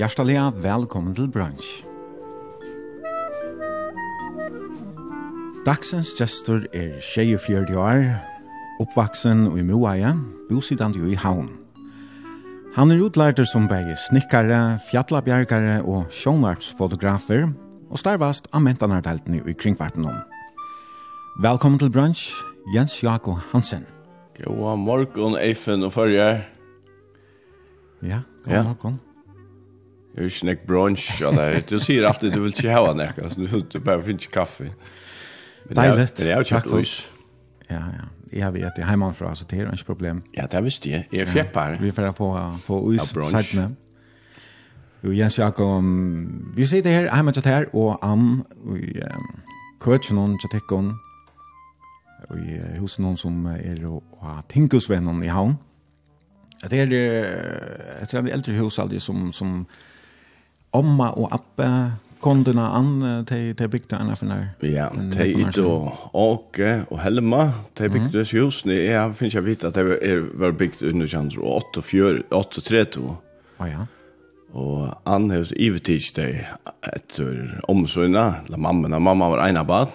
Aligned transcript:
Hjertelig 0.00 0.38
velkommen 0.62 1.12
til 1.12 1.26
Brunch. 1.28 1.84
Dagsens 5.66 6.14
gestor 6.16 6.62
er 6.72 6.94
24 7.04 7.76
år, 7.76 8.06
oppvaksen 8.80 9.42
i 9.60 9.64
Moaia, 9.68 10.14
bosidant 10.48 10.96
jo 10.96 11.04
i 11.04 11.18
Havn. 11.20 11.50
Han 12.78 12.94
er 12.94 13.02
utlærter 13.04 13.44
som 13.44 13.68
begge 13.68 13.98
snikkare, 14.06 14.78
fjallabjergare 14.88 15.82
og 15.84 16.08
sjånartsfotografer, 16.08 17.50
og 17.90 18.00
starvast 18.00 18.48
av 18.56 18.64
mentanardeltene 18.64 19.42
i 19.44 19.52
kringkvarten 19.52 20.08
om. 20.08 20.16
Velkommen 21.44 21.76
til 21.78 21.92
Brunch, 21.92 22.32
Jens 22.72 23.02
Jakob 23.04 23.36
Hansen. 23.52 23.84
God 24.40 24.80
morgen, 24.80 25.36
Eifen 25.36 25.84
og 25.84 25.92
Førjer. 25.92 26.40
Ja, 28.00 28.24
god 28.48 28.64
morgen. 28.64 29.00
Ja. 29.04 29.09
Jag 30.14 30.22
vill 30.22 30.30
snack 30.30 30.66
brunch 30.66 31.22
eller 31.22 31.62
du 31.68 31.80
ser 31.80 32.02
alltid 32.02 32.32
du 32.32 32.40
vill 32.40 32.54
inte 32.56 32.70
ha 32.70 32.94
näck 32.94 33.18
alltså 33.18 33.40
du 33.40 33.46
du 33.70 33.78
bara 33.78 34.02
finns 34.02 34.26
kaffe. 34.26 34.70
Dejligt. 35.68 36.16
Det 36.16 36.30
är 36.30 36.38
ju 36.38 36.44
chackfus. 36.44 37.08
Ja 37.68 37.74
ja. 37.74 38.04
Jag 38.30 38.46
har 38.46 38.52
vet 38.52 38.76
det 38.76 38.82
hemma 38.82 39.14
från 39.14 39.36
så 39.36 39.44
det 39.48 39.56
är 39.56 39.66
inget 39.66 39.86
problem. 39.86 40.22
Ja, 40.32 40.46
det 40.50 40.60
visste 40.60 40.90
jag. 40.90 41.04
Jag 41.10 41.28
fjäppar. 41.28 41.78
Vi 41.80 41.92
får 41.92 42.12
få 42.12 42.58
få 42.64 42.92
us 42.92 43.14
sidan. 43.50 43.76
Jo, 45.00 45.12
Jens 45.12 45.38
Jakob, 45.38 45.84
vi 46.56 46.66
ser 46.66 46.82
det 46.82 46.90
här 46.90 47.08
hemma 47.08 47.32
till 47.32 47.44
här 47.44 47.76
och 47.76 48.04
Ann 48.04 48.44
och 48.64 48.78
coachen 49.78 50.16
hon 50.16 50.38
till 50.38 50.50
teckon 50.50 50.98
och 52.28 52.36
hos 52.78 52.98
noen 52.98 53.16
som 53.16 53.46
er 53.46 53.86
og 53.88 54.02
har 54.20 54.42
tinkusvennen 54.48 55.22
i 55.24 55.28
havn. 55.28 55.56
Det 56.70 56.78
er, 56.78 56.92
är 56.92 58.02
ett 58.02 58.14
av 58.14 58.24
de 58.24 58.32
eldre 58.32 58.52
hus 58.52 58.78
aldri 58.78 59.00
som, 59.00 59.32
som 59.32 59.66
omma 60.76 61.10
og 61.18 61.32
appe 61.34 61.68
konduna 62.20 62.66
an 62.76 62.90
te 63.28 63.38
til 63.56 63.70
bygda 63.72 64.00
anna 64.02 64.16
finnar. 64.18 64.42
Ja, 64.66 64.88
te 65.12 65.26
ito 65.30 65.70
Åke 66.16 66.72
og 66.90 67.00
Helma, 67.00 67.46
te 67.74 67.88
bygda 67.88 68.24
mm. 68.26 68.32
husni, 68.34 68.76
jeg 68.90 69.14
finnes 69.16 69.38
jeg 69.38 69.46
vite 69.46 69.70
at 69.70 69.78
det 69.78 69.96
er, 70.04 70.26
var 70.40 70.52
bygd 70.58 70.84
under 70.90 71.08
kjandr 71.10 71.40
og 71.40 71.80
8-3-2. 71.80 73.16
Å 73.60 73.70
ja. 73.70 73.86
Og 74.50 74.88
Ann 75.06 75.30
hos 75.30 75.52
ivetid 75.54 76.10
te 76.16 76.26
etter 76.90 77.60
omsorgna, 77.70 78.42
la 78.50 78.58
mamma, 78.58 78.90
mamma 78.98 79.30
var 79.30 79.44
ena 79.46 79.62
bad. 79.64 79.94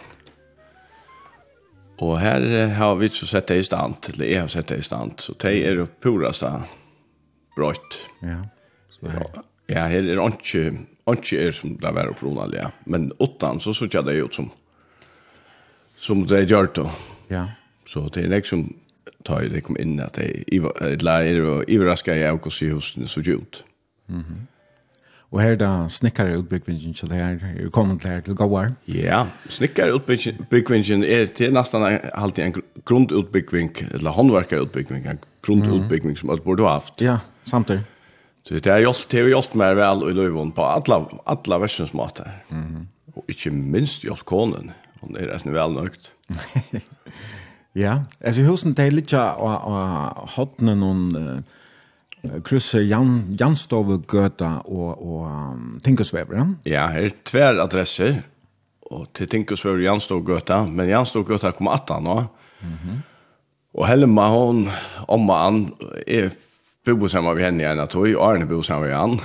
Og 2.04 2.18
her 2.20 2.44
har 2.76 2.96
vi 3.00 3.10
så 3.12 3.28
sett 3.28 3.52
det 3.52 3.62
i 3.62 3.68
stand, 3.68 4.10
eller 4.14 4.28
jeg 4.28 4.42
har 4.44 4.52
sett 4.52 4.72
det 4.72 4.82
i 4.82 4.88
stand, 4.88 5.20
så 5.24 5.36
te 5.40 5.54
er 5.64 5.84
purasta 6.04 6.58
brøyt. 7.56 8.00
Ja, 8.24 8.42
så 8.98 9.12
her. 9.12 9.28
Ja. 9.36 9.44
Ja, 9.70 9.88
her 9.88 10.04
er 10.04 10.22
ikke, 10.28 10.78
ikke 11.12 11.40
er 11.48 11.52
som 11.52 11.78
det 11.82 11.94
var 11.96 12.10
oppronelig, 12.12 12.60
ja. 12.60 12.70
Men 12.86 13.12
åttan, 13.20 13.60
så 13.60 13.74
så 13.74 13.90
jeg 13.94 14.06
det 14.06 14.24
ut 14.24 14.36
som, 14.36 14.52
som 15.98 16.26
det 16.26 16.40
er 16.40 16.46
gjort. 16.46 16.80
Ja. 17.30 17.46
Så 17.88 18.10
det 18.14 18.26
er 18.26 18.30
liksom, 18.30 18.76
tar 19.26 19.42
ju 19.42 19.50
det 19.50 19.62
kom 19.62 19.78
in 19.80 20.00
att 20.00 20.14
det 20.14 20.44
er 20.54 21.42
och 21.42 21.64
överraska 21.68 22.16
jag 22.16 22.48
och 22.48 22.54
se 22.54 22.66
hur 22.66 22.84
det 22.96 23.08
såg 23.08 23.28
ut. 23.28 23.64
Mhm. 24.08 24.24
her 24.24 24.46
och 25.30 25.42
här 25.42 25.56
då 25.56 25.90
snickare 25.90 26.44
til 26.94 27.10
det 27.10 27.16
her, 27.16 27.56
ju 27.60 27.70
kommet 27.70 28.02
till 28.02 28.10
her 28.10 28.22
til 28.22 28.36
Gawar. 28.36 28.72
Ja, 28.86 29.28
snickare 29.50 29.96
utbyggvingen 29.96 31.04
är 31.04 31.26
till 31.26 31.54
nästan 31.54 32.00
alltid 32.14 32.46
en 32.46 32.62
grundutbyggving 32.86 33.72
eller 33.94 34.12
handverkare 34.12 34.62
utbyggving, 34.62 35.06
en 35.06 35.20
grundutbyggving 35.42 36.18
som 36.18 36.30
alt 36.30 36.44
burde 36.44 36.64
ha 36.64 36.70
haft. 36.70 37.02
Ja, 37.02 37.18
samtidig. 37.44 37.82
Så 38.46 38.60
det 38.62 38.70
har 38.70 38.84
hjulpet, 38.84 39.08
det 39.10 39.24
har 39.24 39.32
hjulpet 39.34 39.58
meg 39.58 39.76
vel 39.80 40.04
i 40.06 40.14
løven 40.14 40.52
på 40.54 40.66
alla, 40.70 41.00
alla 41.26 41.58
versens 41.64 41.94
måter. 41.94 42.30
Mm 42.50 42.64
-hmm. 42.64 42.86
Og 43.16 43.24
ikke 43.28 43.52
minst 43.52 44.04
hjulpet 44.04 44.26
konen. 44.26 44.72
Hun 45.02 45.18
er 45.18 45.32
nesten 45.34 45.54
vel 45.54 45.74
nøgt. 45.74 46.14
ja, 47.84 48.00
altså 48.22 48.42
husen 48.44 48.74
det 48.74 48.88
er 48.88 48.92
litt 48.92 49.14
av 49.14 50.30
hodne 50.36 50.76
noen 50.76 51.16
uh, 51.16 52.40
krysse 52.44 52.80
Jan, 52.80 53.36
Janstove, 53.40 54.00
Gøta 54.08 54.62
og, 54.66 55.02
og 55.02 55.26
um, 55.26 55.80
Tinkersvever. 55.84 56.36
Ja? 56.36 56.46
ja, 56.66 56.88
her 56.88 57.04
er 57.04 57.10
tver 57.24 57.62
adresser. 57.62 58.22
Og 58.82 59.08
til 59.14 59.28
Tinkersvever 59.28 59.82
Janstov 59.82 60.24
Gøta. 60.26 60.66
Men 60.66 60.90
Janstov 60.90 61.26
Gøta 61.26 61.52
kommer 61.52 61.72
18 61.72 62.04
nå. 62.04 62.26
Mm 62.62 63.02
och 63.76 63.82
Og 63.82 63.88
Helma, 63.88 64.28
hon, 64.28 64.70
omma 65.08 65.34
han, 65.34 65.74
er 66.08 66.32
bo 66.86 67.10
sammen 67.10 67.36
med 67.36 67.46
henne 67.46 67.64
igjen 67.64 67.82
at 67.82 67.94
hun, 67.98 68.16
Arne 68.22 68.48
bo 68.50 68.62
sammen 68.62 68.90
med 68.90 68.98
han. 68.98 69.20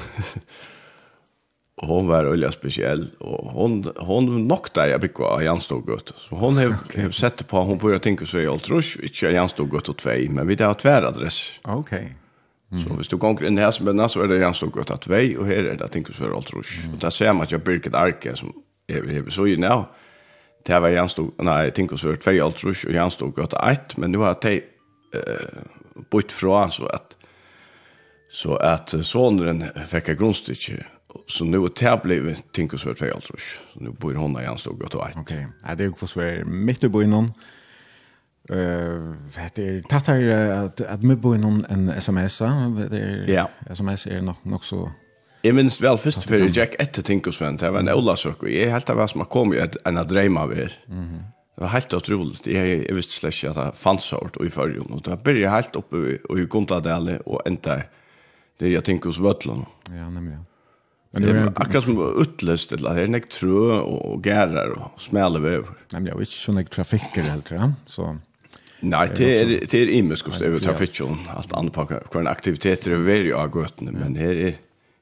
og 1.81 1.89
hon 1.89 2.09
var 2.09 2.29
olja 2.29 2.51
speciell 2.53 3.07
och 3.19 3.53
hon 3.53 3.85
hon 3.97 4.49
nokta 4.49 4.87
jeg 4.89 5.01
bygga 5.01 5.25
av 5.25 5.45
Jan 5.45 5.61
Storgött. 5.61 6.13
Så 6.17 6.37
hon 6.37 6.57
har 6.57 6.75
har 6.97 7.11
sett 7.11 7.47
på 7.49 7.63
hon 7.63 7.79
börjar 7.79 7.99
tänka 7.99 8.27
så 8.27 8.39
är 8.39 8.43
jag 8.43 8.57
ikke 8.57 9.03
inte 9.03 9.27
Jan 9.27 9.49
Storgött 9.49 9.89
och 9.89 9.97
två 9.97 10.17
men 10.31 10.47
vi 10.47 10.63
har 10.63 10.75
tvär 10.75 11.03
adress. 11.03 11.61
Ok. 11.65 11.93
Mm. 12.73 12.85
Så 12.85 12.95
hvis 12.95 13.09
du 13.09 13.17
går 13.19 13.43
inn 13.45 13.59
her 13.59 13.73
som 13.75 13.89
er 13.89 14.09
så 14.09 14.23
er 14.23 14.29
det 14.31 14.41
Jan 14.41 14.55
Storgøtt 14.55 14.93
at 14.95 15.09
vei, 15.11 15.35
og 15.37 15.47
her 15.47 15.73
er 15.73 15.77
det 15.77 15.91
Tinkus 15.91 16.17
for 16.17 16.31
Altrush. 16.31 16.87
Mm. 16.87 16.95
Og 16.95 17.03
der 17.03 17.11
ser 17.11 17.33
man 17.33 17.43
at 17.43 17.53
jeg 17.53 17.65
Birgit 17.67 17.95
Arke, 17.95 18.37
som 18.37 18.53
er, 18.89 19.03
er 19.03 19.31
så 19.31 19.45
i 19.45 19.57
nå, 19.57 19.85
det 20.67 20.79
var 20.83 20.89
Jan 20.89 21.09
Storgøtt, 21.09 21.43
nei, 21.43 21.71
Tinkus 21.75 22.05
for 22.07 22.15
2 22.15 22.31
Altrush 22.45 22.87
og 22.87 22.95
Jan 22.95 23.11
Storgøtt 23.11 23.57
1, 23.59 23.99
men 23.99 24.15
nu 24.15 24.21
har 24.23 24.39
jeg 24.45 24.63
uh, 25.17 26.05
bytt 26.13 26.33
fra 26.33 26.69
så 26.71 26.87
at 26.95 27.17
Så 28.31 28.55
at 28.63 28.95
sonen 29.03 29.65
fikk 29.91 30.13
et 30.13 30.19
grunnstykke, 30.19 30.85
så 31.27 31.45
nu 31.45 31.67
det 31.67 32.01
blev 32.03 32.35
tänkas 32.53 32.83
för 32.83 32.95
två 32.95 33.07
tror 33.07 33.39
jag. 33.39 33.83
Nu 33.83 33.91
bor 33.91 34.15
hun 34.15 34.33
där 34.33 34.43
jag 34.43 34.59
stod 34.59 34.83
och 34.83 34.91
tog 34.91 35.09
ett. 35.09 35.17
Okej. 35.17 35.47
Ja, 35.67 35.75
det 35.75 35.85
är 35.85 35.89
ju 35.89 35.95
för 35.95 36.07
svär 36.07 36.45
mitt 36.45 36.85
i 36.85 36.89
byn 36.89 37.11
någon. 37.11 37.33
Eh, 38.51 39.15
det 39.55 39.59
är 39.59 39.83
tattar 39.83 40.15
at, 40.65 40.81
at 40.81 41.01
vi 41.01 41.17
bor 41.17 41.35
innom 41.35 41.65
en 41.69 41.89
SMS 41.89 42.39
det 42.39 42.99
är 42.99 43.31
ja. 43.31 43.51
SMS 43.71 44.07
er 44.07 44.21
nok, 44.21 44.45
nok 44.45 44.65
så 44.65 44.91
Jeg 45.45 45.55
minns 45.55 45.79
vel 45.81 45.97
først 45.99 46.27
før 46.29 46.43
jeg 46.45 46.53
gikk 46.53 46.75
etter 46.83 47.03
Tinkosvenn, 47.03 47.57
det 47.57 47.71
var 47.73 47.81
en 47.81 47.89
Olasøk, 47.89 48.43
og 48.43 48.51
jeg 48.53 48.73
helt 48.73 48.91
av 48.93 48.99
hva 48.99 49.07
som 49.09 49.23
kom 49.25 49.55
jo 49.55 49.63
en 49.89 49.99
av 49.99 50.09
dreima 50.09 50.43
meg 50.45 50.57
ved. 50.57 50.75
Det 51.55 51.63
var 51.65 51.73
helt 51.73 51.95
utroligt. 51.97 52.47
Jeg, 52.47 52.83
jeg 52.85 52.97
visste 52.97 53.17
slett 53.17 53.39
ikke 53.39 53.49
at 53.55 53.57
det 53.57 53.79
fanns 53.81 54.11
hårdt 54.11 54.37
i 54.45 54.51
førjen, 54.53 54.93
og 54.93 55.01
det 55.01 55.15
var 55.15 55.23
bare 55.25 55.55
helt 55.55 55.79
oppe 55.81 56.03
i 56.37 56.45
Gondadale 56.45 57.23
og 57.25 57.41
enda 57.49 57.79
her 57.79 57.89
Det 58.61 58.67
är 58.67 58.71
jag 58.71 58.85
tänker 58.85 59.07
hos 59.07 59.19
Vötland. 59.19 59.65
Ja, 59.87 60.11
nämligen. 60.11 60.25
men. 60.25 60.45
Men 61.11 61.23
det 61.23 61.41
är 61.41 61.53
akkurat 61.57 61.85
som 61.85 62.23
utlöst 62.23 62.73
eller 62.73 62.95
det 62.95 63.07
näck 63.07 63.29
trö 63.29 63.79
och 63.79 64.27
gärar 64.27 64.71
och 64.71 65.01
smäller 65.01 65.41
över. 65.41 65.69
Nej 65.69 66.01
men 66.01 66.07
jag 66.07 66.19
vet 66.19 66.29
inte 66.29 66.33
så 66.33 66.53
näck 66.53 66.71
trafiker 66.71 67.23
helt 67.23 67.51
ja. 67.51 67.73
Så 67.87 68.19
Nej, 68.81 69.11
det 69.17 69.41
är 69.41 69.47
det 69.47 69.75
är 69.75 69.89
immers 69.89 70.23
kost 70.23 70.43
över 70.43 70.61
trafiken 70.61 71.17
allt 71.29 71.53
anpacka 71.53 72.01
kvar 72.01 72.25
aktiviteter 72.25 72.91
över 72.91 73.15
i 73.15 73.29
gatan 73.29 73.89
men 74.01 74.15
det 74.15 74.21
är 74.21 74.55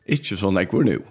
inte 0.06 0.36
sån 0.36 0.54
näck 0.54 0.70
går 0.70 0.84
nu. 0.84 1.02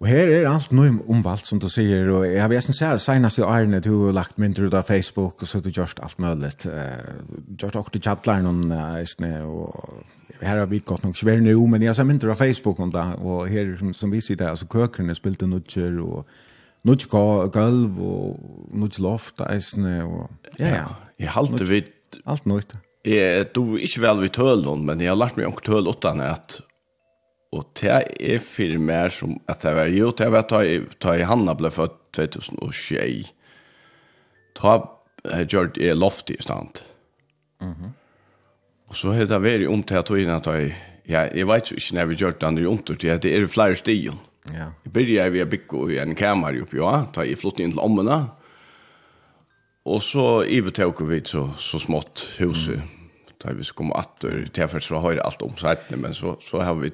Og 0.00 0.08
her 0.08 0.30
er 0.32 0.48
alt 0.50 0.72
noe 0.74 0.90
omvalgt, 1.12 1.46
som 1.46 1.60
du 1.62 1.68
sier, 1.70 2.08
og 2.10 2.24
jeg 2.26 2.40
har 2.40 2.50
vært 2.50 2.72
sett 2.74 3.02
senest 3.02 3.38
i 3.38 3.44
årene 3.46 3.82
du 3.84 3.90
har 4.06 4.16
lagt 4.16 4.38
mindre 4.40 4.66
ut 4.66 4.74
av 4.74 4.88
Facebook, 4.88 5.42
og 5.42 5.48
så 5.48 5.58
har 5.58 5.66
du 5.66 5.70
gjort 5.70 6.00
alt 6.02 6.18
mulig. 6.22 6.50
Uh, 6.64 7.20
gjort 7.60 7.76
også 7.78 7.94
til 7.94 8.02
chatler 8.08 8.42
noen, 8.42 8.72
uh, 8.72 9.44
og 9.46 10.40
her 10.40 10.62
har 10.62 10.70
vi 10.70 10.80
gått 10.82 11.04
nok 11.06 11.18
svært 11.20 11.44
nå, 11.44 11.54
men 11.70 11.84
jeg 11.84 11.92
har 11.92 11.98
sett 12.00 12.08
mindre 12.08 12.32
av 12.32 12.40
Facebook 12.40 12.80
om 12.82 12.90
det, 12.94 13.04
og 13.20 13.44
her, 13.52 13.76
som, 13.78 13.92
som 13.94 14.14
vi 14.14 14.22
sier 14.24 14.40
det, 14.40 14.48
altså 14.50 14.66
køkerne 14.72 15.14
spilte 15.14 15.46
nødger, 15.46 16.00
og 16.02 16.26
nødger 16.88 17.52
gulv, 17.54 18.02
og 18.02 18.74
nødger 18.74 19.06
loft, 19.06 19.44
eisene, 19.46 20.00
og 20.08 20.56
ja, 20.58 20.72
ja. 20.80 20.88
Jeg 21.20 21.36
halte 21.36 21.68
vidt... 21.68 21.94
Alt 22.28 22.44
nøyte. 22.44 22.76
Jeg, 23.06 23.46
du 23.54 23.76
er 23.76 23.86
ikke 23.86 24.02
vel 24.02 24.20
vidt 24.26 24.36
hølen, 24.38 24.82
men 24.86 25.00
jeg 25.00 25.12
har 25.12 25.18
lært 25.18 25.38
meg 25.38 25.48
om 25.48 25.56
hølen 25.66 25.94
utan 25.94 26.20
at 26.24 26.58
Og 27.52 27.68
det 27.76 27.98
er 28.20 28.38
for 28.40 28.78
mer 28.80 29.12
som 29.12 29.36
at 29.50 29.60
det 29.62 29.74
var, 29.76 29.90
jo, 29.92 30.10
det 30.16 30.30
var 30.32 30.46
ta 30.48 31.14
i 31.14 31.28
Hanna 31.28 31.54
ble 31.54 31.70
født 31.70 31.98
2021. 32.16 33.28
Ta 34.56 34.78
har 35.30 35.44
gjort 35.46 35.78
jeg 35.78 35.96
loft 35.96 36.30
i 36.30 36.36
stand. 36.40 36.82
Mm 37.60 37.72
-hmm. 37.72 37.90
Og 38.88 38.96
så 38.96 39.12
har 39.12 39.24
det 39.24 39.42
vært 39.42 39.68
om 39.68 39.82
til 39.82 39.94
at 39.94 40.10
jeg 40.10 40.28
at 40.28 40.46
jeg, 40.46 40.74
ja, 41.08 41.28
jeg 41.34 41.46
vet 41.46 41.72
ikke 41.72 41.94
når 41.94 42.06
vi 42.06 42.14
gjør 42.14 42.30
det 42.30 42.46
andre 42.46 42.66
ondt, 42.66 43.00
til 43.00 43.08
at 43.08 43.22
det 43.22 43.36
er 43.36 43.46
flere 43.46 43.74
stigen. 43.74 44.18
Ja. 44.52 44.66
Jeg 44.84 44.92
begynner 44.92 45.30
ved 45.30 45.42
å 45.42 45.50
bygge 45.50 46.02
en 46.02 46.14
kamer 46.14 46.62
oppi, 46.62 46.76
ja, 46.76 47.06
ta 47.14 47.22
i 47.22 47.34
flott 47.34 47.60
inn 47.60 47.72
til 47.72 47.80
ommene. 47.80 48.30
Og 49.84 50.02
så 50.02 50.44
ivetøk 50.44 51.00
vi 51.08 51.20
så, 51.24 51.48
så 51.56 51.78
smått 51.78 52.36
huset. 52.38 52.76
Mm. 52.76 52.88
Da 53.42 53.52
vi 53.52 53.64
kommer 53.74 53.98
atter, 53.98 54.46
til 54.46 54.62
jeg 54.62 54.70
først 54.70 54.88
har 54.88 55.00
høyre 55.00 55.26
alt 55.26 55.42
om 55.42 55.56
seg, 55.56 55.78
men 55.96 56.14
så, 56.14 56.36
så 56.40 56.60
har 56.60 56.74
vi 56.74 56.90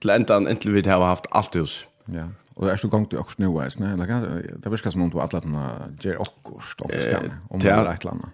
til 0.00 0.10
ändan 0.10 0.48
inntil 0.48 0.72
vi 0.72 0.82
har 0.88 1.04
haft 1.04 1.26
alt 1.32 1.54
hus. 1.54 1.86
Ja. 2.06 2.28
Och 2.54 2.66
det 2.66 2.72
är 2.72 2.76
så 2.76 2.88
gångt 2.88 3.14
också 3.14 3.34
nu 3.38 3.64
vis, 3.64 3.78
nej, 3.78 3.96
det 3.96 4.70
verkar 4.70 4.90
som 4.90 5.02
om 5.02 5.10
du 5.10 5.20
atlet 5.20 5.42
tna 5.42 5.88
ger 6.00 6.16
och 6.20 6.62
stopp 6.62 6.90
om 7.50 7.60
det 7.60 7.70
är 7.70 7.92
ett 7.92 8.04
land. 8.04 8.24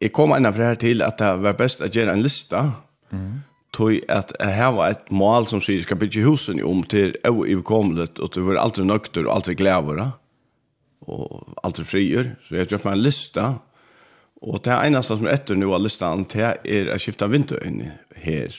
Jeg 0.00 0.12
kom 0.12 0.32
ända 0.32 0.52
för 0.52 0.62
här 0.62 0.74
till 0.74 1.02
att 1.02 1.18
det 1.18 1.36
var 1.36 1.52
best 1.52 1.80
att 1.80 1.94
göra 1.94 2.12
en 2.12 2.22
lista. 2.22 2.72
Mm. 3.10 3.40
Tog 3.72 4.00
at 4.08 4.32
jeg 4.40 4.56
har 4.56 4.90
et 4.90 5.10
mål 5.10 5.46
som 5.46 5.60
sier 5.60 5.82
skal 5.82 5.96
bygge 5.96 6.24
husen 6.24 6.62
om 6.64 6.82
til 6.82 7.14
å 7.24 7.44
till 7.44 8.22
og 8.22 8.32
til 8.32 8.42
å 8.42 8.46
være 8.46 8.60
alltid 8.60 8.84
nøkter 8.84 9.26
og 9.26 9.34
alltid 9.34 9.56
glæver 9.56 10.10
og 11.00 11.54
alltid 11.62 11.84
frier. 11.84 12.36
Så 12.42 12.54
jeg 12.54 12.60
har 12.60 12.66
gjort 12.66 12.84
meg 12.84 12.92
en 12.92 13.02
lista 13.02 13.44
Og 14.40 14.62
det 14.64 14.72
eneste 14.72 15.16
som 15.16 15.26
er 15.28 15.36
etter 15.36 15.58
nå 15.58 15.68
av 15.74 15.82
listan, 15.84 16.24
det 16.32 16.46
er 16.64 16.88
å 16.88 16.98
skifte 17.00 17.28
vinduene 17.28 17.92
her. 18.22 18.54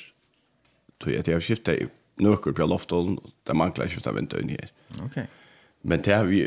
Så 1.02 1.10
jeg 1.10 1.26
har 1.26 1.42
skiftet 1.42 1.90
nøkker 2.22 2.56
på 2.58 2.68
loftet, 2.70 3.18
det 3.48 3.56
mangler 3.58 3.90
ikke 3.90 4.10
av 4.10 4.18
vinter 4.18 4.42
inn 4.42 4.56
her. 4.56 4.72
Ok. 5.04 5.22
Men 5.84 6.04
det 6.06 6.16
har 6.16 6.28
vi 6.30 6.46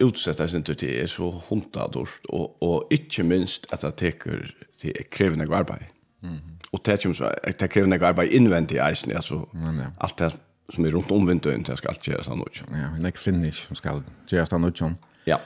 utsett 0.00 0.40
oss 0.40 0.54
inte 0.56 0.74
til 0.76 0.92
er 1.02 1.08
så 1.08 1.30
hundra 1.48 1.86
dårst, 1.92 2.28
og, 2.28 2.56
og 2.62 2.92
inte 2.92 3.24
minst 3.24 3.66
at 3.72 3.84
det 3.84 3.94
teker 4.00 4.44
til 4.80 4.92
er 4.96 5.08
krevende 5.10 5.48
arbeid. 5.54 5.92
Mm 6.20 6.56
Och 6.76 6.80
Og 6.80 6.86
det 6.86 7.02
kommer 7.02 7.14
så, 7.14 7.34
det 7.60 7.70
krevende 7.70 8.06
arbeid 8.06 8.28
innvendig 8.30 8.78
eisen, 8.78 9.12
altså 9.12 9.48
mm, 9.52 9.78
ja. 9.78 9.84
allt 10.00 10.18
det 10.18 10.32
som 10.74 10.84
är 10.84 10.90
rundt 10.90 11.10
om 11.10 11.26
vintern 11.26 11.62
det 11.62 11.76
skal 11.76 11.88
alt 11.88 12.08
göras 12.08 12.28
av. 12.28 12.48
Ja, 12.70 12.96
en 12.96 13.06
ek 13.06 13.16
finish 13.16 13.66
som 13.66 13.76
skal 13.76 14.02
gjøres 14.28 14.52
av 14.52 14.60
noe. 14.60 14.94
Ja. 15.26 15.36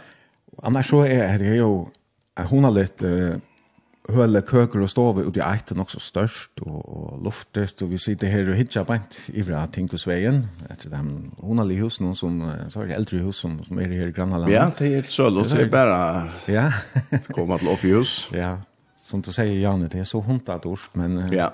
Annars 0.62 0.88
så 0.88 1.04
er 1.04 1.38
det 1.38 1.58
jo, 1.58 1.90
hun 2.36 2.64
har 2.64 2.72
litt, 2.72 3.02
uh, 3.02 3.36
høle 4.08 4.40
køker 4.42 4.80
og 4.82 4.90
stove 4.90 5.26
ut 5.26 5.36
i 5.36 5.42
eit 5.44 5.72
er 5.72 5.84
så 5.92 6.00
størst 6.00 6.62
og, 6.64 6.78
og 6.88 7.20
luftet, 7.24 7.82
og 7.82 7.90
vi 7.90 7.98
sitter 7.98 8.32
her 8.32 8.48
og 8.48 8.56
hittar 8.56 8.86
bænt 8.88 9.18
i 9.28 9.42
fra 9.42 9.66
Tinkusveien, 9.72 10.46
etter 10.70 10.90
de 10.90 11.02
hus 11.76 11.80
husene 11.80 12.14
som, 12.16 12.40
så 12.70 12.80
er 12.80 12.86
det 12.86 12.96
eldre 12.96 13.22
hus 13.26 13.36
som, 13.36 13.60
som 13.64 13.78
er 13.78 13.92
her 13.92 14.08
i 14.08 14.12
Grannaland. 14.16 14.52
Ja, 14.52 14.70
det 14.78 14.86
är 14.86 14.94
helt 14.94 15.18
låt 15.18 15.52
og 15.52 15.58
det 15.58 15.70
bara. 15.70 16.28
ja. 16.48 16.72
Komma 17.34 17.58
till 17.58 17.68
upp 17.68 17.84
i 17.84 17.92
hus. 17.92 18.30
Ja, 18.32 18.58
som 19.02 19.22
du 19.22 19.32
säger 19.32 19.60
Janne 19.60 19.88
det 19.88 19.98
är 19.98 20.04
så 20.04 20.20
hundat 20.20 20.66
ord 20.66 20.80
men 20.92 21.32
ja. 21.32 21.52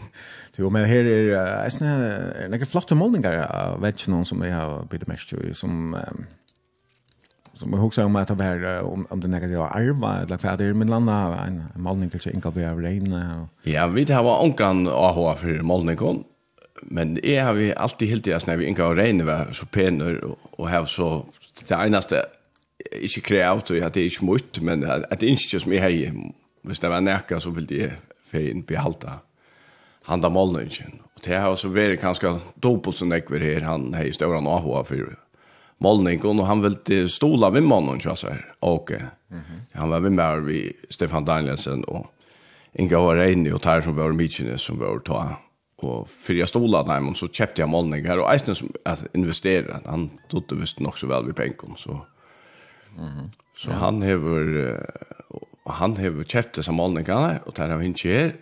jo 0.56 0.70
men 0.70 0.84
här 0.84 1.04
är 1.04 1.04
det 1.04 2.44
är 2.44 2.48
några 2.48 2.66
flotta 2.66 2.94
målningar 2.94 3.78
vet 3.78 3.94
inte 3.94 4.10
någon 4.10 4.24
som 4.24 4.42
jag 4.42 4.56
har 4.56 4.84
bitte 4.84 5.04
mest 5.08 5.32
ju 5.32 5.54
som 5.54 5.96
som 7.58 7.72
jag 7.72 7.84
också 7.84 8.04
om 8.04 8.16
att 8.16 8.28
det 8.28 8.34
var 8.34 8.80
om, 8.82 9.06
om 9.10 9.20
det 9.20 9.28
negativa 9.28 9.68
arva 9.68 10.16
eller 10.16 10.38
vad 10.42 10.58
det 10.58 10.64
är 10.64 10.72
men 10.72 10.88
landa 10.88 11.12
en, 11.46 11.64
en 11.74 11.82
målning 11.82 12.10
kanske 12.10 12.30
inga 12.30 12.50
blir 12.50 12.68
av 12.68 12.82
regn 12.82 13.46
Ja, 13.62 13.86
vi 13.86 14.12
har 14.12 14.44
onkan 14.44 14.88
AH 14.88 15.36
för 15.36 15.62
målningen 15.62 16.24
men 16.82 17.24
är 17.24 17.44
har 17.44 17.54
vi 17.54 17.74
alltid 17.74 18.08
helt 18.08 18.26
jag 18.26 18.46
när 18.46 18.56
vi 18.56 18.66
inga 18.66 18.84
av 18.84 18.94
regn 18.94 19.26
var 19.26 19.52
så 19.52 19.66
penor 19.66 20.24
och, 20.24 20.38
och 20.60 20.68
här 20.68 20.84
så 20.84 21.26
det 21.68 21.74
enaste 21.74 22.26
inte 23.02 23.20
kreavt 23.20 23.70
och 23.70 23.76
jag 23.76 23.92
det 23.92 24.06
är 24.06 24.10
smutt 24.10 24.60
men 24.60 24.84
att 24.84 25.20
det 25.20 25.26
inte 25.26 25.60
som 25.60 25.72
jag 25.72 25.80
hej 25.80 26.12
hvis 26.62 26.78
det 26.78 26.88
var 26.88 27.00
näka 27.00 27.40
så 27.40 27.50
vill 27.50 27.66
det 27.66 27.92
fein 28.30 28.62
behalta 28.62 29.12
handa 30.06 30.28
målningen. 30.28 30.92
Och 31.14 31.20
det 31.24 31.36
har 31.36 31.56
så 31.56 31.68
varit 31.68 32.00
kanske 32.00 32.38
dubbelt 32.54 32.96
som 32.96 33.08
näkver 33.08 33.40
här 33.40 33.60
han 33.60 33.94
hej 33.94 34.12
stora 34.12 34.38
AH 34.38 34.84
för 34.84 35.16
målningen 35.78 36.40
och 36.40 36.46
han 36.46 36.62
ville 36.62 37.08
stola 37.08 37.50
vid 37.50 37.62
mannen 37.62 37.98
tror 37.98 38.10
jag 38.10 38.18
så 38.18 38.26
här. 38.26 38.54
Och 38.60 38.90
mm 38.90 39.02
-hmm. 39.28 39.78
han 39.78 39.90
var 39.90 40.00
med 40.00 40.12
mig 40.12 40.72
Stefan 40.90 41.24
Danielsen 41.24 41.84
och 41.84 42.06
Inga 42.78 42.98
var 42.98 43.24
inne 43.24 43.52
och 43.52 43.62
tar 43.62 43.80
som 43.80 43.96
var 43.96 44.12
mycket 44.12 44.60
som 44.60 44.78
var 44.78 44.98
ta 44.98 45.36
och 45.76 46.08
för 46.08 46.34
jag 46.34 46.48
stola 46.48 46.82
där 46.82 47.14
så 47.14 47.28
köpte 47.28 47.62
jag 47.62 47.68
målningar 47.68 48.18
och 48.18 48.32
Eisen 48.32 48.54
som 48.54 48.72
att 48.84 49.14
investera 49.14 49.80
han 49.84 50.10
trodde 50.30 50.54
visst 50.54 50.80
nog 50.80 50.98
så 50.98 51.06
väl 51.06 51.26
vid 51.26 51.36
penken 51.36 51.74
så 51.76 52.06
Mm 52.98 53.08
-hmm. 53.08 53.30
Så 53.56 53.70
ja. 53.70 53.76
han 53.76 54.02
hever 54.02 54.76
han 55.66 55.96
hever 55.96 56.24
kjøpt 56.24 56.56
disse 56.56 56.72
målningene, 56.72 57.40
og 57.40 57.48
och 57.48 57.54
tar 57.54 57.68
han 57.68 57.82
ikke 57.82 58.08
her, 58.08 58.32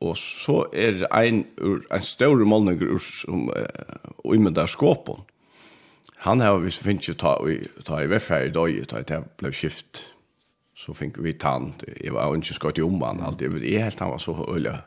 og 0.00 0.16
så 0.16 0.66
er 0.72 1.06
en, 1.22 1.44
en 1.92 2.02
større 2.02 2.44
målninger 2.44 2.98
som 2.98 3.48
uh, 3.48 4.34
umyndar 4.34 4.66
skåpen, 4.66 5.22
Han 6.22 6.40
har 6.40 6.58
vi 6.62 6.70
finnes 6.70 7.08
jo 7.08 7.14
ta 7.18 7.34
i 7.50 7.58
ta 7.84 8.02
i 8.02 8.06
varför 8.06 8.46
i 8.46 8.54
dag, 8.54 8.88
ta 8.88 9.02
det 9.02 9.22
ble 9.40 9.50
skift. 9.52 10.04
Så 10.76 10.94
fikk 10.94 11.18
vi 11.22 11.32
tant. 11.32 11.82
jeg 12.04 12.12
var 12.14 12.34
ikke 12.36 12.54
skott 12.54 12.78
i 12.78 12.82
omman 12.82 13.20
alltid. 13.20 13.50
Det 13.60 13.74
är 13.76 13.84
helt 13.84 14.00
han 14.00 14.10
var 14.10 14.18
så 14.18 14.34
öliga. 14.54 14.78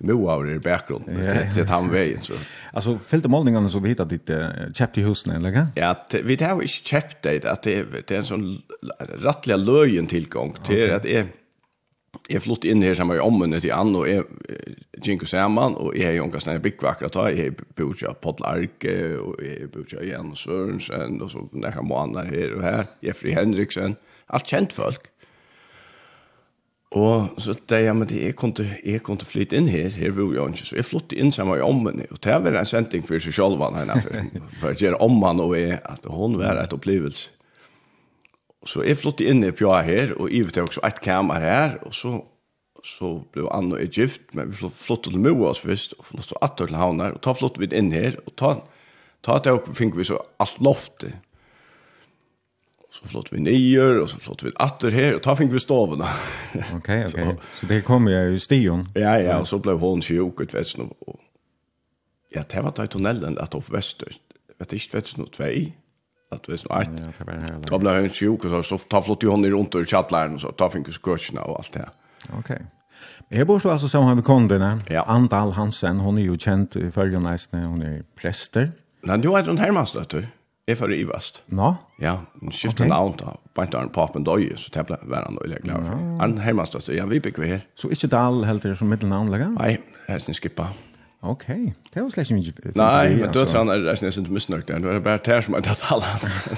Moa 0.00 0.36
i 0.46 0.58
bakgrunnen, 0.62 1.16
det 1.54 1.54
till 1.54 1.68
han 1.68 1.88
veien. 1.90 2.22
så. 2.22 2.32
Altså, 2.72 2.98
fällde 2.98 3.28
målningene 3.28 3.70
så 3.70 3.80
vi 3.82 3.88
hittade 3.88 4.14
ditt 4.14 4.30
käppt 4.76 4.98
i 4.98 5.02
husen 5.02 5.32
eller 5.34 5.50
hva? 5.50 5.64
Ja, 5.74 5.90
vi 6.22 6.36
har 6.40 6.54
har 6.54 6.62
ikke 6.62 6.84
käppt 6.86 7.22
det 7.24 7.44
at 7.44 7.66
det 7.66 8.10
er 8.10 8.20
en 8.20 8.28
sånn 8.28 8.46
rattelig 9.24 9.58
løyen 9.58 10.06
tilgang 10.06 10.54
til 10.64 10.94
at 10.94 11.02
det 11.02 11.16
är 11.16 11.26
jeg 12.28 12.44
flott 12.44 12.66
inn 12.68 12.82
her 12.84 12.96
sammen 12.96 13.16
med 13.16 13.24
ommen 13.24 13.56
til 13.56 13.72
Ann, 13.72 13.94
og 13.96 14.08
jeg 14.08 14.24
gikk 15.04 15.24
sammen, 15.28 15.76
og 15.80 15.94
jeg 15.96 16.10
er 16.10 16.18
jo 16.18 16.26
omkast 16.26 16.48
nær 16.48 16.60
bygg 16.64 16.84
akkurat 16.90 17.14
da, 17.16 17.28
jeg 17.32 17.54
bor 17.56 17.94
ikke 17.94 18.10
av 18.10 18.18
Podlarke, 18.24 18.96
og 19.22 19.38
jeg 19.44 19.70
bor 19.72 19.86
ikke 19.86 20.02
av 20.02 20.08
Jan 20.08 20.34
Sørensen, 20.36 21.20
og 21.24 21.32
så 21.32 21.46
nærmere 21.52 21.86
måneder 21.88 22.34
her 22.34 22.58
og 22.58 22.66
her, 22.66 22.82
Jeffrey 23.04 23.32
Henriksen, 23.36 23.96
alt 24.28 24.50
kjent 24.50 24.76
folk. 24.76 25.08
Og 26.98 27.40
så 27.40 27.52
det 27.68 27.82
jeg, 27.84 27.96
men 27.96 28.12
jeg 28.12 28.36
kunne, 28.36 28.64
jeg 28.80 29.02
kunne 29.04 29.28
flytte 29.28 29.56
inn 29.56 29.68
her, 29.68 29.88
her 29.92 30.12
bor 30.16 30.32
jeg 30.36 30.52
ikke, 30.52 30.68
så 30.68 30.78
jeg 30.78 30.88
flott 30.88 31.16
inn 31.16 31.32
sammen 31.32 31.56
med 31.56 31.64
ommen, 31.64 32.04
og 32.12 32.20
det 32.24 32.36
var 32.44 32.60
en 32.60 32.68
sending 32.68 33.08
for 33.08 33.24
seg 33.24 33.36
selv, 33.40 33.64
for 34.60 34.72
å 34.72 34.76
gjøre 34.76 35.00
ommen 35.04 35.44
og 35.44 35.56
jeg, 35.56 35.80
at 35.84 36.08
hun 36.12 36.36
var 36.40 36.60
et 36.60 36.76
opplevelse 36.76 37.32
så 38.66 38.82
jeg 38.82 38.98
flyttet 38.98 39.28
inn 39.30 39.46
i 39.46 39.52
Pia 39.54 39.78
her, 39.86 40.12
og 40.18 40.32
Ivet 40.34 40.56
vet 40.56 40.66
også 40.66 40.82
et 40.86 40.98
kamer 41.04 41.44
her, 41.44 41.76
og 41.86 41.94
så, 41.94 42.16
så 42.86 43.12
ble 43.32 43.46
Anne 43.54 43.76
og 43.76 43.84
jeg 43.84 43.94
gift, 43.94 44.34
men 44.34 44.50
vi 44.50 44.70
flyttet 44.74 45.14
til 45.14 45.22
Moas 45.22 45.62
først, 45.62 45.94
og 45.98 46.08
flyttet 46.10 46.34
atter 46.42 46.70
til 46.70 46.80
Havner, 46.80 47.14
og 47.14 47.22
ta 47.22 47.36
flyttet 47.38 47.62
vi 47.62 47.70
inn 47.78 47.92
her, 47.94 48.18
og 48.26 48.34
ta, 48.40 48.52
ta 49.26 49.38
det 49.44 49.54
og 49.54 49.70
fikk 49.78 49.98
vi 50.00 50.08
så 50.10 50.18
alt 50.42 50.58
loftet. 50.64 51.14
Så 52.90 53.06
flyttet 53.06 53.36
vi 53.36 53.44
nyer, 53.46 54.00
og 54.02 54.10
så 54.10 54.18
flyttet 54.24 54.48
vi 54.48 54.54
atter 54.64 54.94
her, 54.96 55.14
og 55.20 55.22
ta 55.22 55.38
fikk 55.38 55.54
vi 55.54 55.62
stovene. 55.62 56.10
ok, 56.80 56.92
ok. 57.06 57.14
så, 57.14 57.30
så 57.60 57.70
det 57.70 57.82
kom 57.86 58.10
jeg 58.10 58.34
i 58.34 58.42
stion? 58.42 58.88
Ja, 58.98 59.14
ja, 59.22 59.38
og 59.38 59.46
så 59.46 59.62
ble 59.62 59.78
hun 59.78 60.02
sjuk, 60.02 60.42
ut, 60.42 60.54
vet 60.54 60.74
du, 60.74 60.88
og 61.06 61.20
ja, 62.34 62.42
det 62.42 62.60
var 62.64 62.74
da 62.76 62.84
i 62.84 62.90
tunnelen, 62.92 63.38
at 63.40 63.54
opp 63.56 63.70
vest, 63.72 64.02
vet 64.02 64.72
du 64.72 64.76
ikke, 64.76 64.98
vet 64.98 65.14
du, 65.16 65.28
att 66.30 66.48
vi 66.48 66.58
snart. 66.58 66.88
Då 67.66 67.78
blev 67.78 67.94
han 67.94 68.08
sjuk 68.08 68.44
och 68.44 68.64
så 68.64 68.78
ta 68.78 69.02
flott 69.02 69.22
ju 69.22 69.28
hon 69.28 69.44
i 69.44 69.50
runt 69.50 69.74
ur 69.74 69.84
chattlaren 69.84 70.34
och 70.34 70.40
så 70.40 70.52
ta 70.52 70.70
finkus 70.70 70.98
kurserna 70.98 71.42
och 71.42 71.56
allt 71.56 71.72
det. 71.72 71.88
Okej. 72.26 72.38
Okay. 72.38 72.58
Jag 73.28 73.46
bor 73.46 73.58
så 73.58 73.70
alltså 73.70 73.88
samman 73.88 74.14
med 74.14 74.24
konderna. 74.24 74.80
Ja. 74.88 75.02
Antal 75.02 75.52
Hansen, 75.52 76.00
hon 76.00 76.18
är 76.18 76.22
ju 76.22 76.38
känd 76.38 76.76
i 76.76 76.90
följan 76.90 77.22
nästan, 77.22 77.62
hon 77.62 77.82
är 77.82 78.02
präster. 78.20 78.72
Nej, 79.02 79.18
du 79.18 79.36
är 79.36 79.42
den 79.42 79.58
Hermansdötter. 79.58 80.28
Är 80.66 80.74
för 80.74 80.94
Ivast. 80.94 81.42
Nå? 81.46 81.76
Ja, 81.98 82.20
hon 82.40 82.50
skiftar 82.50 82.84
okay. 82.84 82.88
namn 82.88 83.14
då. 83.18 83.40
Bara 83.54 83.66
inte 83.66 83.78
en 83.78 83.88
Papen 83.88 84.24
Døye, 84.24 84.56
så 84.56 84.70
tävla 84.70 84.98
varann 85.02 85.38
och 85.38 85.48
jag 85.48 85.58
glad 85.58 85.86
för. 85.86 86.24
Arn 86.24 86.38
Hermansdötter, 86.38 86.92
ja, 86.92 87.06
vi 87.06 87.20
bygger 87.20 87.42
här. 87.42 87.60
Så 87.74 87.90
inte 87.90 88.06
Dal 88.06 88.44
helt 88.44 88.78
som 88.78 88.88
mittelnamn 88.88 89.30
lägga? 89.30 89.48
Nej, 89.48 89.80
hästen 90.06 90.34
skippa. 90.34 90.68
Okej, 91.20 91.74
det 91.92 92.00
var 92.00 92.10
släkt 92.10 92.30
mycket. 92.30 92.74
Nej, 92.74 93.16
men 93.16 93.32
då 93.32 93.44
tror 93.44 93.58
han 93.58 93.88
att 93.88 94.00
det 94.00 94.16
inte 94.16 94.30
missnöjd 94.30 94.64
där. 94.66 94.78
Det 94.78 94.94
är 94.94 95.00
bara 95.00 95.18
tär 95.18 95.40
som 95.40 95.54
att 95.54 95.64
det 95.64 95.82
har 95.82 96.00
lands. 96.00 96.48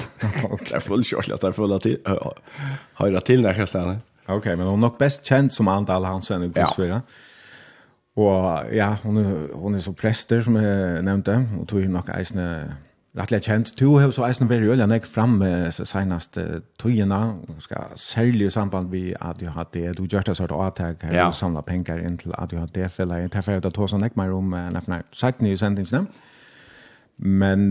Det 0.69 0.75
är 0.75 0.81
full 0.81 1.05
short, 1.05 1.27
det 1.27 1.45
är 1.45 1.53
fulla 1.53 1.79
till. 1.79 1.99
höra 2.95 3.21
till 3.21 3.43
när 3.43 3.59
jag 3.59 3.69
stannar. 3.69 3.97
Okej, 4.27 4.57
men 4.57 4.67
hon 4.67 4.79
är 4.79 4.81
nog 4.81 4.99
bäst 4.99 5.25
känd 5.25 5.53
som 5.53 5.69
Andal 5.69 6.05
Hansen 6.05 6.43
i 6.43 6.49
Gudsfyra. 6.49 7.03
Och 8.15 8.75
ja, 8.75 8.97
hon 9.03 9.17
är, 9.17 9.55
hon 9.55 9.75
är 9.75 9.79
så 9.79 9.93
präster 9.93 10.43
som 10.43 10.57
jag 10.57 11.05
nämnde 11.05 11.47
och 11.61 11.69
tog 11.69 11.81
ju 11.81 11.89
nog 11.89 12.09
eisne 12.09 12.75
rettelig 13.19 13.43
kjent. 13.43 13.73
Du 13.81 13.97
har 13.99 14.11
så 14.15 14.25
eisen 14.29 14.49
vært 14.51 14.63
i 14.63 14.71
øyne 14.71 14.95
jeg 14.95 15.09
fremme 15.11 15.71
senest 15.73 16.39
togene, 16.79 17.21
skal 17.59 17.97
særlig 17.97 18.47
i 18.47 18.51
samband 18.55 18.91
med 18.93 19.15
at 19.21 19.41
du 19.41 19.49
har 19.51 19.67
det, 19.75 19.99
du 19.99 20.05
gjør 20.07 20.29
det 20.29 20.37
sånn 20.39 20.55
avtak 20.55 21.03
her, 21.03 21.17
du 21.27 21.37
samler 21.37 21.67
penger 21.67 21.99
inn 21.99 22.19
til 22.21 22.35
at 22.39 22.51
du 22.51 22.59
har 22.61 22.71
det 22.71 22.91
for 22.95 23.11
jeg 23.11 23.31
tar 23.31 23.41
treffer 23.41 23.61
det 23.61 23.75
to 23.75 23.89
sånn 23.91 24.07
ikke 24.07 24.21
mer 24.23 24.35
om, 24.37 24.55
nefnne, 24.77 25.03
sagt 25.13 25.43
nye 25.43 25.59
sendingsene. 25.59 26.07
Men 27.19 27.71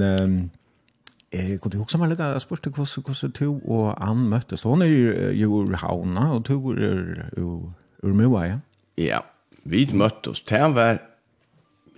jeg 1.33 1.59
kunne 1.61 1.79
huske 1.83 1.97
meg 2.01 2.11
litt, 2.11 2.21
jeg 2.23 2.41
spørste 2.41 2.71
hvordan, 2.73 3.03
hvordan 3.05 3.33
du 3.39 3.61
og 3.69 3.93
Ann 4.01 4.27
møttes. 4.31 4.63
Hun 4.65 4.81
er 4.81 4.91
jo 5.37 5.61
ur 5.61 5.75
havna, 5.77 6.31
og 6.35 6.47
du 6.47 6.71
er 6.73 7.29
ur, 7.37 7.69
ur 8.03 8.15
Mua, 8.17 8.43
ja? 8.47 8.59
Ja, 8.97 9.19
vi 9.63 9.85
møttes. 9.93 10.41
Det 10.41 10.61
var 10.75 10.99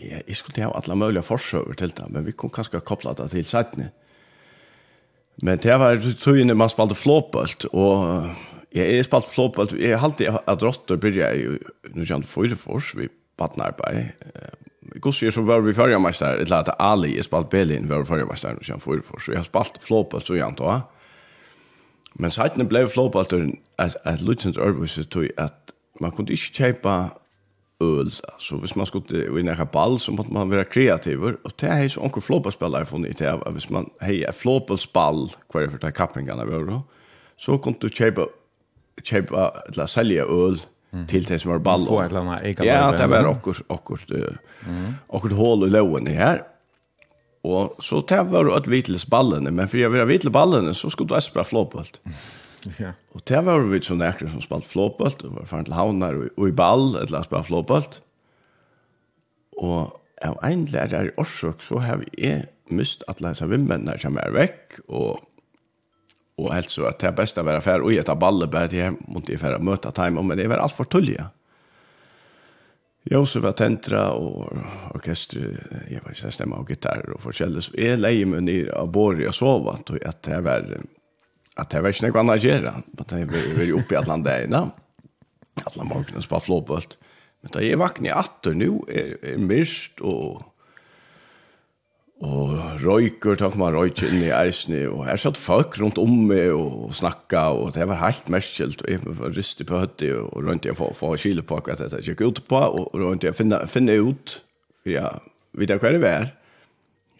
Ja, 0.02 0.20
jeg 0.28 0.36
skulle 0.36 0.64
ha 0.64 0.72
alle 0.74 0.96
mulige 0.96 1.24
forsøver 1.24 1.74
til 1.78 1.92
det, 1.98 2.08
men 2.10 2.26
vi 2.26 2.32
kunne 2.32 2.54
kanskje 2.54 2.80
koppla 2.80 3.14
det 3.14 3.30
til 3.32 3.46
sættene. 3.46 3.92
Men 5.42 5.58
det 5.62 5.78
var 5.80 6.02
tøyene 6.22 6.56
man 6.58 6.70
spalte 6.70 6.96
flåpølt, 6.96 7.66
og 7.74 8.30
jeg, 8.74 8.96
jeg 8.96 9.06
spalte 9.06 9.30
flåpølt, 9.30 9.74
jeg 9.80 10.00
har 10.00 10.08
alltid 10.08 10.28
at 10.48 10.64
Rotter 10.64 11.08
jeg 11.16 11.46
jo, 11.46 11.58
nu 11.94 12.06
kjent 12.06 12.26
Fyrefors, 12.26 12.96
vi 12.98 13.08
badnarbeid. 13.38 14.12
Gossi 15.02 15.26
er 15.26 15.32
så 15.32 15.42
var 15.42 15.62
vi 15.62 15.74
førjameister, 15.74 16.42
eller 16.44 16.58
at 16.58 16.74
Ali, 16.80 17.16
jeg 17.16 17.24
spalte 17.24 17.50
Belin, 17.50 17.90
var 17.90 18.04
førjameister, 18.04 18.54
nu 18.54 18.66
kjent 18.66 18.84
Fyrefors, 18.84 19.26
så 19.26 19.32
jeg 19.32 19.40
har 19.40 19.50
spalt 19.50 19.80
flåpølt 19.82 20.28
så 20.28 20.38
gjerne 20.38 20.58
da. 20.60 20.82
Men 22.20 22.34
sættene 22.34 22.68
ble 22.68 22.88
flåpølt, 22.90 23.34
at 23.80 24.22
Lutzens 24.22 24.58
Ørvise 24.58 25.04
tøy 25.04 25.30
at 25.38 25.74
man 26.02 26.12
kunde 26.12 26.34
ikke 26.34 26.54
kjøpe 26.58 26.96
öl 27.82 28.12
alltså 28.34 28.56
hvis 28.56 28.76
man 28.76 28.86
skulle 28.86 29.24
i 29.40 29.50
en 29.50 29.68
ball 29.72 30.00
så 30.00 30.12
måste 30.12 30.34
man 30.34 30.50
vara 30.50 30.64
kreativ 30.64 31.24
och 31.24 31.52
det 31.60 31.68
är 31.68 31.88
så 31.88 32.02
onkel 32.02 32.22
flopperspelare 32.22 32.86
från 32.86 33.06
IT 33.06 33.22
hvis 33.52 33.70
man 33.70 33.90
har 34.02 34.14
en 34.28 34.34
flopperspall 34.34 35.30
kvar 35.52 35.68
för 35.68 35.78
ta 35.78 35.92
kappingarna 35.92 36.46
vi 36.46 36.52
då 36.52 36.82
så 37.38 37.58
kan 37.58 37.76
du 37.80 37.90
köpa 37.90 38.28
köpa 39.04 39.54
eller 39.68 39.86
sälja 39.86 40.24
öl 40.24 40.62
mm. 40.94 41.08
till 41.08 41.24
det 41.24 41.40
som 41.40 41.52
var 41.52 41.60
ball 41.60 41.86
få 41.86 42.02
ett 42.02 42.14
annat 42.14 42.42
eka 42.44 42.66
ja 42.66 42.92
det 42.92 43.08
var 43.08 43.26
också 43.26 43.64
också 43.68 43.96
mm. 44.66 44.94
också 45.08 45.36
hål 45.36 45.68
i 45.68 45.70
lågen 45.70 46.08
här 46.08 46.44
och 47.44 47.76
så 47.80 48.02
tar 48.02 48.24
var 48.24 48.58
att 48.58 48.68
vitles 48.68 49.08
ballen 49.08 49.56
men 49.56 49.68
för 49.68 49.78
jag 49.78 49.90
vill 49.90 50.06
vitles 50.06 50.34
ballen 50.34 50.74
så 50.74 50.90
skulle 50.90 51.16
du 51.16 51.22
spela 51.22 51.44
flopboll 51.44 51.88
mm. 52.06 52.18
Ja. 52.80 52.94
Og 53.16 53.24
det 53.28 53.42
var 53.48 53.64
vi 53.66 53.82
sånne 53.84 54.12
ekker 54.12 54.30
som 54.32 54.44
spalt 54.44 54.68
flåpalt, 54.70 55.24
og 55.26 55.40
var 55.40 55.50
faren 55.50 55.68
til 55.68 55.78
havnar 55.78 56.20
og, 56.20 56.30
og 56.38 56.48
i 56.50 56.56
ball, 56.56 56.92
et 56.96 57.08
eller 57.08 57.22
annet 57.22 57.30
spalt 57.32 57.50
flåpalt. 57.50 58.00
Og 59.62 59.98
av 60.26 60.38
en 60.46 60.66
lærer 60.70 61.10
i 61.10 61.16
årsøk, 61.22 61.64
så 61.66 61.82
har 61.82 62.02
vi 62.04 62.30
er 62.32 62.48
mist 62.72 63.04
at 63.12 63.22
lærer 63.24 63.42
seg 63.42 63.52
vimmennene 63.52 63.98
som 64.00 64.18
er 64.22 64.34
vekk, 64.36 64.80
og, 64.88 65.20
og 66.40 66.50
helt 66.54 66.72
så 66.72 66.88
at 66.90 67.02
det 67.02 67.12
er 67.12 67.18
best 67.18 67.42
å 67.42 67.46
være 67.48 67.64
færre, 67.66 67.86
og 67.86 67.96
jeg 67.96 68.08
tar 68.08 68.20
ballet 68.22 68.52
bare 68.54 68.72
til 68.72 68.84
jeg 68.84 68.98
måtte 69.12 69.34
jeg 69.34 69.42
færre 69.42 69.62
møte 69.64 69.92
time, 69.96 70.24
men 70.24 70.40
det 70.40 70.50
var 70.52 70.64
alt 70.64 70.78
for 70.78 70.90
tullige. 70.90 71.28
Josef 73.10 73.42
var 73.42 73.56
tentra 73.58 74.12
og 74.14 74.52
orkestret, 74.94 75.58
jeg 75.90 76.04
var 76.04 76.14
ikke 76.14 76.34
stemmer 76.36 76.62
og 76.62 76.70
gitar 76.70 77.02
og 77.10 77.22
forskjellig, 77.24 77.64
så 77.66 77.78
jeg 77.80 77.98
leier 77.98 78.30
meg 78.30 78.46
ned 78.46 78.74
av 78.78 78.92
båret 78.94 79.32
og 79.32 79.34
sovet, 79.36 79.90
og 79.90 80.04
at 80.06 80.22
det 80.28 80.42
var 80.46 80.68
at 81.60 81.72
det 81.72 81.82
var 81.84 81.94
ikke 81.94 82.08
noe 82.08 82.22
annet 82.22 82.38
å 82.38 82.48
gjøre, 82.48 82.76
at 83.04 83.16
jeg 83.18 83.32
var 83.32 83.74
oppe 83.80 83.96
i 83.96 84.00
alle 84.00 84.20
dagene, 84.26 84.62
alle 85.62 85.88
morgenen 85.88 86.24
som 86.24 86.36
var 86.36 86.46
flåbølt. 86.46 86.96
Men 87.42 87.54
da 87.56 87.64
jeg 87.66 87.82
vakner 87.82 88.12
i 88.12 88.16
atter 88.16 88.56
nå, 88.56 88.72
er, 88.88 89.18
er 89.34 89.42
mist 89.42 90.02
og 90.06 90.48
og 92.22 92.52
røyker, 92.84 93.34
takk 93.40 93.56
man 93.58 93.74
røyker 93.74 94.12
inn 94.12 94.28
i 94.28 94.34
eisene, 94.36 94.84
og 94.94 95.08
jeg 95.10 95.22
satt 95.24 95.40
folk 95.42 95.80
rundt 95.82 95.98
om 95.98 96.12
meg 96.30 96.52
og 96.54 96.92
snakka, 96.94 97.48
og 97.58 97.72
det 97.74 97.88
var 97.90 97.98
helt 98.04 98.30
merskilt, 98.30 98.84
og 98.86 98.92
jeg 98.94 99.16
var 99.18 99.34
ristig 99.34 99.66
på 99.70 99.80
høtti, 99.82 100.12
og 100.14 100.46
rundt 100.46 100.68
jeg 100.70 100.78
får, 100.78 100.94
få 101.00 101.16
kile 101.22 101.42
på 101.42 101.58
hva 101.58 101.78
dette. 101.80 102.04
Gikk 102.06 102.22
ut 102.22 102.44
på, 102.46 102.60
og 102.62 102.94
rundt 103.02 103.26
jeg 103.26 103.34
finne, 103.38 103.64
finne 103.72 103.98
ut, 103.98 104.36
for 104.84 104.94
jeg 104.94 105.34
vet 105.58 105.74
hva 105.82 105.94
det 105.96 106.04
var, 106.04 106.30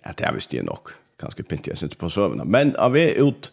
at 0.06 0.22
det 0.22 0.36
visste 0.38 0.60
jeg 0.60 0.70
nok, 0.70 0.94
ganske 1.22 1.48
pyntig, 1.50 1.74
jeg 1.74 1.82
synes 1.82 1.98
på 1.98 2.12
søvnene, 2.14 2.46
men 2.46 2.76
av 2.78 2.94
jeg 2.98 3.18
ut, 3.18 3.50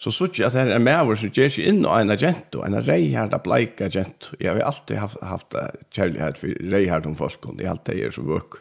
så 0.00 0.12
såg 0.12 0.30
jag 0.38 0.46
att 0.46 0.52
det 0.52 0.58
här 0.58 0.66
är 0.66 0.78
mer 0.78 1.14
som 1.14 1.30
ger 1.32 1.48
sig 1.48 1.68
in 1.68 1.84
och 1.86 2.00
en 2.00 2.10
agent 2.10 2.54
och 2.54 2.66
en 2.66 2.80
rejhärda 2.80 3.38
bleika 3.38 3.86
agent. 3.86 4.30
Jag 4.38 4.54
har 4.54 4.60
alltid 4.60 4.96
haft, 4.96 5.22
haft 5.22 5.54
kärlighet 5.90 6.38
för 6.38 6.48
rejhärda 6.48 7.08
om 7.08 7.16
folk 7.16 7.46
och 7.46 7.56
det 7.56 7.64
är 7.64 7.70
alltid 7.70 7.98
er 7.98 8.10
så 8.10 8.22
vöker. 8.22 8.60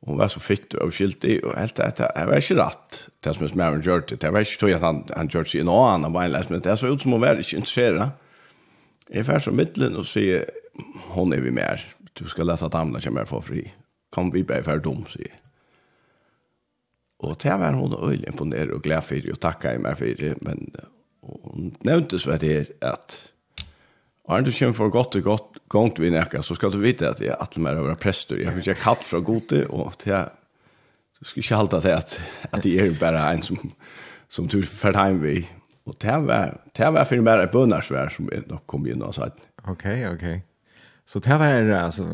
Hon 0.00 0.18
var 0.18 0.28
så 0.28 0.40
fitt 0.40 0.74
och 0.74 0.94
skyldig 0.94 1.44
och 1.44 1.54
helt 1.54 1.76
det 1.76 2.12
här 2.16 2.26
var 2.26 2.36
inte 2.36 2.54
rätt. 2.54 3.08
Det 3.20 3.34
som 3.34 3.46
är 3.46 3.54
mer 3.54 3.64
än 3.64 3.82
gjort 3.82 4.08
det. 4.08 4.20
Det 4.20 4.30
var 4.30 4.38
inte 4.38 4.50
så 4.50 4.74
att 4.74 4.80
han, 4.80 5.04
han 5.16 5.28
gör 5.28 5.44
sig 5.44 5.60
in 5.60 5.68
och 5.68 5.90
annan 5.90 6.12
bara 6.12 6.24
en 6.24 6.44
Men 6.48 6.60
det 6.60 6.76
såg 6.76 6.94
ut 6.94 7.02
som 7.02 7.12
hon 7.12 7.20
var 7.20 7.36
inte 7.36 7.56
intresserad. 7.56 8.08
Jag 9.08 9.28
är 9.28 9.38
som 9.38 9.56
mitten 9.56 9.96
och 9.96 10.06
säger 10.06 10.50
hon 11.08 11.32
är 11.32 11.40
vi 11.40 11.50
mer. 11.50 11.84
Du 12.12 12.24
ska 12.24 12.42
läsa 12.42 12.66
att 12.66 12.74
andra 12.74 13.00
kommer 13.00 13.24
få 13.24 13.42
fri. 13.42 13.72
Kom 14.10 14.30
vi 14.30 14.44
bara 14.44 14.62
för 14.62 14.78
dom, 14.78 15.04
säger 15.08 15.28
jag. 15.28 15.45
Og 17.26 17.38
det 17.42 17.54
var 17.58 17.74
hun 17.74 17.94
øyelig 17.96 18.28
imponeret 18.30 18.74
og 18.74 18.84
glad 18.84 19.02
for, 19.02 19.30
og 19.32 19.40
takket 19.42 19.74
jeg 19.74 19.82
meg 19.84 19.98
for, 19.98 20.26
men 20.46 20.68
hun 21.26 21.72
nevnte 21.86 22.20
så 22.22 22.36
det 22.40 22.76
at 22.84 23.16
Arne, 24.26 24.46
du 24.46 24.50
kommer 24.50 24.74
for 24.74 24.90
godt 24.90 25.16
og 25.20 25.22
godt 25.22 25.58
gongt 25.70 26.00
vi 26.02 26.10
nekka, 26.10 26.40
så 26.42 26.56
skal 26.58 26.72
du 26.74 26.80
vite 26.82 27.06
at 27.06 27.20
jeg 27.22 27.36
atle 27.38 27.62
meg 27.62 27.78
å 27.78 27.84
være 27.86 28.00
prester. 28.02 28.40
Jeg 28.40 28.50
finner 28.50 28.72
ikke 28.72 28.82
kalt 28.82 29.06
fra 29.06 29.20
gode, 29.22 29.60
og 29.70 29.94
til 30.02 30.26
du 31.16 31.24
skal 31.24 31.42
ikke 31.42 31.60
halte 31.60 31.80
til 31.80 31.94
at, 31.94 32.16
at 32.52 32.66
jeg 32.66 32.90
er 32.90 32.98
bare 33.00 33.22
en 33.32 33.44
som, 33.46 33.60
som 34.28 34.48
du 34.50 34.58
fært 34.66 34.98
heim 34.98 35.22
vi. 35.22 35.38
Og 35.86 35.94
det 36.02 36.16
var, 36.26 36.56
det 36.76 36.90
var 36.92 37.06
for 37.06 37.22
meg 37.24 37.44
et 37.44 37.54
bønarsvær 37.54 38.10
som 38.12 38.28
jeg 38.32 38.44
nok 38.50 38.66
kom 38.66 38.86
inn 38.90 39.04
og 39.06 39.14
sa. 39.16 39.30
Ok, 39.70 39.86
ok. 40.10 40.26
Så 41.06 41.22
det 41.22 41.38
var, 41.38 41.70
altså, 41.78 42.08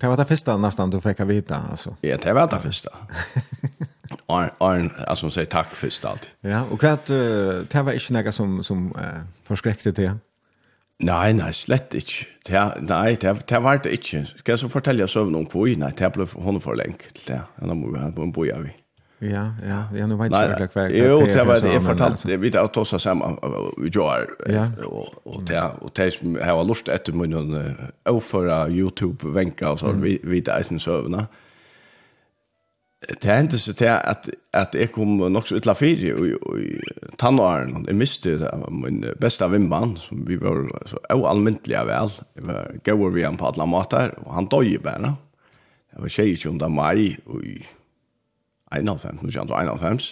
det 0.00 0.10
var 0.10 0.18
det 0.18 0.26
første 0.28 0.58
nesten 0.58 0.90
du 0.90 0.98
fikk 1.00 1.22
vite, 1.30 1.56
altså. 1.70 1.94
Ja, 2.02 2.18
det 2.18 2.34
var 2.34 2.50
det 2.50 2.60
første. 2.66 2.90
Arn 4.26 4.90
alltså 5.06 5.30
säger 5.30 5.46
tack 5.46 5.74
för 5.74 6.08
allt. 6.08 6.30
Ja, 6.40 6.62
och 6.70 6.80
kvart 6.80 7.06
det 7.06 7.82
var 7.82 7.92
inte 7.92 8.12
något 8.12 8.34
som 8.34 8.62
som 8.64 8.86
uh, 8.86 9.20
förskräckte 9.44 9.90
det. 9.90 10.18
Nej, 10.98 11.34
nej, 11.34 11.52
slett 11.52 11.94
inte. 11.94 12.12
Det, 12.46 12.74
nej, 12.80 13.16
det, 13.20 13.48
det 13.48 13.58
var 13.58 13.80
det 13.82 13.90
inte. 13.90 14.26
Ska 14.26 14.52
jag 14.52 14.58
så 14.58 14.68
fortälja 14.68 15.06
søvn 15.06 15.34
om 15.34 15.46
kvoi? 15.46 15.74
Nei, 15.76 15.90
det 15.98 16.12
ble 16.12 16.26
hon 16.34 16.60
for 16.60 16.74
lenk 16.74 17.02
til 17.14 17.34
det. 17.34 17.42
Han 17.58 17.76
må 17.76 17.96
ha 17.98 18.10
på 18.10 18.22
en 18.22 18.32
boja. 18.32 18.56
Ja, 19.20 19.44
ja, 19.68 19.82
ja, 19.96 20.06
nu 20.06 20.16
vet 20.16 20.32
jag 20.32 20.50
inte 20.50 20.68
vad 20.74 20.90
Jo, 20.90 21.20
det 21.26 21.44
var 21.44 21.60
det 21.60 21.72
jag 21.72 21.84
fortalt, 21.84 22.26
det 22.26 22.36
vi 22.36 22.48
jag 22.48 22.64
att 22.64 22.76
oss 22.76 23.02
samma 23.02 23.36
vi 23.78 23.88
gör 23.88 24.26
och 24.84 25.08
och 25.26 25.42
det 25.42 25.62
och 25.80 25.90
det 25.96 26.10
som 26.10 26.36
har 26.36 26.64
lust 26.64 26.88
efter 26.88 27.12
munnen 27.12 27.76
överföra 28.04 28.68
Youtube 28.68 29.28
vänka 29.28 29.70
och 29.70 29.80
så 29.80 29.92
vi 29.92 30.18
vi 30.22 30.30
vid 30.30 30.48
isen 30.60 30.80
sövna. 30.80 31.18
Mm 31.18 31.26
det 33.08 33.28
hendte 33.28 33.58
seg 33.60 33.76
til 33.76 33.90
at, 33.92 34.28
at 34.56 34.74
jeg 34.76 34.90
kom 34.94 35.18
nok 35.32 35.48
så 35.48 35.58
utla 35.58 35.74
fire 35.76 36.14
i, 36.14 36.30
i 36.62 37.12
tannåren. 37.20 37.84
Jeg 37.88 37.98
miste 37.98 38.36
det, 38.40 38.50
min 38.72 39.02
beste 39.20 39.48
vimman, 39.52 39.96
som 40.00 40.22
vi 40.28 40.38
var 40.40 40.62
så 40.88 41.00
oalmyntelige 41.12 41.84
vel. 41.88 42.12
Jeg 42.36 42.48
var 42.48 42.74
gøyver 42.86 43.14
vi 43.16 43.26
han 43.26 43.38
på 43.40 43.50
alle 43.50 43.66
måter, 43.68 44.14
og 44.24 44.34
han 44.38 44.48
døg 44.48 44.76
bare. 44.84 45.14
Jeg 45.94 46.02
var 46.02 46.14
22. 46.16 46.70
mai 46.72 47.04
i 47.04 47.10
91, 48.72 49.20
1991. 49.22 50.08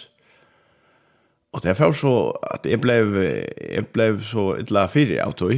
Og 1.53 1.63
det 1.63 1.79
var 1.79 1.91
så 1.97 2.15
at 2.53 2.65
jeg 2.65 2.81
ble, 2.81 2.99
jeg 3.57 3.87
ble 3.93 4.09
så 4.25 4.53
utla 4.57 4.87
fire 4.89 5.21
av 5.21 5.35
tog. 5.37 5.53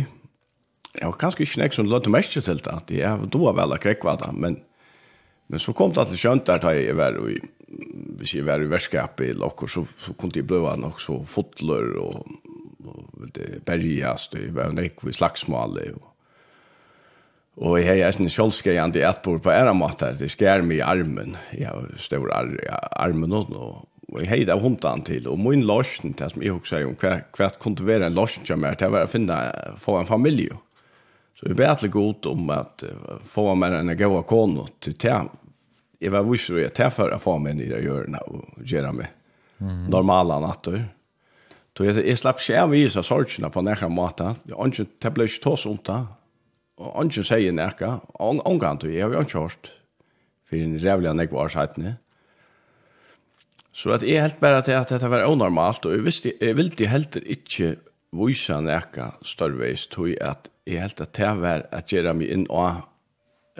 Jeg 0.95 1.07
var 1.09 1.19
kanskje 1.19 1.43
ikke 1.43 1.61
nek 1.61 1.75
som 1.75 1.91
løte 1.91 2.11
mest 2.11 2.35
til 2.35 2.47
det, 2.47 2.71
at 2.71 2.91
jeg 2.91 3.27
var 3.33 3.55
vel 3.59 3.75
av 3.75 3.83
krekva 3.83 4.15
da, 4.19 4.31
men 4.31 4.59
Men 5.47 5.59
så 5.59 5.73
kom 5.73 5.93
det 5.93 6.01
att 6.01 6.17
skjønt 6.17 6.45
der, 6.45 6.57
da 6.57 6.73
jeg 6.73 6.95
var 6.97 7.19
i 7.29 7.37
hvis 8.19 8.35
jeg 8.37 8.45
var 8.47 8.61
i 8.61 8.69
värskap 8.69 9.21
i 9.21 9.33
lokker, 9.35 9.67
så, 9.67 9.83
så 9.99 10.13
kunde 10.13 10.39
det 10.39 10.47
bløve 10.47 10.75
nok 10.79 10.99
så 11.01 11.17
fotler 11.27 11.97
og, 11.99 12.27
og 12.85 13.25
det 13.35 13.63
bergast 13.65 14.35
det 14.37 14.53
var 14.55 14.71
en 14.71 14.79
ekve 14.79 15.13
slagsmål 15.13 15.79
Og, 15.95 16.11
og 17.57 17.79
jeg 17.79 18.03
har 18.03 18.19
en 18.19 18.29
skjolskejande 18.29 19.03
etbord 19.09 19.41
på 19.41 19.51
ære 19.51 19.73
måte. 19.73 20.11
Det 20.19 20.27
skjer 20.31 20.61
meg 20.61 20.77
i 20.77 20.83
armen. 20.83 21.37
jeg 21.53 21.67
har 21.67 21.97
stor 21.97 22.31
ar 22.33 22.49
armen 22.91 23.33
og 23.33 23.51
och 23.51 23.87
och 24.07 24.21
jag 24.21 24.27
hejde 24.27 24.59
hundene 24.59 25.03
til, 25.03 25.27
og 25.27 25.39
min 25.39 25.65
løsning, 25.65 26.13
det 26.19 26.31
som 26.31 26.41
jeg 26.41 26.53
også 26.53 26.75
sier 26.75 26.87
om 26.87 26.97
hva, 27.01 27.15
hva 27.35 27.49
kunne 27.59 27.87
være 27.87 28.07
en 28.07 28.15
løsning 28.15 28.45
til 28.47 28.59
meg, 28.61 28.77
det 28.79 28.91
var 28.91 29.07
å 29.07 29.09
finne, 29.09 29.37
få 29.81 29.97
en 29.99 30.09
familj. 30.09 30.51
Så 31.35 31.49
vi 31.49 31.53
ber 31.53 31.75
till 31.75 31.89
god 31.89 32.25
om 32.25 32.49
at 32.49 32.83
uh, 32.83 33.17
få 33.25 33.55
med 33.55 33.73
en 33.73 33.97
gode 33.97 34.23
kone 34.23 34.67
til 34.79 34.95
te. 34.95 35.15
Jeg 36.01 36.11
var 36.11 36.27
viss 36.27 36.49
og 36.49 36.61
jeg 36.61 36.73
te 36.73 36.89
för 36.89 37.11
att 37.11 37.21
få 37.21 37.37
med 37.37 37.55
nya 37.55 37.79
görna 37.79 38.19
og 38.27 38.61
gjøre 38.63 38.93
med 38.93 39.07
mm. 39.57 39.85
normale 39.89 40.39
natter. 40.39 40.85
Så 41.77 41.83
jeg, 41.83 42.05
jeg 42.05 42.17
slapp 42.17 42.39
ikke 42.39 42.61
av 42.61 42.71
vise 42.71 43.03
sorgene 43.03 43.49
på 43.51 43.61
nära 43.61 43.89
mata. 43.89 44.35
Jag 44.43 44.55
har 44.55 44.65
inte 44.65 44.85
tablet 44.99 45.41
tos 45.41 45.65
unta. 45.65 46.07
Och 46.77 47.01
anke 47.01 47.23
säger 47.23 47.51
näka. 47.51 47.99
Ångan 48.19 48.77
til, 48.77 48.93
jeg 48.93 49.03
har 49.03 49.13
jo 49.13 49.21
ikke 49.21 49.39
hørt. 49.39 49.71
For 50.49 50.55
en 50.55 50.77
jävla 50.77 51.13
näck 51.13 51.31
var 51.31 51.47
sajtne. 51.47 51.97
Så 53.73 53.91
at 53.91 54.03
jeg 54.07 54.21
helt 54.21 54.39
bare 54.39 54.61
til 54.63 54.77
at 54.77 54.89
dette 54.89 55.09
var 55.11 55.25
unormalt, 55.27 55.85
og 55.85 55.91
jeg 55.91 56.05
visste, 56.05 56.31
jeg 56.39 56.55
ville 56.55 56.87
helt 56.87 57.17
ikke 57.19 57.75
vise 58.15 58.59
nekka 58.63 59.09
størrevis 59.25 59.87
til 59.91 60.15
at 60.21 60.47
jeg 60.65 60.81
helt 60.81 61.01
at 61.01 61.13
det 61.13 61.31
var 61.41 61.67
at 61.75 61.91
gjøre 61.93 62.13
meg 62.17 62.31
inn 62.33 62.47
og 62.49 62.81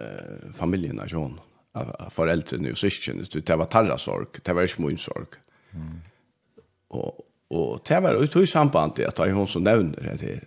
eh, 0.02 0.50
familien 0.58 1.00
av 1.02 1.12
sånn, 1.12 1.38
av, 1.78 1.94
foreldrene 2.14 2.74
og 2.74 2.80
søskjene. 2.80 3.26
Det 3.26 3.58
var 3.60 3.70
tarra 3.72 3.98
sorg, 4.02 4.42
det 4.42 4.56
var 4.56 4.68
ikke 4.68 4.86
min 4.86 5.00
sorg. 5.02 5.38
Mm. 5.76 6.00
Og, 6.98 7.24
og 7.54 7.72
det 7.88 8.02
var 8.02 8.18
ut 8.18 8.38
i 8.42 8.50
samband 8.50 9.00
at 9.00 9.14
at 9.14 9.20
er 9.22 9.36
hun 9.38 9.48
som 9.48 9.64
nevner 9.64 10.16
det 10.16 10.22
her, 10.22 10.46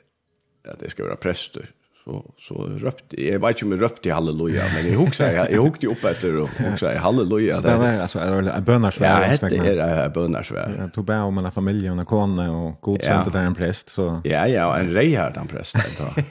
at 0.68 0.82
jeg 0.82 0.96
skal 0.96 1.08
være 1.08 1.22
prester 1.22 1.70
så 2.08 2.24
så 2.38 2.54
röpte 2.54 3.24
jag 3.24 3.40
vet 3.40 3.50
inte 3.50 3.64
om 3.64 3.72
jag 3.72 3.82
röpte 3.82 4.12
halleluja 4.12 4.62
men 4.74 4.92
jag 4.92 4.98
huxar 4.98 5.32
jag 5.32 5.52
jag 5.52 5.62
hukte 5.62 5.86
upp 5.86 6.04
efter 6.04 6.40
och 6.40 6.48
huxar 6.48 6.96
halleluja 6.96 7.56
så 7.56 7.68
det 7.68 7.76
var 7.76 7.88
alltså 7.88 8.18
en 8.18 8.64
bönarsvär 8.64 9.38
ja 9.40 9.48
det 9.48 9.56
är 9.56 10.04
en 10.04 10.12
bönarsvär 10.12 10.76
jag 10.78 10.94
tog 10.94 11.04
bara 11.04 11.24
om 11.24 11.38
en 11.38 11.52
familj 11.52 11.90
och 11.90 11.98
en 11.98 12.04
kone 12.04 12.48
och 12.48 12.80
god 12.80 13.00
ja. 13.02 13.26
där 13.32 13.42
en 13.42 13.54
präst 13.54 13.88
så 13.88 14.20
ja 14.24 14.46
ja 14.46 14.78
en 14.78 14.90
rejäl 14.90 15.32
den 15.32 15.46
prästen 15.46 15.80
då 15.98 16.22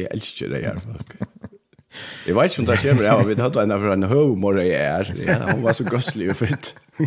jag 0.00 0.12
älskar 0.12 0.46
rejäl 0.46 0.80
folk 0.80 1.28
Jeg 2.26 2.34
vet 2.36 2.50
ikke 2.50 2.60
om 2.60 2.66
det 2.66 2.76
kommer, 2.82 3.04
ja, 3.04 3.22
vi 3.24 3.34
hadde 3.40 3.62
en 3.62 3.72
av 3.72 3.84
en 3.92 4.02
humor 4.02 4.58
jeg 4.60 4.74
er. 4.76 5.12
Ja, 5.26 5.36
hun 5.54 5.62
var 5.64 5.72
så 5.72 5.84
gøstlig 5.88 6.28
og 6.30 6.36
fint. 6.36 6.74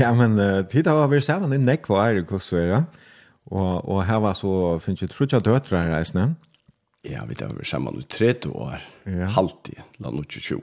ja, 0.00 0.12
men 0.14 0.38
uh, 0.38 0.62
tid 0.70 0.86
har 0.86 1.08
vi 1.10 1.18
sammen 1.24 1.56
i 1.56 1.58
nekva 1.58 2.04
er 2.06 2.20
det 2.20 2.28
kosver, 2.28 2.68
ja. 2.70 2.84
Og, 3.54 3.88
og 3.88 4.00
her 4.08 4.18
var 4.24 4.34
så, 4.38 4.50
finnes 4.82 5.04
jeg 5.04 5.12
trutja 5.12 5.38
døtre 5.44 5.84
her 5.84 5.94
reisende. 5.94 6.32
Ja, 7.06 7.22
vi 7.28 7.36
tar 7.38 7.52
over 7.52 7.66
sammen 7.68 7.98
ut 8.00 8.08
30 8.10 8.50
år, 8.56 8.82
ja. 9.06 9.28
halvtid, 9.36 9.82
la 10.00 10.10
nå 10.10 10.24
22. 10.24 10.58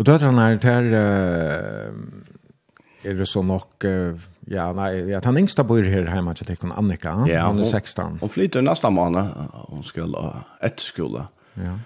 Og 0.00 0.06
døtrene 0.08 0.46
her, 0.48 0.56
der 0.62 0.86
er 3.04 3.18
det 3.18 3.28
så 3.28 3.42
nok, 3.44 3.84
ja, 4.50 4.70
nei, 4.76 4.88
ja, 5.12 5.20
han 5.24 5.40
yngsta 5.42 5.66
bor 5.68 5.84
her 5.84 6.08
hjemme 6.08 6.34
til 6.36 6.48
Tekon 6.48 6.72
Annika, 6.72 7.12
ja, 7.28 7.44
hun 7.50 7.60
er 7.60 7.68
16. 7.68 8.18
Hun 8.24 8.32
flyter 8.32 8.64
nästa 8.64 8.90
måned, 8.92 9.28
hun 9.68 9.84
skal 9.84 10.16
etter 10.64 10.86
skole. 10.86 11.26
Ja 11.60 11.76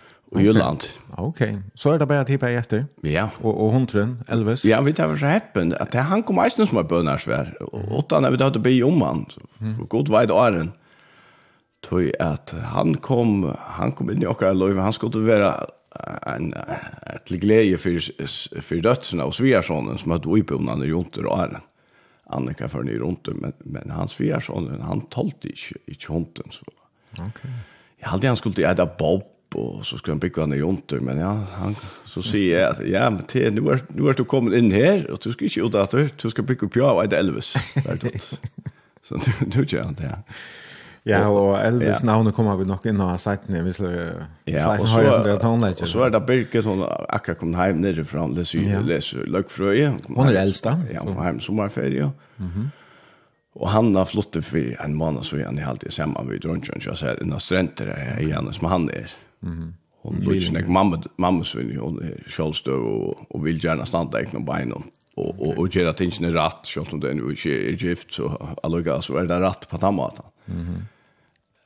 i. 0.40 0.44
Jylland. 0.46 0.86
Okej, 1.16 1.48
okay. 1.48 1.62
så 1.74 1.94
er 1.94 1.98
det 1.98 2.08
bare 2.08 2.24
tippa 2.24 2.50
efter. 2.50 2.84
Ja. 3.04 3.28
Og, 3.40 3.60
og 3.66 3.72
hundren, 3.72 4.16
Elvis. 4.28 4.64
Ja, 4.64 4.80
vi 4.82 4.92
tar 4.92 5.16
så 5.16 5.30
heppen, 5.30 5.74
at 5.80 5.94
han 5.94 6.22
kom 6.22 6.40
eisen 6.42 6.66
som 6.66 6.80
er 6.80 6.88
bønarsvær. 6.90 7.52
Og 7.72 7.92
åttan 8.00 8.24
er 8.24 8.34
vi 8.34 8.40
tatt 8.42 8.58
å 8.58 8.64
be 8.64 8.74
om 8.86 9.04
han, 9.04 9.26
og 9.78 9.86
god 9.92 10.10
vei 10.12 10.24
åren. 10.32 10.72
Tøy 11.84 12.10
at 12.20 12.54
han 12.72 12.94
kom, 13.04 13.44
han 13.76 13.92
kom 13.92 14.10
inn 14.10 14.24
i 14.24 14.28
okkar 14.28 14.56
løyve, 14.56 14.80
han 14.82 14.96
skulle 14.96 15.20
være 15.26 15.52
en, 16.26 16.50
til 17.28 17.40
glede 17.42 17.78
for, 17.78 18.00
for 18.64 18.82
dødsene 18.82 19.28
og 19.28 19.36
svigersonen 19.36 20.00
som 20.00 20.16
hadde 20.16 20.32
oppbundet 20.32 20.88
i 20.88 20.90
jonter 20.90 21.28
og 21.28 21.38
åren. 21.38 21.70
Annika 22.26 22.68
för 22.68 22.82
ny 22.82 22.98
runt 22.98 23.28
men 23.34 23.52
men 23.58 23.90
hans 23.90 24.12
svigerson 24.12 24.80
han 24.80 25.00
tolte 25.00 25.48
inte 25.48 25.74
i 25.86 25.96
hunden. 26.08 26.50
så. 26.50 26.64
Okej. 27.12 27.26
Okay. 27.26 27.50
Jag 27.96 28.08
hade 28.08 28.28
han 28.28 28.36
skulle 28.36 28.70
äta 28.70 28.86
bob 28.86 29.22
och 29.54 29.86
så 29.86 29.98
skulle 29.98 30.12
han 30.12 30.18
bygga 30.18 30.46
ner 30.46 30.56
jonter 30.56 31.00
men 31.00 31.18
ja 31.18 31.38
han 31.52 31.76
så 32.04 32.22
säger 32.22 32.60
jag 32.60 32.70
att 32.70 32.88
ja 32.88 33.10
men 33.10 33.22
te, 33.22 33.50
nu 33.50 33.70
är 33.70 33.80
nu 33.88 34.08
är 34.08 34.12
du 34.12 34.24
kommit 34.24 34.54
in 34.54 34.70
här 34.72 35.10
och 35.10 35.18
du 35.22 35.32
ska 35.32 35.44
inte 35.44 35.60
ut 35.60 35.74
att 35.74 36.22
du 36.22 36.30
ska 36.30 36.42
bygga 36.42 36.66
upp 36.66 36.76
jag 36.76 36.96
och 36.96 37.12
Elvis 37.12 37.54
så 39.02 39.16
du 39.16 39.46
du 39.46 39.64
gör 39.64 39.82
han 39.82 39.94
det 39.94 40.02
Ja, 40.04 40.16
Ja, 41.04 41.26
og 41.28 41.58
Elvis 41.60 42.00
ja. 42.00 42.06
navnet 42.06 42.32
kommer 42.34 42.56
vi 42.56 42.64
nok 42.64 42.86
inn 42.88 43.00
og 43.04 43.10
har 43.10 43.18
sagt 43.20 43.50
ned, 43.52 43.60
hvis 43.66 43.76
det 43.82 43.90
er 43.92 44.22
ja, 44.48 44.62
og 44.72 44.86
så, 44.88 45.02
og 45.04 45.88
så 45.88 46.06
er 46.06 46.14
det 46.14 46.22
Birgit, 46.24 46.64
hun 46.64 46.80
har 46.80 47.04
akkurat 47.12 47.42
kommet 47.42 47.60
hjem 47.60 47.82
nede 47.82 48.04
fra 48.08 48.22
han 48.22 48.32
leser, 48.32 48.62
ja. 48.64 48.80
leser 48.80 49.26
Løgfrøye. 49.28 49.90
Hun, 49.90 50.16
hun 50.16 50.30
er 50.30 50.40
eldst 50.40 50.64
da. 50.64 50.78
Ja, 50.88 51.04
hun 51.04 51.18
har 51.20 51.28
hjem 51.28 51.42
sommerferie. 51.44 52.08
Mm 52.38 52.48
-hmm. 52.54 52.72
Og 53.54 53.70
han 53.70 53.94
har 53.94 54.04
flottet 54.04 54.44
for 54.44 54.84
en 54.84 54.94
måned, 54.94 55.22
så 55.22 55.36
han 55.36 55.58
er 55.58 55.68
alltid 55.68 55.92
sammen 55.92 56.26
med 56.26 56.40
Drunchen, 56.40 56.80
så 56.80 56.90
jeg 56.90 56.96
ser 56.96 57.22
en 57.22 57.32
av 57.32 57.38
strenter 57.38 57.86
er 57.86 58.18
i 58.22 58.30
han 58.30 58.50
men 58.60 58.70
han 58.70 58.88
er. 58.90 59.14
Mhm. 59.44 59.74
Hon 60.04 60.20
blir 60.20 60.52
nek 60.52 60.66
mamma 60.68 61.02
mamma 61.16 61.44
svin 61.44 61.76
hon 61.80 62.00
självstö 62.26 62.72
och 62.72 63.34
och 63.34 63.46
vill 63.46 63.64
gärna 63.64 63.86
stanna 63.86 64.20
egna 64.20 64.40
ben 64.40 64.72
och 64.72 64.82
och 65.14 65.40
och, 65.40 65.58
och 65.58 65.76
göra 65.76 65.92
tingen 65.92 66.32
rätt 66.32 66.62
så 66.62 66.84
som 66.84 67.00
den 67.00 67.20
och 67.20 67.30
är 67.30 67.84
gift 67.84 68.12
så 68.12 68.56
alltså 68.62 69.02
så 69.02 69.16
är 69.16 69.26
det 69.26 69.40
rätt 69.40 69.68
på 69.68 69.78
tamma. 69.78 70.10
Mhm. 70.44 70.84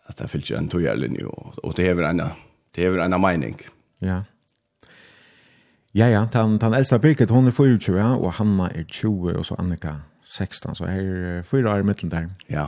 Att 0.07 0.17
det 0.17 0.29
finns 0.29 0.51
ju 0.51 0.57
en 0.57 0.69
tojallinje 0.69 1.25
och 1.25 1.59
och 1.59 1.75
det 1.77 1.89
är 1.89 1.95
väl 1.95 2.05
en 2.05 2.23
det 2.75 2.85
är 2.85 2.91
väl 2.91 3.13
en 3.13 3.21
mening. 3.21 3.57
Ja. 3.99 4.25
Ja, 5.93 6.07
ja, 6.07 6.29
han 6.33 6.59
han 6.63 6.75
eldste 6.75 6.99
Birgit, 6.99 7.31
hon 7.31 7.47
er 7.47 7.51
24, 7.51 8.17
og 8.19 8.33
Hanna 8.33 8.69
er 8.75 8.85
20, 8.85 9.39
og 9.39 9.47
så 9.47 9.57
Annika 9.59 9.95
16, 10.23 10.75
så 10.75 10.87
her 10.87 11.01
er 11.01 11.43
fyra 11.43 11.75
år 11.75 11.79
i 11.79 11.83
mittelen 11.83 12.11
der. 12.11 12.29
Ja. 12.51 12.67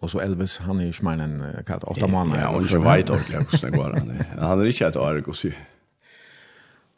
Och 0.00 0.10
så 0.10 0.20
Elvis, 0.20 0.58
han 0.58 0.80
är 0.80 0.84
ju 0.84 0.92
smärn 0.92 1.20
en 1.20 1.44
kallt 1.66 1.84
åtta 1.84 2.06
månader. 2.06 2.42
Ja, 2.42 2.48
och 2.48 2.62
inte 2.62 2.78
vet 2.78 3.10
ordentligt 3.10 3.64
hur 3.64 3.70
det 3.70 3.76
går. 3.76 4.02
Han 4.40 4.60
är 4.60 4.66
inte 4.66 4.86
ett 4.86 4.96
år 4.96 5.24
att 5.28 5.36
se. 5.36 5.52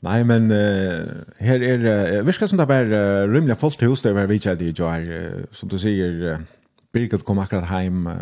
Nej, 0.01 0.25
men 0.25 0.51
uh, 0.51 1.07
här 1.39 1.63
är 1.63 2.17
uh, 2.19 2.25
virkar 2.25 2.47
som 2.47 2.59
det 2.59 2.65
var 2.65 2.93
uh, 2.93 3.33
rymliga 3.33 3.57
fullt 3.57 3.83
hus 3.83 4.03
där 4.03 4.27
vi 4.27 4.39
kände 4.39 4.65
ju 4.65 4.75
jag, 4.77 5.09
uh, 5.09 5.31
som 5.53 5.69
du 5.69 5.79
säger, 5.79 6.33
uh, 6.33 6.39
Birgit 6.93 7.25
kom 7.25 7.39
akkurat 7.39 7.65
hem 7.65 8.07
uh, 8.07 8.13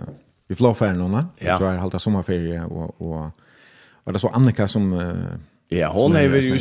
i 0.48 0.54
flåfärden, 0.54 1.12
ja. 1.12 1.28
jag 1.38 1.56
har 1.56 1.76
halta 1.76 1.98
sommarferie 1.98 2.62
och, 2.62 3.00
och 3.00 3.30
var 4.04 4.12
det 4.12 4.18
så 4.18 4.28
Annika 4.28 4.68
som... 4.68 4.92
Uh, 4.92 5.16
ja, 5.68 5.90
hon 5.92 6.16
är 6.16 6.28
väl 6.28 6.42
ju, 6.42 6.58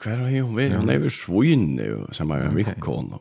kvar 0.00 0.12
har 0.12 0.40
hon 0.40 0.54
varit, 0.54 0.72
hon 0.72 0.90
är 0.90 0.98
väl 0.98 1.10
svinn 1.10 1.74
nu, 1.74 2.06
som 2.12 2.30
är 2.30 2.40
en 2.40 2.56
vikon. 2.56 3.06
Okay. 3.06 3.18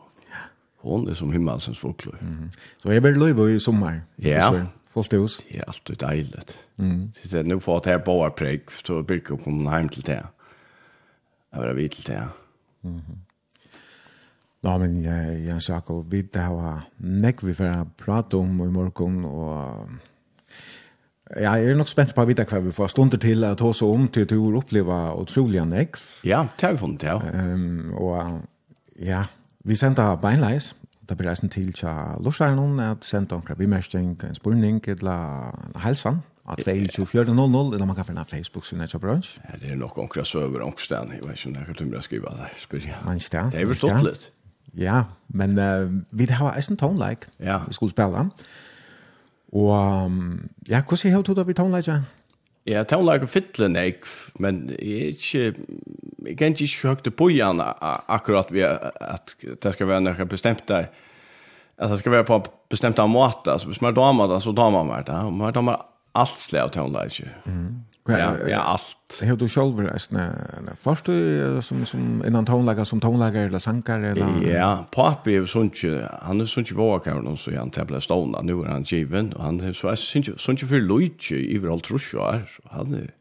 Hon 0.78 1.08
är 1.10 1.14
som 1.14 1.32
himmelsens 1.32 1.80
fågel. 1.80 2.16
Mm. 2.22 2.50
Så 2.82 2.90
är 2.90 3.00
väl 3.00 3.20
löv 3.20 3.50
i 3.50 3.60
sommar. 3.60 4.02
Ja. 4.16 4.66
Fullt 4.94 5.12
hos. 5.12 5.40
Det 5.50 5.58
är 5.58 5.68
alltid 5.68 5.98
dejligt. 5.98 6.58
Mm. 6.78 7.12
Så 7.26 7.44
nu 7.44 7.60
får 7.60 7.82
det 7.84 7.90
här 7.90 8.06
bara 8.06 8.30
präg 8.30 8.72
så 8.72 9.04
brukar 9.04 9.36
jag 9.36 9.44
komma 9.44 9.70
hem 9.70 9.90
till 9.90 10.04
det. 10.04 10.28
Jag 11.52 11.68
vill 11.68 11.76
vid 11.76 11.92
till 11.92 12.04
det. 12.04 12.28
Mm. 12.84 13.02
Ja, 14.62 14.78
men 14.78 15.04
jag, 15.04 15.40
jag 15.40 15.64
sa 15.64 15.76
att 15.76 16.06
vi 16.10 16.22
det 16.22 16.40
har 16.40 16.82
näck 16.98 17.44
vi 17.44 17.54
för 17.54 17.66
att 17.66 17.98
prata 17.98 18.38
om 18.38 18.62
i 18.62 18.66
morgon 18.66 19.26
och 19.26 19.90
Ja, 21.36 21.54
jeg 21.60 21.72
er 21.72 21.76
nok 21.76 21.90
spent 21.92 22.14
på 22.16 22.24
å 22.24 22.28
vite 22.30 22.46
hva 22.48 22.62
vi 22.64 22.72
får 22.72 22.88
stunder 22.94 23.20
til 23.20 23.44
å 23.44 23.56
ta 23.60 23.68
oss 23.68 23.82
om 23.84 24.06
til 24.08 24.30
å 24.32 24.62
oppleve 24.62 24.96
utrolig 25.20 25.66
nekv. 25.68 26.00
Ja, 26.24 26.46
det 26.56 26.64
har 26.64 26.78
vi 26.78 26.80
funnet, 26.80 27.04
ja. 27.04 27.18
Um, 27.20 27.92
og 28.00 28.46
ja, 29.04 29.26
Vi 29.68 29.76
sender 29.76 30.16
beinleis, 30.16 30.76
Da 31.10 31.16
blir 31.16 31.30
reisen 31.30 31.50
til 31.50 31.70
tja 31.72 31.92
Lorsleiren 32.20 32.80
at 32.84 33.06
senda 33.08 33.38
omkra 33.38 33.56
bimersting, 33.56 34.18
en 34.24 34.36
spurning, 34.36 34.82
eller 34.88 35.80
helsan, 35.80 36.18
at 36.52 36.68
24.00, 36.68 37.14
eller 37.74 37.86
man 37.86 37.96
kan 37.96 38.06
finne 38.06 38.26
Facebook-synet 38.28 38.92
tja 38.92 39.00
brunch. 39.00 39.38
Ja, 39.48 39.56
det 39.62 39.72
er 39.72 39.80
nok 39.80 39.98
omkra 39.98 40.24
søver 40.24 40.66
omkstein, 40.66 41.12
jeg 41.16 41.24
vet 41.24 41.46
ikke 41.46 41.50
om 41.50 41.56
jeg 41.56 41.66
kan 41.66 41.76
tumra 41.76 42.02
skriva 42.02 42.36
det, 42.36 42.50
spyr 42.60 42.80
jeg. 42.90 43.00
Man 43.06 43.20
stær. 43.20 43.50
Det 43.52 43.62
er 43.62 43.66
vel 43.66 43.80
stått 43.80 44.04
litt. 44.04 44.30
Ja, 44.76 45.04
men 45.30 45.56
uh, 45.60 45.88
vi 46.12 46.28
har 46.30 46.56
eisen 46.56 46.78
tone-like, 46.78 47.32
ja. 47.40 47.62
vi 47.68 47.74
skulle 47.74 47.96
spela. 47.96 48.28
Og 49.54 50.04
um, 50.06 50.50
ja, 50.70 50.82
hvordan 50.82 51.12
er 51.12 51.18
det 51.18 51.28
du 51.28 51.34
da 51.34 51.48
vi 51.48 51.54
tone-like? 51.54 52.02
Ja, 52.68 52.84
det 52.84 52.98
var 53.00 53.16
ikke 53.16 53.30
fytle 53.32 53.70
nek, 53.72 54.08
men 54.44 54.66
jeg 54.76 54.96
er 55.00 55.12
ikke, 55.14 55.44
jeg 56.28 56.38
kan 56.40 56.56
ikke 56.56 56.90
høyte 56.90 57.14
på 57.16 57.30
igjen 57.32 57.62
akkurat 57.64 58.52
ved 58.52 58.68
at 58.68 59.36
det 59.40 59.72
skal 59.74 59.88
være 59.88 60.04
noe 60.04 60.28
bestemt 60.28 60.66
der, 60.68 60.90
at 61.78 61.94
det 61.94 62.00
skal 62.02 62.18
være 62.18 62.28
på 62.28 62.42
bestemt 62.68 63.00
av 63.00 63.08
måte, 63.08 63.54
altså 63.54 63.72
hvis 63.72 63.80
man 63.86 63.96
damer 63.96 64.28
det, 64.34 64.42
så 64.44 64.52
damer 64.52 64.84
man 64.84 65.08
det, 65.08 65.16
og 65.16 65.32
man 65.34 65.56
damer 65.56 65.86
allt 66.18 66.40
slag 66.40 66.64
av 66.64 66.70
tonelage. 66.70 67.24
Mm. 67.46 67.84
Ja, 68.10 68.36
ja, 68.48 68.58
allt. 68.58 69.20
Hur 69.22 69.36
du 69.36 69.48
själv 69.50 69.80
är 69.80 69.98
snä 69.98 70.32
först 70.80 71.06
du 71.06 71.62
som 71.62 71.86
som 71.86 72.24
innan 72.28 72.46
tonelager 72.46 72.84
som 72.84 73.00
tonelager 73.00 73.48
eller 73.48 73.60
sankar 73.60 74.00
eller 74.00 74.54
Ja, 74.54 74.86
pappa 74.92 75.32
är 75.32 75.46
sånt 75.46 75.84
ju 75.84 76.02
han 76.22 76.42
är 76.42 76.46
sånt 76.46 76.72
ju 76.72 76.76
var 76.76 77.00
kan 77.00 77.24
någon 77.24 77.38
så 77.38 77.56
han 77.56 77.72
tävlar 77.72 78.00
stona 78.00 78.42
nu 78.42 78.62
är 78.62 78.66
han 78.66 78.84
given 78.84 79.34
och 79.34 79.44
han 79.44 79.60
är 79.60 79.74
så 79.74 79.96
sånt 79.96 80.28
ju 80.28 80.38
sånt 80.38 80.64
ju 80.64 80.68
för 80.68 80.82
Luigi 80.82 81.56
i 81.56 81.58
väl 81.58 81.82
trus 81.82 82.16
han 82.72 82.94
är 82.94 83.12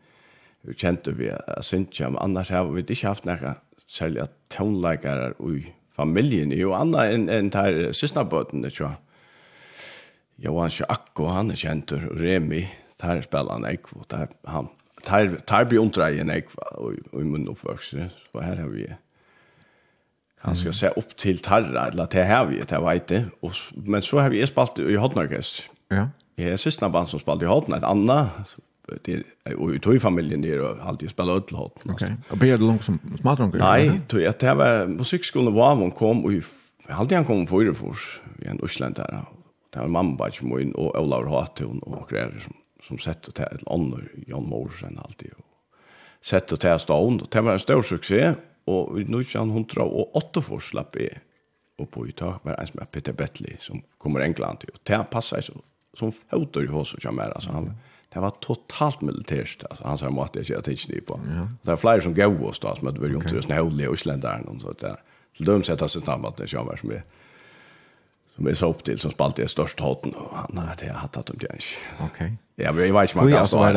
kjent 0.76 1.08
vi 1.08 1.32
sånt 1.60 2.00
ju 2.00 2.16
annars 2.18 2.50
har 2.50 2.64
vi 2.64 2.80
inte 2.80 3.06
haft 3.06 3.24
några 3.24 3.54
sälja 3.90 4.26
tonelager 4.48 5.34
i 5.56 5.72
familjen 5.96 6.50
ju 6.50 6.72
andra 6.72 7.06
än 7.06 7.28
en 7.28 7.50
där 7.50 7.92
sista 7.92 8.24
det 8.52 8.70
tror 8.70 8.88
jag. 8.88 8.96
Johan 10.38 10.70
Sjakko, 10.70 11.30
han 11.32 11.50
er 11.50 11.56
kjentur, 11.56 12.02
Remi, 12.20 12.66
tar 13.00 13.20
spelar 13.20 13.52
han 13.52 13.64
ekv 13.64 13.98
och 14.00 14.06
der, 14.10 14.28
han 14.44 14.68
tar 15.04 15.36
tar 15.46 15.64
blir 15.64 15.78
undrar 15.78 16.08
i 16.08 16.42
og 16.76 16.94
i 17.20 17.24
mun 17.24 17.48
uppväxt 17.48 17.90
så 18.32 18.40
her 18.40 18.56
har 18.56 18.68
vi 18.68 18.86
han 20.40 20.56
ska 20.56 20.72
se 20.72 20.88
upp 20.88 21.16
till 21.16 21.38
tarra 21.38 21.88
eller 21.88 22.06
till 22.06 22.24
här 22.24 22.46
vi 22.46 22.62
det 22.68 22.80
vet 22.80 23.08
det 23.08 23.24
och 23.40 23.52
men 23.74 24.02
så 24.02 24.18
har 24.18 24.30
vi 24.30 24.46
spalt 24.46 24.78
i 24.78 24.96
hotnarkest 24.96 25.70
ja 25.90 26.08
Jeg 26.36 26.52
er 26.52 26.58
siste 26.60 26.88
band 26.92 27.08
som 27.08 27.20
spalte 27.20 27.46
i 27.46 27.48
Håten, 27.48 27.74
et 27.74 27.84
annet, 27.84 28.56
det 29.06 29.22
och 29.56 29.74
i 29.74 29.78
tog 29.78 30.00
familjen 30.00 30.42
där 30.42 30.60
och 30.60 30.88
alltid 30.88 31.10
spela 31.10 31.32
öll 31.32 31.56
hot. 31.56 31.72
Okej. 31.88 32.12
Og 32.28 32.32
Och 32.32 32.38
blev 32.38 32.58
det 32.58 32.66
långt 32.66 32.84
som 32.84 33.00
smartronker? 33.20 33.58
Nej, 33.58 34.00
tog 34.08 34.20
jag 34.20 34.34
det 34.40 34.54
var 34.54 34.86
musikskolan 34.86 35.54
var 35.54 35.74
hon 35.74 35.90
kom 35.90 36.24
och 36.24 36.32
hade 36.88 37.14
han 37.14 37.24
kom 37.24 37.46
för 37.46 37.70
i 37.70 37.74
Fors 37.74 38.20
i 38.42 38.46
en 38.46 38.60
Island 38.64 38.94
där. 38.94 39.24
Det 39.72 39.80
var 39.80 39.88
mamma 39.88 40.16
bara 40.16 40.30
kom 40.30 40.60
in 40.60 40.72
och 40.72 41.02
Olav 41.02 41.28
Hatton 41.28 41.78
och 41.78 42.08
grejer 42.10 42.38
som 42.38 42.52
som 42.86 42.98
sett 42.98 43.28
och 43.28 43.34
till 43.34 43.44
en 43.44 43.58
annor 43.66 44.12
Jan 44.26 44.48
Morsen 44.48 44.98
alltid 45.04 45.32
och 45.38 45.44
sett 46.24 46.52
och 46.52 46.60
till 46.60 46.78
stånd 46.78 47.22
och 47.22 47.28
det 47.30 47.40
var 47.40 47.52
en 47.52 47.58
stor 47.58 47.82
succé 47.82 48.34
och 48.64 49.00
i 49.00 49.04
nutjan 49.04 49.50
hon 49.50 49.64
tror 49.64 49.92
och 49.92 50.16
åtta 50.16 50.42
får 50.42 50.60
slapp 50.60 50.96
i 50.96 51.08
och 51.78 51.90
på 51.90 52.06
uttag 52.06 52.38
var 52.42 52.52
en 52.52 52.66
som 52.66 52.80
är 52.80 52.84
Peter 52.84 53.12
Bettley 53.12 53.56
som 53.60 53.82
kommer 53.98 54.20
England 54.20 54.56
till 54.56 54.68
och 54.68 54.80
det 54.82 55.10
passar 55.10 55.40
så 55.40 55.52
som 55.98 56.12
fotor 56.12 56.64
i 56.64 56.66
hos 56.66 56.94
och 56.94 57.02
kommer 57.02 57.30
alltså 57.30 57.50
han 57.50 57.72
det 58.12 58.20
var 58.20 58.30
totalt 58.30 59.00
militärt 59.00 59.64
alltså 59.70 59.84
han 59.84 59.98
sa 59.98 60.10
måste 60.10 60.38
jag 60.38 60.64
tänka 60.64 60.92
inte 60.92 61.06
på 61.06 61.20
det 61.62 61.72
är 61.72 61.76
flyger 61.76 62.00
som 62.00 62.14
går 62.14 62.44
oss 62.48 62.58
då 62.58 62.74
som 62.74 62.88
att 62.88 62.98
vi 62.98 63.14
inte 63.14 63.34
just 63.34 63.48
nu 63.48 63.58
håller 63.58 63.92
Island 63.92 64.22
där 64.22 64.44
så 64.60 64.70
att 64.70 64.84
till 65.36 65.46
dem 65.46 65.62
sätta 65.62 65.88
sig 65.88 66.02
snabbt 66.02 66.26
att 66.26 66.36
det 66.36 66.50
kommer 66.52 66.76
som 66.76 66.90
är 66.90 67.02
som 68.36 68.46
är 68.46 68.54
så 68.54 68.70
upp 68.70 68.84
till 68.84 68.98
som 68.98 69.10
spalt 69.10 69.38
är 69.38 69.46
störst 69.46 69.80
hoten 69.80 70.14
och 70.14 70.36
han 70.36 70.58
har 70.58 70.76
det 70.80 70.92
hatt 70.92 71.16
att 71.16 71.26
de 71.26 71.32
inte. 71.32 71.78
Okej. 72.00 72.36
Ja, 72.56 72.72
vi 72.72 72.90
vet 72.90 73.02
inte 73.02 73.16
man 73.16 73.32
kan 73.32 73.46
så. 73.46 73.74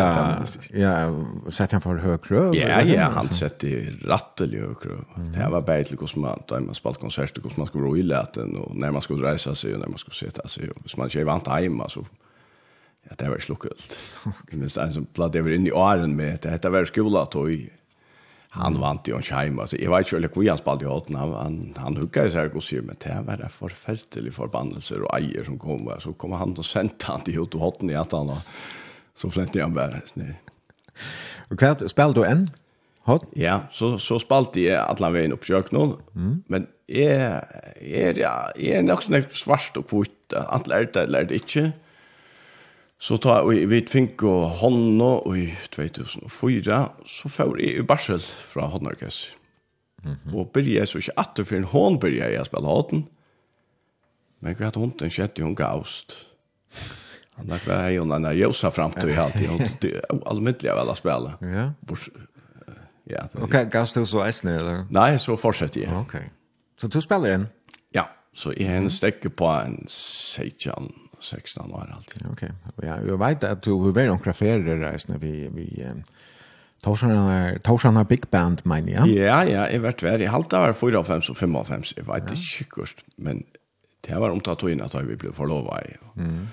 Ja, 0.73 1.13
sett 1.49 1.71
han 1.71 1.81
för 1.81 1.95
högrö. 1.95 2.53
Ja, 2.53 2.81
ja, 2.81 3.03
han 3.03 3.27
sett 3.27 3.63
i 3.63 3.89
rattel 4.05 4.55
högrö. 4.55 4.95
Det 5.15 5.37
här 5.37 5.49
var 5.49 5.61
bättre 5.61 5.97
hur 5.99 6.21
man 6.21 6.43
då 6.47 6.59
man 6.59 6.75
spalt 6.75 6.99
konsert 6.99 7.37
och 7.37 7.57
man 7.57 7.67
skulle 7.67 7.83
ro 7.83 7.97
i 7.97 8.03
läten 8.03 8.57
och 8.57 8.75
när 8.75 8.91
man 8.91 9.01
skulle 9.01 9.33
resa 9.33 9.55
sig 9.55 9.73
och 9.73 9.79
när 9.79 9.87
man 9.87 9.97
skulle 9.97 10.15
sitta 10.15 10.47
sig 10.47 10.69
och 10.69 10.97
man 10.97 11.09
kör 11.09 11.23
vant 11.23 11.47
hemma 11.47 11.89
så 11.89 12.05
ja, 13.09 13.15
det 13.17 13.29
var 13.29 13.37
slukkelt. 13.37 13.97
Men 14.51 14.61
en 14.61 14.93
så 14.93 15.01
platt 15.13 15.35
över 15.35 15.51
in 15.51 15.67
i 15.67 15.71
åren 15.71 16.15
med 16.15 16.39
det 16.41 16.49
heter 16.49 16.69
var 16.69 16.85
skola 16.85 17.25
tog 17.25 17.69
han 18.49 18.79
vant 18.81 19.07
ju 19.07 19.15
en 19.15 19.23
scheim 19.23 19.59
Altså, 19.59 19.77
jag 19.77 19.91
vet 19.91 20.07
ikke 20.07 20.17
eller 20.17 20.29
hur 20.35 20.49
han 20.49 20.57
spalte 20.57 20.85
i 20.85 20.89
hånden. 20.89 21.15
han 21.15 21.33
han, 21.33 21.73
han 21.77 21.97
huggade 21.97 22.31
seg 22.31 22.55
og 22.55 22.63
sier, 22.63 22.81
men 22.81 22.87
med 22.87 23.03
det 23.03 23.27
var 23.27 23.37
det 23.37 23.49
förfärlig 23.49 24.33
förbannelse 24.33 24.95
och 24.95 25.17
eier 25.17 25.43
som 25.43 25.59
kom 25.59 25.91
så 25.99 26.13
kom 26.13 26.31
han 26.31 26.57
och 26.57 26.65
sendte 26.65 27.05
han 27.05 27.21
till 27.21 27.39
åt 27.39 27.53
hånden 27.53 27.89
i 27.89 27.95
at 27.95 28.11
han 28.11 28.31
så 29.15 29.29
flente 29.29 29.61
han 29.61 29.73
bare. 29.73 30.01
nej 30.13 30.41
Och 31.49 31.59
kvart 31.59 31.89
spelade 31.89 32.19
du 32.19 32.25
enn? 32.25 32.47
hot? 33.09 33.25
Ja, 33.33 33.59
så 33.71 33.97
så 33.97 34.19
spalte 34.19 34.61
jag 34.61 34.87
alla 34.87 35.09
vägen 35.09 35.33
upp 35.33 35.71
nå. 35.71 35.97
Mm. 36.15 36.43
Men 36.47 36.67
är 36.87 37.45
är 37.81 38.19
ja, 38.19 38.51
är 38.55 38.81
nog 38.81 39.03
sånn 39.03 39.23
svart 39.29 39.77
och 39.77 39.89
kvitt. 39.89 40.33
Alla 40.33 40.79
är 40.79 40.89
det 40.93 41.03
eller 41.03 41.31
inte. 41.33 41.71
Så 42.99 43.17
ta 43.17 43.37
vi 43.47 43.63
vi 43.65 43.79
fink 43.87 44.23
og 44.27 44.59
hånda 44.59 45.11
og 45.23 45.37
i 45.39 45.47
2004 45.71 46.79
så 47.07 47.29
får 47.31 47.61
jeg 47.61 47.79
i 47.79 47.85
Barsel 47.87 48.19
fra 48.19 48.67
håndarkes. 48.67 49.37
Mm 50.03 50.11
-hmm. 50.11 50.35
Og 50.35 50.51
byrja 50.53 50.85
så 50.85 50.97
ikke 50.97 51.19
atter 51.19 51.43
for 51.43 51.55
en 51.55 51.63
hånd 51.63 51.99
byrja 51.99 52.31
jeg 52.31 52.45
spela 52.45 52.67
hånden. 52.67 53.07
Men 54.39 54.55
hva 54.55 54.65
hatt 54.65 54.75
hånden 54.75 55.09
skjedd 55.09 55.39
i 55.39 55.41
hun 55.41 55.55
gaust. 55.55 56.27
Han 57.35 57.47
lagt 57.47 57.67
hva 57.67 58.01
og 58.01 58.11
han 58.11 58.25
er 58.25 58.31
jøsa 58.31 58.69
fram 58.69 58.91
til 58.91 59.09
i 59.09 59.13
halvtid. 59.13 59.47
Hun 59.47 59.61
er 59.91 60.01
allmyndelig 60.25 60.75
vel 60.75 60.91
å 60.91 60.95
spela. 60.95 61.37
Ja. 61.41 61.69
Bors, 61.87 62.09
ja 63.09 63.27
ok, 63.41 63.71
gaust 63.71 63.95
du 63.95 64.05
så 64.05 64.23
eisne 64.25 64.57
eller? 64.59 64.85
Nei, 64.89 65.17
så 65.17 65.35
fortsetter 65.35 65.81
jeg. 65.81 65.93
Ok. 65.93 66.15
Så 66.77 66.87
du 66.87 67.01
spiller 67.01 67.33
en? 67.33 67.47
Ja, 67.95 68.03
så 68.33 68.51
jeg 68.57 68.77
en 68.77 68.89
stekker 68.89 69.29
på 69.29 69.47
en 69.47 69.85
seitjan 69.87 70.91
16 71.21 71.71
år 71.71 71.93
alltid. 71.95 72.27
Okej. 72.31 72.51
Okay. 72.75 72.89
Ja, 72.89 72.99
jag 73.07 73.27
vet 73.27 73.43
att 73.43 73.61
du 73.61 73.71
har 73.71 73.91
varit 73.91 74.07
några 74.07 74.33
ferier 74.33 74.97
när 75.07 75.17
vi 75.17 75.49
vi 75.53 75.87
Torsan 76.81 77.59
Torsan 77.63 78.05
Big 78.05 78.29
Band 78.29 78.61
men 78.63 78.87
ja. 78.87 79.07
Ja, 79.07 79.45
ja, 79.45 79.69
jag 79.69 79.79
vart 79.79 80.03
väl 80.03 80.21
Jag 80.21 80.31
halta 80.31 80.59
var 80.59 80.73
4 80.73 81.03
5 81.03 81.21
och 81.29 81.37
5 81.37 81.55
5. 81.65 81.81
Jag 81.95 82.13
vet 82.13 82.31
inte 82.31 82.63
kust, 82.69 82.97
men 83.15 83.43
det 84.01 84.15
var 84.15 84.29
omtatt 84.29 84.63
in 84.63 84.81
att 84.81 84.95
vi 84.95 85.15
blev 85.15 85.33
förlova 85.33 85.81
i. 85.81 85.95
Mm. 86.17 86.47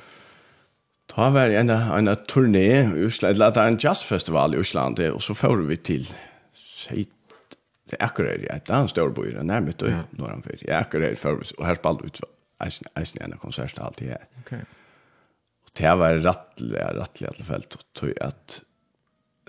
Ta 1.07 1.31
var 1.31 1.50
en 1.50 1.70
en 1.70 2.16
turné 2.16 2.96
i 2.96 3.05
Island, 3.05 3.38
lata 3.38 3.66
en 3.66 3.76
jazz 3.81 4.02
festival 4.02 4.55
i 4.55 4.59
Island 4.59 5.00
och 5.00 5.22
så 5.22 5.35
får 5.35 5.57
vi 5.57 5.76
till 5.76 6.09
säg 6.88 7.07
det 7.90 7.96
är 8.02 8.05
akkurat 8.05 8.64
det 8.64 8.70
är 8.70 8.81
en 8.81 8.88
stor 8.88 9.11
by 9.11 9.31
där 9.31 9.42
närmare 9.42 9.72
då 9.79 9.87
för. 10.42 10.59
Jag 10.61 10.76
akkurat 10.81 11.18
för 11.18 11.42
och 11.59 11.66
här 11.66 11.74
spalt 11.74 12.05
ut 12.05 12.20
eisen 12.61 13.23
en 13.23 13.38
konsert 13.38 13.79
alltid 13.79 14.14
det. 14.14 14.23
Okej. 14.45 14.64
Og 15.66 15.75
det 15.79 15.99
var 15.99 16.23
rattelig, 16.25 16.81
rattelig 16.81 17.29
at 17.29 17.37
alla 17.37 17.45
fall 17.45 17.62
tror 17.95 18.12
jag 18.16 18.29
att 18.29 18.62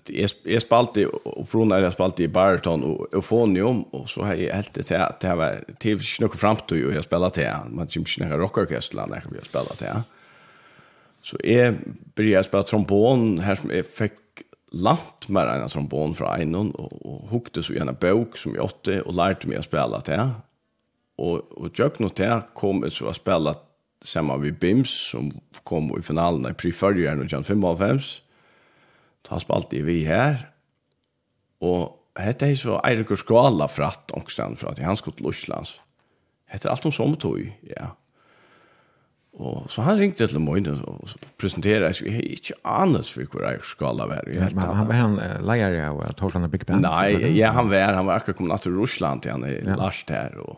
jag 0.10 0.30
jag 0.44 0.62
spalt 0.62 0.98
i 0.98 1.06
och 1.06 1.50
från 1.50 1.70
jag 1.70 1.94
spalt 1.94 2.20
i 2.20 2.28
bariton 2.28 2.84
og 2.84 3.08
eufonium 3.14 3.84
og 3.92 4.10
så 4.10 4.24
har 4.24 4.34
jeg 4.36 4.56
helt 4.56 4.76
det 4.76 4.86
til 4.86 4.96
at 4.96 5.22
det 5.22 5.38
var 5.38 5.64
tv 5.80 6.04
snuck 6.04 6.36
fram 6.36 6.58
till 6.68 6.78
ju 6.78 6.94
jag 6.94 7.04
spelat 7.04 7.34
det 7.34 7.56
man 7.70 7.90
som 7.90 8.06
snäga 8.06 8.38
rockorkester 8.38 9.06
när 9.08 9.22
jag 9.36 9.46
spille 9.46 9.76
til. 9.78 10.04
Så 11.22 11.38
jeg 11.44 11.76
begynte 12.16 12.40
å 12.40 12.48
spille 12.48 12.64
trombon 12.64 13.40
her 13.44 13.56
som 13.60 13.72
jeg 13.72 13.86
fikk 13.86 14.44
langt 14.72 15.28
mer 15.34 15.50
enn 15.52 15.70
trombon 15.72 16.16
fra 16.16 16.36
Einon 16.38 16.72
og, 16.80 16.94
og 17.04 17.32
hukte 17.32 17.64
så 17.64 17.76
gjerne 17.76 17.96
bøk 18.00 18.38
som 18.40 18.56
jeg 18.56 18.64
åtte 18.64 19.02
og 19.04 19.16
lærte 19.18 19.50
meg 19.50 19.60
å 19.60 19.66
spille 19.66 20.02
til 20.08 20.24
og 21.18 21.58
og 21.58 21.80
jag 21.80 22.00
no 22.00 22.10
der 22.10 22.42
kom 22.54 22.84
så 22.90 23.10
å 23.10 23.14
spela 23.14 23.56
samma 24.02 24.38
vi 24.38 24.52
Bims 24.52 24.90
som 24.90 25.32
kom 25.64 25.92
i 25.98 26.02
finalen 26.02 26.52
i 26.52 26.54
preförjaren 26.54 27.22
och 27.22 27.32
Jan 27.32 27.44
5 27.44 27.64
av 27.64 28.02
Ta 29.24 29.40
spalt 29.40 29.74
i 29.74 29.82
vi 29.82 30.06
her. 30.06 30.54
Og 31.62 31.98
hette 32.16 32.48
er 32.48 32.56
så 32.56 32.80
Erik 32.86 33.18
Skala 33.18 33.68
fratt 33.68 34.12
att 34.12 34.18
också 34.18 34.42
at 34.68 34.80
han 34.80 34.98
skulle 34.98 35.18
til 35.18 35.26
Lushlands. 35.26 35.82
Hette 36.46 36.70
alt 36.70 36.86
om 36.86 36.92
sommertøy, 36.92 37.52
ja. 37.68 37.92
Og 39.38 39.68
så 39.70 39.84
han 39.86 40.00
ringte 40.00 40.26
til 40.28 40.40
Moine 40.40 40.72
og 40.88 41.10
presenterade 41.38 41.94
sig 41.94 42.14
hey, 42.14 42.32
ikke 42.38 42.56
annet 42.66 43.06
for 43.06 43.28
hvor 43.30 43.44
jeg 43.46 43.60
skal 43.64 44.00
være. 44.00 44.34
Jeg 44.34 44.56
men, 44.56 44.64
han 44.64 44.88
var 44.88 44.96
han 44.96 45.20
leier 45.46 45.76
av 45.86 46.00
Torsland 46.18 46.50
Big 46.50 46.66
Band? 46.66 46.82
Nei, 46.82 47.36
ja, 47.36 47.52
han 47.52 47.70
var. 47.70 47.94
Han 47.94 48.08
var 48.08 48.16
akkurat 48.22 48.40
kommet 48.40 48.62
til 48.62 48.80
Russland, 48.80 49.26
han 49.30 49.44
er 49.44 49.60
ja. 49.60 49.76
Lars 49.76 50.04
der. 50.08 50.40
Og, 50.42 50.58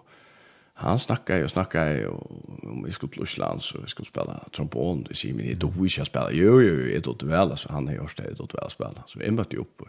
han 0.82 1.00
snackade 1.00 1.44
och 1.44 1.50
snackade 1.50 2.08
om 2.08 2.84
vi 2.86 2.92
skulle 2.92 3.12
till 3.12 3.24
Island 3.24 3.62
så 3.62 3.82
vi 3.82 3.88
skulle 3.88 4.06
spela 4.06 4.40
trombon. 4.56 5.06
Det 5.10 5.16
säger 5.16 5.36
men 5.36 5.46
det 5.46 5.56
då 5.56 5.68
vi 5.68 5.90
ska 5.90 6.06
spela. 6.06 6.32
Jo 6.32 6.62
jo, 6.62 6.76
det 6.76 7.04
då 7.04 7.26
väl 7.26 7.58
så 7.58 7.72
han 7.72 7.88
har 7.88 7.96
gjort 7.96 8.18
det 8.18 8.34
då 8.38 8.48
väl 8.54 8.70
spela. 8.70 9.04
Så 9.08 9.20
vi 9.20 9.32
mötte 9.32 9.58
upp 9.58 9.82
och 9.82 9.88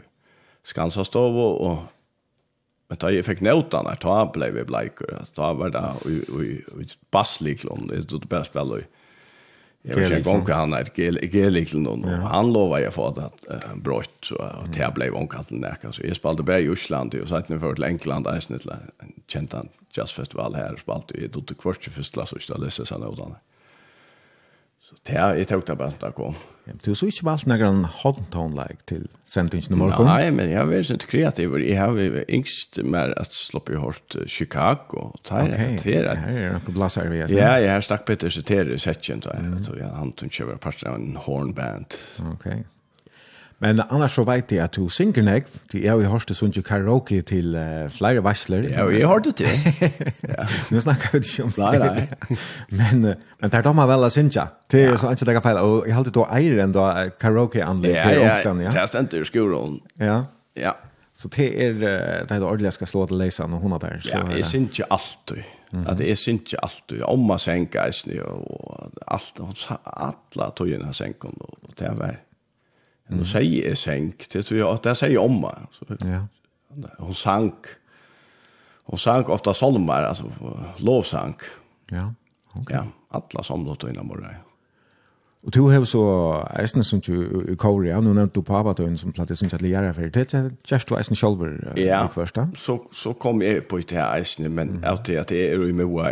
Skansa 0.62 1.04
stov 1.04 1.38
och, 1.38 1.70
och 1.70 1.78
men 2.88 2.98
då 2.98 3.10
jag 3.10 3.24
fick 3.24 3.40
notan 3.40 3.84
där 3.84 3.94
då 3.94 4.30
blev 4.34 4.54
vi 4.54 4.64
blajkor. 4.64 5.24
Ta 5.34 5.54
var 5.54 5.70
där 5.70 5.94
och 6.00 6.06
och, 6.06 6.34
och, 6.34 6.74
och 6.74 6.82
bassliklon 7.10 7.86
det 7.86 8.08
då 8.08 8.18
bästa 8.18 8.64
spela. 8.64 8.84
Jag 9.82 9.96
vet 9.96 10.12
inte 10.12 10.30
om 10.30 10.46
han 10.48 10.72
är 10.72 10.84
gelig 11.30 11.68
till 11.68 11.80
någon. 11.80 12.04
Han 12.04 12.52
lovade 12.52 12.84
jag 12.84 12.94
för 12.94 13.08
att 13.08 13.18
han 13.18 13.80
brott 13.80 14.10
så 14.22 14.38
att 14.38 14.72
det 14.72 14.92
blev 14.94 15.14
omkallt 15.14 15.48
där 15.50 15.76
så 15.90 16.02
jag 16.04 16.16
spelade 16.16 16.42
bara 16.42 16.58
i 16.60 16.72
Island 16.72 17.14
och 17.14 17.28
satt 17.28 17.48
nu 17.48 17.58
för 17.58 17.74
till 17.74 17.84
England 17.84 18.22
där 18.22 18.40
snitt 18.40 18.64
där. 18.64 18.78
Känt 19.26 19.52
han 19.52 19.68
just 19.96 20.12
festival 20.12 20.54
här 20.54 20.76
spelade 20.76 21.14
i 21.14 21.26
dotter 21.28 21.54
Kvartje 21.54 21.92
för 21.92 22.02
första 22.02 22.12
klass 22.12 22.32
och 22.32 22.42
ställde 22.42 22.70
sig 22.70 22.86
sen 22.86 23.02
åt 23.02 23.18
Så 24.80 24.94
det 25.02 25.12
jag 25.12 25.48
tog 25.48 25.64
det 25.66 25.74
bara 25.74 25.92
att 26.00 26.14
kom. 26.14 26.34
Du 26.84 26.92
så 26.94 27.08
ikke 27.10 27.26
valgt 27.28 27.48
noen 27.50 28.54
like 28.56 28.84
til 28.90 29.06
sentence 29.30 29.70
i 29.70 29.76
morgen? 29.78 30.06
Nei, 30.08 30.30
men 30.34 30.50
jeg 30.50 30.58
har 30.60 30.68
vært 30.70 30.88
sånn 30.90 31.02
kreativ. 31.02 31.54
Jeg 31.62 31.78
har 31.78 31.94
vært 31.96 32.30
yngst 32.32 32.80
mer 32.86 33.14
at 33.20 33.34
slopp 33.36 33.70
i 33.72 33.78
hårdt 33.80 34.18
Chicago. 34.30 35.10
Der, 35.28 35.54
ok, 35.54 35.86
her 35.90 36.10
er 36.14 36.58
noen 36.58 36.76
blasser 36.76 37.10
vi. 37.12 37.22
Ja, 37.34 37.54
jeg 37.62 37.72
har 37.74 37.86
snakket 37.86 38.10
Peter 38.14 38.34
Setter 38.34 38.74
i 38.74 38.80
setjen. 38.80 39.22
Han 39.26 40.12
tog 40.16 40.28
ikke 40.30 40.48
over 40.48 40.60
av 40.90 40.98
en 40.98 41.16
hornband. 41.26 41.98
Ok, 42.32 42.46
ok. 42.50 42.79
Men 43.60 43.82
annars 43.92 44.14
så 44.16 44.22
vet 44.24 44.52
jeg 44.54 44.62
at 44.64 44.72
du 44.72 44.86
synger 44.88 45.24
nek, 45.26 45.48
til 45.68 45.82
jeg 45.84 45.92
har 45.92 46.12
hørt 46.14 46.30
det 46.30 46.36
sånn 46.38 46.52
karaoke 46.64 47.18
til 47.28 47.52
uh, 47.52 47.90
flere 47.92 48.22
varsler. 48.24 48.64
Ja, 48.72 48.86
jeg 48.88 49.08
har 49.08 49.20
det 49.20 49.34
til. 49.36 49.50
Nå 50.72 50.80
snakker 50.80 51.12
vi 51.12 51.20
ikke 51.20 51.44
om 51.44 51.52
flere. 51.52 51.90
men, 52.78 53.02
men 53.04 53.52
det 53.52 53.58
er 53.58 53.66
da 53.66 53.74
man 53.76 53.90
vel 53.90 54.06
å 54.08 54.10
synge. 54.12 54.46
Det 54.72 54.86
er 54.86 54.96
sånn 55.00 55.12
ikke 55.12 55.28
det 55.28 55.34
er 55.36 55.44
feil. 55.44 55.60
Og 55.60 55.84
jeg 55.84 55.92
har 55.92 56.00
alltid 56.00 56.16
da 56.16 56.24
eier 56.38 56.62
enn 56.64 56.72
da 56.76 56.86
karaoke-anlegg 57.20 57.98
ja, 57.98 58.06
i 58.14 58.22
Åkstland. 58.30 58.64
Ja, 58.64 58.70
Ja, 58.70 58.72
det 58.78 58.86
er 58.86 58.92
stendt 58.94 59.18
ur 59.18 59.28
skolen. 59.28 59.76
Ja. 60.00 60.16
Ja. 60.56 60.72
Så 61.20 61.28
det 61.36 61.50
er 61.60 61.76
det 61.76 62.32
er 62.32 62.40
ordentlig 62.40 62.70
jeg 62.70 62.78
skal 62.78 62.92
slå 62.94 63.04
til 63.10 63.20
leisen 63.20 63.52
og 63.52 63.60
hun 63.60 63.76
er 63.76 63.84
der. 63.84 64.00
Ja, 64.08 64.22
jeg 64.32 64.48
synger 64.48 64.72
ikke 64.72 64.88
alltid. 64.96 65.44
Mm 65.70 65.84
-hmm. 65.84 65.90
At 65.90 66.00
jeg 66.00 66.18
synger 66.18 66.40
ikke 66.40 66.62
alltid. 66.62 67.02
Om 67.02 67.26
man 67.26 67.38
senker, 67.38 67.80
og 68.24 68.90
alt, 69.06 69.40
alle 69.84 70.50
togene 70.56 70.94
senker, 70.94 71.28
og 71.28 71.78
det 71.78 71.86
er 71.86 71.94
veldig 71.94 72.29
Mm. 73.10 73.16
hun 73.16 73.26
sier 73.26 73.68
jeg 73.68 73.78
senk, 73.78 74.26
det 74.32 74.44
tror 74.46 74.58
jeg, 74.58 74.82
det 74.84 74.96
sier 74.96 75.18
om 75.22 75.40
meg. 75.42 75.80
Ja. 76.06 76.20
Hun 76.98 77.14
sank, 77.14 77.72
hun 78.86 78.98
sank 78.98 79.28
ofta 79.28 79.54
solmer, 79.56 80.06
altså 80.12 80.30
lovsank. 80.78 81.42
Ja, 81.90 82.06
ok. 82.54 82.70
Ja, 82.70 82.84
alle 83.10 83.44
som 83.44 83.66
og 83.68 83.88
innan 83.88 84.06
morgen. 84.06 84.46
Og 85.42 85.54
du 85.54 85.68
har 85.68 85.84
så 85.84 86.02
eisen 86.60 86.84
som 86.84 87.00
du 87.00 87.14
i 87.48 87.54
Kåre, 87.56 87.88
ja, 87.88 88.00
nå 88.00 88.12
nevnte 88.12 88.40
du 88.40 88.42
pappa 88.44 88.74
då 88.76 88.96
som 88.96 89.12
platt, 89.12 89.30
jeg 89.30 89.38
synes 89.38 89.54
at 89.54 89.62
lærer 89.62 89.92
for 89.92 90.02
det, 90.02 90.32
det 90.32 90.34
er 90.72 90.84
du 90.88 90.96
eisen 90.96 91.16
selv 91.16 91.40
ja. 91.76 92.04
i 92.04 92.08
først 92.08 92.38
så, 92.54 92.78
så 92.92 93.12
kom 93.12 93.42
jeg 93.42 93.64
på 93.64 93.78
det 93.78 93.90
her 93.90 94.14
eisen, 94.18 94.52
men 94.54 94.68
mm. 94.68 94.84
av 94.84 95.00
det 95.06 95.16
at 95.16 95.30
jeg 95.30 95.54
er 95.54 95.64
i 95.68 95.72
Moa, 95.72 96.10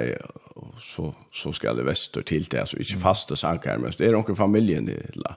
så, 0.78 1.12
så 1.32 1.52
skal 1.52 1.76
jeg 1.76 1.86
vester 1.86 2.22
til 2.22 2.50
det, 2.50 2.58
altså 2.58 2.76
ikke 2.76 2.98
faste 2.98 3.36
sanker, 3.36 3.78
men 3.78 3.92
det 3.98 4.08
er 4.08 4.12
noen 4.12 4.36
familien 4.36 4.88
i 4.88 4.92
det, 4.92 5.36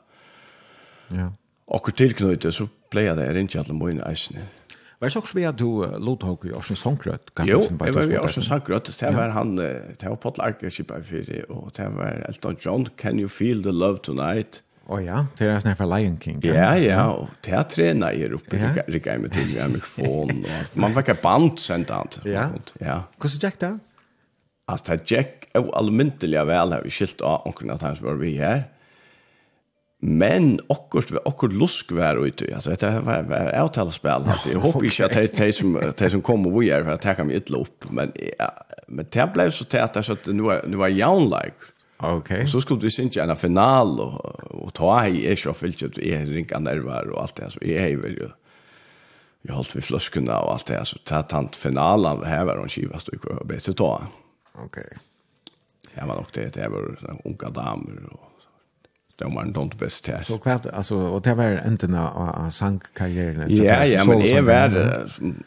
Ja 1.12 1.26
akkur 1.72 1.96
tilknøyte, 1.96 2.52
så 2.54 2.68
pleier 2.92 3.16
det 3.18 3.30
rinja 3.36 3.62
alle 3.64 3.76
mine 3.78 4.04
eisene. 4.08 4.48
Var 5.02 5.10
det 5.10 5.16
så 5.16 5.22
vi 5.34 5.46
at 5.50 5.58
du 5.58 5.82
lot 5.98 6.22
hok 6.28 6.44
i 6.46 6.52
Orsen 6.54 6.78
Sankrøt? 6.78 7.32
Jo, 7.48 7.64
jeg 7.66 7.94
var 7.96 8.12
i 8.12 8.18
Orsen 8.22 8.46
Sankrøt. 8.46 8.92
Det 9.00 9.10
var 9.16 9.32
han, 9.34 9.56
det 9.58 10.04
var 10.04 10.20
Paul 10.22 10.38
Arkeskip 10.46 10.92
av 10.94 11.08
fire, 11.08 11.42
og 11.50 11.72
det 11.78 11.88
var 11.96 12.20
Elton 12.28 12.60
John, 12.62 12.86
Can 13.02 13.18
You 13.20 13.32
Feel 13.32 13.64
the 13.66 13.74
Love 13.74 14.04
Tonight? 14.06 14.62
Å 14.86 14.98
oh, 14.98 15.02
ja, 15.02 15.24
det 15.40 15.48
er 15.48 15.62
sånn 15.64 15.78
for 15.80 15.90
Lion 15.90 16.20
King. 16.22 16.42
Ja, 16.46 16.74
ja, 16.78 17.06
og 17.16 17.32
det 17.46 17.56
er 17.56 17.66
trena 17.72 18.12
i 18.14 18.22
Europa, 18.28 18.60
ja. 18.60 18.74
rikker 18.92 19.16
jeg 19.16 19.24
meg 19.24 19.34
til 19.34 19.48
med 19.56 19.78
mikrofon. 19.78 20.36
Og, 20.44 20.76
man 20.84 20.94
fikk 20.98 21.14
et 21.16 21.24
band 21.24 21.58
sendt 21.64 21.94
han. 21.96 22.12
Ja, 22.28 22.50
ja. 22.82 23.00
hvordan 23.18 23.46
gikk 23.48 23.58
det? 23.64 23.72
Altså, 24.70 25.00
det 25.00 25.16
gikk 25.16 25.50
jo 25.56 25.66
almyndelig 25.80 26.46
vel, 26.52 26.76
har 26.76 26.86
vi 26.86 26.94
skilt 26.94 27.26
av 27.26 27.48
omkring 27.50 27.74
at 27.74 27.88
han 27.88 27.98
var 28.04 28.22
vi 28.22 28.36
her. 28.38 28.68
Ja 28.68 28.81
Men 30.04 30.60
akkurat 30.70 31.28
akkurat 31.28 31.54
lusk 31.54 31.92
var 31.92 32.26
ute. 32.26 32.56
Alltså 32.56 32.70
det 32.70 33.00
var 33.00 33.24
var 33.24 33.54
avtalas 33.60 33.96
spel 33.96 34.22
Jag 34.54 34.60
hoppas 34.60 34.84
inte 35.00 35.06
att 35.06 35.14
det 35.14 35.38
det 35.38 35.54
som 35.54 35.82
det 35.98 36.10
som 36.10 36.22
kommer 36.22 36.60
vi 36.60 36.70
är 36.70 36.84
för 36.84 36.92
att 36.92 37.02
ta 37.02 37.24
mig 37.24 37.36
illa 37.36 37.58
upp 37.58 37.92
men 37.92 38.12
ja, 38.40 38.52
men 38.88 39.06
det 39.10 39.34
blev 39.34 39.52
så 39.52 39.66
tätt 39.66 40.06
så 40.06 40.14
att 40.14 40.26
nu 40.26 40.44
var 40.44 40.62
nu 40.68 40.78
var 40.78 40.88
jag 40.88 41.22
like. 41.22 41.66
Okej. 41.98 42.48
Så 42.48 42.62
skulle 42.62 42.80
vi 42.80 42.92
synge 42.92 43.22
en 43.22 43.36
final 43.36 44.00
och, 44.00 44.26
och 44.64 44.74
ta 44.74 45.08
i 45.08 45.32
är 45.32 45.36
så 45.36 45.54
fyllt 45.54 45.84
ut 45.84 45.98
är 45.98 46.26
ringa 46.26 46.60
nerver 46.60 47.10
och 47.10 47.22
allt 47.22 47.36
det 47.36 47.50
så 47.50 47.60
är 47.64 47.88
ju 47.88 48.08
ju. 48.08 48.30
Jag 49.42 49.54
hållt 49.54 49.76
vi 49.76 49.82
flaskorna 49.82 50.40
och 50.40 50.52
allt 50.52 50.68
det 50.68 50.86
så 50.86 50.98
ta 50.98 51.22
tant 51.22 51.56
finalen 51.56 52.24
här 52.24 52.46
var 52.46 52.58
de 52.58 52.70
skivast 52.70 53.08
och 53.08 53.48
bättre 53.48 53.74
ta. 53.74 54.04
Okej. 54.54 54.98
Ja, 55.94 56.06
men 56.06 56.18
också 56.18 56.42
det, 56.42 56.54
det 56.54 56.68
var 56.68 56.98
unga 57.24 57.50
damer 57.50 58.10
och 58.12 58.31
de 59.22 59.36
var 59.36 59.44
inte 59.64 59.78
bäst 59.78 60.08
här. 60.08 60.22
Så 60.22 60.38
kvart 60.38 60.66
alltså 60.66 60.96
och 60.96 61.22
det 61.22 61.34
var 61.34 61.44
änden 61.44 61.96
av 61.96 62.50
sankkarriären. 62.50 63.46
Ja, 63.50 63.86
ja, 63.86 64.06
men 64.06 64.22
är 64.22 64.42
värd 64.42 64.74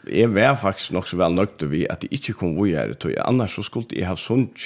är 0.07 0.27
värd 0.27 0.59
faktiskt 0.59 0.91
nog 0.91 1.07
så 1.07 1.17
väl 1.17 1.33
nökt 1.33 1.63
vi 1.63 1.89
att 1.89 1.99
det 1.99 2.13
inte 2.13 2.33
kom 2.33 2.63
vi 2.63 2.75
är 2.75 2.95
det 3.01 3.19
annars 3.19 3.55
så 3.55 3.63
skulle 3.63 3.85
jag 3.89 4.07
ha 4.07 4.15
sånt 4.15 4.57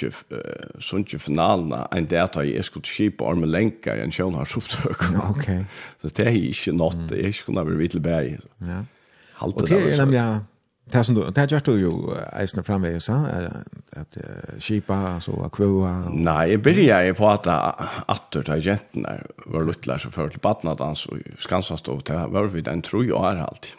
sånt 0.78 1.22
finalerna 1.22 1.88
en 1.90 2.06
där 2.06 2.22
att 2.22 2.36
jag 2.48 2.64
skulle 2.64 2.84
skipa 2.84 3.24
armen 3.24 3.50
länkar 3.50 3.96
en 3.96 4.10
sjön 4.10 4.34
har 4.34 4.44
så 4.44 4.60
Okej. 5.30 5.64
Så 6.02 6.08
det 6.08 6.22
är 6.22 6.30
inte 6.30 6.72
något, 6.72 7.10
jag 7.10 7.34
skulle 7.34 7.60
vara 7.60 7.74
vill 7.74 8.00
berg. 8.00 8.38
Ja. 8.58 8.84
Halt 9.32 9.58
det. 9.58 9.62
Och 9.62 9.68
det 9.68 9.92
är 9.92 9.96
nämligen 9.96 10.40
Det 10.90 11.04
som 11.06 11.14
du, 11.14 11.22
det 11.34 11.46
gjør 11.50 11.62
du 11.66 11.72
jo 11.78 11.92
eisene 12.34 12.64
framvegis, 12.66 13.08
at 13.10 14.18
kipa, 14.62 14.96
altså 15.16 15.36
kvua. 15.54 15.92
Nei, 16.10 16.50
jeg 16.52 16.62
begynner 16.64 17.06
jeg 17.06 17.16
på 17.18 17.28
at 17.30 17.46
atter 17.50 18.46
til 18.46 18.64
jentene 18.64 19.18
var 19.46 19.66
luttler 19.68 20.02
som 20.02 20.14
fører 20.14 20.34
til 20.34 20.42
badnadans 20.44 21.06
og 21.10 21.22
skansast 21.38 21.88
og 21.92 22.04
til 22.08 22.30
var 22.34 22.50
vi 22.50 22.64
den 22.66 22.82
tro 22.86 23.02
jo 23.06 23.22
er 23.22 23.44
alltid. 23.44 23.76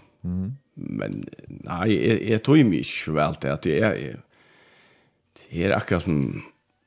Men 0.81 1.23
nei, 1.65 1.87
jeg, 1.91 2.21
jeg 2.29 2.43
tog 2.45 2.61
meg 2.65 2.85
ikke 2.85 3.15
vel 3.17 3.37
til 3.41 3.53
at 3.53 3.67
jeg 3.67 3.81
er, 3.81 4.17
det 5.51 5.67
er 5.67 5.75
akkurat 5.75 6.05
som, 6.05 6.19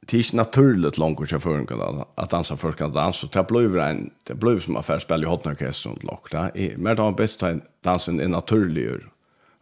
det 0.04 0.16
er 0.16 0.24
ikke 0.24 0.40
naturligt 0.40 0.98
langt 1.00 1.20
til 1.28 1.40
føringen 1.40 2.04
at 2.04 2.30
dansa 2.32 2.56
først 2.60 2.80
kan 2.80 2.94
dansa, 2.94 3.28
det 3.32 3.46
blir 3.48 3.76
en, 3.82 4.06
det 4.28 4.38
blir 4.40 4.60
som 4.60 4.78
affærspill 4.80 5.24
i 5.24 5.28
hotnarkest 5.28 5.88
og 5.90 6.00
lagt, 6.04 6.32
det 6.32 6.70
er 6.72 6.78
mer 6.78 6.96
da 6.98 7.10
best 7.16 7.44
dansen 7.84 8.20
er 8.20 8.32
naturligere 8.32 9.04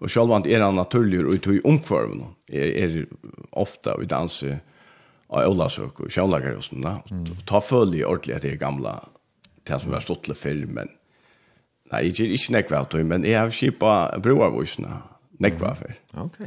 Og 0.03 0.11
sjølvand 0.11 0.49
er 0.51 0.65
han 0.65 0.75
naturlig 0.77 1.23
og 1.23 1.49
i 1.55 1.61
omkvarven. 1.65 2.25
er, 2.51 2.73
er 2.85 3.05
ofte 3.53 3.95
vi 4.01 4.07
danser 4.11 4.59
av 5.33 5.49
Olasøk 5.49 6.03
og 6.05 6.11
sjølager 6.13 6.59
og 6.59 6.67
sånne. 6.67 6.97
Ta 7.49 7.61
følge 7.63 8.07
ordentlig 8.07 8.37
at 8.37 8.43
det 8.43 8.57
er 8.57 8.61
gamla 8.61 8.99
til 9.65 9.79
som 9.79 9.93
vi 9.93 9.97
har 9.97 10.05
stått 10.05 10.25
til 10.27 10.35
før, 10.35 10.67
men 10.67 10.91
nei, 11.93 12.03
jeg 12.09 12.27
er 12.27 12.35
ikke 12.35 12.57
nekva 12.57 12.83
av 12.83 12.91
tog, 12.91 13.07
men 13.07 13.25
jeg 13.29 13.39
har 13.39 13.55
kjipa 13.55 13.95
broarvåsene 14.25 14.99
nekva 15.43 15.73
av 15.73 15.83
før. 15.85 15.97
Ok. 16.25 16.41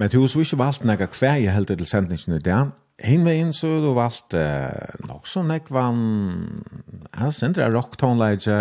Men 0.00 0.10
du 0.10 0.20
har 0.20 0.30
så 0.32 0.42
ikke 0.42 0.60
valgt 0.60 0.86
nekva 0.88 1.10
hver 1.14 1.38
jeg 1.38 1.54
heldte 1.54 1.76
til 1.76 1.88
sendingen 1.88 2.38
i 2.38 2.44
dag. 2.44 2.72
Hinveien 3.00 3.52
så 3.56 3.68
har 3.70 3.84
du 3.84 3.92
valgt 3.96 4.34
eh, 4.36 4.96
nok 5.08 5.28
så 5.28 5.44
nekva 5.46 5.86
jeg 5.88 7.36
sender 7.36 7.72
rock 7.72 7.96
tonelage 8.00 8.56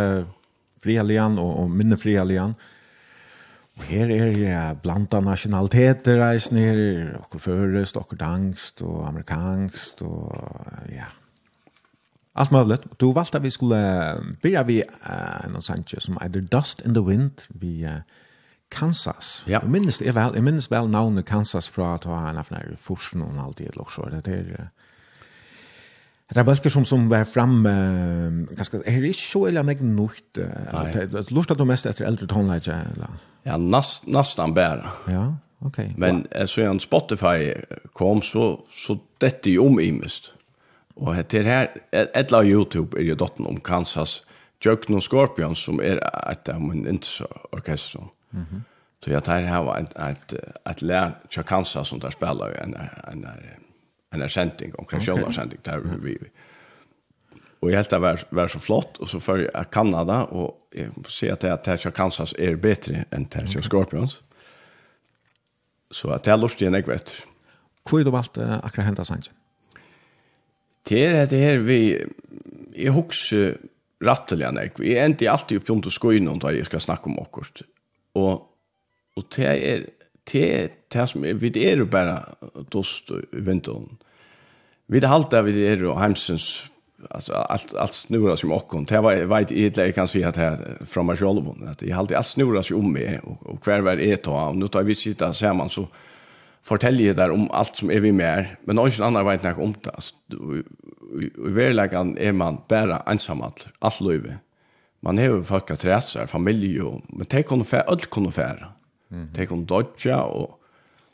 fri 0.80 0.96
og, 1.00 1.40
og 1.40 1.72
minne 1.72 1.98
fri 2.00 2.16
Og 3.80 3.86
her 3.88 4.10
er 4.12 4.34
ja, 4.36 4.64
blanda 4.76 5.22
nasjonaliteter 5.24 6.20
reisen 6.20 6.60
her, 6.60 6.80
okker 7.22 7.40
førest, 7.40 7.98
okker 7.98 8.20
dangst 8.20 8.84
og 8.84 9.06
amerikansk 9.08 10.04
og 10.04 10.34
ja. 10.92 11.08
Alt 12.40 12.52
mulig. 12.52 12.78
Du 13.00 13.10
valgte 13.16 13.40
at 13.40 13.44
vi 13.44 13.50
skulle 13.50 13.80
börja 14.44 14.64
vi 14.64 14.82
uh, 14.84 15.48
en 15.48 15.62
sanche 15.62 16.00
som 16.00 16.18
heter 16.22 16.42
Dust 16.42 16.82
in 16.86 16.94
the 16.94 17.04
Wind 17.04 17.48
vi 17.50 17.86
uh, 17.86 18.04
Kansas. 18.72 19.44
Ja. 19.48 19.60
Jeg 19.60 19.70
minnes, 19.70 20.02
jeg 20.02 20.16
vel, 20.16 20.36
jeg 20.36 20.44
minnes 20.44 20.72
vel 20.72 20.92
navnet 20.92 21.26
Kansas 21.26 21.70
fra 21.70 21.94
at 21.96 22.06
ha 22.06 22.30
en 22.30 22.38
av 22.38 22.52
denne 22.52 22.78
forsen 22.78 23.24
og 23.26 23.40
alt 23.46 23.58
det 23.58 23.72
också. 23.78 24.10
Det 24.12 24.28
er, 24.28 24.44
uh, 24.60 24.68
Det 26.30 26.38
er 26.38 26.44
bøsker 26.44 26.70
som, 26.70 26.86
som 26.86 27.10
var 27.10 27.24
fram, 27.24 27.66
uh, 27.66 28.56
ganske, 28.56 28.84
er 28.86 29.00
det 29.00 29.16
ikke 29.16 29.32
så 29.32 29.46
eller 29.46 29.64
annet 29.64 29.82
nøyt, 29.82 30.38
uh, 30.38 31.32
lort 31.32 31.52
at 31.52 31.58
du 31.58 31.66
mest 31.66 31.86
etter 31.86 32.06
eldre 32.06 32.28
tonleidje, 32.28 32.76
eller? 32.94 33.18
Ja, 33.44 33.58
nästan 33.58 34.14
nästan 34.14 34.54
bara. 34.54 34.90
Ja, 35.08 35.38
okej. 35.60 35.86
Okay. 35.86 35.94
Men 35.98 36.28
wow. 36.36 36.46
så 36.46 36.62
en 36.62 36.80
Spotify 36.80 37.54
kom 37.94 38.22
så 38.22 38.62
så 38.70 38.98
detta 39.18 39.50
ju 39.50 39.60
om 39.60 39.80
imist. 39.80 40.34
Och 40.94 41.16
det 41.30 41.44
här 41.44 41.70
ett 41.92 42.34
av 42.34 42.46
Youtube 42.46 43.00
är 43.00 43.04
ju 43.04 43.16
dotten 43.16 43.46
om 43.46 43.60
Kansas 43.60 44.24
Jökn 44.66 44.96
och 44.96 45.12
Scorpions 45.12 45.64
som 45.64 45.80
är 45.80 46.30
ett 46.32 46.50
av 46.50 46.62
min 46.62 46.88
intersorkester. 46.88 48.04
Mhm. 48.30 48.46
Mm 48.52 48.64
så 49.04 49.12
jag 49.12 49.24
tar 49.24 49.42
här 49.42 49.64
var 49.64 49.78
ett 49.78 49.98
ett 49.98 50.34
ett 50.66 50.82
lär 50.82 51.12
till 51.30 51.44
Kansas 51.44 51.88
som 51.88 52.00
där 52.00 52.10
spelar 52.10 52.50
en 52.50 52.74
en 52.74 53.24
en 53.24 53.28
en 54.12 54.22
ersättning, 54.22 54.74
en 54.92 55.34
sending 55.34 55.60
där 55.64 55.82
vi. 56.04 56.18
Och 57.60 57.72
jag 57.72 57.76
helt 57.76 57.92
var 57.92 58.20
var 58.30 58.48
så 58.48 58.60
flott 58.60 58.98
och 58.98 59.10
så 59.10 59.20
för 59.20 59.64
Kanada 59.72 60.24
och 60.24 60.59
jag 60.76 60.94
får 60.94 61.12
se 61.12 61.30
at 61.32 61.42
det 61.42 61.68
här 61.68 61.92
Kansas 61.92 62.34
er 62.38 62.56
bedre 62.56 63.06
enn 63.12 63.26
Tertia 63.26 63.62
här 63.62 63.62
Scorpions. 63.62 64.24
Så 65.92 66.12
at 66.14 66.24
det 66.24 66.34
er 66.34 66.38
lustig 66.38 66.68
enn 66.68 66.78
jeg 66.78 66.88
vet. 66.88 67.16
Hvor 67.90 68.00
er 68.00 68.06
du 68.06 68.12
valgt 68.14 68.38
uh, 68.38 68.60
akkurat 68.62 68.86
hentet 68.86 69.10
sannsyn? 69.10 69.34
Det 70.90 71.06
er 71.06 71.26
det 71.30 71.40
her 71.42 71.64
vi, 71.66 71.98
jeg 72.78 72.94
husker 72.94 73.58
rattelig 74.06 74.46
enn 74.48 74.58
Jeg 74.58 74.72
Jeg 74.80 75.06
ender 75.06 75.32
alltid 75.32 75.60
opp 75.60 75.70
om 75.70 75.82
til 75.82 75.92
skoene 75.92 76.32
om 76.32 76.40
det 76.40 76.56
jeg 76.56 76.66
skal 76.66 76.82
snakke 76.82 77.10
om 77.10 77.20
akkurat. 77.20 77.62
Og, 78.16 78.46
og 79.16 79.24
det 79.36 79.46
er 79.46 79.86
det, 80.32 80.72
det 80.94 81.10
som 81.10 81.26
er, 81.26 81.34
vi 81.34 81.52
er 81.66 81.78
jo 81.78 81.86
bare 81.86 82.24
dost 82.72 83.12
i 83.12 83.42
vinteren. 83.42 83.98
Vi 84.88 84.98
er 84.98 85.08
alltid 85.10 85.44
vi 85.44 85.66
er 85.66 85.82
jo 85.82 85.96
heimsens 85.98 86.70
alltså 87.10 87.34
allt 87.34 87.74
allt 87.74 87.94
snurrar 87.94 88.40
ju 88.44 88.52
om 88.52 88.62
och 88.72 88.86
det 88.86 89.02
var 89.02 89.16
vet 89.26 89.52
inte 89.52 89.82
jag 89.82 89.96
kan 89.96 90.08
se 90.08 90.24
att 90.24 90.38
här 90.38 90.78
från 90.86 91.06
mig 91.06 91.16
själv 91.16 91.44
att 91.68 91.82
jag 91.82 92.00
alltid 92.00 92.18
allt 92.18 92.28
snurrar 92.28 92.66
ju 92.70 92.76
om 92.76 92.94
mig 92.94 93.20
och 93.24 93.46
och 93.46 93.64
kvar 93.64 93.80
var 93.80 93.96
det 93.96 94.18
ta 94.18 94.48
och 94.48 94.56
nu 94.56 94.68
tar 94.68 94.84
vi 94.84 94.96
sitta 94.96 95.54
man 95.54 95.70
så 95.70 95.88
fortäljer 96.64 97.08
jag 97.08 97.16
där 97.16 97.32
om 97.32 97.52
allt 97.52 97.76
som 97.76 97.92
är 97.92 98.00
vi 98.00 98.12
mer 98.12 98.58
men 98.64 98.76
någon 98.76 98.92
annan 99.02 99.26
vet 99.26 99.46
inte 99.46 99.62
om 99.62 99.74
det. 99.82 99.90
Alltså 99.90 100.16
i 101.22 101.32
verkligheten 101.36 102.18
är 102.18 102.32
man 102.32 102.58
bara 102.68 103.00
ensam 103.00 103.42
allt 103.42 103.68
allt 103.80 104.02
löve 104.02 104.38
man 105.00 105.18
har 105.18 105.26
ju 105.26 105.44
folk 105.44 105.72
att 105.72 105.80
träsa 105.80 106.28
familj 106.28 106.82
och 106.82 107.02
men 107.08 107.26
det 107.30 107.44
kan 107.44 107.64
för 107.64 107.78
allt 107.78 108.10
kan 108.10 108.32
för 108.32 108.68
det 109.34 109.46
kan 109.46 109.66
dodja 109.66 110.22
och 110.24 110.60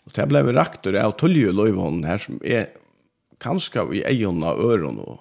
och 0.05 0.11
det 0.15 0.27
blev 0.27 0.53
rakt 0.53 0.85
och 0.85 0.93
det 0.93 0.99
är 0.99 1.11
tullju 1.11 1.51
löve 1.51 1.79
hon 1.79 2.03
här 2.03 2.17
som 2.17 2.39
är 2.43 2.67
kanske 3.37 3.79
i 3.93 4.03
ejona 4.03 4.47
öron 4.47 4.99
och 4.99 5.19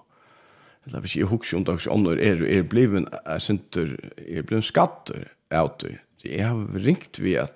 eller 0.87 1.05
hvis 1.05 1.17
jeg 1.17 1.29
husker 1.31 1.59
om 1.59 1.65
dags 1.65 1.87
ånder, 1.89 2.21
er 2.21 2.41
du 2.41 2.45
er 2.49 2.65
bliven, 2.69 3.07
er 3.25 3.41
synter, 3.41 3.95
er 4.21 4.45
bliven 4.45 4.65
skatter 4.65 5.31
av 5.55 5.73
det. 5.81 5.97
Jeg 6.25 6.45
har 6.45 6.81
ringt 6.85 7.21
vi 7.21 7.37
at 7.41 7.55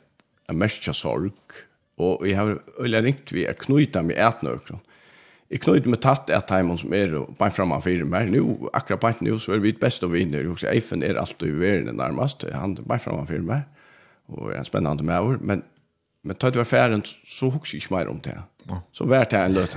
jeg 0.48 0.56
merker 0.56 0.96
sorg, 0.96 1.56
og 2.00 2.24
jeg 2.24 2.38
har 2.38 2.56
øyla 2.80 3.02
ringt 3.04 3.32
vi 3.34 3.44
at 3.48 3.60
knyta 3.60 4.02
meg 4.04 4.20
et 4.22 4.44
nøkron. 4.46 4.80
Jeg 5.52 5.62
knyta 5.64 5.92
meg 5.92 6.00
tatt 6.04 6.32
et 6.32 6.52
heimann 6.52 6.80
som 6.80 6.92
er, 6.96 7.14
og 7.20 7.36
bare 7.40 7.52
framme 7.56 7.80
fire 7.84 8.04
mer, 8.08 8.28
Nå, 8.32 8.70
akkurat 8.76 9.04
bare 9.04 9.24
nå, 9.24 9.36
så 9.40 9.56
er 9.56 9.64
vi 9.64 9.72
best 9.76 10.04
av 10.04 10.12
vinner, 10.12 10.44
Jeg 10.44 10.52
husker, 10.52 10.72
Eifen 10.72 11.02
er 11.02 11.20
alltid 11.20 11.48
i 11.52 11.60
verden 11.60 11.96
nærmest, 11.96 12.44
han 12.52 12.76
er 12.76 12.88
bare 12.88 13.04
framme 13.04 13.26
fire 13.28 13.44
mer, 13.44 13.64
og 14.28 14.52
er 14.52 14.60
en 14.60 14.68
spennende 14.68 15.04
med 15.04 15.18
over, 15.18 15.40
men, 15.40 15.64
men 16.22 16.36
tatt 16.36 16.56
var 16.56 16.68
færen, 16.68 17.04
så 17.04 17.48
husker 17.48 17.76
jeg 17.76 17.84
ikke 17.84 17.96
mer 17.96 18.12
om 18.12 18.20
det. 18.20 18.36
Ja 18.36 18.46
Så 18.92 19.04
vart 19.04 19.30
det 19.32 19.38
en 19.38 19.52
löt. 19.52 19.76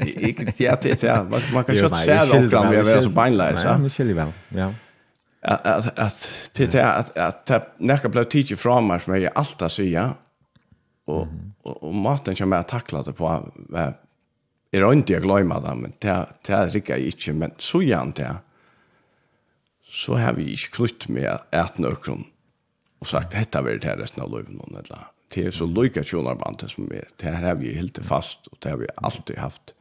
Ikke 0.00 0.44
det 0.58 0.66
är 0.66 0.76
det 0.82 1.04
är 1.04 1.24
man, 1.54 1.64
kan 1.64 1.74
ju 1.74 1.88
se 1.88 1.94
säga 1.94 2.24
det 2.24 2.50
fram 2.50 2.70
vi 2.70 2.76
är 2.76 3.00
så 3.00 3.10
beinlös. 3.10 3.64
Ja, 3.64 3.78
men 3.78 3.90
skiljer 3.90 4.14
väl. 4.14 4.32
Ja. 4.48 4.74
Att 5.40 5.98
att 5.98 6.50
det 6.56 6.74
är 6.74 6.98
att 6.98 7.18
att 7.18 7.74
när 7.78 8.00
jag 8.02 8.10
blev 8.10 8.24
teacher 8.24 8.56
från 8.56 8.86
mig 8.86 9.00
som 9.00 9.22
jag 9.22 9.32
alltid 9.34 9.70
säger 9.70 10.10
och 11.06 11.26
och 11.62 11.94
maten 11.94 12.36
som 12.36 12.52
jag 12.52 12.68
tacklat 12.68 13.04
det 13.06 13.12
på 13.12 13.52
är 14.70 14.80
det 14.80 14.92
inte 14.92 15.12
jag 15.12 15.22
glömmer 15.22 15.60
det 15.60 15.74
men 15.74 15.92
det 15.98 16.26
det 16.46 16.66
rycker 16.66 16.96
inte 16.96 17.32
men 17.32 17.50
så 17.58 17.82
gärna 17.82 18.12
det. 18.16 18.36
Så 19.88 20.16
har 20.16 20.32
vi 20.32 20.50
inte 20.50 20.68
klutt 20.72 21.08
med 21.08 21.38
att 21.50 21.78
någon 21.78 22.24
och 22.98 23.06
sagt 23.06 23.32
detta 23.32 23.62
vill 23.62 23.78
det 23.78 23.96
resten 23.96 24.22
av 24.22 24.30
livet 24.30 24.50
någon 24.50 24.76
eller 24.76 24.98
det 25.34 25.46
er 25.46 25.50
så 25.50 25.66
lika 25.66 26.02
tjonarband 26.02 26.68
som 26.68 26.90
er, 26.94 27.08
Det 27.16 27.26
her 27.26 27.46
har 27.46 27.54
vi 27.54 27.72
helt 27.72 27.98
fast 28.02 28.46
och 28.46 28.58
det 28.62 28.70
har 28.70 28.76
vi 28.76 28.86
alltid 28.96 29.36
haft 29.38 29.74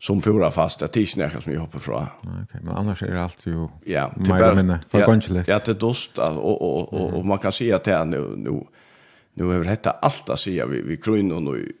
som 0.00 0.20
pura 0.22 0.50
fast 0.50 0.80
det 0.80 0.96
er 0.96 1.00
ikke 1.00 1.18
nekka 1.18 1.40
som 1.40 1.52
vi 1.52 1.58
hoppar 1.58 1.82
fra. 1.82 2.06
Okej, 2.22 2.42
okay, 2.42 2.60
men 2.62 2.76
annars 2.76 3.02
är 3.02 3.10
det 3.10 3.22
alltid 3.22 3.52
ju 3.52 3.68
ja, 3.84 4.10
det 4.16 4.28
bara 4.28 4.54
minne 4.54 4.80
för 4.88 5.32
litt. 5.32 5.48
Ja, 5.48 5.60
det 5.66 5.80
dost 5.80 6.18
och 6.18 6.62
och 6.62 6.94
og, 6.94 7.14
og 7.14 7.26
man 7.26 7.38
kan 7.38 7.52
se 7.52 7.72
att 7.72 7.84
det 7.84 7.92
är 7.92 8.04
nu 8.04 8.36
nu 8.36 8.66
nu 9.34 9.54
över 9.54 9.64
detta 9.64 9.90
allt 9.90 10.30
att 10.30 10.38
säga 10.38 10.66
vi 10.66 10.82
vi 10.82 10.96
krön 10.96 11.32
och 11.32 11.42
nu 11.42 11.72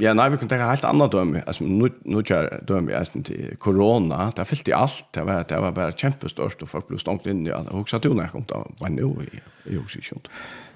Ja, 0.00 0.14
nei, 0.16 0.24
vi 0.32 0.38
kunne 0.40 0.48
tenke 0.48 0.64
helt 0.64 0.86
annet 0.88 1.12
døme. 1.12 1.42
Altså, 1.46 1.66
nå 1.68 1.90
nu 2.08 2.22
kjær 2.24 2.46
dømme 2.66 2.94
jeg 2.94 3.24
til 3.28 3.50
korona. 3.60 4.30
Det 4.32 4.46
fyllt 4.48 4.70
i 4.70 4.74
alt. 4.74 5.02
Det 5.12 5.24
var, 5.28 5.42
det 5.48 5.58
var 5.60 5.74
bare 5.76 5.92
kjempestørst, 5.92 6.62
og 6.64 6.70
folk 6.70 6.86
ble 6.88 6.96
stångt 6.98 7.26
inn 7.28 7.42
i 7.44 7.52
alt. 7.52 7.68
Huksa 7.76 8.00
du 8.00 8.08
når 8.14 8.24
jeg 8.24 8.32
kom 8.32 8.46
da? 8.48 8.62
Hva 8.80 8.88
nå? 8.88 9.10
Jeg 9.20 9.42
i, 9.68 9.76
ikke 9.76 10.16
om. 10.16 10.22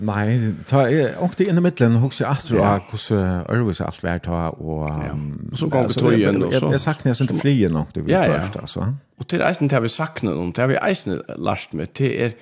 Nei, 0.07 0.27
ta, 0.69 0.83
jeg 0.93 1.15
åkte 1.25 1.47
inn 1.49 1.57
i 1.57 1.65
midtelen, 1.65 1.97
huksa 2.03 2.27
jeg 2.27 2.31
atro 2.35 2.61
av 2.61 2.83
hvordan 2.91 3.47
Ørvis 3.57 3.81
alt 3.87 4.05
vært 4.05 4.27
ta, 4.29 4.43
og... 4.53 4.85
Ja. 4.85 5.15
Og 5.17 5.61
så 5.63 5.69
kom 5.73 5.89
vi 5.89 5.97
tøyen, 5.97 6.43
og 6.45 6.53
så... 6.53 6.71
Jeg 6.77 6.83
sakner 6.85 7.15
jeg 7.15 7.21
sinte 7.23 7.39
frie 7.41 7.71
nok, 7.73 7.95
du 7.97 8.03
vet 8.03 8.13
ja, 8.13 8.27
ja. 8.29 8.43
først, 8.43 8.61
altså. 8.61 8.91
Og 9.17 9.31
til 9.33 9.47
eisen 9.49 9.73
til 9.73 9.83
vi 9.87 9.93
sakner 9.97 10.37
noen, 10.37 10.53
til 10.53 10.69
vi 10.75 10.77
eisen 10.83 11.23
last 11.41 11.73
med, 11.73 11.95
til 11.97 12.13
er 12.29 12.37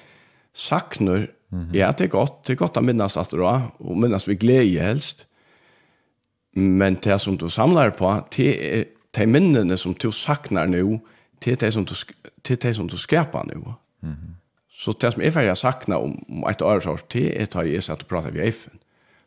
sakner, 0.59 1.29
ja, 1.71 1.93
det 1.95 2.09
er 2.09 2.13
godt, 2.13 2.43
det 2.49 2.57
er 2.57 2.61
godt 2.65 2.83
å 2.83 2.83
minnes 2.83 3.15
at 3.21 3.31
det 3.31 3.39
og 3.39 3.95
minnes 3.95 4.27
vi 4.27 4.35
glede 4.43 4.83
helst, 4.83 5.29
Men 6.55 6.95
det 7.05 7.21
som 7.21 7.39
du 7.39 7.49
samlar 7.49 7.91
på, 7.99 8.13
det 8.37 8.51
er 8.79 8.85
de 9.15 9.27
minnene 9.27 9.77
som 9.79 9.95
du 9.95 10.11
saknar 10.11 10.67
nu, 10.67 11.01
det 11.45 11.53
er 11.53 11.57
det 11.57 11.73
som 11.75 11.85
du, 11.85 11.95
det 12.49 12.57
er 12.57 12.69
det 12.69 12.77
som 12.77 12.89
du 12.89 12.97
skapar 12.97 13.45
nu. 13.45 13.75
Mm 14.01 14.13
-hmm. 14.13 14.35
Så 14.71 14.93
det 15.01 15.13
som 15.13 15.23
jeg 15.23 15.33
faktisk 15.33 15.61
sakna 15.61 15.97
om, 15.97 16.25
om 16.29 16.51
et 16.51 16.63
år, 16.63 16.79
så 16.79 16.97
det 17.13 17.41
er 17.41 17.47
det 17.47 17.73
jeg 17.73 17.83
satt 17.83 18.03
og 18.03 18.09
prater 18.09 18.31
ved 18.31 18.53
FN. 18.53 18.77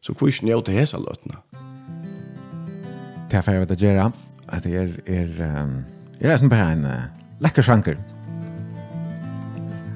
Så 0.02 0.14
hvor 0.14 0.28
ikke 0.28 0.62
det 0.66 0.76
jeg 0.76 0.88
til 0.88 1.00
løtene? 1.00 1.36
Det 3.32 3.38
er 3.38 3.42
ferdig 3.42 3.72
å 3.72 3.80
gjøre 3.80 4.12
at 4.48 4.64
det 4.64 4.76
er, 4.76 4.92
er, 5.08 5.64
um, 5.64 5.84
er 6.22 6.38
som 6.38 6.50
bare 6.50 6.72
en 6.72 6.86
uh, 6.86 6.92
lekker 7.44 7.62
sjanker. 7.62 7.98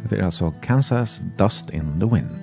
Det 0.09 0.19
er 0.19 0.25
altså 0.25 0.51
Kansas 0.61 1.21
Dust 1.39 1.69
in 1.73 1.99
the 1.99 2.07
Wind. 2.07 2.40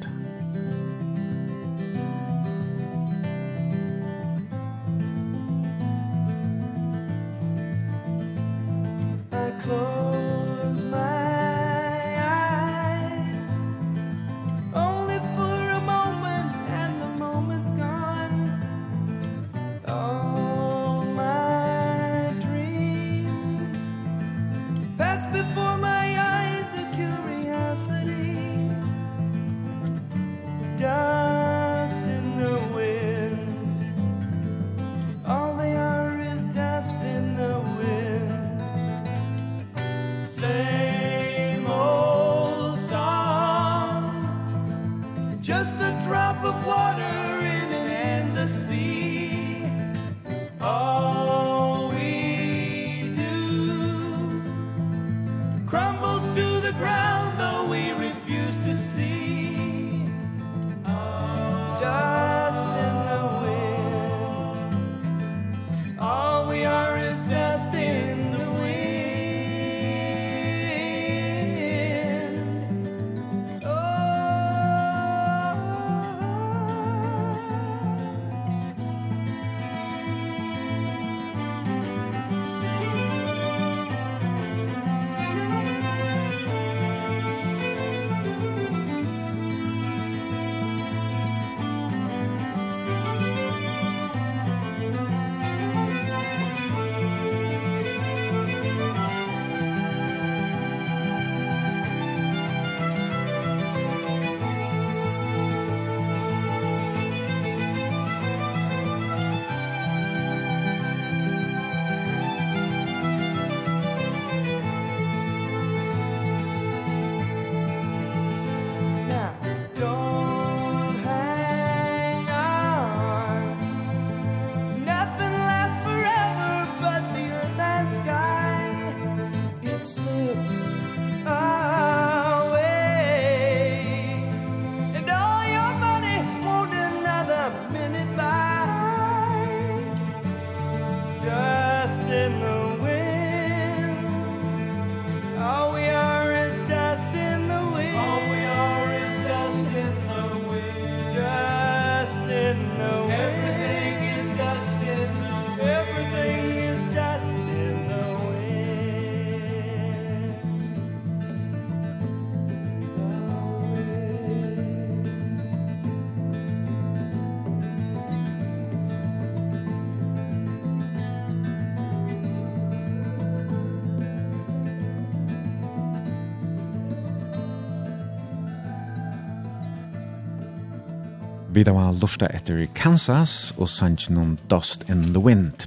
Vi 181.58 181.64
da 181.66 181.72
var 181.74 181.96
lusta 181.98 182.28
etter 182.30 182.60
Kansas 182.70 183.48
og 183.58 183.66
sanns 183.66 184.04
noen 184.14 184.36
Dust 184.46 184.84
in 184.86 185.08
the 185.10 185.18
Wind. 185.18 185.64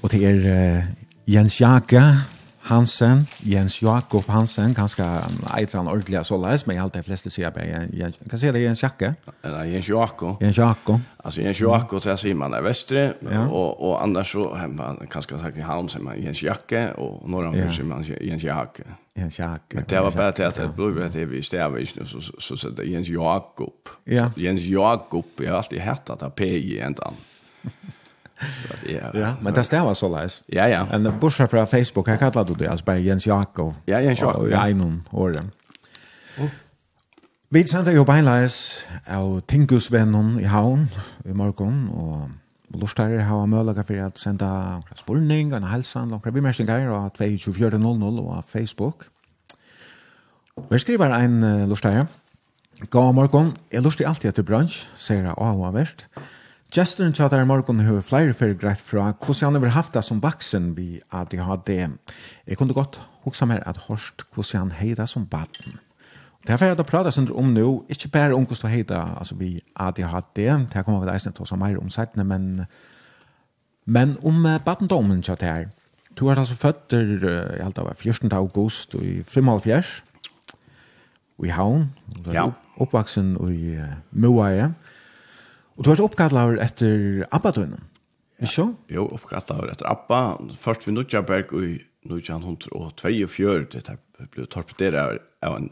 Og 0.00 0.08
det 0.08 0.22
er 0.24 0.38
uh, 0.48 0.86
Jens 1.28 1.58
Jaka 1.60 2.00
Hansen, 2.62 3.24
Jens 3.42 3.80
Jakob 3.82 4.26
Hansen, 4.30 4.74
kanskje 4.74 5.04
eitre 5.56 5.80
han 5.80 5.88
ordentlig 5.90 6.20
så 6.26 6.38
leis, 6.38 6.62
men 6.66 6.76
jeg 6.76 6.84
halte 6.84 7.00
de 7.00 7.06
fleste 7.06 7.30
sier 7.34 7.50
bare 7.54 7.88
Jens, 7.90 8.20
hva 8.22 8.38
sier 8.38 8.54
det, 8.54 8.62
Jens 8.62 8.82
Jakke? 8.84 9.14
Eller 9.42 9.66
Jens 9.72 9.88
Jakob. 9.90 10.42
Jens 10.42 10.60
Jakob. 10.60 11.00
Altså 11.24 11.42
Jens 11.42 11.60
Jakob, 11.60 12.02
det 12.04 12.14
sier 12.22 12.38
man 12.38 12.54
er 12.54 12.62
vestre, 12.62 13.04
ja. 13.26 13.44
og, 13.48 13.82
og 13.82 13.96
annars 14.02 14.30
så, 14.36 14.46
man, 14.70 15.00
kanske 15.10 15.40
sagt 15.42 15.58
i 15.58 15.66
havn, 15.66 15.90
som 15.90 16.06
man 16.06 16.22
Jens 16.22 16.42
Jakke, 16.42 16.84
og 17.02 17.26
når 17.26 17.48
han 17.50 17.58
ja. 17.64 17.70
sier 17.74 17.88
man 17.90 18.06
Jens 18.06 18.46
Jakke. 18.46 18.86
Jens 19.18 19.38
Jakke. 19.38 19.76
Men 19.76 19.90
det 19.90 20.04
var 20.06 20.10
bare 20.16 20.32
til 20.38 20.46
at 20.48 20.62
det 20.62 20.70
ble 20.76 20.92
rett 20.96 21.18
til 21.18 21.28
vi 21.28 21.42
stavvisene, 21.44 22.06
så, 22.06 22.22
så, 22.22 22.38
så, 22.38 22.56
så 22.56 22.70
det 22.70 22.86
Jens 22.92 23.10
Jakob. 23.10 23.90
Ja. 24.06 24.30
Jens 24.38 24.68
Jakob, 24.70 25.34
jeg 25.40 25.50
har 25.50 25.58
alltid 25.58 25.80
hett 25.80 26.10
att 26.10 26.20
det 26.20 26.30
P 26.36 26.44
i 26.44 26.78
endan. 26.80 27.14
Ja, 29.14 29.34
men 29.40 29.54
det 29.54 29.64
stämmer 29.64 29.94
så 29.94 30.08
läs. 30.08 30.42
Ja, 30.46 30.68
ja. 30.68 30.86
En 30.92 31.18
bursar 31.20 31.46
från 31.46 31.66
Facebook, 31.66 32.08
jag 32.08 32.18
kallar 32.18 32.58
det 32.58 32.68
alltså 32.68 32.84
bara 32.84 32.98
Jens 32.98 33.26
Jakob. 33.26 33.74
Ja, 33.84 34.00
Jens 34.00 34.20
Jakob. 34.20 34.48
Ja, 34.50 34.68
i 34.68 34.70
innan 34.70 35.02
åren. 35.10 35.50
Vi 37.52 37.66
sender 37.66 37.92
jo 37.92 38.04
beinleis 38.08 38.54
av 39.04 39.40
Tinkusvennen 39.44 40.38
i 40.40 40.46
havn 40.48 40.86
i 41.28 41.34
morgen, 41.36 41.82
og 41.92 42.30
Lorstare 42.80 43.26
har 43.28 43.46
mulighet 43.46 43.86
for 43.86 44.06
at 44.06 44.18
senda 44.18 44.48
spurning, 44.96 45.52
en 45.52 45.66
helsan, 45.68 46.08
noen 46.08 46.32
bimerkninger 46.32 46.88
av 46.88 47.10
24.00 47.20 48.22
og 48.22 48.44
Facebook. 48.48 49.04
Vi 50.70 50.80
skriver 50.80 51.12
en 51.12 51.42
uh, 51.44 51.68
Lorstare. 51.68 52.06
God 52.90 53.14
morgen. 53.14 53.52
Jeg 53.72 53.84
lurer 53.84 54.08
alltid 54.08 54.32
etter 54.32 54.48
bransj, 54.48 54.86
sier 54.96 55.26
jeg 55.26 55.36
av 55.36 55.60
og 55.60 55.76
Justin 56.76 57.12
chatar 57.12 57.42
i 57.42 57.44
morgon 57.44 57.80
hur 57.80 58.00
flere 58.00 58.32
för 58.34 58.54
greit 58.54 58.80
fra 58.80 59.12
hvordan 59.12 59.54
han 59.54 59.62
har 59.62 59.70
haft 59.70 59.92
det 59.92 60.02
som 60.02 60.22
vaksen 60.22 60.74
vi 60.76 61.00
ADHD. 61.10 61.68
Jeg 62.46 62.56
kunne 62.56 62.72
godt 62.72 63.00
hoksa 63.24 63.44
mer 63.44 63.60
at 63.66 63.76
hørst 63.88 64.22
hvordan 64.34 64.60
han 64.60 64.72
heida 64.72 65.06
som 65.06 65.26
baden. 65.26 65.78
Derfor 66.46 66.66
har 66.66 66.74
jeg 66.74 66.86
pratet 66.86 67.14
sin 67.14 67.32
om 67.32 67.44
nu, 67.44 67.84
ikke 67.88 68.08
bare 68.08 68.34
om 68.34 68.46
hvordan 68.46 68.70
heida 68.70 69.18
altså 69.18 69.34
vi 69.34 69.60
ADHD, 69.76 70.36
det 70.36 70.74
her 70.74 70.82
kommer 70.82 71.04
vi 71.04 71.12
eisen 71.12 71.32
til 71.32 71.42
å 71.42 71.46
ta 71.46 71.56
mer 71.56 71.76
om 71.78 71.90
seitene, 71.90 72.24
men, 72.24 72.66
men 73.84 74.16
om 74.22 74.42
badendommen 74.64 75.22
tja 75.22 75.34
der, 75.34 75.68
Du 76.20 76.28
er 76.28 76.38
altså 76.38 76.56
født, 76.56 76.92
jeg 76.92 77.64
halte 77.64 77.80
det 77.80 77.86
var 77.86 77.94
14. 77.94 78.32
august 78.32 78.94
i 78.94 79.22
75, 79.22 80.02
i 81.44 81.48
Havn, 81.48 81.86
ja. 82.32 82.50
oppvaksen 82.76 83.36
i 83.48 83.78
Moaie, 84.10 84.74
Og 85.76 85.84
du 85.84 85.92
har 85.92 86.02
oppkallet 86.04 86.60
etter 86.62 87.24
Abba-døgnen, 87.32 87.80
ikke 88.42 88.52
så? 88.52 88.66
Jo, 88.92 89.06
oppkallet 89.16 89.72
etter 89.72 89.88
Abba. 89.88 90.36
Først 90.58 90.86
ved 90.86 90.96
Nudjaberg 90.98 91.54
i 91.62 91.72
1942, 92.08 93.64
det 93.72 93.96
ble 94.34 94.46
torpederet 94.50 95.22
av 95.42 95.56
en 95.60 95.70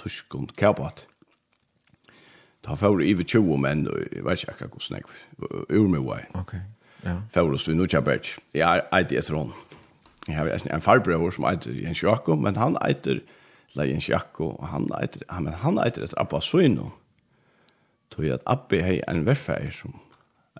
tysk 0.00 0.34
og 0.38 0.54
kjærbatt. 0.56 1.04
Da 2.66 2.74
får 2.74 2.96
vi 2.98 3.12
over 3.14 3.22
20 3.22 3.60
menn, 3.62 3.86
og 3.86 4.00
jeg 4.10 4.24
vet 4.26 4.42
ikke 4.42 4.54
akkurat 4.56 4.72
hvordan 4.74 4.96
jeg 4.98 5.78
ur 5.78 5.88
meg. 5.92 6.26
Ok, 6.34 6.56
ja. 7.04 7.20
Får 7.34 7.50
vi 7.52 7.60
ved 7.68 7.78
Nudjaberg. 7.78 8.30
Jeg 8.54 8.66
er 8.66 8.86
eide 8.96 9.18
etter 9.20 9.38
henne. 9.38 9.64
Jeg 10.26 10.34
har 10.40 10.48
en 10.74 10.82
farbror 10.82 11.30
som 11.30 11.46
eiter 11.46 11.76
Jens 11.76 12.02
Jakob, 12.02 12.40
men 12.42 12.56
han 12.58 12.74
eiter 12.82 13.20
Jens 13.76 14.08
Jakob, 14.08 14.56
og 14.58 14.68
han 14.72 14.88
eiter, 14.98 15.22
han 15.30 15.78
eiter 15.78 16.02
etter 16.02 16.18
Abba-søgnen 16.18 16.90
tog 18.10 18.24
at 18.26 18.42
Abbe 18.46 18.82
hei 18.82 19.00
en 19.08 19.26
verfer 19.26 19.70
som 19.70 19.94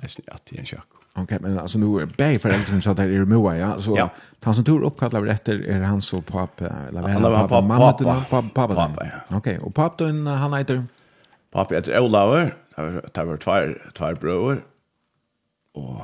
eisen 0.02 0.24
at 0.32 0.52
i 0.52 0.58
en 0.60 0.66
sjakk. 0.66 0.88
Ok, 1.16 1.30
men 1.40 1.58
altså 1.58 1.78
nu 1.78 1.96
er 1.96 2.06
bäg 2.06 2.40
föräldern 2.40 2.82
så 2.82 2.92
der 2.94 3.04
er 3.04 3.24
Moa, 3.24 3.54
ja? 3.56 3.70
Så 3.80 3.94
ja. 3.96 4.08
han 4.44 4.54
som 4.54 4.64
tur 4.64 4.84
oppkallet 4.84 5.24
vi 5.24 5.30
efter 5.30 5.62
är 5.68 5.82
han 5.82 6.02
så 6.02 6.20
pappa, 6.20 6.64
eller 6.88 7.00
vad 7.00 7.10
er 7.10 7.14
han? 7.14 7.22
Pappa, 7.22 7.60
mamma, 7.60 7.92
pappa, 7.92 8.04
pappa, 8.04 8.48
pappa, 8.54 8.74
pappa, 8.74 9.04
ja. 9.04 9.36
Okej, 9.36 9.58
och 9.58 9.74
pappa 9.74 10.04
han 10.04 10.54
heter? 10.54 10.84
Pappa 11.52 11.74
heter 11.74 12.00
Olaver, 12.00 12.54
det 13.14 13.24
var 13.24 13.36
två 13.92 14.14
bröder, 14.20 14.60
och 15.74 16.00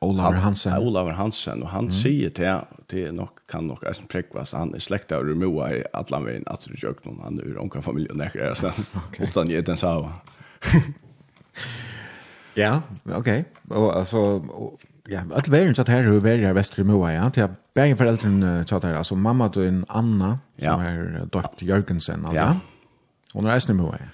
Olaver 0.00 0.40
Hansen. 0.40 0.72
Ja, 0.72 0.80
Olaver 0.80 1.12
Hansen, 1.12 1.62
og 1.62 1.68
han 1.74 1.90
mm. 1.90 1.92
sier 1.92 2.32
til, 2.32 2.62
det 2.88 3.02
er 3.10 3.12
nok, 3.12 3.42
kan 3.50 3.66
nok 3.68 3.82
eisen 3.88 4.08
prekvast, 4.08 4.56
han 4.56 4.72
er 4.74 4.80
slekta 4.80 5.18
og 5.20 5.28
rumoa 5.28 5.66
i 5.76 5.82
Atlanveien, 5.96 6.46
at 6.48 6.64
du 6.64 6.72
kjøk 6.72 7.02
noen, 7.04 7.18
han 7.20 7.40
er 7.42 7.58
unka 7.60 7.82
familie 7.84 8.14
og 8.14 8.20
nekker, 8.22 8.46
jeg 8.46 8.60
sted, 8.62 8.78
okay. 9.04 9.28
utan 9.28 9.52
jeg 9.52 9.66
den 9.68 9.80
sa. 9.80 9.92
ja, 12.56 12.78
ok, 13.12 13.28
og 13.68 13.90
altså, 13.98 14.24
og, 14.40 14.88
ja, 15.10 15.26
alt 15.36 15.52
verden 15.52 15.76
satt 15.76 15.92
her, 15.92 16.08
og 16.08 16.24
verden 16.24 16.48
er 16.48 16.56
vestre 16.56 16.86
moa, 16.88 17.12
ja, 17.12 17.28
til 17.28 17.50
at 17.50 17.60
begge 17.76 18.00
foreldrene 18.00 18.56
satt 18.64 18.88
her, 18.88 18.96
altså 19.02 19.20
mamma 19.20 19.52
til 19.52 19.68
en 19.68 19.84
Anna, 19.92 20.38
som 20.56 20.80
ja. 20.80 20.94
er 20.94 21.28
døpt 21.28 21.60
Jørgensen, 21.60 22.24
altså, 22.24 22.40
ja. 22.40 23.36
hun 23.36 23.44
er 23.44 23.58
eisen 23.58 23.76
moa, 23.76 24.00
ja. 24.00 24.08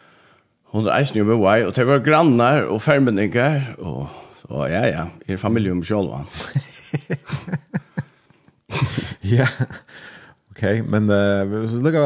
Hun 0.74 0.90
er 0.90 0.98
eisen 0.98 1.22
rumoa, 1.22 1.60
og 1.70 1.76
det 1.78 1.86
var 1.86 2.02
grannar 2.02 2.66
og 2.66 2.82
fermenninger, 2.82 3.76
og 3.78 4.08
Og 4.48 4.70
ja, 4.70 4.84
ja, 4.86 5.04
i 5.26 5.34
er 5.34 5.40
familie 5.42 5.74
om 5.74 5.82
selv, 5.84 6.12
va? 6.12 6.22
ja, 9.36 9.46
ok, 10.50 10.62
men 10.86 11.10
uh, 11.10 11.56
så 11.70 11.80
lukka, 11.82 12.04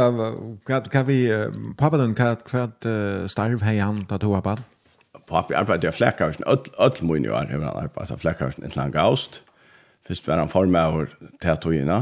hva, 0.68 0.80
hva 0.80 1.03
vi, 1.09 1.18
uh, 1.28 1.53
pappa 1.78 2.01
den, 2.01 2.16
hva, 2.16 2.32
hva 2.49 2.64
uh, 2.86 3.28
starv 3.28 3.64
hei 3.66 3.76
han 3.82 4.07
da 4.09 4.20
to 4.20 4.32
arbeid? 4.38 4.64
Pappi 5.28 5.55
arbeidde 5.55 5.91
i 5.91 5.95
Flekkarsen, 5.95 6.47
öll 6.49 7.05
mun 7.07 7.28
jo 7.28 7.36
er, 7.36 7.53
han 7.53 7.68
arbeidde 7.68 8.16
i 8.16 8.24
Flekkarsen 8.24 8.64
en 8.64 8.76
lang 8.78 8.97
avst. 8.97 9.43
Først 10.09 10.26
var 10.26 10.41
han 10.41 10.51
formøver 10.51 11.12
til 11.43 11.61
togina, 11.61 12.01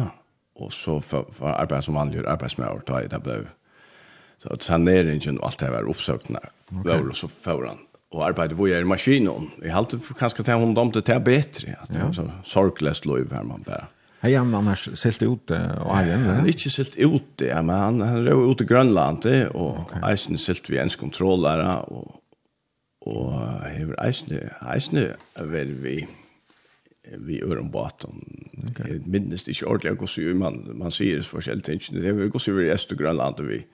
og 0.58 0.72
så 0.72 1.00
var 1.10 1.58
arbeid 1.58 1.82
som 1.82 1.98
vanlig 1.98 2.22
arbeidsmøver, 2.26 2.86
da 2.86 3.02
jeg 3.02 3.10
det 3.10 3.24
ble 3.26 3.42
så 4.38 4.54
saneringen 4.62 5.40
og 5.40 5.48
alt 5.48 5.60
det 5.60 5.70
var 5.72 5.88
oppsøkende, 5.90 6.40
okay. 6.78 7.00
og 7.02 7.16
så 7.18 7.26
får 7.26 7.64
han 7.66 7.80
och 8.10 8.26
arbeta 8.26 8.54
vad 8.54 8.70
är 8.70 8.84
maskinen. 8.84 9.50
Jag 9.62 9.70
har 9.70 9.78
alltid 9.78 10.00
kanske 10.18 10.42
ta 10.42 10.54
hon 10.54 10.74
dem 10.74 10.92
till 10.92 11.02
det 11.02 11.20
bättre 11.20 11.76
att 11.80 11.90
ja. 11.94 12.12
så 12.12 12.30
sorglöst 12.44 13.06
löv 13.06 13.32
här 13.32 13.42
man 13.42 13.62
bara. 13.66 13.86
Hej 14.20 14.34
han 14.34 14.54
annars 14.54 14.88
silt 14.94 15.22
ut 15.22 15.50
och 15.50 15.56
har 15.56 16.02
han 16.02 16.46
inte 16.46 16.70
silt 16.70 16.96
ut 16.96 17.22
ja 17.36 17.62
men 17.62 17.76
han 17.76 18.00
han 18.00 18.24
rör 18.24 18.52
ut 18.52 18.60
i 18.60 18.64
Grönland 18.64 19.26
och 19.52 19.80
okay. 19.80 20.10
Eisen 20.10 20.38
silt 20.38 20.70
vi 20.70 20.76
ens 20.76 20.96
kontrollare 20.96 21.76
och 21.76 22.14
och 23.00 23.32
har 23.32 24.06
Eisen 24.06 24.50
Eisen 24.74 25.06
väl 25.34 25.72
vi 25.72 26.08
vi 27.16 27.42
öron 27.42 27.70
batom. 27.70 28.48
Okay. 28.70 29.00
Minst 29.04 29.48
inte 29.48 29.66
ordentligt 29.66 29.98
går 29.98 30.06
så 30.06 30.20
man 30.20 30.78
man 30.78 30.90
ser 30.90 31.16
det 31.16 31.22
för 31.22 31.40
självt 31.40 31.68
inte 31.68 31.94
det 31.94 32.28
går 32.28 32.38
så 32.38 32.50
över 32.50 32.62
i 32.62 32.70
Östergrönland 32.70 33.40
och 33.40 33.50
vi 33.50 33.66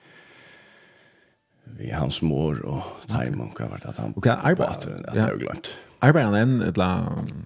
vi 1.77 1.89
hans 1.91 2.21
mor 2.23 2.59
og 2.63 3.07
Taimon 3.11 3.51
hva 3.57 3.67
var 3.71 3.81
det 3.83 3.91
at 3.91 3.99
han 3.99 4.13
okay, 4.15 4.55
på 4.55 4.67
at 4.67 4.85
det 4.85 5.21
er 5.21 5.33
jo 5.33 5.41
glömt. 5.43 5.73
Arbeider 6.05 6.29
han 6.29 6.37
enn 6.37 6.63
et 6.67 6.77
la... 6.77 6.89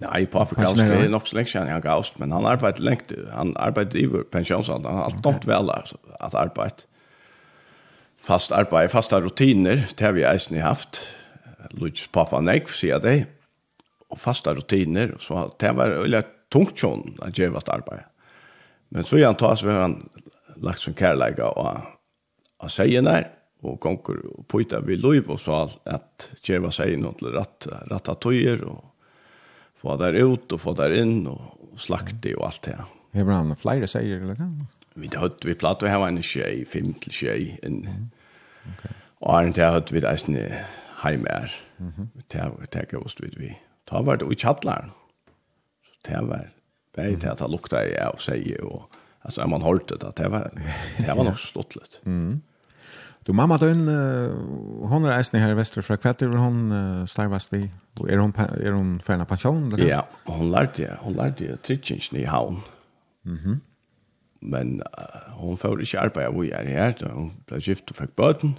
Nei, 0.02 0.24
på 0.30 0.42
Afrikaans, 0.42 0.80
det 0.82 0.98
er 1.06 1.12
nok 1.12 1.28
så 1.28 1.38
lenge 1.38 1.52
siden 1.52 1.68
han 1.70 1.78
har 1.78 1.84
gavst, 1.84 2.18
men 2.20 2.34
han 2.34 2.46
arbeider 2.48 2.84
lengt, 2.84 3.14
han 3.32 3.54
arbeider 3.56 4.00
i 4.02 4.06
vår 4.10 4.26
pensjonsalder, 4.34 4.90
han 4.90 5.00
har 5.00 5.08
alt 5.08 5.28
okay. 5.30 5.48
vel 5.48 5.72
at 5.72 6.36
arbeid. 6.36 6.84
Fast 8.20 8.52
arbeid, 8.52 8.90
fasta 8.92 9.20
rutiner, 9.22 9.86
det 9.96 10.06
har 10.06 10.12
vi 10.16 10.26
eisen 10.28 10.58
i 10.58 10.64
haft, 10.64 11.00
Luts 11.78 12.08
pappa 12.12 12.40
Nekv, 12.44 12.72
sier 12.74 13.00
det, 13.00 13.22
og 14.10 14.20
fasta 14.20 14.52
rutiner, 14.56 15.14
så 15.22 15.46
det 15.60 15.72
var 15.78 15.94
veldig 16.02 16.24
tungt 16.52 16.82
sånn, 16.82 17.14
at 17.24 17.38
gjør 17.38 17.54
vart 17.56 17.72
arbeid. 17.72 18.06
Men 18.90 19.06
så 19.06 19.20
gjør 19.20 19.32
han 19.32 19.40
tas, 19.40 19.64
vi 19.64 19.72
har 19.72 19.84
han 19.86 20.00
lagt 20.60 20.82
som 20.82 20.96
kærleika 20.98 21.52
og, 21.54 21.92
og 22.60 22.72
sier 22.72 23.04
nær, 23.06 23.28
og 23.60 23.80
gonger 23.82 24.22
og 24.30 24.44
poita 24.48 24.80
vi 24.84 24.96
loiv 24.96 25.28
og 25.32 25.40
så 25.40 25.62
at 25.88 26.30
djeva 26.44 26.70
seg 26.72 26.94
inn 26.94 27.08
til 27.18 27.32
ratt, 27.34 27.68
ratta 27.90 28.16
tøyer 28.16 28.62
og 28.68 28.86
få 29.80 29.96
der 30.00 30.16
ut 30.20 30.52
og 30.52 30.60
få 30.60 30.74
der 30.78 30.94
inn 30.96 31.26
og 31.28 31.76
slakti 31.80 32.34
og 32.36 32.46
alt 32.50 32.62
det. 32.68 32.76
Hever 33.16 33.36
han 33.36 33.56
flere 33.58 33.88
seier 33.90 34.22
eller 34.22 34.38
kan? 34.38 34.52
Vi 35.00 35.10
hadde 35.12 35.46
vi 35.46 35.56
platt 35.58 35.84
å 35.84 35.90
ha 35.90 36.08
en 36.08 36.20
tjei, 36.24 36.64
fem 36.68 36.92
til 37.04 37.14
tjei 37.14 37.40
inn. 37.66 37.82
Mm. 37.86 38.06
Okay. 38.74 38.96
Og 39.20 39.34
er 39.36 39.52
det 39.56 39.72
hadde 39.76 39.94
vi 39.94 40.04
eisen 40.06 40.38
heimær. 41.02 41.52
Mm 41.78 41.92
-hmm. 41.96 42.08
Vi 42.60 42.66
teka 42.66 42.98
oss 42.98 43.16
vid 43.20 43.38
vi. 43.38 43.56
Ta 43.86 44.02
var 44.02 44.16
det 44.16 44.32
i 44.32 44.34
kjallaren. 44.34 44.90
Så 45.82 45.90
det 46.06 46.28
var 46.28 46.48
bare 46.96 47.16
til 47.16 47.28
at 47.28 47.38
det 47.38 47.50
lukta 47.50 47.84
i 47.84 47.94
av 47.94 48.16
seier 48.18 48.64
og 48.64 48.90
altså 49.24 49.46
man 49.46 49.62
holdt 49.62 49.88
det. 49.88 50.16
Det 50.16 50.30
var, 50.30 50.50
det 50.98 51.16
var 51.16 51.24
nok 51.30 51.38
stått 51.38 51.76
litt. 51.76 52.00
Mm 52.04 52.42
Du 53.26 53.34
mamma 53.36 53.58
døgn, 53.60 53.84
uh, 53.84 54.86
hon 54.88 55.04
er 55.04 55.18
eisen 55.18 55.36
her 55.42 55.52
i 55.52 55.56
Vestre 55.58 55.82
fra 55.84 55.98
kvetter, 56.00 56.32
hon 56.40 56.70
uh, 56.72 57.02
starvast 57.10 57.52
vi, 57.52 57.66
er 58.08 58.22
hon, 58.22 58.32
er 58.38 58.72
hon 58.72 58.94
ferna 59.04 59.26
pensjon? 59.28 59.66
Eller? 59.74 59.84
Ja, 59.90 60.00
hon 60.30 60.48
lærte, 60.54 60.88
hon 61.02 61.18
lærte 61.18 61.58
tritjensen 61.66 62.16
i 62.22 62.24
havn. 62.24 62.62
Mm. 63.28 63.60
Men 64.40 64.72
uh, 64.88 65.36
hon 65.36 65.60
får 65.60 65.84
ikke 65.84 66.00
arbeid 66.06 66.30
av 66.30 66.40
jag 66.48 66.64
er 66.64 66.72
her, 66.78 66.96
da 66.96 67.12
hon 67.12 67.28
ble 67.50 67.60
gift 67.60 67.92
og 67.92 68.00
fikk 68.00 68.16
bøten. 68.16 68.56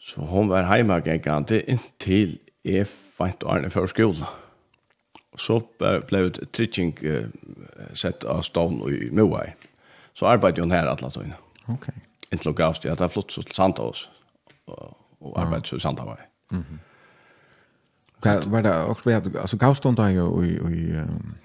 Så 0.00 0.24
hon 0.24 0.48
var 0.48 0.70
heima 0.70 1.02
gengande 1.04 1.60
inntil 1.68 2.38
jeg 2.64 2.88
fant 2.88 3.44
arne 3.44 3.68
før 3.70 3.90
skolen. 3.92 4.24
Så 5.38 5.60
ble 5.76 6.30
tritjeng 6.48 6.96
uh, 7.04 7.28
sett 7.92 8.24
av 8.24 8.40
stavn 8.48 8.80
i 8.88 9.12
Moai. 9.12 9.50
Så 10.16 10.32
arbeidde 10.32 10.64
hon 10.64 10.72
her 10.72 10.88
alle 10.88 11.12
tøyne. 11.12 11.36
Okej. 11.68 11.76
Okay 11.76 12.07
inntil 12.32 12.54
gavst 12.54 12.84
jeg 12.84 12.92
at 12.92 13.00
jeg 13.00 13.10
flott 13.10 13.28
til 13.28 13.46
Sandhavs 13.54 14.10
og, 14.66 14.96
og 15.20 15.40
arbeid 15.40 15.62
til 15.62 15.80
Sandhavs. 15.80 16.20
Mm 16.50 16.58
-hmm. 16.58 16.78
Hva 18.22 18.50
var 18.50 18.62
det 18.62 18.72
også 18.72 19.02
vi 19.04 19.12
hadde, 19.12 19.40
altså 19.40 19.56
gavst 19.56 19.84
hun 19.84 19.94
deg 19.94 20.18
og... 20.18 20.44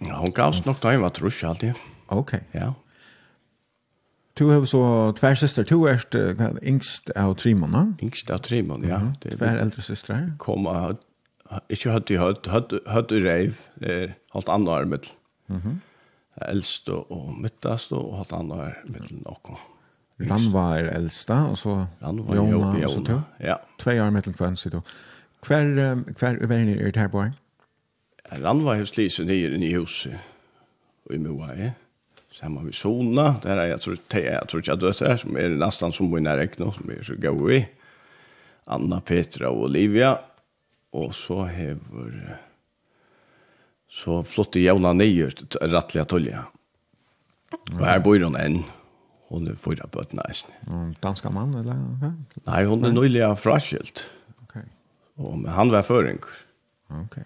Ja, 0.01 0.17
hun 0.17 0.31
gavst 0.31 0.65
nok 0.65 0.81
da 0.81 0.91
deg, 0.91 1.01
var 1.01 1.09
trus 1.09 1.43
alltid. 1.43 1.73
Ok. 2.07 2.33
Ja. 2.53 2.71
Du 4.39 4.49
har 4.49 4.65
så 4.65 5.11
tvær 5.17 5.33
søster, 5.33 5.63
du 5.63 5.83
er 5.85 6.01
yngst 6.65 7.11
av 7.15 7.35
tre 7.35 7.53
måneder. 7.53 7.93
Yngst 8.01 8.31
av 8.31 8.39
Trimon, 8.39 8.83
ja. 8.83 8.97
Mm 8.97 9.07
-hmm. 9.09 9.37
Tvær 9.37 9.57
eldre 9.61 9.81
søster. 9.81 10.31
Kom 10.37 10.65
og 10.65 10.75
av, 10.75 10.97
ikke 11.69 11.91
hadde 11.91 12.17
høtt, 12.17 12.47
høtt, 12.47 12.73
høtt 12.87 13.11
og 13.11 13.23
reiv, 13.23 13.53
holdt 14.33 14.49
andre 14.49 14.73
armet. 14.73 15.15
Mm 15.47 15.57
-hmm. 15.57 15.75
Eldst 16.41 16.89
og 16.89 17.35
mittast 17.37 17.91
og 17.91 18.13
holdt 18.13 18.33
andre 18.33 18.55
armet 18.55 19.11
nok. 19.25 19.49
Mm 19.49 19.55
-hmm. 19.55 19.72
Ranva 20.29 20.65
er 20.79 20.89
eldsta, 20.93 21.39
og 21.51 21.57
så 21.59 21.77
Ranva, 22.01 22.35
Jona, 22.37 22.73
og 22.85 22.91
så 22.91 23.03
to. 23.07 23.19
Ja. 23.43 23.57
Tvei 23.81 23.97
år 24.03 24.11
mellom 24.15 24.35
kvann, 24.37 24.57
sier 24.59 24.77
du. 24.77 24.93
Hver, 25.43 25.71
hver 26.19 26.39
verden 26.39 26.73
er 26.77 26.91
det 26.91 27.01
her 27.01 27.11
på 27.11 27.25
her? 27.25 27.33
Ranva 28.43 28.77
hos 28.79 28.95
Lise 28.97 29.25
nere 29.27 29.59
i 29.59 29.73
huset, 29.75 30.15
og 31.07 31.15
i 31.15 31.21
Moa, 31.21 31.53
ja. 31.59 31.73
Samma 32.33 32.63
vi 32.65 32.71
Sona, 32.73 33.35
der 33.43 33.59
er 33.61 33.67
jeg 33.75 33.81
tror, 33.83 33.97
jeg 34.17 34.47
tror 34.49 34.61
ikke 34.63 34.71
jeg 34.71 34.81
døtter, 34.81 35.17
som 35.21 35.35
er 35.37 35.53
nesten 35.61 35.93
som 35.93 36.09
min 36.09 36.23
i 36.23 36.25
Nærekno, 36.25 36.71
som 36.73 36.89
er 36.89 37.03
så 37.05 37.17
gau 37.21 37.49
i. 37.53 37.59
Anna, 38.73 39.01
Petra 39.05 39.51
og 39.51 39.67
Olivia, 39.67 40.15
og 40.97 41.13
så 41.13 41.43
hever... 41.51 42.39
Så 43.93 44.23
flotte 44.25 44.57
i 44.57 44.63
jævna 44.65 44.95
nye, 44.97 45.27
rettelig 45.61 46.01
atolja. 46.01 46.39
Og 47.75 47.83
her 47.85 47.99
bor 48.01 48.17
hun 48.17 48.37
enn, 48.41 48.63
hon 49.33 49.49
er 49.49 49.57
fyra 49.57 49.87
bøtten 49.89 50.21
eisen. 50.27 50.53
Mm, 50.69 50.93
danska 51.01 51.31
man 51.33 51.55
eller? 51.57 51.79
Okay. 51.97 52.43
Nei, 52.45 52.63
hon 52.69 52.85
er 52.85 52.93
nøylig 52.93 53.25
fraskilt. 53.41 54.05
Okay. 54.45 54.65
Og, 55.17 55.37
men 55.41 55.51
han 55.55 55.73
var 55.73 55.85
føring. 55.87 56.21
Okay. 57.03 57.25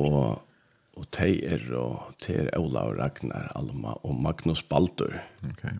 Og, 0.00 0.40
og 0.96 1.08
Teier 1.12 1.62
og 1.76 2.16
Ter 2.24 2.48
Ola 2.56 2.86
og 2.88 2.96
Ragnar 3.00 3.50
Alma 3.58 3.96
og 4.02 4.16
Magnus 4.24 4.64
Baldur. 4.64 5.18
Okay. 5.52 5.76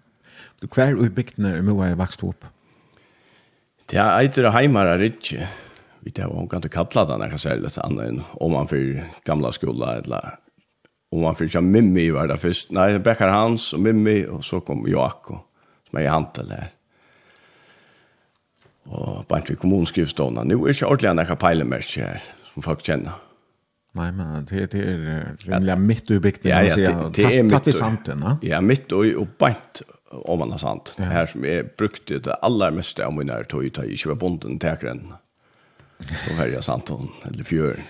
Du 0.60 0.68
hver 0.68 0.96
ui 1.00 1.08
bygdene 1.12 1.56
er 1.56 1.64
mye 1.64 1.90
jeg 1.90 2.00
vokste 2.00 2.28
opp? 2.28 2.48
Det 3.86 4.00
er 4.02 4.18
eitere 4.18 4.52
er 4.52 4.98
rikje. 5.00 5.46
Vi 6.04 6.12
tar 6.14 6.30
om 6.30 6.48
kan 6.48 6.60
kan 6.60 6.70
kalla 6.70 7.04
den, 7.06 7.22
jeg 7.22 7.30
kan 7.30 7.38
si 7.38 7.54
litt 7.56 7.78
annet 7.78 8.08
enn 8.08 8.20
om 8.40 8.54
han 8.54 8.68
för 8.68 9.04
gamla 9.24 9.52
skola 9.52 9.96
eller 9.96 10.38
Och 11.16 11.22
man 11.22 11.34
fick 11.34 11.54
en 11.54 11.70
Mimmi 11.70 12.10
var 12.10 12.26
där 12.26 12.36
först. 12.36 12.70
Nei, 12.70 12.98
Bekkar 12.98 13.28
Hans 13.28 13.72
og 13.72 13.80
Mimmi 13.80 14.26
og 14.28 14.42
så 14.44 14.58
kom 14.60 14.82
Joako, 14.88 15.38
som 15.88 15.98
er 15.98 16.04
i 16.04 16.10
hantel 16.12 16.50
her. 16.52 16.66
Og 18.84 19.22
på 19.28 19.38
inte 19.40 19.56
kommunskrivstånda. 19.56 20.44
Nå 20.44 20.58
er 20.60 20.74
ikke 20.74 20.90
ordentlig 20.90 21.08
enn 21.10 21.16
några 21.22 21.38
pejlemärker 21.40 22.04
her, 22.04 22.28
som 22.50 22.66
folk 22.66 22.84
kjenner. 22.84 23.16
Nei, 23.96 24.10
men 24.12 24.44
det, 24.44 24.66
det 24.74 24.84
är 24.84 25.24
rimliga 25.46 25.76
mitt 25.76 26.10
i 26.10 26.20
bygden. 26.20 26.50
Ja, 26.52 26.62
ja, 26.62 26.76
det, 26.76 27.10
det 27.16 27.38
är 27.38 27.42
mitt. 27.42 27.52
Tatt 27.56 27.66
vi 27.66 27.72
santen, 27.72 28.20
va? 28.20 28.36
Ja, 28.42 28.60
mitt 28.60 28.92
och, 28.92 29.06
og 29.16 29.28
bant 29.38 29.82
om 30.10 30.38
man 30.38 30.50
har 30.52 30.58
sant. 30.58 30.94
Ja. 30.98 31.04
Här 31.04 31.26
som 31.26 31.44
jeg 31.44 31.70
brukte 31.78 32.18
det 32.18 32.36
aller 32.42 32.70
meste 32.70 33.06
av 33.06 33.14
min 33.16 33.32
her 33.32 33.44
tog 33.44 33.64
i 33.64 33.70
tog 33.70 33.84
i 33.84 33.96
tjuva 33.96 34.14
bonden 34.14 34.58
täkren. 34.58 35.14
Då 35.98 36.34
här 36.34 36.48
är 36.48 36.60
sant 36.60 36.88
hon, 36.88 37.08
eller 37.24 37.44
fjörn 37.44 37.80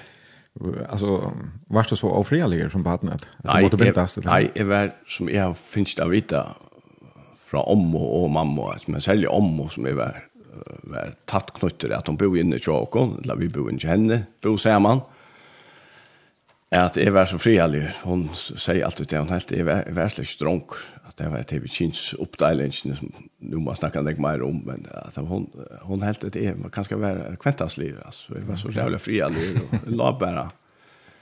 alltså 0.89 1.33
var 1.67 1.87
det 1.91 1.97
så 1.97 2.11
ofrialig 2.11 2.73
som 2.73 2.85
på 2.85 2.91
att 2.91 3.03
att 3.45 3.63
måste 3.63 3.77
bindas 3.77 4.19
Nej, 4.25 4.51
jag 4.55 4.65
var 4.65 4.91
som 5.07 5.29
jag 5.29 5.57
finns 5.57 5.99
av 5.99 6.09
vita 6.09 6.57
från 7.45 7.61
om 7.61 7.97
och 7.97 8.31
mamma 8.31 8.79
som 8.79 8.95
jag 8.95 9.03
säljer 9.03 9.33
om 9.33 9.61
och 9.61 9.73
som 9.73 9.87
jag 9.87 9.95
var 9.95 10.27
var 10.83 11.15
tatt 11.25 11.53
knutter 11.59 11.91
att 11.91 12.05
de 12.05 12.17
bor 12.17 12.39
inne 12.39 12.57
i 12.57 12.59
Tjåkon, 12.59 13.21
eller 13.25 13.37
vi 13.37 13.49
bor 13.49 13.71
inne 13.71 13.81
i 13.83 13.87
henne, 13.87 14.23
bor 14.43 14.79
man. 14.79 15.01
Att 16.69 16.97
jag 16.97 17.13
var 17.13 17.27
så 17.27 17.39
frialig, 17.39 17.91
hon 18.03 18.29
säger 18.35 18.85
alltid 18.85 19.09
till 19.09 19.19
hon 19.19 19.29
helt, 19.29 19.51
jag 19.51 19.65
var, 19.65 19.85
jag 19.87 19.93
var 19.93 20.09
slik 20.09 20.29
strong, 20.29 20.65
det 21.19 21.29
var 21.29 21.45
det 21.49 21.59
vi 21.59 21.69
kins 21.69 22.15
uppdelningen 22.15 22.73
som 22.73 23.13
nu 23.39 23.57
måste 23.57 23.81
snakke 23.81 24.03
deg 24.05 24.19
mer 24.21 24.43
om 24.45 24.59
men 24.67 24.85
at 24.93 25.17
hon 25.17 25.47
hon 25.89 26.03
helt 26.05 26.25
ett 26.25 26.37
är 26.37 26.55
man 26.55 26.71
kanske 26.71 26.97
vara 27.01 27.37
kventas 27.37 27.79
liv 27.79 27.97
alltså 28.05 28.35
det 28.35 28.45
var 28.45 28.57
så 28.57 28.71
jävla 28.71 28.99
fria 28.99 29.29
liv 29.29 29.61
och 29.71 29.91
la 29.91 30.13
bara 30.21 30.51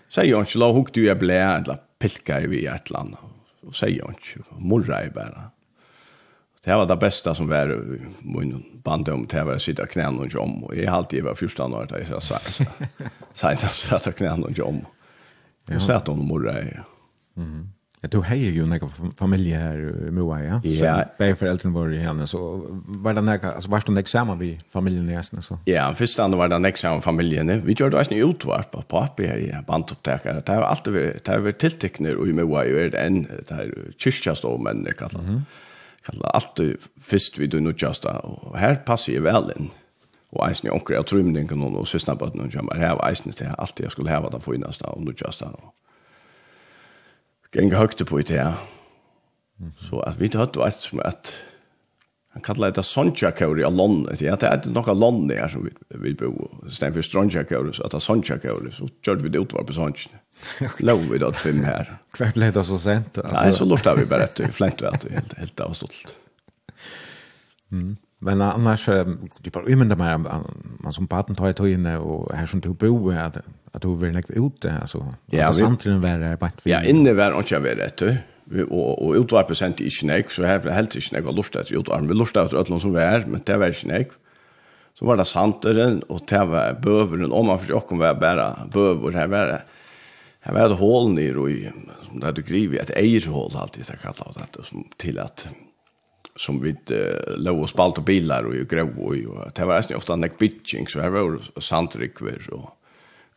Säger 0.08 0.34
hon 0.34 0.42
inte 0.42 0.58
la 0.58 0.72
hugg 0.72 0.88
du 0.92 1.08
är 1.10 1.14
blä 1.14 1.42
eller 1.42 1.78
pilka 1.98 2.40
i 2.40 2.66
ett 2.66 2.90
land 2.90 3.16
och 3.62 3.76
säger 3.76 4.02
hon 4.02 4.14
inte 4.14 4.48
morra 4.58 5.04
i 5.04 5.10
bara 5.10 5.50
det 6.64 6.74
var 6.74 6.86
det 6.86 6.96
bästa 6.96 7.34
som 7.34 7.48
var 7.48 7.98
min 8.22 8.80
band 8.84 9.08
om 9.08 9.26
det 9.26 9.44
var 9.44 9.58
sitta 9.58 9.86
knän 9.86 10.18
och 10.18 10.34
om 10.34 10.64
och 10.64 10.76
jag 10.76 10.88
alltid 10.88 11.24
var 11.24 11.34
första 11.34 11.64
året 11.64 11.88
där 11.88 12.06
jag 12.10 12.22
sa 12.22 12.38
så 13.32 13.56
så 13.70 13.96
att 13.96 14.16
knän 14.16 14.44
och 14.44 14.58
om 14.58 14.86
och 15.74 15.82
så 15.82 15.92
att 15.92 16.06
hon 16.06 16.26
morra 16.26 16.62
i 16.62 16.76
mhm 17.34 17.68
Ja, 18.04 18.08
du 18.08 18.18
har 18.18 18.34
ju 18.34 18.66
några 18.66 18.88
familjer 19.16 19.58
här 19.60 20.06
i 20.08 20.10
Moa, 20.10 20.44
ja? 20.44 20.60
Ja. 20.64 21.04
Bägge 21.18 21.36
föräldrarna 21.36 21.74
var 21.74 21.92
i 21.92 21.98
henne, 21.98 22.26
så 22.26 22.66
var 22.86 23.14
det 23.14 23.20
några, 23.20 23.52
alltså 23.52 23.70
var 23.70 23.82
det 23.86 23.92
några 23.92 24.06
samman 24.06 24.38
vid 24.38 24.60
familjen 24.70 25.10
i 25.10 25.14
Esna? 25.14 25.42
Så? 25.42 25.58
Ja, 25.64 25.94
först 25.96 26.18
hand 26.18 26.34
var 26.34 26.48
det 26.48 26.58
några 26.58 26.76
samman 26.76 27.02
familjen. 27.02 27.62
Vi 27.64 27.72
gjorde 27.72 27.96
också 27.96 28.14
en 28.14 28.30
utvart 28.30 28.70
på 28.70 28.82
pappi 28.82 29.26
här 29.26 29.38
i 29.38 29.54
bandupptäckare. 29.66 30.42
Det 30.46 30.52
har 30.52 30.62
alltid 30.62 30.92
varit, 30.92 31.24
det 31.24 31.32
har 31.32 31.38
varit 31.38 31.58
tilltäckningar 31.58 32.28
i 32.28 32.32
Moa, 32.32 32.64
ju 32.64 32.78
är 32.78 32.90
det 32.90 32.98
en, 32.98 33.26
det 33.48 33.54
här 33.54 33.74
kyrkjaståmän, 33.96 34.84
det 34.84 34.92
kallar 34.92 35.20
mm 35.20 35.42
kallar 36.06 36.30
alltid 36.30 36.76
först 37.00 37.38
vid 37.38 37.62
nu 37.62 37.74
just 37.76 38.04
och 38.04 38.58
här 38.58 38.74
passar 38.74 39.12
ju 39.12 39.20
väl 39.20 39.52
in 39.56 39.70
och 40.30 40.48
eisen 40.48 40.70
onkel 40.70 40.96
jag 40.96 41.06
tror 41.06 41.22
men 41.22 41.32
den 41.32 41.48
kan 41.48 41.62
och 41.62 41.88
syssna 41.88 42.16
på 42.16 42.24
att 42.24 42.34
någon 42.34 42.50
jamar 42.50 42.76
här 42.76 43.08
eisen 43.08 43.32
det 43.38 43.54
alltid 43.58 43.84
jag 43.84 43.92
skulle 43.92 44.10
ha 44.10 44.20
vad 44.20 44.42
få 44.42 44.54
innan 44.54 44.72
om 44.80 45.04
nu 45.04 45.14
just 45.16 45.42
och 45.42 45.48
gänga 47.54 47.76
högt 47.76 48.06
på 48.06 48.20
i 48.20 48.22
det 48.22 48.38
här. 48.38 48.54
Så 49.76 50.00
att 50.00 50.18
vi 50.18 50.38
hade 50.38 50.66
ett 50.68 50.80
som 50.80 51.00
att 51.00 51.42
han 52.32 52.42
kallar 52.42 52.70
det 52.70 52.82
Sonja 52.82 53.30
Kauri 53.30 53.64
av 53.64 53.74
Lån. 53.74 54.08
Ja, 54.18 54.36
det 54.36 54.46
är 54.46 54.62
några 54.66 54.92
Lån 54.92 55.28
där 55.28 55.48
som 55.48 55.64
vi, 55.64 55.70
vi 55.88 56.14
bor. 56.14 56.70
Sen 56.70 56.92
för 56.92 57.02
Sonja 57.02 57.44
Kauri 57.44 57.72
så 57.72 57.84
att 57.84 57.90
det 57.90 57.96
är 57.96 58.00
Sonja 58.00 58.38
Kauri 58.38 58.72
så 58.72 58.88
körde 59.04 59.22
vi 59.22 59.28
det 59.28 59.38
utvar 59.38 59.62
på 59.62 59.72
Sonja. 59.72 59.94
Låg 60.78 61.00
vi 61.00 61.18
då 61.18 61.32
fem 61.32 61.64
här. 61.64 61.96
Kvar 62.12 62.32
blev 62.34 62.52
det 62.52 62.64
så 62.64 62.78
sent? 62.78 63.18
Nej, 63.32 63.52
så 63.52 63.64
lortade 63.64 64.00
vi 64.00 64.06
bara 64.06 64.22
ett 64.22 64.40
fläkt 64.54 64.82
vet 64.82 65.00
du, 65.00 65.14
helt, 65.14 65.38
helt 65.38 65.60
avstolt. 65.60 66.16
Mm. 67.72 67.96
Men 68.24 68.40
annars, 68.40 68.86
det 69.44 69.52
bara 69.52 69.68
ymynda 69.68 69.96
mig 70.00 70.18
man 70.24 70.92
som 70.92 71.08
baden 71.10 71.36
tar 71.36 71.52
i 71.52 71.56
tøyene 71.56 71.98
og 72.00 72.30
her 72.32 72.48
som 72.48 72.62
du 72.64 72.72
bo, 72.72 73.10
at, 73.12 73.42
at 73.74 73.82
du 73.84 73.92
vil 74.00 74.14
nekve 74.14 74.38
ute, 74.40 74.72
altså. 74.72 75.02
Ja, 75.32 75.50
at 75.50 75.58
vi... 75.58 75.64
Samtidig 75.66 76.00
var 76.02 76.22
det 76.22 76.38
bare 76.40 76.64
Ja, 76.68 76.80
inne 76.88 77.12
var 77.16 77.34
det 77.34 77.44
ikke 77.44 77.62
vært 77.66 77.84
etter. 77.84 78.22
Og, 78.68 79.00
og 79.00 79.16
utvarpet 79.22 79.56
sendte 79.56 79.86
ikke 79.88 80.08
nek, 80.08 80.32
så 80.32 80.44
her 80.48 80.60
ble 80.64 80.72
helt 80.76 80.96
ikke 80.96 81.16
nek 81.16 81.28
og 81.28 81.38
lortet 81.40 81.62
etter 81.62 81.80
utvarpet. 81.80 82.10
Vi 82.10 82.16
lortet 82.16 82.40
etter 82.44 82.60
ødlån 82.62 82.82
som 82.84 82.94
vi 82.96 83.04
er, 83.04 83.28
men 83.28 83.44
det 83.44 83.58
var 83.60 83.76
ikke 83.76 83.90
nek. 83.92 84.16
Så 84.94 85.08
var 85.08 85.18
det 85.18 85.26
santeren, 85.26 86.00
og 86.08 86.24
det 86.30 86.42
var 86.48 86.76
bøveren, 86.80 87.32
og 87.32 87.48
man 87.48 87.60
forsøk 87.60 87.92
om 87.92 88.02
var 88.04 88.16
bare 88.20 88.48
bøver, 88.72 89.18
her 89.18 89.30
var 89.32 89.52
det. 89.52 89.60
Her 90.44 90.52
var 90.52 90.68
det 90.68 90.76
hål 90.80 91.08
nere, 91.16 91.40
og 91.40 92.04
som 92.04 92.18
det 92.20 92.28
hadde 92.28 92.44
grivet, 92.44 92.80
et 92.82 92.96
eierhål, 93.00 93.56
alltid, 93.56 93.88
det 93.88 94.00
kallet 94.02 94.52
det, 94.52 94.82
til 95.00 95.20
at 95.24 95.46
som 96.36 96.60
vi 96.62 96.74
eh, 96.90 97.34
låg 97.38 97.60
og 97.62 97.70
spalte 97.70 98.02
bilar 98.02 98.48
og 98.48 98.64
grov 98.70 98.96
og, 98.98 99.18
og 99.30 99.52
det 99.54 99.68
var 99.68 99.78
nästan 99.78 100.00
ofta 100.00 100.16
nek 100.18 100.38
bitching 100.40 100.88
så 100.90 101.04
her 101.04 101.14
var 101.14 101.38
sandrikver 101.62 102.48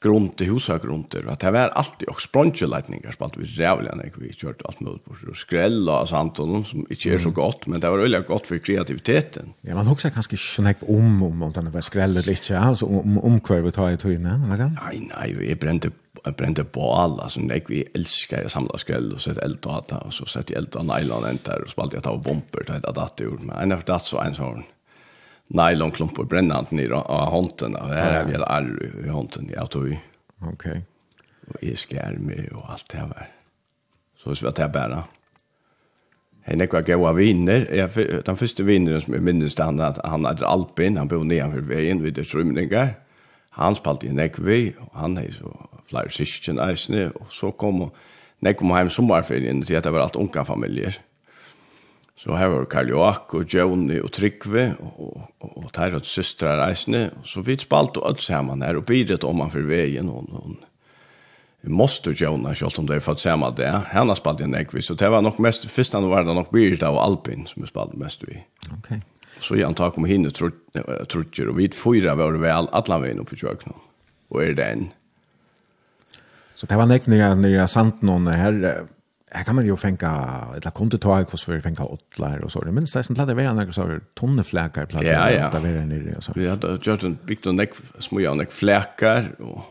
grund 0.01 0.35
till 0.35 0.47
husa 0.47 0.77
grunder 0.77 1.25
att 1.27 1.39
det 1.39 1.51
var 1.51 1.59
alltid 1.59 2.07
och 2.07 2.21
språngleitningar 2.21 3.11
spalt 3.11 3.37
vi 3.37 3.45
rävliga 3.45 3.95
när 3.95 4.11
vi 4.17 4.33
kjørte 4.33 4.65
allt 4.65 4.79
mulig 4.79 5.03
på 5.03 5.15
och 5.29 5.37
skrälla 5.37 6.01
och 6.01 6.09
sånt 6.09 6.39
och 6.39 6.65
som 6.67 6.85
inte 6.89 7.09
är 7.09 7.17
så 7.17 7.29
gott 7.29 7.67
men 7.67 7.79
det 7.79 7.89
var 7.89 7.97
veldig 7.97 8.25
gott 8.25 8.47
för 8.47 8.57
kreativiteten. 8.57 9.53
Ja 9.61 9.75
man 9.75 9.87
också 9.87 10.09
kanske 10.09 10.37
snäpp 10.37 10.83
om 10.83 11.23
om 11.23 11.43
om 11.43 11.51
den 11.51 11.71
var 11.71 11.81
skrälla 11.81 12.21
lite 12.21 12.59
alltså 12.59 12.85
om 12.85 13.17
om 13.17 13.39
tar 13.39 13.81
har 13.81 13.89
jag 13.89 13.99
tog 13.99 14.13
innan 14.13 14.49
Nej 14.49 15.09
nej 15.17 15.49
jag 15.49 15.57
brände 15.57 15.91
jeg 16.25 16.35
brente 16.35 16.63
på 16.63 16.93
alla 16.93 17.29
så 17.29 17.39
när 17.39 17.61
vi 17.67 17.85
älskar 17.93 18.41
jeg 18.41 18.51
samla 18.51 18.77
skräll 18.77 19.13
och 19.13 19.21
sette 19.21 19.41
eld 19.41 19.65
og 19.65 19.73
att 19.77 19.91
och 20.05 20.13
så 20.13 20.25
sette 20.25 20.53
jeg 20.53 20.57
eld 20.57 20.75
og 20.75 20.85
nylon 20.85 21.39
där 21.45 21.61
og 21.61 21.69
spalt 21.69 21.93
jag 21.93 22.03
tar 22.03 22.17
bomber 22.17 22.63
till 22.65 22.75
att 22.75 22.97
att 22.97 23.21
ur 23.21 23.37
men 23.41 23.57
en 23.57 23.71
av 23.71 23.83
datt 23.83 24.05
så 24.05 24.17
en 24.17 24.35
sån 24.35 24.63
nylonklump 25.47 26.19
och 26.19 26.27
brännande 26.27 26.75
ner 26.75 26.91
av 26.91 27.29
hånden. 27.31 27.75
Och 27.75 27.87
här 27.87 28.21
är 28.21 28.25
vi 28.25 28.35
alla 28.35 28.45
arr 28.45 29.05
i 29.05 29.09
hånden. 29.09 29.49
Jag 29.53 29.69
tog 29.69 29.87
ju. 29.87 29.97
Okej. 30.41 30.81
Och 31.47 31.63
jag 31.63 31.77
skär 31.77 32.15
med 32.19 32.49
och 32.51 32.69
allt 32.71 32.89
det 32.89 32.97
här. 32.97 33.29
Så 34.17 34.35
så 34.35 34.47
att 34.47 34.57
jag 34.57 34.71
bära. 34.71 35.03
Henne 36.41 36.63
är 36.63 36.67
kvar 36.67 36.81
goda 36.81 37.13
vinner. 37.13 37.69
Jag, 37.73 37.89
den 38.25 38.37
första 38.37 38.63
vinnaren 38.63 39.01
som 39.01 39.13
jag 39.13 39.23
minns 39.23 39.57
han 39.57 39.79
att 39.79 40.05
han 40.05 40.25
heter 40.25 40.45
Alpin. 40.45 40.97
Han 40.97 41.07
bor 41.07 41.23
nedanför 41.23 41.59
vägen 41.59 42.03
vid 42.03 42.17
ett 42.17 42.35
rymningar. 42.35 42.93
Han 43.49 43.75
spalte 43.75 44.07
i 44.07 44.13
Nekvi. 44.13 44.73
Och 44.79 44.99
han 44.99 45.17
är 45.17 45.31
så 45.31 45.69
flera 45.85 46.09
syskon. 46.09 46.59
Och 47.15 47.33
så 47.33 47.51
kom 47.51 47.81
och 47.81 47.95
kom 48.57 48.71
heim 48.71 48.89
sommarferien 48.89 49.63
til 49.63 49.75
at 49.75 49.83
det 49.83 49.91
var 49.93 49.99
alt 49.99 50.15
unga 50.15 50.43
familier. 50.43 50.99
Så 52.17 52.33
her 52.33 52.49
var 52.49 52.65
Karl 52.65 52.89
Joak 52.89 53.33
og 53.37 53.45
Joni 53.53 53.99
og 54.01 54.09
Tryggve 54.11 54.71
og, 54.81 55.01
og, 55.37 55.51
og 55.51 55.67
Tyrons 55.75 56.09
søstre 56.09 56.55
reisende. 56.57 57.11
Så 57.23 57.43
vi 57.45 57.59
spalte 57.61 58.01
og 58.01 58.09
alt 58.09 58.23
sammen 58.25 58.63
her 58.65 58.79
og 58.79 58.87
bidratt 58.89 59.27
om 59.27 59.43
han 59.43 59.53
for 59.53 59.69
veien. 59.69 60.09
Og, 60.09 60.25
og, 60.33 60.55
Moster 61.67 62.13
Jona, 62.15 62.53
selv 62.55 62.79
om 62.79 62.87
det 62.87 62.97
er 62.97 63.03
fått 63.03 63.21
sammen 63.21 63.55
det. 63.57 63.69
Henne 63.91 64.15
spalt 64.15 64.41
i 64.41 64.47
Nekvi, 64.47 64.81
Så 64.81 64.95
det 64.95 65.09
var 65.11 65.21
nok 65.21 65.39
mest, 65.39 65.67
først 65.69 65.93
han 65.93 66.09
var 66.09 66.23
det 66.23 66.35
nok 66.35 66.51
Birda 66.51 66.87
av 66.87 66.99
Alpin 67.01 67.47
som 67.47 67.61
vi 67.61 67.67
spalt 67.67 67.97
mest 67.97 68.23
vi. 68.27 68.39
Ok. 68.71 68.93
Så 69.39 69.57
jeg 69.57 69.67
antar 69.67 69.91
kom 69.93 70.05
hinne 70.05 70.31
trutjer, 70.31 71.49
og 71.49 71.57
vi 71.57 71.69
fyra 71.73 72.15
var 72.15 72.37
vel 72.41 72.69
alle 72.71 73.01
veien 73.01 73.19
oppe 73.21 73.35
i 73.35 73.41
kjøkken. 73.41 73.75
Og 74.31 74.43
er 74.43 74.55
det 74.57 74.65
en. 74.65 74.87
Så 76.55 76.65
det 76.65 76.77
var 76.77 76.89
nekvis 76.89 77.11
nere, 77.13 77.35
nere 77.37 77.67
sant 77.69 78.01
noen 78.01 78.31
her, 78.33 78.87
Här 79.31 79.43
kan 79.43 79.55
man 79.55 79.65
ju 79.65 79.77
fänka 79.77 80.39
ett 80.57 80.73
kunde 80.73 80.97
ta 80.97 81.17
hur 81.17 81.25
för 81.25 81.61
fänka 81.61 81.83
åtlar 81.83 82.39
och 82.39 82.51
så. 82.51 82.61
Det 82.61 82.71
men 82.71 82.85
det 82.93 83.03
som 83.03 83.15
plattar 83.15 83.35
vara 83.35 83.53
några 83.53 83.71
så 83.71 83.99
tonnefläkar 84.13 84.85
plattar 84.85 85.07
ja, 85.07 85.31
ja. 85.31 85.49
där 85.49 85.59
vara 85.59 85.85
nere 85.85 86.15
och 86.15 86.23
så. 86.23 86.31
Vi 86.35 86.49
hade 86.49 86.79
gjort 86.81 87.03
en 87.03 87.17
byggt 87.25 87.47
och 87.47 87.55
näck 87.55 87.73
små 87.99 88.19
ja 88.19 88.33
näck 88.33 88.51
fläkar 88.51 89.41
och 89.41 89.61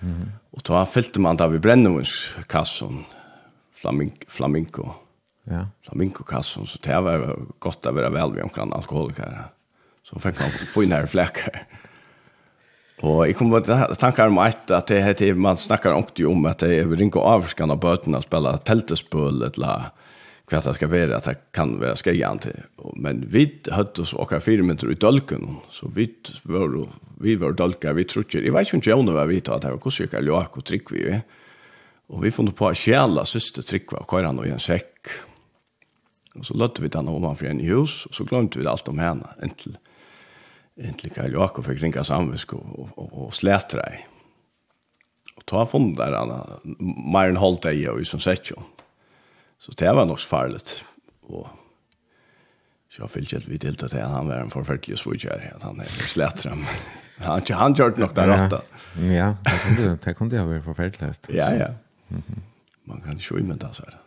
mm. 0.00 0.30
och 0.50 0.64
ta 0.64 0.86
fällde 0.86 1.20
man 1.20 1.36
där 1.36 1.48
vi 1.48 1.58
brännvins 1.58 2.36
kassan 2.46 3.04
flaming 3.74 4.12
flamingo. 4.28 4.88
Ja. 5.44 5.68
Flamingo 5.82 6.24
kassan 6.24 6.66
så 6.66 6.78
det 6.82 7.00
var 7.00 7.38
gott 7.58 7.86
att 7.86 7.94
vara 7.94 8.10
väl 8.10 8.32
vid 8.32 8.42
omkring 8.42 8.72
alkoholiker. 8.72 9.44
Så 10.02 10.18
fick 10.18 10.40
man 10.40 10.50
få 10.50 10.82
in 10.82 10.92
här 10.92 11.06
fläkar. 11.06 11.66
Och 13.02 13.26
jeg 13.26 13.36
kommer 13.36 13.56
att 13.56 13.98
tankar 13.98 14.28
om 14.28 14.38
et, 14.38 14.70
att 14.70 14.86
det 14.86 15.00
heter 15.02 15.34
man 15.34 15.56
snackar 15.56 15.92
också 15.92 16.28
om 16.28 16.46
att 16.46 16.58
det 16.58 16.74
är 16.74 16.86
ringa 16.86 17.20
avskan 17.20 17.70
av 17.70 17.80
böterna 17.80 18.18
att 18.18 18.24
spela 18.24 18.58
teltespøl 18.58 19.42
eller 19.42 19.90
hva 20.46 20.60
det 20.60 20.74
skal 20.74 20.88
vara 20.88 21.16
att 21.16 21.24
det 21.24 21.34
kan 21.50 21.80
vara 21.80 21.96
skejan 21.96 22.38
till. 22.38 22.60
Men 22.94 23.24
vi 23.28 23.60
hade 23.70 24.02
oss 24.02 24.14
åker 24.14 24.40
fire 24.40 24.62
minutter 24.62 24.90
i 24.90 24.94
dølken, 24.94 25.56
så 25.70 25.88
vi 25.88 26.14
var 26.44 26.86
vi 27.20 27.36
var 27.36 27.52
dølker, 27.52 27.92
vi 27.92 28.04
trutjer. 28.04 28.42
Jag 28.42 28.52
vet 28.52 28.72
inte 28.72 28.94
om 28.94 29.06
det 29.06 29.12
var 29.12 29.26
vi 29.26 29.40
tar 29.40 29.56
att 29.56 29.62
det 29.62 29.70
var 29.70 29.78
kusika 29.78 30.20
lök 30.20 30.56
og 30.56 30.64
trick 30.64 30.92
vi. 30.92 31.20
Och 32.06 32.24
vi 32.24 32.30
fann 32.30 32.52
på 32.52 32.66
å 32.66 32.74
stjäla 32.74 33.24
siste 33.24 33.62
trick 33.62 33.92
og 33.92 34.06
kvar 34.06 34.22
han 34.22 34.38
och 34.38 34.46
en 34.46 34.58
sekk. 34.58 35.08
Och 36.38 36.46
så 36.46 36.54
løtte 36.54 36.82
vi 36.82 36.88
den 36.88 37.08
om 37.08 37.24
han 37.24 37.36
för 37.36 37.46
en 37.46 37.60
hus 37.60 38.06
och 38.06 38.14
så 38.14 38.24
glömde 38.24 38.58
vi 38.58 38.66
allt 38.66 38.88
om 38.88 38.98
henne. 38.98 39.26
Äntligen 39.42 39.78
Inntil 40.80 41.12
Karl 41.12 41.34
Jakob 41.36 41.66
fikk 41.66 41.82
ringa 41.82 42.04
samvisk 42.06 42.54
og, 42.56 42.64
og, 42.78 42.92
og, 42.96 43.16
og 43.26 43.34
slætra 43.36 43.84
i. 43.92 43.98
Og 45.36 45.44
ta 45.48 45.64
funnet 45.68 45.98
der 46.00 46.16
han, 46.16 46.32
mer 46.80 47.32
enn 47.32 47.40
holdt 47.40 47.68
jeg 47.68 47.90
og 47.92 48.04
som 48.08 48.22
sett 48.22 48.52
jo. 48.52 48.60
Så 49.62 49.74
det 49.78 49.92
var 49.94 50.08
nok 50.08 50.22
farligt. 50.26 50.80
Og 51.28 51.46
så 52.92 53.04
jeg 53.04 53.12
fyllt 53.14 53.48
vi 53.48 53.60
delta 53.60 53.88
til 53.88 54.02
at 54.02 54.12
han 54.12 54.28
var 54.28 54.42
en 54.42 54.52
forferdelig 54.52 54.98
svudgjær, 55.00 55.46
at 55.54 55.62
han 55.64 55.80
er 55.80 55.92
slætra. 56.12 56.52
han, 57.24 57.46
han 57.48 57.76
gjør 57.78 57.96
nok 58.02 58.16
der 58.16 58.32
råtta. 58.32 58.62
Ja, 59.08 59.32
det 59.46 59.58
kom 59.62 59.76
det, 59.78 59.90
det 60.04 60.16
kom 60.18 60.32
det 60.32 60.42
å 60.42 60.48
være 60.50 60.64
forferdelig. 60.66 61.14
Ja, 61.32 61.48
ja. 61.56 61.70
Man 62.84 63.00
kan 63.00 63.16
ikke 63.16 63.40
imenta 63.40 63.72
seg 63.72 63.88
det. 63.88 64.01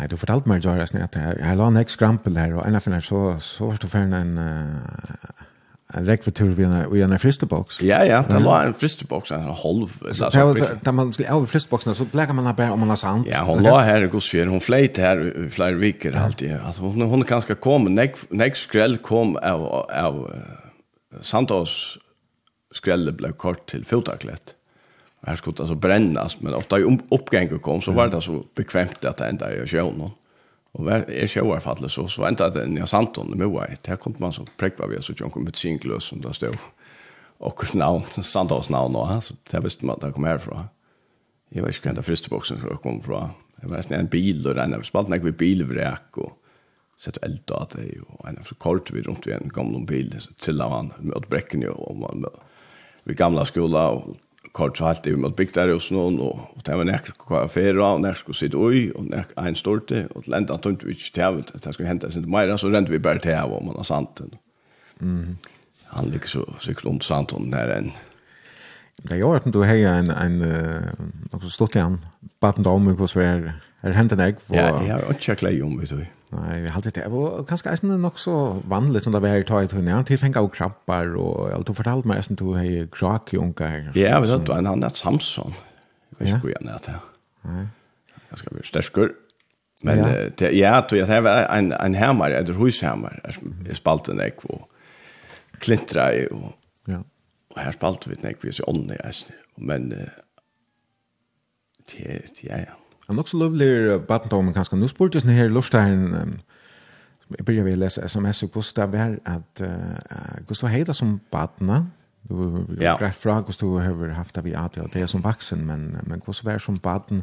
Nei, 0.00 0.06
du 0.08 0.16
fortalte 0.16 0.48
meg, 0.48 0.64
Jara, 0.64 0.86
at 0.88 0.94
jeg, 0.96 1.32
jeg 1.36 1.56
la 1.60 1.66
en 1.68 1.76
ek 1.76 1.90
skrampel 1.92 2.38
her, 2.40 2.54
og 2.56 2.64
en 2.64 2.78
av 2.78 2.80
finner 2.80 3.02
så, 3.04 3.34
så 3.44 3.66
var 3.68 3.80
det 3.82 3.88
ferdig 3.92 4.16
en, 4.16 4.38
en 4.40 6.06
rekvetur 6.08 6.54
i 6.56 6.64
en, 6.64 6.76
i 6.96 7.02
en 7.04 7.16
fristeboks. 7.20 7.82
Ja, 7.84 7.98
ja, 8.08 8.22
det 8.24 8.40
la 8.40 8.62
en 8.64 8.72
fristeboks, 8.80 9.34
en 9.36 9.50
halv. 9.60 9.92
Så, 10.08 10.30
så, 10.32 10.46
så, 10.56 10.70
da 10.80 10.94
man 10.96 11.12
skulle 11.12 11.34
av 11.36 11.44
fristeboksen, 11.50 11.92
så 11.98 12.06
blekker 12.08 12.38
man 12.38 12.48
bare 12.56 12.72
om 12.72 12.80
man 12.80 12.94
har 12.94 13.00
sant. 13.02 13.28
Ja, 13.28 13.42
hun 13.44 13.60
la 13.66 13.76
her 13.84 14.06
i 14.06 14.08
godsfjør, 14.08 14.48
hun 14.54 14.64
fleit 14.64 14.96
her 15.04 15.20
i 15.20 15.50
flere 15.52 15.76
viker 15.82 16.16
alltid. 16.16 16.56
Altså, 16.56 16.88
hun, 16.88 17.04
hun 17.10 17.26
kan 17.28 17.44
skal 17.44 17.60
komme, 17.60 17.92
nek 17.92 18.56
skrell 18.56 18.96
kom 19.04 19.36
av, 19.36 19.66
av 19.92 20.22
Santos 21.20 21.98
skrellet 22.72 23.20
ble 23.20 23.34
kort 23.36 23.66
til 23.68 23.84
fotaklett 23.84 24.56
här 25.22 25.36
skulle 25.36 25.56
alltså 25.58 25.74
brännas 25.74 26.40
men 26.40 26.54
ofta 26.54 26.86
om 26.86 27.00
uppgången 27.10 27.58
kom 27.58 27.80
så 27.80 27.92
var 27.92 28.08
det 28.08 28.20
så 28.20 28.44
bekvämt 28.54 29.04
att 29.04 29.16
det 29.16 29.26
ända 29.26 29.54
i 29.54 29.66
sjön 29.66 30.10
och 30.72 30.84
var 30.84 30.92
är 30.92 31.26
sjöar 31.26 31.60
fallet 31.60 31.90
så 31.90 32.08
så 32.08 32.24
ända 32.24 32.50
det 32.50 32.82
i 32.82 32.86
Santon 32.86 33.28
med 33.28 33.38
Moa 33.48 33.66
det 33.82 33.96
kom 33.96 34.14
man 34.18 34.32
så 34.32 34.46
präkva 34.56 34.86
vi 34.86 35.02
så 35.02 35.12
John 35.16 35.30
kom 35.30 35.44
med 35.44 35.56
singlös 35.56 36.04
som 36.04 36.20
där 36.20 36.32
stod 36.32 36.56
och 37.38 37.74
namn 37.74 38.04
Santos 38.10 38.70
namn 38.70 38.92
då 38.92 39.20
så 39.22 39.34
det 39.50 39.60
visste 39.60 39.86
man 39.86 39.98
där 40.00 40.06
det 40.06 40.12
kom 40.12 40.24
härifrån. 40.24 40.64
Jag 41.48 41.62
vet 41.62 41.74
inte 41.74 41.88
kan 41.88 41.94
det 41.94 42.02
första 42.02 42.28
boxen 42.28 42.60
så 42.60 42.76
kom 42.76 43.02
från 43.02 43.28
det 43.56 43.66
var 43.66 43.92
en 43.92 44.06
bil 44.06 44.46
och 44.46 44.54
den 44.54 44.84
spalt 44.84 45.08
när 45.08 45.18
vi 45.18 45.32
bilvräk 45.32 46.18
och 46.18 46.32
sett 46.98 47.24
eld 47.24 47.50
och 47.50 47.62
att 47.62 47.70
det 47.70 48.00
och 48.08 48.28
en 48.28 48.44
så 48.44 48.54
kort 48.54 48.90
vi 48.90 49.02
runt 49.02 49.26
vid 49.26 49.34
en 49.34 49.48
gammal 49.48 49.84
bil 49.86 50.16
så 50.18 50.32
till 50.32 50.60
han 50.60 50.92
med 50.98 51.24
bräcken 51.28 51.60
ju 51.60 51.70
om 51.70 52.00
man 52.00 52.24
vid 53.04 53.16
gamla 53.16 53.44
skola 53.44 53.88
och 53.88 54.16
kort 54.52 54.78
så 54.78 54.84
halt 54.84 55.04
det 55.04 55.18
mot 55.18 55.36
bygd 55.36 55.54
der 55.54 55.72
hos 55.72 55.90
noen, 55.94 56.18
og, 56.20 56.40
og 56.56 56.66
det 56.66 56.76
var 56.76 56.84
nekker 56.84 57.14
näkra 57.14 57.46
kaféer 57.46 57.78
och 57.78 58.00
nekker 58.00 58.18
skulle 58.18 58.36
sitte 58.36 58.56
ui, 58.56 58.90
og 58.94 59.04
nekker 59.04 59.46
en 59.46 59.54
storte 59.54 60.08
og 60.14 60.24
til 60.24 60.34
enda 60.34 60.56
tømte 60.56 60.86
vi 60.86 60.92
ikke 60.92 61.12
til 61.14 61.22
at 61.22 61.64
det 61.64 61.74
skulle 61.74 61.88
hända 61.88 62.10
sig 62.10 62.28
meira, 62.28 62.56
så 62.56 62.68
rente 62.68 62.90
vi 62.90 62.98
bare 62.98 63.18
til 63.18 63.32
av 63.32 63.52
om 63.52 63.66
man 63.66 63.76
har 63.76 63.84
sant 63.84 64.20
Mm. 65.00 65.36
Han 65.84 66.10
ligger 66.10 66.26
så 66.26 66.44
sikkert 66.60 66.82
klont 66.82 67.04
sant 67.04 67.32
och 67.32 67.40
när 67.40 67.68
enn. 67.68 67.92
Det 68.96 69.16
gör 69.16 69.36
att 69.36 69.52
du 69.52 69.58
har 69.58 69.74
en 69.74 70.10
en 70.10 70.42
uh, 70.42 70.82
också 71.30 71.50
stort 71.50 71.74
igen. 71.74 71.98
Batten 72.40 72.66
om 72.66 72.86
hur 72.86 73.06
svär. 73.06 73.52
Är 73.80 73.90
hänt 73.90 74.12
en 74.12 74.20
ägg 74.20 74.36
för 74.46 74.54
Ja, 74.54 74.82
jeg 74.82 74.92
har 74.92 75.10
ikke 75.10 75.34
klei 75.34 75.62
om 75.62 75.80
vet 75.80 75.90
du. 75.90 76.06
Nei, 76.30 76.60
vi 76.62 76.70
halte 76.70 76.92
det. 76.94 77.08
Og 77.10 77.42
kanskje 77.48 77.72
eisen 77.72 77.90
det 77.90 77.98
nok 77.98 78.18
så 78.22 78.34
vanlig 78.70 79.02
som 79.02 79.14
det 79.14 79.22
var 79.24 79.40
i 79.40 79.46
tøy 79.46 79.66
tøy 79.66 79.82
tøy. 79.82 80.02
Til 80.06 80.20
fengt 80.20 80.38
av 80.38 80.46
krabbar, 80.54 81.10
og 81.18 81.50
alt 81.50 81.66
du 81.66 81.74
fortalte 81.74 82.10
meg 82.10 82.20
eisen 82.20 82.38
du 82.38 82.52
har 82.54 82.86
krak 82.94 83.34
i 83.34 83.40
unger. 83.40 83.90
Ja, 83.98 84.20
vi 84.22 84.30
vet 84.30 84.46
du, 84.46 84.54
han 84.54 84.86
er 84.86 84.94
Samson. 84.94 85.56
Jeg 86.12 86.18
vet 86.18 86.28
ikke 86.28 86.46
hvor 86.46 86.60
han 86.60 86.70
er 86.74 86.84
til. 86.86 87.02
Nei. 87.50 87.64
Ganske 88.30 88.54
mye 88.54 88.68
sterskur. 88.68 89.10
Men 89.82 90.02
det, 90.38 90.50
ja, 90.54 90.74
jeg 90.92 91.06
det 91.08 91.22
var 91.24 91.46
en, 91.56 91.72
en 91.72 91.94
hammer, 91.96 92.36
eller 92.36 92.54
hushammer, 92.54 93.16
jeg 93.66 93.76
spalte 93.78 94.12
en 94.12 94.20
ekv 94.20 94.44
og 94.52 94.66
klintra 95.60 96.10
i, 96.12 96.26
og, 96.30 96.52
ja. 96.88 97.00
og 97.54 97.62
her 97.62 97.72
spalte 97.72 98.10
vi 98.10 98.18
en 98.18 98.28
ekv, 98.28 98.44
jeg 98.50 98.58
sier 98.58 98.68
ånden 98.68 98.92
i 98.92 99.00
eisen. 99.00 99.32
Men 99.56 99.88
det, 99.90 100.04
ja, 102.44 102.60
ja. 102.60 102.76
Han 103.10 103.18
också 103.18 103.36
lovlig 103.36 104.00
badtom 104.06 104.54
kanske 104.54 104.76
nu 104.76 104.88
sport 104.88 105.14
just 105.14 105.26
här 105.26 105.48
Lorstein 105.48 106.16
jag 107.28 107.46
börjar 107.46 107.64
väl 107.64 107.78
läsa 107.78 108.04
SMS 108.04 108.42
och 108.42 108.52
kosta 108.52 108.86
var 108.86 109.18
att 109.24 109.62
Gustav 110.48 110.68
heter 110.70 110.92
som 110.92 111.20
badna 111.30 111.86
Du 112.22 112.34
har 112.34 112.66
ja. 112.80 112.96
greit 112.98 113.14
fra 113.14 113.34
hur 113.34 113.94
du 113.94 114.08
har 114.08 114.08
haft 114.08 114.38
av 114.38 114.46
i 114.48 114.54
ADHD 114.54 115.06
som 115.06 115.22
vuxen, 115.22 115.66
men, 115.66 115.98
men 116.02 116.22
hur 116.26 116.44
var 116.44 116.58
som 116.58 116.76
baden? 116.76 117.22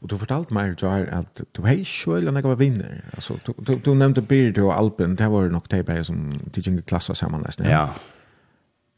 Och 0.00 0.08
du 0.08 0.18
fortalte 0.18 0.54
mig, 0.54 0.74
Jar, 0.82 1.06
at 1.12 1.40
du 1.56 1.62
har 1.62 1.72
ikke 1.72 1.90
selv 1.90 2.28
enn 2.28 2.36
jeg 2.36 2.44
var 2.44 2.54
vinner. 2.60 3.00
Altså, 3.14 3.38
du, 3.46 3.54
du, 3.66 3.78
du 3.78 3.94
nevnte 3.94 4.22
Bird 4.22 4.58
og 4.58 4.76
Alpen, 4.76 5.16
det 5.16 5.30
var 5.30 5.48
nok 5.48 5.70
de 5.70 6.04
som 6.04 6.30
tidligere 6.52 6.82
klasser 6.82 7.14
sammen 7.14 7.40
nesten. 7.46 7.64
Ja, 7.64 7.70
ja 7.70 8.17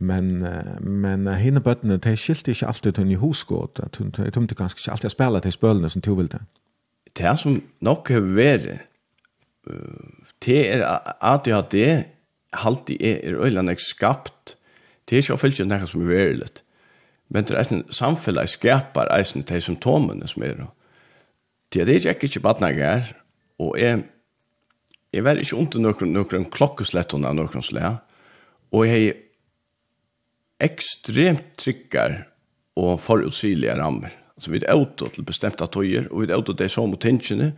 Men 0.00 0.30
men 0.80 1.28
hinne 1.36 1.60
bøttene, 1.60 1.98
de 2.00 2.16
skilte 2.16 2.54
ikke 2.54 2.66
alltid 2.66 2.92
til 2.96 3.04
en 3.04 3.20
hosgåt. 3.20 3.80
De 3.98 4.30
tømte 4.32 4.56
ganske 4.56 4.80
ikke 4.80 4.94
alltid 4.94 5.10
å 5.10 5.12
spille 5.12 5.40
til 5.44 5.52
spølene 5.52 5.90
som 5.92 6.02
to 6.02 6.14
ville. 6.16 6.40
Det 7.16 7.34
som 7.38 7.58
nok 7.84 8.08
har 8.08 8.24
vært, 8.24 8.86
det 10.46 10.60
er 10.72 10.84
at 11.20 11.46
jeg 11.46 11.68
det 11.72 11.92
alltid 12.52 13.02
er 13.02 13.36
øyne 13.44 13.68
jeg 13.70 13.80
skapt. 13.80 14.56
Det 15.08 15.16
er 15.16 15.22
ikke 15.24 15.36
å 15.36 15.42
fylle 15.42 15.66
noe 15.68 15.86
som 15.86 16.02
er 16.02 16.10
veldig. 16.10 16.62
Men 17.30 17.46
det 17.46 17.56
er 17.56 17.72
en 17.72 17.84
samfunnet 17.94 18.50
skapar 18.50 19.10
eisen 19.14 19.44
til 19.46 19.62
som 19.62 19.76
tomene 19.78 20.28
som 20.28 20.42
er. 20.42 20.64
Det 21.70 21.86
er 21.86 22.14
ikke 22.14 22.26
ikke 22.26 22.40
bare 22.40 22.72
her, 22.74 23.12
og 23.58 23.78
jeg, 23.78 24.02
jeg 25.12 25.24
var 25.24 25.38
ikke 25.38 25.56
under 25.56 25.78
noen, 25.78 26.12
noen 26.12 26.48
klokkeslettene 26.50 27.28
av 27.28 27.36
noen 27.38 27.62
slag, 27.62 28.00
og 28.72 28.86
jeg 28.86 29.14
ekstremt 30.60 31.54
tryggar 31.60 32.24
og 32.78 33.00
forutsigelige 33.02 33.76
rammer. 33.78 34.14
Altså, 34.36 34.52
vi 34.52 34.60
er 34.62 34.72
auto 34.72 35.08
til 35.12 35.26
bestemte 35.26 35.66
tøyer, 35.68 36.08
og 36.10 36.22
vi 36.22 36.30
er 36.30 36.36
auto 36.38 36.54
til 36.56 36.70
så 36.72 36.86
mot 36.88 37.00
tingene, 37.00 37.52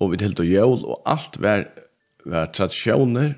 og 0.00 0.12
vi 0.12 0.18
er 0.18 0.26
helt 0.26 0.42
og 0.42 0.48
jævl, 0.48 0.84
og 0.84 1.02
alt 1.08 1.38
var, 1.40 1.64
var 2.28 2.50
tradisjoner, 2.52 3.34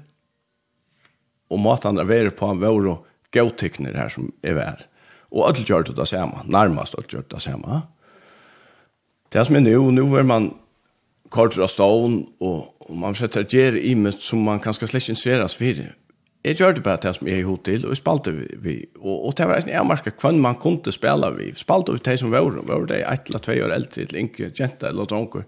og 1.51 1.61
måten 1.61 2.01
er 2.01 2.09
være 2.09 2.33
på 2.35 2.49
en 2.51 2.63
vår 2.63 2.89
og 2.91 3.07
gautikner 3.35 3.95
her 3.99 4.11
som 4.11 4.33
er 4.43 4.57
vær. 4.59 4.87
Og 5.35 5.49
alt 5.49 5.67
gjør 5.67 5.89
det 5.89 5.97
det 5.99 6.09
samme, 6.09 6.43
nærmest 6.47 6.97
alt 6.99 7.11
gjør 7.11 7.27
det 7.31 7.43
samme. 7.43 7.83
Det 9.33 9.43
som 9.47 9.59
er 9.59 9.65
nå, 9.67 9.91
nå 9.95 10.07
er 10.19 10.27
man 10.27 10.53
kortere 11.35 11.67
av 11.67 11.73
stålen, 11.73 12.21
og, 12.41 12.71
og 12.87 12.97
man 12.99 13.17
setter 13.19 13.47
gjerne 13.47 13.83
i 13.83 13.95
med 13.99 14.15
som 14.19 14.45
man 14.47 14.63
kanskje 14.63 14.89
slett 14.89 15.11
ikke 15.11 15.21
ser 15.21 15.45
oss 15.45 15.57
for 15.59 15.81
jeg 16.45 16.59
gjør 16.61 16.75
det 16.77 16.83
bare 16.85 17.01
det 17.03 17.15
som 17.17 17.29
jeg 17.29 17.41
er 17.41 17.49
hod 17.49 17.63
til, 17.65 17.85
og 17.87 17.95
jeg 17.95 18.03
spalte 18.03 18.33
vi. 18.37 18.47
vi. 18.61 18.75
Og, 19.01 19.27
og 19.27 19.37
det 19.39 19.47
var 19.49 19.63
en 19.63 19.77
avmarska 19.81 20.11
kvann 20.11 20.43
man 20.45 20.59
kunne 20.61 20.93
spela 20.93 21.31
vi. 21.33 21.53
Spalte 21.57 21.93
vi 21.93 22.03
de 22.05 22.17
som 22.21 22.33
var, 22.35 22.51
var 22.69 22.85
det 22.91 23.01
et 23.01 23.31
eller 23.31 23.45
tvei 23.45 23.61
år 23.65 23.73
eldre, 23.73 24.05
til 24.05 24.17
yngre, 24.21 24.51
jenta 24.59 24.89
eller 24.89 25.09
dronker. 25.09 25.47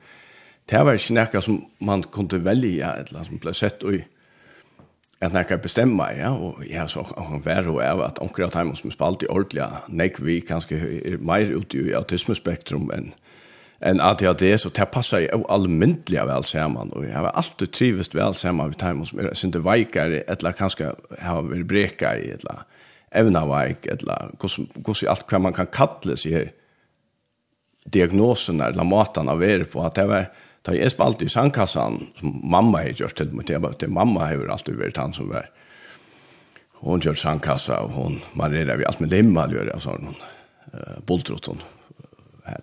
Det 0.66 0.80
var 0.82 0.96
ikke 0.96 1.14
noe 1.18 1.42
som 1.44 1.58
man 1.84 2.02
kunne 2.02 2.40
velge, 2.44 2.80
et 2.80 3.12
eller 3.12 3.28
som 3.28 3.42
ble 3.42 3.54
sett 3.54 3.84
i 3.86 4.00
at 5.24 5.32
nekka 5.32 5.56
bestemma, 5.64 6.10
ja, 6.12 6.32
og 6.34 6.60
jeg 6.64 6.74
ja, 6.74 6.86
så 6.90 7.04
han 7.16 7.40
var 7.44 7.68
og 7.70 7.78
av 7.80 8.02
at 8.04 8.18
onker 8.20 8.44
av 8.44 8.52
dem 8.52 8.74
som 8.76 8.92
spalt 8.92 9.24
i 9.24 9.30
ordelig, 9.32 9.64
nek 9.88 10.20
vi 10.20 10.42
kanskje 10.44 10.76
er 10.76 11.16
meir 11.24 11.54
ute 11.56 11.78
i 11.80 11.94
autismespektrum 11.96 12.90
enn 12.92 13.14
en 13.80 14.00
ADHD, 14.00 14.58
så 14.58 14.70
det 14.72 14.88
passer 14.92 15.26
jo 15.26 15.42
allmyndelig 15.52 16.22
vel 16.28 16.44
sammen, 16.48 16.92
og 16.96 17.04
jeg 17.04 17.16
har 17.16 17.34
alltid 17.36 17.72
trivist 17.76 18.14
vel 18.16 18.34
sammen 18.34 18.72
ved 18.72 18.78
timen 18.80 19.08
som 19.08 19.20
er 19.20 19.34
synte 19.36 19.60
veikere, 19.64 20.22
eller 20.32 20.56
kanskje 20.56 20.94
har 21.20 21.50
vært 21.50 22.06
i 22.16 22.30
eller 22.38 22.64
evnaveik, 23.16 23.86
eller 23.92 24.32
hvordan 24.40 25.10
alt 25.12 25.28
hva 25.28 25.42
man 25.42 25.56
kan 25.56 25.68
kalle 25.72 26.16
seg 26.16 26.38
her, 26.38 26.48
diagnosen 27.86 28.60
eller 28.64 28.88
maten 28.88 29.28
av 29.30 29.44
er 29.46 29.64
på, 29.70 29.84
at 29.84 29.94
det 29.98 30.08
var, 30.10 30.30
da 30.66 30.74
jeg 30.74 30.90
spalt 30.90 31.14
alltid 31.14 31.28
i 31.28 31.34
sandkassan, 31.36 32.00
som 32.18 32.40
mamma 32.42 32.82
har 32.82 32.96
gjort 32.98 33.20
til 33.20 33.30
meg, 33.30 33.78
til 33.78 33.92
mamma 33.92 34.26
har 34.32 34.48
alltid 34.50 34.80
vært 34.80 34.98
han 34.98 35.14
som 35.14 35.30
var, 35.30 35.52
hon 36.82 37.00
gjør 37.00 37.16
sandkassa, 37.18 37.78
og 37.84 37.94
hon 37.94 38.18
marerer 38.36 38.80
vi 38.80 38.88
alt 38.88 39.00
med 39.00 39.14
limma, 39.14 39.46
gjør 39.52 39.70
jeg 39.70 39.84
sånn, 39.84 40.16
uh, 40.72 40.98
boltrotten, 41.06 41.62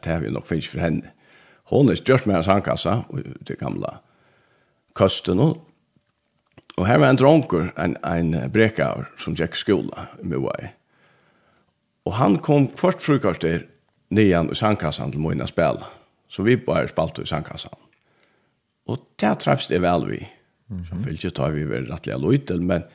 det 0.03 0.11
har 0.11 0.23
vi 0.23 0.31
nok 0.31 0.47
finnes 0.47 0.67
for 0.69 0.83
henne. 0.83 1.11
Hon 1.71 1.89
er 1.89 1.99
størst 1.99 2.27
med 2.27 2.37
en 2.37 2.45
sandkassa, 2.45 3.03
det 3.47 3.59
gamla 3.59 3.99
kosten 4.93 5.39
og 5.39 5.61
Og 6.77 6.87
her 6.87 6.97
var 6.97 7.11
en 7.13 7.19
dronker, 7.19 7.67
en, 7.77 7.93
en 8.01 8.33
brekaur, 8.49 9.05
som 9.21 9.35
gikk 9.37 9.53
skola 9.59 10.07
i 10.23 10.29
Moai. 10.31 10.71
Og 12.09 12.15
han 12.17 12.39
kom 12.41 12.65
kvart 12.73 13.03
frukoster 13.03 13.67
nian 14.13 14.49
i 14.51 14.57
sandkassan 14.57 15.13
til 15.13 15.21
Moina 15.21 15.45
spela. 15.49 15.85
Så 16.27 16.43
vi 16.43 16.57
bare 16.57 16.89
spalte 16.89 17.21
i 17.21 17.29
sandkassan. 17.29 17.77
Og 18.89 19.05
det 19.21 19.35
treffs 19.43 19.69
det 19.69 19.83
vel 19.83 20.07
vi. 20.09 20.23
Så 20.89 20.97
vil 21.05 21.19
ikke 21.19 21.35
ta 21.37 21.51
vi 21.53 21.67
vel 21.69 21.85
rettelig 21.91 22.17
løytel, 22.17 22.61
men, 22.65 22.87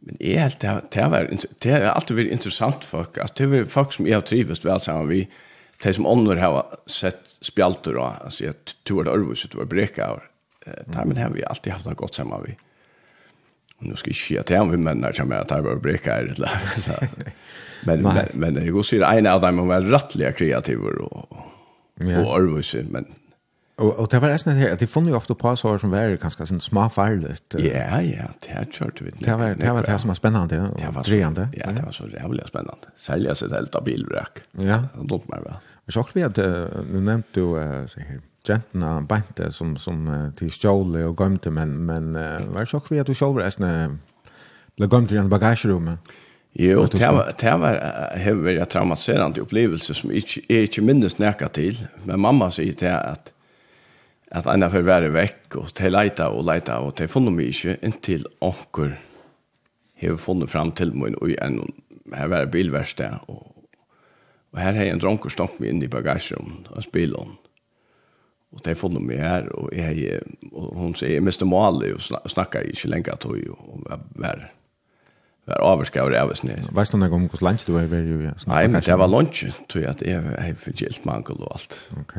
men 0.00 0.16
jeg 0.24 0.40
helt, 0.40 0.62
det, 0.62 0.72
det, 0.94 1.06
var, 1.12 1.28
det 1.60 1.74
har 1.74 1.90
alltid 1.92 2.16
vært 2.16 2.32
interessant 2.38 2.86
folk. 2.88 3.20
at 3.20 3.36
det 3.36 3.50
er 3.52 3.68
folk 3.68 3.92
som 3.92 4.08
jeg 4.08 4.16
har 4.16 4.24
trivest 4.24 4.64
vel 4.64 4.80
sammen 4.80 5.10
vi 5.10 5.26
det 5.82 5.94
som 5.94 6.06
ånder 6.06 6.36
har 6.36 6.66
sett 6.86 7.20
spjalter 7.40 7.94
då 7.94 8.02
at 8.02 8.32
to 8.32 8.72
tror 8.84 9.04
det 9.04 9.10
örvus 9.10 9.46
det 9.50 9.58
var 9.58 9.64
breka 9.64 10.10
och 10.12 10.20
där 10.86 11.04
men 11.04 11.16
har 11.16 11.30
vi 11.30 11.44
alltid 11.44 11.72
haft 11.72 11.84
det 11.84 11.94
godt 11.94 12.14
sammen 12.14 12.42
vi. 12.46 12.56
Och 13.78 13.86
nu 13.86 13.96
ska 13.96 14.10
jag 14.10 14.16
se 14.16 14.38
att 14.38 14.50
jag 14.50 14.66
vi 14.70 14.76
men 14.76 15.12
som 15.12 15.30
jag 15.30 15.40
at 15.40 15.48
det 15.48 15.60
var 15.60 15.76
breka 15.76 16.14
eller 16.14 16.50
men 17.84 18.02
men 18.02 18.26
men 18.32 18.54
det 18.54 18.70
går 18.70 18.82
sier 18.82 19.02
en 19.02 19.26
av 19.26 19.40
dem 19.40 19.68
var 19.68 19.80
rättliga 19.80 20.32
kreativa 20.32 20.88
och 20.88 21.32
och 22.00 22.38
örvus 22.38 22.76
men 22.90 23.06
Och 23.80 23.98
og 23.98 24.10
det 24.10 24.18
var 24.20 24.28
nästan 24.28 24.56
här 24.56 24.70
att 24.70 24.78
det 24.78 24.86
fann 24.86 25.06
ju 25.06 25.14
ofta 25.14 25.34
på 25.34 25.56
så 25.56 25.78
som 25.78 25.90
var 25.90 26.16
ganske 26.20 26.46
sånn 26.46 26.60
småfarligt. 26.60 27.54
Ja, 27.58 28.00
ja, 28.02 28.26
det 28.40 28.50
här 28.52 28.66
kjørt 28.70 29.00
vi. 29.00 29.10
Det 29.18 29.36
var 29.36 29.54
det 29.54 29.72
var 29.72 29.82
det 29.82 29.98
som 29.98 30.08
var 30.08 30.14
spännande 30.14 30.60
och 30.60 31.04
drivende. 31.04 31.48
Ja, 31.56 31.70
det 31.72 31.82
var 31.82 31.92
så 31.92 32.08
jävla 32.08 32.46
spännande. 32.46 32.92
Sälja 32.96 33.34
sig 33.34 33.50
helt 33.50 33.74
helt 33.74 33.84
bilvrak. 33.84 34.40
Ja, 34.52 34.82
då 35.02 35.22
mig 35.26 35.40
väl. 35.44 35.54
Jag 35.84 35.94
såg 35.94 36.06
vi 36.12 36.22
att 36.22 36.36
nu 36.36 37.00
nämnde 37.00 37.26
du 37.32 37.40
så 37.88 38.00
här 38.00 38.20
gentna 38.46 39.00
bante 39.00 39.52
som 39.52 39.76
som 39.76 40.32
till 40.36 40.50
stjåle 40.50 41.04
och 41.04 41.20
gømte, 41.20 41.50
men 41.50 41.86
men 41.86 42.12
var 42.52 42.64
såg 42.64 42.82
vi 42.90 43.00
att 43.00 43.06
du 43.06 43.14
själv 43.14 43.36
resne 43.36 43.98
ble 44.76 44.88
gömte 44.92 45.14
i 45.14 45.18
en 45.18 45.28
bagagerummet. 45.28 45.98
Jo, 46.52 46.86
det 46.86 47.12
var 47.12 47.32
det 47.40 47.56
var 47.56 47.74
hevur 48.16 48.50
jag 48.50 48.68
traumatiserande 48.68 49.40
upplevelse 49.40 49.94
som 49.94 50.12
inte 50.12 50.40
är 50.48 50.60
inte 50.62 50.82
minst 50.82 51.18
näka 51.18 51.48
till. 51.48 51.86
Men 52.04 52.20
mamma 52.20 52.50
säger 52.50 52.72
till 52.72 52.88
att 52.88 53.32
att 54.30 54.46
ena 54.46 54.70
för 54.70 54.82
värre 54.82 55.08
vekk, 55.08 55.56
och 55.56 55.74
till 55.74 55.92
leita 55.92 56.28
och 56.28 56.44
leita 56.44 56.78
och 56.78 56.94
te 56.96 57.08
funnum 57.08 57.36
mig 57.36 57.46
inte 57.46 57.76
intill 57.82 58.26
onkur. 58.38 59.00
Hevur 59.94 60.16
funnit 60.16 60.50
fram 60.50 60.72
till 60.72 60.94
mig 60.94 61.14
och 61.14 61.30
en 61.30 61.72
her 62.14 62.26
var 62.26 62.46
det 62.46 63.18
och 63.26 63.59
Og 64.50 64.58
her 64.58 64.74
har 64.74 64.86
jeg 64.88 64.96
en 64.96 65.02
dronker 65.02 65.32
stått 65.32 65.60
meg 65.62 65.74
inn 65.74 65.84
i 65.84 65.90
bagasjen 65.90 66.64
av 66.74 66.82
spilån. 66.82 67.36
Og 68.50 68.62
det 68.64 68.72
har 68.72 68.80
funnet 68.80 69.04
meg 69.06 69.20
her, 69.22 69.46
og, 69.54 69.68
jeg, 69.70 70.22
og 70.50 70.72
hun 70.74 70.94
sier, 70.98 71.14
jeg 71.14 71.22
mister 71.22 71.46
maler, 71.46 71.94
og 71.94 72.02
snak, 72.02 72.26
snakker 72.32 72.66
ikke 72.66 72.90
lenge 72.90 73.14
tog, 73.22 73.36
og 73.54 73.84
vær, 74.18 74.48
vær 75.46 75.62
avskriver 75.62 76.16
av 76.18 76.32
oss 76.34 76.42
ned. 76.42 76.66
Vet 76.74 76.90
du 76.90 76.98
noe 76.98 77.14
om 77.14 77.28
hvordan 77.30 77.46
lunch 77.46 77.66
du 77.68 77.76
var 77.76 77.86
i 77.86 78.00
ja? 78.26 78.34
Nei, 78.50 78.64
men 78.66 78.82
det 78.82 78.96
var 78.98 79.10
lunch, 79.10 79.44
tror 79.70 79.84
jeg, 79.84 79.94
at 79.94 80.02
jeg 80.02 80.22
har 80.26 80.56
forgilt 80.58 81.06
mangel 81.06 81.38
og 81.38 81.52
alt. 81.54 81.76
Ok. 82.02 82.16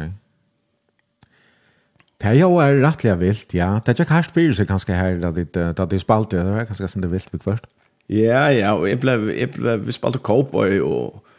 Det 2.22 2.30
er 2.30 2.38
jo 2.38 2.54
er 2.62 2.80
rettelig 2.80 3.18
vilt, 3.20 3.54
ja. 3.58 3.74
Det 3.82 3.92
er 3.92 4.06
ikke 4.06 4.16
hardt 4.16 4.32
fyrir 4.36 4.56
seg 4.56 4.70
kanskje 4.70 4.96
her, 4.96 5.20
da 5.20 5.34
de, 5.36 5.44
da 5.52 5.88
de 5.90 6.00
spalte, 6.00 6.40
det 6.40 6.56
var 6.56 6.70
kanskje 6.70 6.94
sånn 6.94 7.04
det 7.04 7.12
vilt 7.12 7.34
vi 7.34 7.42
først. 7.44 7.68
Ja, 8.12 8.46
ja, 8.56 8.72
og 8.78 8.88
jeg 8.88 9.02
ble, 9.04 9.18
jeg 9.36 9.52
ble, 9.56 9.76
vi 9.84 9.96
spalte 9.96 10.22
cowboy, 10.24 10.80
og, 10.80 11.20
og 11.20 11.31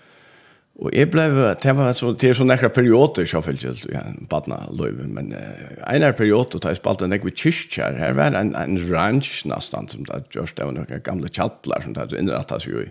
Og 0.81 0.89
jeg 0.97 1.11
ble, 1.13 1.27
det 1.61 1.73
var 1.77 1.93
så, 1.93 2.15
det 2.17 2.31
er 2.31 2.37
sånne 2.39 2.55
ekra 2.57 2.71
perioder, 2.73 3.27
så 3.29 3.43
fyllt 3.45 3.65
jeg, 3.67 3.77
ja, 3.93 4.07
badna 4.31 4.63
løyve, 4.73 5.05
men 5.05 5.29
uh, 5.37 5.75
en 5.85 6.07
er 6.07 6.15
perioder, 6.17 6.63
da 6.65 6.73
jeg 6.73 6.81
spalte 6.81 7.05
en 7.05 7.13
ekve 7.13 7.35
kyrkjær, 7.37 7.99
her 8.01 8.17
var 8.17 8.33
en, 8.39 8.55
en 8.57 8.79
ranch 8.89 9.43
nesten, 9.49 9.91
som 9.93 10.07
det 10.09 10.23
gjørs, 10.33 10.55
det 10.57 10.65
var 10.65 10.73
noen 10.79 11.05
gamle 11.05 11.29
kjattler, 11.29 11.85
som 11.85 11.93
det 11.99 12.09
innrattet 12.17 12.65
seg 12.65 12.73
jo 12.73 12.87
i. 12.87 12.89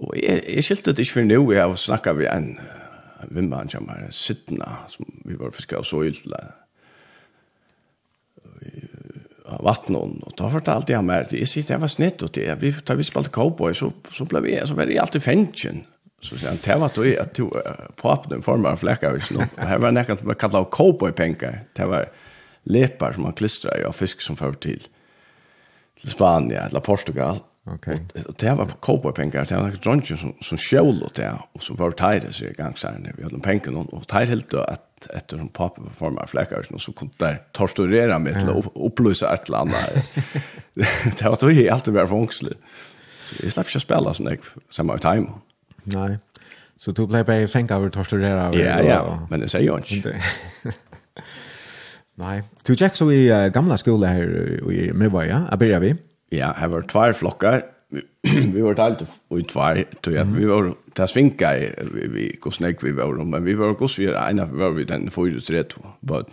Og 0.00 0.16
jeg, 0.18 0.42
jeg 0.48 0.66
skilte 0.66 0.96
det 0.96 1.06
ikke 1.06 1.20
for 1.20 1.28
nå, 1.28 1.38
jeg 1.54 1.62
har 1.62 1.78
snakket 1.78 2.18
med 2.18 2.30
en, 2.32 2.50
en 3.22 3.34
vimmann 3.38 3.70
som 3.70 3.86
er 3.94 4.08
sittende, 4.16 4.72
som 4.90 5.06
vi 5.28 5.38
var 5.38 5.54
fiskere 5.54 5.84
av 5.84 5.86
så 5.86 6.02
ytla, 6.08 6.42
av 9.50 9.62
vattnet, 9.66 10.26
og 10.26 10.34
da 10.38 10.50
fortalte 10.50 10.94
jeg 10.94 11.06
meg, 11.06 11.30
jeg 11.38 11.48
sier, 11.48 11.70
det 11.70 11.80
var 11.82 11.90
snitt, 11.92 12.26
og 12.26 12.34
det, 12.34 12.50
vi, 12.60 12.74
da 12.86 12.98
vi 12.98 13.06
spalte 13.06 13.32
cowboy, 13.34 13.78
så, 13.78 13.92
så 14.10 14.26
ble 14.26 14.42
vi, 14.44 14.58
så 14.66 14.74
var 14.78 14.90
det 14.90 14.98
alltid 15.02 15.24
fengtjen, 15.24 15.84
så 16.20 16.36
sier 16.36 16.50
han, 16.50 16.58
det 16.64 16.76
var 16.80 16.88
tog 16.88 17.06
at 17.06 17.34
to, 17.34 17.50
papen 17.96 18.42
formar 18.42 18.76
hvis 18.76 19.00
vi 19.14 19.20
slå. 19.20 19.44
Här 19.56 19.78
var 19.78 19.90
nekka, 19.90 20.16
man 20.22 20.34
kallet 20.34 20.54
av 20.54 20.70
cowboy-penker. 20.70 21.60
Det 21.76 21.86
var 21.86 22.08
lepar 22.64 23.12
som 23.12 23.24
han 23.24 23.32
klistrade 23.32 23.86
av 23.86 23.92
fisk 23.92 24.20
som 24.20 24.36
för 24.36 24.52
till 24.52 24.88
till 26.00 26.10
Spanien 26.10 26.66
eller 26.66 26.80
Portugal. 26.80 27.38
Okej. 27.66 27.94
Okay. 27.94 28.22
Och 28.22 28.34
det 28.38 28.54
var 28.54 28.68
cowboy-penker. 28.80 29.46
Det 29.48 29.56
var 29.56 29.70
drunchen 29.70 30.18
som, 30.18 30.34
som 30.40 30.58
kjol 30.58 31.02
og 31.02 31.10
det. 31.16 31.32
Och 31.52 31.62
så 31.62 31.74
var 31.74 31.90
det 31.90 31.96
tajre 31.96 32.32
sig 32.32 32.50
igång 32.50 32.76
så 32.76 32.88
här. 32.88 33.12
Vi 33.16 33.22
hade 33.22 33.34
en 33.34 33.40
pengar 33.40 33.94
och 33.94 34.06
tajre 34.06 34.28
helt 34.28 34.50
då 34.50 34.60
att 34.60 35.06
eftersom 35.10 35.48
papen 35.48 35.90
formar 35.98 36.26
fläckar 36.26 36.62
vi 36.70 36.78
så 36.78 36.92
kunde 36.92 37.14
där 37.18 37.42
torsturera 37.52 38.18
mig 38.18 38.34
till 38.34 38.48
att 38.48 38.66
opplyse 38.74 39.26
ett 39.26 39.48
eller 39.48 39.58
annet. 39.58 40.04
det 41.18 41.22
var 41.22 41.36
tog 41.36 41.68
alltid 41.68 41.94
var 41.94 42.06
fångsligt. 42.06 42.60
Så 43.30 43.44
jeg 43.44 43.52
slapp 43.52 43.66
inte 43.66 43.80
spela 43.80 44.14
som 44.14 44.26
jag 44.26 44.38
samma 44.70 44.98
time. 44.98 45.28
Nei. 45.94 46.18
Så 46.76 46.92
du 46.92 47.06
blev 47.06 47.26
bara 47.26 47.48
fänga 47.48 47.74
över 47.74 47.90
torturera. 47.90 48.54
Ja, 48.54 48.82
ja, 48.82 49.26
men 49.30 49.40
det 49.40 49.48
säger 49.48 49.66
jo 49.66 49.78
inte. 49.78 50.22
Nej. 52.14 52.42
Du 52.66 52.74
gick 52.74 52.96
så 52.96 53.12
i 53.12 53.32
uh, 53.32 53.48
gamla 53.48 53.78
skola 53.78 54.06
här 54.06 54.72
i 54.72 54.92
Mörva, 54.92 55.26
ja? 55.26 55.40
Abiria 55.50 55.78
vi? 55.78 55.96
Ja, 56.28 56.54
her 56.56 56.68
var 56.68 56.82
två 56.82 57.12
flockar. 57.12 57.62
vi 58.52 58.60
var 58.60 58.80
alltid 58.80 59.08
i 59.38 59.42
två, 59.42 59.60
tror 60.00 60.16
jag. 60.16 60.24
Vi 60.24 60.44
var, 60.44 60.74
det 60.92 61.08
svinkar 61.08 61.54
vi, 61.94 62.08
vi 62.08 62.38
hvor 62.42 62.50
snakk 62.50 62.84
vi 62.84 62.92
var, 62.92 63.24
men 63.24 63.44
vi 63.44 63.54
var 63.54 63.74
hos 63.74 63.98
vi 63.98 64.06
är 64.06 64.30
ena, 64.30 64.44
var 64.44 64.70
vi 64.70 64.84
den 64.84 65.10
fyra 65.10 65.40
tre 65.40 65.62
två. 65.62 65.82
Bara 66.00 66.24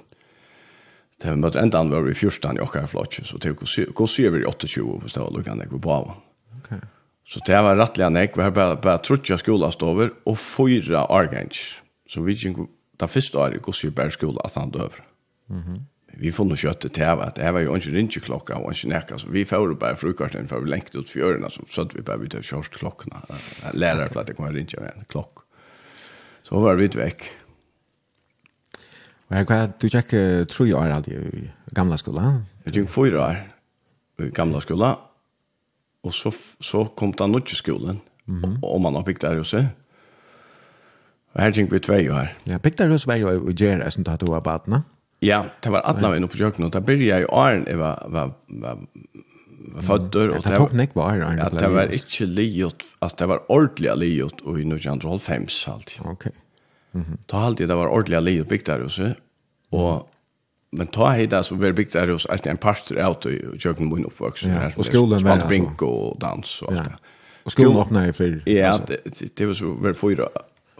Det 1.21 1.29
var 1.29 1.35
mot 1.35 1.55
ändan 1.55 1.89
var 1.89 2.01
vi 2.01 2.13
fyrstan 2.13 2.57
i 2.57 2.59
åkar 2.59 2.87
flotch 2.87 3.19
så 3.23 3.37
tog 3.37 3.63
oss 4.01 4.19
vi 4.19 4.25
över 4.25 4.39
i 4.39 4.67
28 4.67 4.67
hvis 4.67 5.03
förstå 5.03 5.29
då 5.29 5.43
kan 5.43 5.57
det 5.57 5.65
gå 5.65 5.77
bra. 5.77 6.17
Okej. 6.63 6.77
Okay. 6.77 6.89
Så 7.27 7.41
det 7.43 7.59
var 7.59 7.75
rettelig 7.75 8.07
nek, 8.15 8.37
vi 8.39 8.45
har 8.45 8.53
bare, 8.55 8.77
bare 8.79 9.03
trutja 9.03 9.35
skola 9.39 9.67
stover 9.73 10.13
og 10.29 10.37
fyra 10.39 11.03
argange. 11.11 11.83
Så 12.07 12.23
vi 12.23 12.37
gikk 12.39 12.61
da 12.97 13.09
første 13.11 13.39
året 13.41 13.61
gos 13.65 13.83
vi 13.83 13.91
bare 13.91 14.13
skola 14.15 14.45
at 14.47 14.55
han 14.55 14.71
døver. 14.71 15.03
Mm 15.49 15.61
-hmm. 15.61 15.81
Vi 16.17 16.31
får 16.31 16.45
noe 16.45 16.57
kjøttet 16.57 16.93
til 16.93 17.03
at 17.03 17.35
det 17.35 17.53
var 17.53 17.59
jo 17.59 17.75
ikke 17.75 17.91
rinje 17.93 18.19
klokka 18.19 18.53
og 18.53 18.71
ikke 18.71 18.89
nekka, 18.89 19.17
så 19.17 19.29
vi 19.29 19.43
får 19.45 19.73
bare 19.73 19.95
frukarten, 19.95 20.47
for 20.47 20.59
vi 20.59 20.69
lengt 20.69 20.95
ut 20.95 21.09
fjørene, 21.09 21.49
så 21.49 21.61
sødde 21.67 21.95
vi 21.95 22.01
bare 22.01 22.19
vidt 22.19 22.35
av 22.35 22.41
kjørst 22.41 22.73
klokkene. 22.73 23.21
Lærere 23.73 24.09
på 24.09 24.19
at 24.19 24.27
det 24.27 24.35
kommer 24.35 24.53
rinje 24.53 24.79
med 24.79 24.89
en 24.95 25.05
klokk. 25.09 25.43
Så 26.43 26.59
var 26.59 26.75
vi 26.75 26.87
vekk. 26.87 27.29
Men 29.29 29.45
hva, 29.45 29.67
du 29.81 29.89
tjekk 29.89 30.09
tru 30.47 30.73
år 30.73 30.95
aldri 30.95 31.13
i 31.13 31.49
gamla 31.75 31.97
skola? 31.97 32.41
Jeg 32.65 32.73
tjekk 32.73 32.89
fyra 32.89 33.29
år 33.29 33.37
i 34.25 34.31
gamla 34.31 34.61
skola, 34.61 34.95
Og 36.07 36.13
så, 36.15 36.31
så 36.63 36.85
kom 36.97 37.11
det 37.13 37.29
nødt 37.29 37.49
til 37.51 37.57
skolen, 37.57 38.01
mm 38.25 38.43
-hmm. 38.43 38.59
og, 38.63 38.81
man 38.81 38.95
har 38.95 39.03
bygd 39.03 39.21
der 39.21 39.39
også. 39.39 39.65
Og 41.33 41.43
her 41.43 41.51
tenkte 41.51 41.73
vi 41.73 41.79
tvei 41.79 42.09
år. 42.09 42.27
Ja, 42.47 42.57
bygd 42.57 42.77
der 42.77 42.93
også 42.93 43.05
var 43.05 43.15
jo 43.15 43.49
i 43.49 43.53
Gjera, 43.53 43.89
som 43.89 44.03
du 44.03 44.11
hadde 44.11 44.31
vært 44.31 44.43
baden. 44.43 44.83
Ja, 45.21 45.43
det 45.63 45.71
var 45.71 45.81
alle 45.81 46.09
veien 46.09 46.23
oppe 46.23 46.37
på 46.37 46.43
kjøkkenet. 46.43 46.65
og 46.65 46.73
Da 46.73 46.79
begynte 46.79 47.05
jeg 47.05 47.21
i 47.21 47.29
åren, 47.29 47.63
jeg 47.67 47.79
var, 47.79 48.05
var, 48.09 48.31
var, 48.47 48.77
var 49.73 49.81
fødder. 49.81 50.33
Ja, 50.33 50.41
det 50.45 50.57
tok 50.57 50.73
nek 50.73 50.95
var 50.95 51.03
åren. 51.03 51.39
Ja, 51.39 51.49
det 51.49 51.71
var 51.73 51.93
ikke 51.93 52.25
livet, 52.25 52.85
at 53.01 53.19
det 53.19 53.27
var 53.27 53.41
ordentlig 53.49 53.97
livet, 53.97 54.41
og 54.45 54.59
i 54.59 54.65
1905 54.65 55.47
alltid. 55.67 56.05
Ok. 56.05 56.25
Mm 56.93 57.01
-hmm. 57.01 57.17
Da 57.31 57.37
alltid 57.37 57.67
det 57.67 57.75
var 57.75 57.87
ordentlig 57.87 58.21
livet 58.21 58.47
bygd 58.47 58.65
der 58.65 58.83
også, 58.83 59.13
og 59.71 60.09
men 60.71 60.87
ta 60.87 61.11
hit 61.11 61.29
där 61.29 61.41
så 61.41 61.55
vi 61.55 61.73
byggt 61.73 61.93
där 61.93 62.07
hos 62.07 62.25
att 62.25 62.47
en 62.47 62.57
pastor 62.57 63.09
ut 63.09 63.25
och 63.25 63.31
jag 63.65 63.77
kom 63.77 63.97
in 63.97 64.05
uppvuxen 64.05 64.53
så 64.53 64.59
här 64.59 64.73
och 64.77 64.85
skolan 64.85 65.23
med 65.23 65.47
brink 65.47 65.81
och 65.81 66.19
dans 66.19 66.61
och 66.61 66.71
allt 66.73 66.89
det. 66.89 66.95
Och 67.43 67.51
skolan 67.51 67.81
öppnade 67.81 68.13
för 68.13 68.41
Ja, 68.45 68.79
det 68.87 68.97
det, 69.03 69.35
det 69.35 69.45
var 69.45 69.53
så 69.53 69.73
väl 69.73 69.93
fyra 69.93 70.29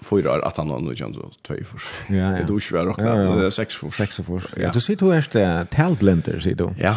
fyra 0.02 0.34
år 0.34 0.46
att 0.46 0.58
han 0.58 0.86
nu 0.86 0.96
känns 0.96 1.16
så 1.16 1.32
två 1.42 1.56
för. 1.66 2.16
Ja, 2.16 2.16
ja. 2.16 2.30
Det 2.38 2.44
dusch 2.44 2.72
var 2.72 2.88
också 2.88 3.04
där 3.04 3.50
sex 3.50 3.76
för 3.76 3.90
sex 3.90 4.16
för. 4.16 4.42
Ja, 4.56 4.72
du 4.72 4.82
ser 4.82 4.96
du 4.96 5.14
är 5.14 5.28
det 5.32 5.68
talblender 5.72 6.40
ser 6.40 6.56
du. 6.56 6.70
Ja. 6.80 6.96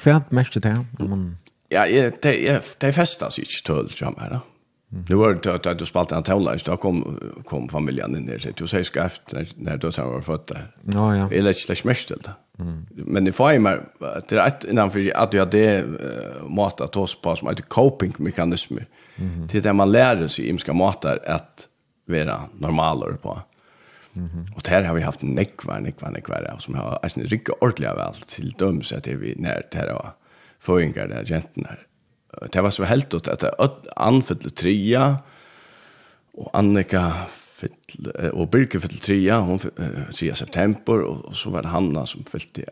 Kvärt 0.00 0.30
mest 0.30 0.62
det 0.62 0.68
här. 0.68 0.84
Ja, 1.68 1.86
det 2.22 2.78
det 2.78 2.92
festas 2.92 3.38
inte 3.38 3.50
tull 3.66 3.90
jamar. 4.00 4.40
Det 4.96 5.14
var 5.14 5.38
det 5.42 5.66
att 5.66 5.78
du 5.78 5.86
spalt 5.86 6.12
en 6.12 6.22
tavla, 6.22 6.58
så 6.58 6.76
kom, 6.76 7.20
kom 7.44 7.68
familjen 7.68 8.16
in 8.16 8.38
så 8.38 8.48
Du 8.56 8.66
säger 8.66 8.84
skaft 8.84 9.22
när, 9.32 9.46
när 9.56 9.76
du 9.76 9.90
var 9.90 10.20
född 10.20 10.40
där. 10.46 10.70
Ja, 10.82 11.16
ja. 11.16 11.30
Eller 11.32 11.70
inte 11.70 11.88
mest 11.88 12.08
till 12.08 12.16
det. 12.22 12.30
Men 12.88 13.24
det 13.24 13.32
får 13.32 13.52
ju 13.52 13.58
mer, 13.58 13.84
det 14.28 14.36
är 14.36 14.46
ett 14.46 14.64
innanför 14.64 15.12
att 15.16 15.30
du 15.30 15.44
det 15.44 15.82
uh, 15.82 16.48
matat 16.48 16.96
oss 16.96 17.20
på 17.20 17.36
som 17.36 17.48
heter 17.48 17.62
coping-mekanismer. 17.62 18.86
Mm. 19.16 19.46
Det 19.52 19.66
är 19.66 19.72
man 19.72 19.92
lär 19.92 20.28
sig 20.28 20.48
i 20.48 20.72
matar 20.72 21.20
att 21.26 21.68
vara 22.06 22.40
normaler 22.58 23.12
på. 23.12 23.38
Mm. 24.16 24.28
Och 24.56 24.62
där 24.64 24.84
har 24.84 24.94
vi 24.94 25.02
haft 25.02 25.22
nekvar, 25.22 25.80
nekvar, 25.80 26.10
nekvar, 26.10 26.56
som 26.58 26.74
har 26.74 26.98
alltså, 27.02 27.20
riktigt 27.20 27.54
ordentliga 27.60 27.94
väl 27.94 28.14
till 28.14 28.50
döms 28.50 28.92
att 28.92 29.04
det 29.04 29.14
vi 29.14 29.34
när 29.38 29.62
det 29.70 29.78
här 29.78 29.92
var 29.92 30.10
föringar 30.60 31.08
där 31.08 31.24
jäntorna 31.26 31.68
här 31.68 31.86
det 32.52 32.62
var 32.62 32.70
så 32.70 32.84
helt 32.84 33.14
ut 33.14 33.28
att 33.28 33.86
Ann 33.96 34.22
fyllde 34.22 34.50
trea 34.50 35.16
och 36.34 36.50
Annika 36.58 37.12
fyllde 37.32 38.30
och 38.30 38.48
Birke 38.48 38.80
fyllde 38.80 38.96
trea 38.96 39.38
hon 39.38 39.58
trea 40.14 40.34
september 40.34 41.00
och, 41.00 41.24
og 41.24 41.36
så 41.36 41.50
var 41.50 41.62
det 41.62 41.68
Hanna 41.68 42.06
som 42.06 42.24
fyllde 42.24 42.64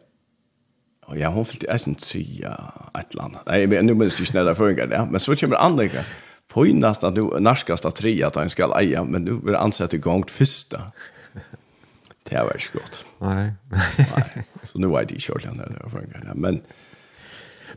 Och 1.06 1.18
ja, 1.18 1.28
hon 1.28 1.44
fyllde 1.44 1.72
eisen 1.72 1.94
trea 1.94 2.72
ett 3.00 3.14
land. 3.14 3.36
Nej, 3.46 3.66
men 3.66 3.86
nu 3.86 3.94
minns 3.94 4.18
jeg 4.18 4.28
ikke 4.28 4.34
när 4.34 4.44
det 4.44 4.80
ja. 4.80 4.86
det. 4.86 5.10
Men 5.10 5.20
så 5.20 5.36
kommer 5.36 5.56
Annika 5.56 6.04
på 6.48 6.66
innast 6.66 7.04
att 7.04 7.14
nu 7.14 7.22
narskast 7.40 7.84
av 7.84 7.90
trea 7.90 8.26
att 8.26 8.36
han 8.36 8.50
skal 8.50 8.72
eja, 8.72 9.04
men 9.04 9.22
nu 9.22 9.32
blir 9.32 9.54
ansett 9.54 9.94
igång 9.94 10.24
första. 10.24 10.92
Det 12.28 12.38
var 12.38 12.54
ikke 12.54 12.78
godt. 12.78 13.04
Nej. 13.20 13.52
Nej. 13.98 14.44
Så 14.72 14.78
nu 14.78 14.94
er 14.94 15.04
det 15.04 15.10
ikke 15.10 15.32
kört 15.32 15.56
när 15.56 15.66
det 15.66 16.26
ja. 16.26 16.34
Men 16.34 16.62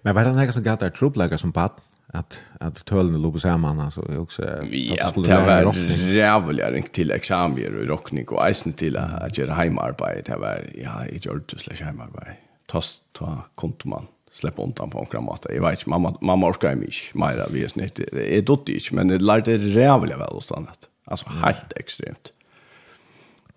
Men 0.01 0.15
var 0.15 0.23
det 0.23 0.31
några 0.31 0.51
som 0.51 0.63
gav 0.63 0.77
där 0.77 0.89
trubbläggare 0.89 1.37
som 1.37 1.51
bad? 1.51 1.71
att 2.07 2.41
att 2.59 2.85
tölnen 2.85 3.21
låg 3.21 3.33
på 3.33 3.39
samman 3.39 3.79
alltså 3.79 4.01
också 4.17 4.43
ja 4.71 5.11
det 5.15 5.35
var 5.35 5.73
jävligt 6.13 6.69
ring 6.69 6.83
till 6.91 7.11
examiner 7.11 7.79
och 7.79 7.87
rockning 7.87 8.27
och 8.27 8.49
isen 8.49 8.73
till 8.73 8.97
att 8.97 9.37
göra 9.37 9.53
hemarbete 9.53 10.31
det 10.31 10.37
var 10.37 10.69
ja 10.83 11.05
i 11.05 11.19
gjorde 11.21 11.57
slash 11.57 11.85
hemarbete 11.85 12.35
tas 12.65 12.97
ta 13.11 13.37
konto 13.55 13.87
man 13.87 14.07
släppa 14.33 14.63
undan 14.63 14.89
på 14.89 14.97
några 14.97 15.21
mat 15.21 15.45
jag 15.49 15.69
vet 15.69 15.85
mamma 15.85 16.17
mamma 16.21 16.49
orkar 16.49 16.75
mig 16.75 16.89
mera 17.13 17.47
vi 17.53 17.63
är 17.63 17.67
snitt 17.67 17.95
det 17.95 18.37
är 18.37 18.41
dotter 18.41 18.93
men 18.95 19.07
det 19.07 19.17
lärde 19.17 19.55
jävligt 19.55 20.17
väl 20.17 20.29
och 20.29 20.43
sånt. 20.43 20.89
Alltså 21.07 21.29
helt 21.29 21.73
extremt 21.75 22.31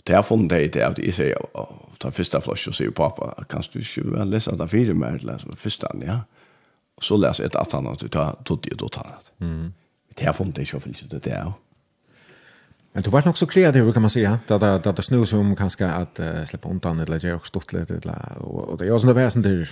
det 0.09 0.17
har 0.17 0.25
funnet 0.25 0.51
det 0.51 0.73
til 0.73 0.87
at 0.87 0.99
jeg 0.99 1.15
sier, 1.15 1.47
ta 2.01 2.11
første 2.15 2.41
flosj 2.41 2.69
og 2.73 2.77
sier, 2.79 2.91
pappa, 2.97 3.31
kan 3.51 3.65
du 3.69 3.79
ikke 3.83 4.07
vel 4.09 4.33
lese 4.33 4.57
det 4.57 4.71
fire 4.73 4.95
mer, 4.95 5.21
eller 5.21 5.57
første, 5.57 5.93
ja. 6.03 6.21
Og 6.97 7.05
så 7.05 7.17
leser 7.21 7.45
jeg 7.45 7.53
et 7.53 7.61
at 7.61 7.73
han, 7.77 7.87
at 7.87 8.01
du 8.01 8.09
tar 8.09 8.39
tog 8.45 8.65
det 8.65 8.83
og 8.83 8.93
tar 8.93 9.19
det. 9.21 9.49
Det 10.19 10.27
har 10.27 10.35
funnet 10.35 10.57
det 10.57 10.67
ikke, 10.67 10.77
og 10.81 10.83
finnes 10.83 11.05
det 11.11 11.25
det, 11.25 11.37
ja. 11.37 11.53
Men 12.95 13.05
du 13.05 13.11
var 13.11 13.23
nog 13.27 13.37
så 13.37 13.47
kreativ 13.47 13.93
kan 13.93 14.03
man 14.03 14.11
säga. 14.11 14.39
Det 14.49 14.59
där 14.59 14.79
det 14.79 14.93
där 14.93 15.03
snus 15.03 15.33
om 15.33 15.57
kanske 15.57 15.87
att 15.87 16.21
uh, 16.21 16.45
släppa 16.45 16.69
undan 16.69 17.01
eller 17.01 17.25
göra 17.25 17.37
också 17.37 17.49
stort 17.49 17.73
lite 17.73 17.95
eller 17.95 18.43
och 18.43 18.79
det 18.79 18.87
är 18.89 18.99
såna 18.99 19.13
väsen 19.13 19.43
där 19.43 19.71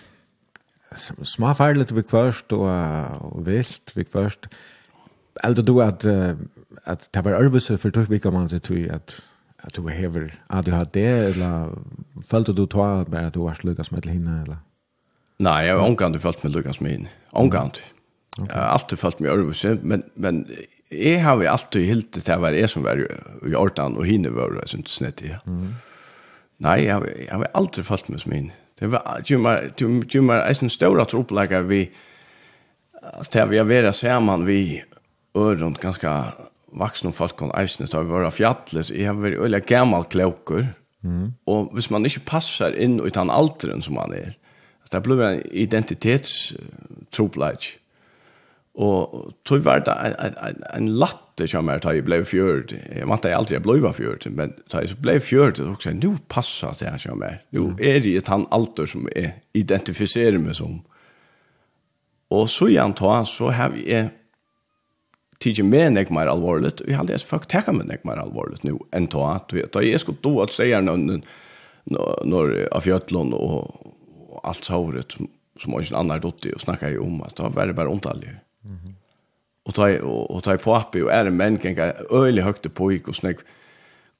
små 1.22 1.54
fel 1.54 1.78
lite 1.78 1.94
bekvämt 1.94 2.52
och 2.52 2.70
och 3.20 3.48
vilt 3.48 3.94
bekvämt. 3.94 4.46
Eller 5.42 5.62
du 5.62 5.82
att 5.82 6.04
att 6.84 7.08
det 7.12 7.22
var 7.22 7.32
överse 7.32 7.78
för 7.78 7.90
då 7.90 8.00
vi 8.00 8.20
kan 8.20 8.32
man 8.32 8.48
säga 8.48 8.94
att 8.94 9.22
att 9.66 9.74
du 9.74 9.82
behöver 9.82 10.34
att 10.46 10.64
du 10.64 10.72
har 10.72 10.86
det 10.92 11.06
eller 11.06 11.70
följde 12.28 12.52
du 12.52 12.66
ta 12.66 13.04
bara 13.04 13.26
att 13.26 13.34
du 13.34 13.40
var 13.40 13.58
Lukas 13.62 13.90
med 13.90 14.06
hinna 14.06 14.42
eller 14.42 14.56
Nej, 15.38 15.66
jag 15.66 15.78
har 15.78 15.86
omgång 15.86 16.12
du 16.12 16.20
meg 16.24 16.34
med 16.42 16.52
Lukas 16.52 16.80
med 16.80 16.92
hinna. 16.92 17.08
Omgång. 17.30 17.70
Okay. 18.38 18.46
Jag 18.48 18.62
har 18.62 18.68
alltid 18.68 18.98
følt 18.98 19.18
med 19.18 19.30
Örvse, 19.30 19.78
men, 19.82 20.02
men 20.14 20.46
jag 20.88 21.20
har 21.20 21.42
jo 21.42 21.50
alltid 21.50 21.84
hilt 21.84 22.12
det 22.16 22.36
å 22.36 22.40
være 22.40 22.60
jeg 22.60 22.70
som 22.70 22.84
var 22.86 23.02
i 23.02 23.54
Ortan 23.54 23.96
och 23.96 24.06
hinna 24.06 24.30
var 24.30 24.50
det 24.50 24.68
som 24.68 24.80
inte 24.80 24.90
snett 24.90 25.22
i. 25.22 25.34
Mm. 25.46 25.74
Nej, 26.56 26.84
jag 26.84 26.94
har, 26.94 27.10
jag 27.28 27.34
har 27.34 27.48
aldrig 27.54 27.86
följt 27.86 28.08
med 28.08 28.26
min. 28.26 28.52
Det 28.78 28.86
var 28.86 29.22
Jumar, 29.24 29.70
Jumar 30.08 30.36
är 30.36 30.62
en 30.62 30.70
stora 30.70 31.04
troppläggare 31.04 31.62
vi 31.62 31.90
Alltså 33.12 33.46
vi 33.46 33.58
har 33.58 33.64
varit 33.64 33.94
samman 33.94 34.44
vi 34.44 34.82
öron 35.34 35.76
ganska 35.80 36.24
vaksne 36.74 37.12
folk 37.14 37.36
kon 37.38 37.52
eisne 37.56 37.86
tar 37.90 38.04
vi 38.04 38.14
våra 38.14 38.30
fjallet, 38.34 38.86
så 38.88 38.94
jeg 38.94 39.06
har 39.06 39.14
vært 39.20 39.38
øyelig 39.38 39.62
gammal 39.68 40.04
klokker, 40.10 40.64
mm. 41.06 41.26
og 41.46 41.70
hvis 41.76 41.90
man 41.94 42.06
ikke 42.08 42.28
passer 42.32 42.70
inn 42.74 43.00
i 43.00 43.14
den 43.14 43.30
alderen 43.30 43.82
som 43.84 43.94
man 43.98 44.12
er, 44.16 44.30
det 44.92 45.02
blir 45.02 45.22
en 45.22 45.42
identitetstrobladj. 45.50 47.62
Og 48.76 49.32
tog 49.48 49.64
var 49.64 49.78
det 49.86 49.94
en, 50.04 50.34
en, 50.36 50.58
en 50.76 50.88
latte 51.00 51.46
som 51.48 51.68
jeg 51.72 51.80
tar 51.82 51.94
jeg 51.96 52.04
ble 52.04 52.18
fjørt, 52.28 52.72
jeg 52.76 53.08
vant 53.08 53.24
jeg 53.24 53.36
alltid 53.36 53.56
jeg 53.56 53.64
ble 53.64 53.92
fjørt, 53.96 54.26
men 54.36 54.52
da 54.72 54.76
jeg 54.84 54.98
ble 55.00 55.14
fjørt, 55.20 55.56
så 55.56 55.62
sa 55.80 55.90
jeg, 55.90 55.98
nå 56.02 56.10
passer 56.28 56.72
det 56.80 56.88
her 56.92 57.00
som 57.00 57.22
jeg, 57.24 57.34
nå 57.56 57.62
er 57.80 57.98
det 58.04 58.12
i 58.12 58.26
den 58.28 58.44
alder 58.52 58.86
som 58.90 59.08
jeg 59.14 59.28
identifiserer 59.56 60.38
meg 60.42 60.54
som. 60.58 60.74
Og 62.36 62.44
så 62.52 62.64
igjen 62.72 62.94
ta, 62.98 63.12
så 63.28 63.46
har 63.54 63.70
jeg 63.80 64.02
tidje 65.38 65.64
med 65.64 65.92
nek 65.92 66.10
mer 66.10 66.26
alvorligt. 66.26 66.80
Vi 66.80 66.92
hade 66.92 67.18
fuck 67.18 67.46
täcka 67.46 67.72
med 67.72 67.86
nek 67.86 68.04
mer 68.04 68.16
alvorligt 68.16 68.62
nu 68.62 68.78
en 68.90 69.06
ta 69.06 69.32
att 69.32 69.52
vi 69.52 69.62
tar 69.66 69.82
jag 69.82 70.00
skulle 70.00 70.18
då 70.20 70.42
att 70.42 70.52
säga 70.52 70.80
någon 70.80 71.22
när 72.24 72.74
av 72.74 72.88
Jötlund 72.88 73.34
och 73.34 74.40
allt 74.42 74.64
såret 74.64 75.16
som 75.60 75.72
har 75.72 75.80
en 75.80 75.96
annan 75.96 76.20
dotter 76.20 76.54
och 76.54 76.60
snackar 76.60 76.88
ju 76.88 76.98
om 76.98 77.22
att 77.22 77.36
det 77.36 77.42
var 77.42 77.72
bara 77.72 77.88
ontalje. 77.88 78.36
Mhm. 78.60 78.94
Och 79.64 79.74
ta 79.74 79.98
och 80.02 80.42
ta 80.42 80.56
på 80.56 80.74
appen 80.74 81.02
och 81.02 81.12
är 81.12 81.26
en 81.26 81.36
män 81.36 81.58
kan 81.58 81.76
öle 82.10 82.42
högt 82.42 82.74
på 82.74 82.98
och 83.06 83.16
snägg 83.16 83.36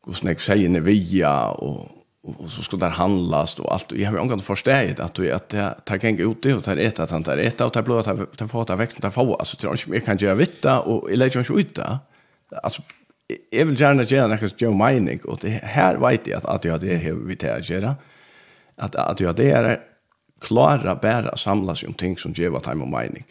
och 0.01 0.17
snägg 0.17 0.41
säger 0.41 0.69
ni 0.69 0.81
via 0.81 1.49
och 1.49 1.96
och, 2.27 2.41
och 2.41 2.51
så 2.51 2.63
skulle 2.63 2.81
där 2.81 2.91
handlas 2.91 3.59
och 3.59 3.73
allt. 3.73 3.93
Jag 3.93 4.11
har 4.11 4.19
omgående 4.19 4.45
förstått 4.45 5.01
att 5.01 5.15
du 5.15 5.33
att 5.33 5.53
jag 5.53 5.85
tar 5.85 6.05
gäng 6.05 6.19
ut 6.19 6.43
det 6.43 6.55
och 6.55 6.65
tar 6.65 6.77
ett 6.77 7.01
att 7.01 7.11
han 7.11 7.23
tar 7.23 7.39
ett 7.39 7.61
och 7.61 7.73
tar 7.73 7.83
blå 7.83 7.99
att 7.99 8.37
ta 8.37 8.49
få 8.49 8.65
ta 8.65 8.77
väckta 8.77 9.01
ta 9.01 9.11
få 9.11 9.35
alltså 9.35 9.57
tror 9.57 9.77
jag 9.87 10.05
kan 10.05 10.17
göra 10.17 10.35
vitta 10.35 10.81
och 10.81 11.11
eller 11.11 11.31
jag 11.35 11.41
inte 11.41 11.53
uta. 11.53 11.99
Alltså 12.63 12.83
jag 13.51 13.67
vill 13.67 13.81
gärna 13.81 14.03
göra 14.03 14.27
något 14.27 14.61
Joe 14.61 14.87
Mining 14.87 15.21
och 15.25 15.39
det 15.41 15.49
här 15.49 15.97
vet 15.97 16.27
jag 16.27 16.41
att 16.45 16.65
jag 16.65 16.81
det 16.81 16.97
har 17.05 17.13
vi 17.13 17.35
det 17.35 17.71
göra. 17.71 17.95
Att 18.77 18.95
att 18.95 19.21
jag 19.21 19.37
det 19.37 19.51
är 19.51 19.81
klara 20.41 20.95
bara 20.95 21.37
samlas 21.37 21.83
om 21.83 21.95
ting 21.95 22.19
som 22.19 22.33
ger 22.33 22.49
vad 22.49 22.63
time 22.63 22.83
och 22.83 23.01
mining. 23.01 23.25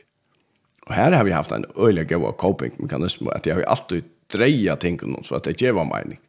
Och 0.87 0.93
här 0.93 1.11
har 1.11 1.23
vi 1.23 1.31
haft 1.31 1.51
en 1.51 1.65
öjlig 1.77 2.09
god 2.09 2.37
coping 2.37 2.71
mekanism 2.77 3.27
att 3.27 3.45
jag 3.45 3.55
har 3.55 3.61
alltid 3.61 4.03
dreja 4.33 4.75
ting 4.75 4.99
om 5.03 5.23
så 5.23 5.35
att 5.35 5.43
det 5.43 5.61
ger 5.61 5.71
vad 5.71 5.85
mining. 5.85 6.19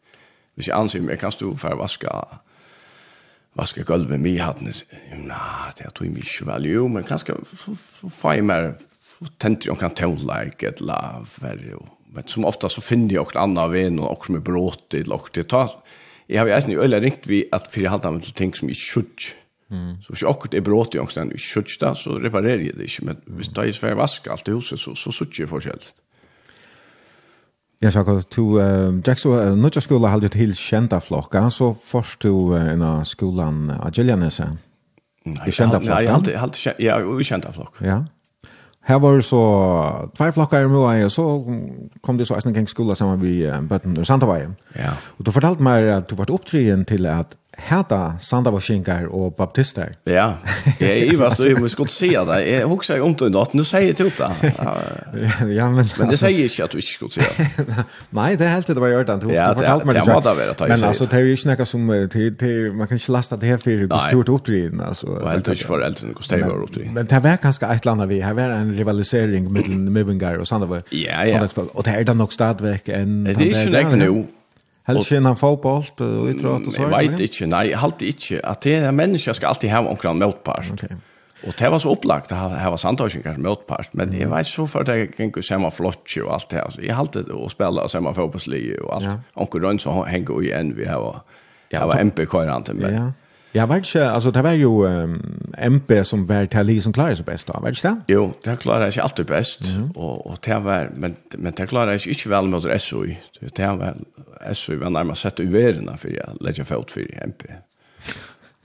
Hvis 0.56 0.70
jeg 0.70 0.76
anser 0.76 1.02
meg, 1.04 1.18
kan 1.20 1.32
stå 1.32 1.50
for 1.60 1.76
å 1.76 1.82
vaske 1.82 2.08
vaske 3.56 3.84
gulvet 3.84 4.20
med 4.20 4.38
hatten. 4.40 4.68
Ja, 4.68 5.72
det 5.76 5.86
er 5.86 5.94
tog 5.94 6.10
mye 6.10 6.24
inte 6.24 6.46
väl. 6.46 6.66
Jo, 6.66 6.88
men 6.88 7.04
kanskje 7.04 7.38
få 7.46 8.36
jeg 8.36 8.44
mer 8.44 8.74
tänkte 9.38 9.68
jag 9.68 9.78
kan 9.80 9.94
tåla 9.94 10.42
ett 10.42 10.80
lav 10.80 11.28
och 11.74 11.88
men 12.12 12.22
som 12.26 12.44
ofta 12.44 12.68
så 12.68 12.80
finner 12.80 13.14
jeg 13.14 13.20
også 13.20 13.38
andre 13.38 13.70
vän 13.72 13.98
og 13.98 14.10
også 14.10 14.32
med 14.32 14.42
brått 14.42 14.88
till 14.90 15.12
och 15.12 15.30
det 15.34 15.48
tar 15.48 15.70
Jeg 16.28 16.38
har 16.38 16.46
jo 16.46 16.52
egentligen 16.52 16.82
öle 16.82 17.00
ringt 17.00 17.26
vi 17.26 17.44
att 17.52 17.72
för 17.72 17.80
jag 17.80 17.90
hade 17.90 18.20
til 18.20 18.34
ting 18.34 18.54
som 18.54 18.68
ikke 18.68 18.80
skjøtt. 18.80 19.36
Så 20.02 20.08
hvis 20.08 20.22
jeg 20.22 20.28
också 20.28 20.48
er 20.56 20.60
brått 20.60 20.94
i 20.94 20.98
också 20.98 21.20
den 21.20 21.38
skjutch 21.38 21.78
så 21.78 22.18
reparerer 22.18 22.58
jeg 22.58 22.74
det 22.76 22.82
ikke. 22.82 23.04
men 23.04 23.16
hvis 23.26 23.48
det 23.48 23.58
er 23.58 23.72
svært 23.72 23.96
vaske 23.96 24.30
alt 24.30 24.48
i 24.48 24.52
huset 24.52 24.78
så 24.78 24.94
så 24.94 25.12
så 25.12 25.26
jeg 25.38 25.48
forskjellig. 25.48 25.92
Ja, 27.80 27.90
så 27.90 28.22
to 28.30 28.58
ehm 28.58 29.02
Jack 29.06 29.18
så 29.18 29.54
nu 29.54 29.70
jag 29.74 29.82
skulle 29.82 30.08
ha 30.08 30.20
det 30.20 30.34
helt 30.34 30.56
kända 30.56 31.00
flocka 31.00 31.50
så 31.50 31.74
først 31.84 32.22
du 32.22 32.56
en 32.56 32.82
av 32.82 33.04
skolan 33.04 33.72
Agilianese. 33.82 34.56
I 35.46 35.52
kända 35.52 35.80
flocka. 35.80 36.02
Ja, 36.02 36.12
alltid 36.12 36.34
kjent, 36.54 36.76
ja, 36.78 37.20
i 37.20 37.24
kända 37.24 37.52
flocka. 37.52 37.86
Ja. 37.86 38.04
Her 38.86 38.98
var 38.98 39.20
så 39.20 39.40
tvær 40.16 40.30
flockar 40.30 40.62
i 40.62 40.68
Moa 40.70 41.04
og 41.04 41.10
så 41.10 41.24
kom 42.02 42.18
det 42.18 42.26
så 42.26 42.34
eisen 42.34 42.54
gång 42.54 42.68
skola 42.68 42.94
sammen 42.94 43.20
vi 43.20 43.52
Button 43.68 43.98
och 43.98 44.06
Santa 44.06 44.26
Vaje. 44.26 44.54
Ja. 44.74 44.92
Og 45.18 45.26
du 45.26 45.30
fortalte 45.30 45.62
meg 45.62 45.88
at 45.90 46.10
du 46.10 46.14
vart 46.14 46.30
opptryen 46.30 46.84
til 46.84 47.06
at 47.06 47.34
hata 47.56 48.00
sandavaskingar 48.20 49.06
og 49.10 49.34
baptister. 49.34 49.96
Ja, 50.06 50.26
jeg 50.80 51.08
er 51.08 51.16
vast, 51.18 51.40
jeg 51.40 51.56
må 51.60 51.68
skulle 51.72 51.90
si 51.90 52.10
det. 52.14 52.36
Jeg 52.46 52.66
husker 52.68 53.02
om 53.02 53.14
det 53.16 53.30
nå, 53.32 53.44
nå 53.56 53.64
sier 53.66 53.88
jeg 53.88 53.96
til 53.96 54.10
det. 54.12 54.28
ja, 55.58 55.68
men, 55.72 55.88
men 55.98 56.12
det 56.12 56.18
sier 56.20 56.44
ikke 56.44 56.66
at 56.66 56.76
du 56.76 56.80
ikke 56.82 56.92
skulle 56.92 57.16
si 57.16 57.24
det. 57.24 57.86
Nei, 58.18 58.28
det 58.36 58.46
er 58.46 58.54
helt 58.54 58.68
det 58.68 58.82
var 58.82 58.92
gjort. 58.92 59.12
Du, 59.22 59.30
ja, 59.32 59.48
det, 59.56 59.64
det, 59.64 59.96
det 59.96 60.04
må 60.08 60.20
det 60.20 60.36
være. 60.38 60.56
Men 60.68 60.84
altså, 60.90 61.08
det 61.08 61.20
er 61.20 61.26
jo 61.26 61.36
ikke 61.38 61.50
noe 61.52 61.68
som, 61.72 61.92
til, 62.12 62.30
til, 62.38 62.70
man 62.76 62.90
kan 62.90 63.00
ikke 63.00 63.16
laste 63.16 63.40
det 63.40 63.52
her 63.54 63.60
for 63.62 63.82
hvordan 63.82 64.06
stort 64.10 64.32
opptriden. 64.36 64.84
Altså, 64.84 65.10
og 65.16 65.30
helt 65.30 65.52
ikke 65.56 65.70
for 65.72 65.86
eldre 65.88 66.12
hvordan 66.12 66.44
det 66.44 66.52
var 66.52 66.64
opptriden. 66.68 66.94
Men 66.94 67.12
det 67.12 67.22
var 67.24 67.42
ganske 67.42 67.72
et 67.72 67.84
eller 67.84 67.96
annet 67.96 68.12
vi. 68.12 68.22
Her 68.24 68.38
var 68.38 68.56
en 68.60 68.72
rivalisering 68.78 69.52
mellom 69.52 69.86
Møvingar 69.96 70.40
og 70.42 70.46
Sandavaskingar. 70.46 70.92
Ja, 70.92 71.24
ja. 71.24 71.46
Og 71.72 71.84
det 71.84 71.94
er 71.94 72.04
da 72.04 72.12
nok 72.12 72.32
stadigvæk 72.32 72.88
en... 72.94 73.22
Det 73.26 73.40
er 73.40 73.64
ikke 73.64 73.70
noe 73.72 73.90
for 73.90 74.04
noe 74.04 74.26
Helst 74.86 75.10
kjenner 75.10 75.34
han 75.34 75.40
fotboll 75.40 75.82
og 75.82 76.30
idrott 76.30 76.68
og 76.70 76.74
så? 76.74 76.86
Jeg 76.86 77.10
vet 77.10 77.22
ikke, 77.26 77.48
nei, 77.50 77.64
jeg 77.72 77.82
halte 77.82 78.06
ikke. 78.06 78.40
At 78.46 78.62
det 78.62 78.76
er 78.78 78.94
mennesker 78.94 79.34
skal 79.34 79.50
alltid 79.50 79.72
ha 79.72 79.82
omkring 79.82 80.20
motpart. 80.22 80.70
Okay. 80.76 80.98
Og 81.46 81.54
det 81.58 81.70
var 81.70 81.82
så 81.82 81.90
opplagt 81.92 82.32
at 82.32 82.54
det 82.54 82.70
var 82.72 82.80
samtalsingar 82.80 83.36
motpart, 83.42 83.90
men 83.98 84.14
jeg 84.16 84.30
vet 84.30 84.48
så 84.48 84.64
for 84.70 84.86
at 84.86 84.92
jeg 84.94 85.10
gikk 85.12 85.42
samme 85.44 85.70
flotje 85.74 86.22
og 86.24 86.32
alt 86.38 86.50
det. 86.54 86.62
Altså, 86.62 86.82
jeg 86.86 86.96
halte 86.96 87.26
å 87.34 87.50
spille 87.52 87.84
samme 87.92 88.14
fotbollslige 88.16 88.78
og 88.84 88.94
alt. 88.96 89.10
Ja. 89.10 89.18
Onker 89.42 89.66
Rønn 89.66 89.82
som 89.82 90.00
henger 90.06 90.46
i 90.46 90.54
enn 90.56 90.72
vi 90.78 90.88
har, 90.88 91.22
ja, 91.74 91.84
var 91.84 92.02
MP-køyrande, 92.06 92.78
men... 92.78 93.00
Ja 93.00 93.06
Ja, 93.56 93.64
vet 93.66 93.76
ikke, 93.86 94.04
alltså 94.04 94.30
det 94.30 94.42
var 94.42 94.52
ju 94.52 94.68
um, 94.84 95.52
MP 95.58 96.04
som 96.04 96.28
var 96.28 96.44
til 96.44 96.66
Lee 96.66 96.82
som 96.82 96.92
klarade 96.92 97.16
sig 97.16 97.24
bäst 97.24 97.46
då, 97.48 97.60
vet 97.62 97.82
du 97.82 97.88
det? 97.88 98.02
Jo, 98.08 98.32
det 98.44 98.58
klarade 98.58 98.86
ikke 98.86 99.02
alltid 99.02 99.26
bäst, 99.26 99.60
mm 99.60 99.84
-hmm. 99.84 99.96
och, 99.96 100.26
och 100.26 100.38
det 100.44 100.64
var, 100.64 100.90
men, 100.96 101.16
men 101.38 101.52
det 101.52 101.68
klarade 101.68 101.94
ikke 101.94 102.10
inte 102.10 102.28
vel 102.28 102.44
mot 102.44 102.80
SOI. 102.80 103.18
Det 103.56 103.68
var, 103.78 103.96
SOI 104.52 104.76
var 104.76 104.88
nærmest 104.88 105.20
sett 105.20 105.40
ur 105.40 105.50
världen 105.50 105.98
för 105.98 106.08
jag 106.08 106.36
lägger 106.40 106.64
fot 106.64 106.90
för 106.90 107.24
MP. 107.24 107.44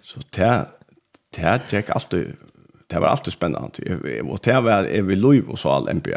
Så 0.03 0.19
det, 0.35 0.65
det 1.35 1.61
gikk 1.69 1.89
alltid, 1.89 2.25
det 2.89 2.99
var 2.99 3.07
alltid 3.07 3.33
spännande, 3.33 3.97
och 4.23 4.39
det 4.43 4.61
var, 4.61 4.83
är 4.83 5.01
vi 5.01 5.15
lov 5.15 5.49
og 5.49 5.59
så 5.59 5.69
all 5.69 5.89
MP. 5.89 6.09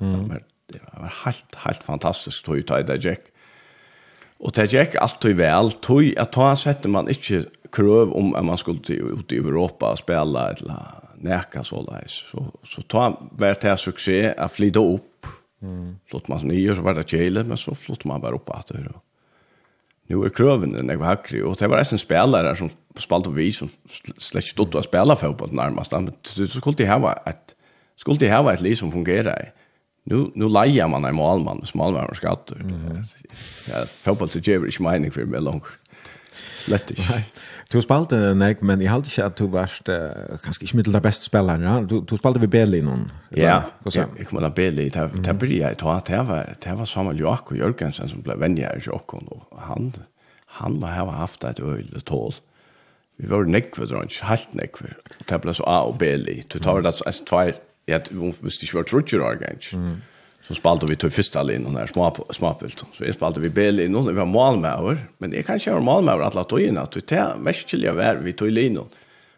Mm. 0.00 0.28
Det 0.72 0.80
var 0.92 1.12
helt, 1.24 1.54
helt 1.54 1.84
fantastiskt, 1.84 2.44
tog 2.44 2.56
ut 2.56 2.66
ta 2.66 2.82
det 2.82 3.04
gikk, 3.04 3.31
Og 4.42 4.54
det 4.56 4.72
gikk 4.72 4.96
alltid 4.98 5.36
vel, 5.38 5.70
tog 5.84 6.08
at 6.18 6.32
ta 6.34 6.48
sette 6.58 6.90
man 6.90 7.10
ikke 7.10 7.44
krøv 7.72 8.10
om 8.18 8.32
at 8.38 8.44
man 8.44 8.58
skulle 8.58 8.82
til, 8.84 9.14
ut 9.14 9.32
i 9.32 9.38
Europa 9.38 9.92
og 9.94 10.02
spille 10.02 10.48
eller 10.56 10.98
neka 11.22 11.62
så 11.66 11.84
leis. 11.86 12.18
Så, 12.32 12.42
så 12.66 12.82
ta 12.90 13.06
hver 13.38 13.60
til 13.62 13.78
suksess 13.78 14.34
at 14.34 14.50
flytta 14.50 14.82
opp. 14.82 15.30
Mm. 15.62 15.94
Flott 16.10 16.26
man 16.28 16.42
nye, 16.50 16.74
så 16.74 16.82
var 16.82 16.98
det 16.98 17.06
kjele, 17.06 17.44
men 17.46 17.60
så 17.60 17.76
flott 17.78 18.04
man 18.10 18.22
bare 18.22 18.40
opp 18.40 18.50
at 18.56 18.74
det. 18.74 18.82
Nu 20.10 20.24
er 20.26 20.34
krøvene 20.34 20.82
når 20.82 20.96
jeg 20.96 21.00
var 21.00 21.14
hakri, 21.14 21.42
og 21.46 21.54
det 21.60 21.70
var 21.70 21.78
nesten 21.78 22.02
spillere 22.02 22.56
som 22.58 22.70
spalte 22.98 23.30
vi 23.32 23.52
som 23.54 23.70
slett 23.94 24.50
stod 24.50 24.74
å 24.74 24.82
spille 24.84 25.16
fotball 25.16 25.54
nærmest, 25.54 25.94
men 25.94 26.10
så 26.26 26.48
skulle 26.50 26.80
de 26.82 26.90
hava 26.90 27.14
et, 27.30 27.54
skulle 27.96 28.20
de 28.20 28.32
hava 28.32 28.52
et 28.52 28.64
liv 28.64 28.74
som 28.76 28.90
fungerer 28.92 29.30
i 29.38 29.61
nu 30.04 30.30
nu 30.34 30.48
lejer 30.48 30.88
man 30.88 31.04
en 31.04 31.14
målmann, 31.14 31.62
en 31.62 31.78
målman 31.78 32.14
ska 32.14 32.30
att. 32.30 32.50
Mm. 32.50 33.02
Ja, 33.68 33.84
fotboll 33.86 34.28
så 34.28 34.38
ger 34.38 34.66
inte 34.66 34.82
mening 34.82 35.10
för 35.10 35.24
mig 35.24 35.40
långt. 35.40 35.64
Slett 36.56 36.90
inte. 36.90 37.24
Du 37.72 37.80
spalte 37.82 38.16
nek, 38.36 38.60
men 38.62 38.80
jeg 38.84 38.90
halte 38.92 39.08
ikke 39.08 39.24
at 39.24 39.38
du 39.38 39.46
varst 39.48 39.88
uh, 39.88 40.36
kanskje 40.44 40.66
ikke 40.66 40.76
middel 40.76 40.96
av 40.98 41.02
beste 41.04 41.24
spilleren, 41.24 41.64
Ja? 41.64 41.78
Du 41.80 42.00
du 42.04 42.16
spalte 42.16 42.40
ved 42.40 42.50
Beli 42.52 42.82
noen. 42.84 43.10
Ja, 43.30 43.62
jag, 43.84 44.08
jag 44.18 44.26
kommer 44.28 44.42
att 44.46 44.54
Berlin 44.54 44.90
ta 44.90 45.06
det 45.06 45.34
blir 45.34 45.60
jeg 45.60 45.78
tror 45.78 45.96
att 45.96 46.06
det 46.06 46.22
var 46.22 46.54
det 46.64 46.74
var 46.74 46.84
Samuel 46.84 47.18
Joak 47.18 47.50
och 47.50 47.56
Jörgensen 47.56 48.08
som 48.08 48.22
blev 48.22 48.38
vän 48.38 48.58
i 48.58 48.66
och 48.88 49.14
og 49.14 49.58
han 49.58 49.92
han 50.46 50.80
var 50.80 50.88
har 50.88 51.10
haft 51.10 51.44
et 51.44 51.60
öjligt 51.60 52.04
tål. 52.04 52.34
Vi 53.16 53.26
var 53.26 53.44
nekver, 53.44 53.86
dronj, 53.86 54.20
helt 54.22 54.54
nekve. 54.54 54.94
Det 55.28 55.40
ble 55.40 55.54
så 55.54 55.64
A 55.64 55.82
og 55.86 55.98
B-li. 55.98 56.42
Du 56.52 56.58
tar 56.58 56.80
det 56.80 56.86
altså 56.86 57.24
tvær 57.24 57.52
jag 57.86 57.98
vet 57.98 58.42
visst 58.42 58.62
inte 58.62 58.76
vart 58.76 58.88
tror 58.88 59.22
jag 59.22 59.40
ganska. 59.40 59.76
Så 60.42 60.54
spalte 60.54 60.86
vi 60.86 60.96
till 60.96 61.10
første 61.10 61.42
linjen 61.42 61.74
där 61.74 61.86
små 61.86 62.26
småpult. 62.30 62.84
Så 62.92 63.04
jeg 63.04 63.14
spalte 63.14 63.40
vi 63.40 63.48
bel 63.48 63.80
i 63.80 63.86
vi 63.86 64.12
var 64.12 64.24
mål 64.24 64.58
men 65.18 65.32
jeg 65.32 65.44
kan 65.44 65.56
ikke 65.56 65.70
være 65.70 66.02
med 66.02 66.12
alle 66.12 66.44
togene, 66.44 66.80
at 66.80 66.92
in 66.92 66.98
att 66.98 67.08
det 67.08 67.12
är 67.12 67.38
mest 67.38 67.72
jag 67.72 67.94
var 67.94 68.14
vi 68.14 68.32
tog 68.32 68.50
linjen. 68.50 68.84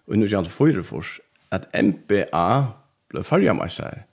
Och 0.07 0.19
nu 0.19 0.27
jag 0.27 0.47
får 0.47 0.83
fors 0.83 1.21
for 1.51 1.83
MPA 1.83 2.67
blev 3.09 3.23
förra 3.23 3.55
match 3.55 3.77
där. 3.77 4.05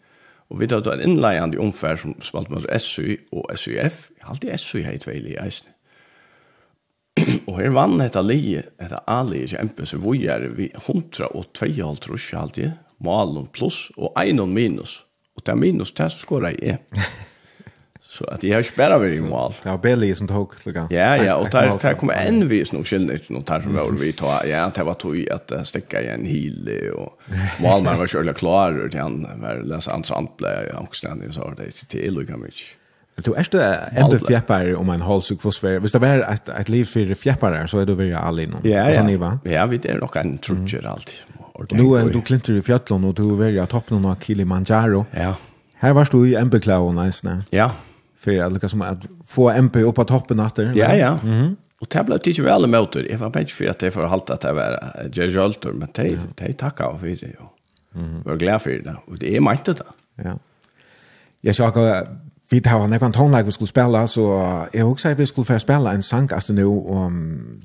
Och 0.49 0.61
vi 0.61 0.67
tar 0.67 0.93
en 0.93 1.01
inlejande 1.01 1.57
omfær 1.57 1.95
som 1.95 2.15
spalte 2.21 2.51
mot 2.51 2.81
SU 2.81 3.17
og 3.31 3.59
SUF. 3.59 4.09
Jeg 4.17 4.25
har 4.25 4.29
alltid 4.29 4.59
SU 4.59 4.79
her 4.79 4.91
i 4.91 4.97
två 4.97 5.11
i 5.11 5.37
eisen. 5.37 5.67
Og 7.47 7.59
her 7.59 7.69
vann 7.69 7.99
detta 7.99 8.21
li, 8.21 8.61
detta 8.79 9.03
A-li 9.07 9.43
i 9.43 9.57
MP, 9.63 9.85
så 9.85 9.97
vi 9.97 10.25
er 10.27 10.47
vi 10.49 10.71
100 10.75 11.27
och 11.27 11.45
2,5 11.57 11.95
tror 11.95 12.35
alltid 12.35 12.71
malen 13.03 13.47
pluss 13.53 13.89
og 13.97 14.13
einon 14.19 14.53
minus. 14.53 15.01
Og 15.35 15.45
det 15.45 15.51
er 15.51 15.59
minus, 15.59 15.91
det 15.91 16.11
skorar 16.11 16.55
jeg. 16.61 16.79
Så 18.01 18.25
att 18.31 18.43
jag 18.43 18.55
har 18.55 18.63
ikke 18.63 18.77
bare 18.77 18.99
vært 18.99 19.13
i 19.13 19.21
mål. 19.21 19.53
var 19.63 19.77
Billy 19.77 20.15
som 20.15 20.27
tog 20.27 20.53
lucka. 20.65 20.87
Ja, 20.89 21.15
ja, 21.23 21.35
och 21.35 21.49
där 21.49 21.77
der 21.81 21.93
kommer 21.93 22.13
en 22.13 22.47
vis 22.47 22.71
nog 22.71 22.87
skillnad 22.87 23.19
någon 23.29 23.43
där 23.43 23.59
som 23.59 23.73
var 23.73 23.91
vi 23.91 24.11
ta. 24.11 24.45
Ja, 24.45 24.71
det 24.75 24.83
var 24.83 24.93
tog 24.93 25.29
att 25.29 25.67
sticka 25.67 26.01
i 26.01 26.07
en 26.07 26.25
hyl 26.25 26.91
och 26.95 27.21
Malmar 27.61 27.97
var 27.97 28.07
själva 28.07 28.33
klar 28.33 28.85
og 28.85 28.95
han 28.95 29.27
var 29.41 29.63
läsa 29.63 29.91
hans 29.91 30.11
antblä 30.11 30.67
i 30.67 30.71
Amsterdam 30.75 31.31
så 31.31 31.53
det 31.57 31.63
är 31.63 31.85
till 31.85 32.13
lucka 32.13 32.37
mycket. 32.37 32.77
Du 33.25 33.33
er 33.37 33.47
det 33.51 33.65
enda 33.97 34.19
fjeppar 34.19 34.75
om 34.75 34.89
en 34.89 35.01
halsuk 35.01 35.41
för 35.41 35.51
Sverige. 35.51 35.79
Visst 35.79 35.93
det 35.93 36.01
var 36.01 36.23
et, 36.33 36.49
et 36.49 36.69
liv 36.69 36.85
för 36.85 37.15
fjeppar 37.15 37.67
så 37.67 37.81
er 37.81 37.85
du 37.85 37.93
väl 37.95 38.15
all 38.15 38.39
innom. 38.39 38.61
Ja, 38.63 38.89
ja. 38.89 39.37
Ja, 39.45 39.65
vi 39.65 39.77
det 39.77 39.99
nok 39.99 40.15
nog 40.15 40.25
en 40.25 40.37
trutcher 40.37 40.87
alltid 40.87 41.40
ordentlig. 41.53 41.79
Nu 41.79 41.95
er 41.97 42.11
du 42.11 42.21
klinter 42.25 42.57
i 42.57 42.65
fjallet, 42.65 42.91
og 42.91 43.15
du 43.17 43.41
er 43.41 43.55
i 43.55 43.65
toppen 43.69 44.05
av 44.05 44.19
Kilimanjaro. 44.23 45.05
Ja. 45.15 45.33
Her 45.81 45.95
varst 45.97 46.13
du 46.13 46.21
i 46.25 46.35
MP-klaven, 46.37 46.99
nesten. 46.99 47.43
Ja. 47.51 47.71
For 48.21 48.35
jeg 48.35 48.53
lykkes 48.53 48.75
som 48.75 48.83
at 48.85 49.07
få 49.25 49.49
MP 49.57 49.81
opp 49.87 49.99
av 50.03 50.09
toppen 50.11 50.41
etter. 50.43 50.71
Ja, 50.77 50.93
ja. 50.93 51.15
Mm 51.23 51.33
-hmm. 51.33 51.55
Og 51.81 51.89
det 51.89 52.05
ble 52.05 52.19
ikke 52.29 52.43
vel 52.45 52.67
mot 52.67 52.93
det. 52.93 53.07
Jeg 53.09 53.19
var 53.19 53.29
bare 53.29 53.41
ikke 53.41 53.55
for 53.55 53.69
at 53.69 53.83
jeg 53.83 53.93
får 53.93 54.07
halte 54.07 54.33
at 54.33 54.41
det 54.41 54.55
var 54.55 54.77
Gerjoltor, 55.09 55.73
men 55.73 55.89
det 55.95 56.19
de 56.37 56.53
takket 56.53 56.99
for 56.99 57.07
det. 57.07 57.35
Jeg 57.95 58.25
var 58.25 58.37
glad 58.37 58.59
for 58.59 58.69
det, 58.69 58.95
og 59.07 59.21
det 59.21 59.35
er 59.35 59.41
mente 59.41 59.73
det. 59.73 59.87
Ja. 60.23 60.35
Jeg 61.43 61.55
skal 61.55 61.65
akkurat 61.65 62.07
vi 62.51 62.61
har 62.65 62.83
en 62.83 62.93
ekvann 62.93 63.13
tonlag 63.15 63.45
vi 63.47 63.51
skulle 63.55 63.69
spela, 63.69 64.05
så 64.07 64.25
jeg 64.73 64.85
også 64.85 65.09
at 65.09 65.19
vi 65.19 65.25
skulle 65.25 65.47
få 65.47 65.59
spela 65.59 65.93
en 65.95 66.03
sang 66.03 66.27
etter 66.35 66.53
nå, 66.53 66.67
og 66.67 67.11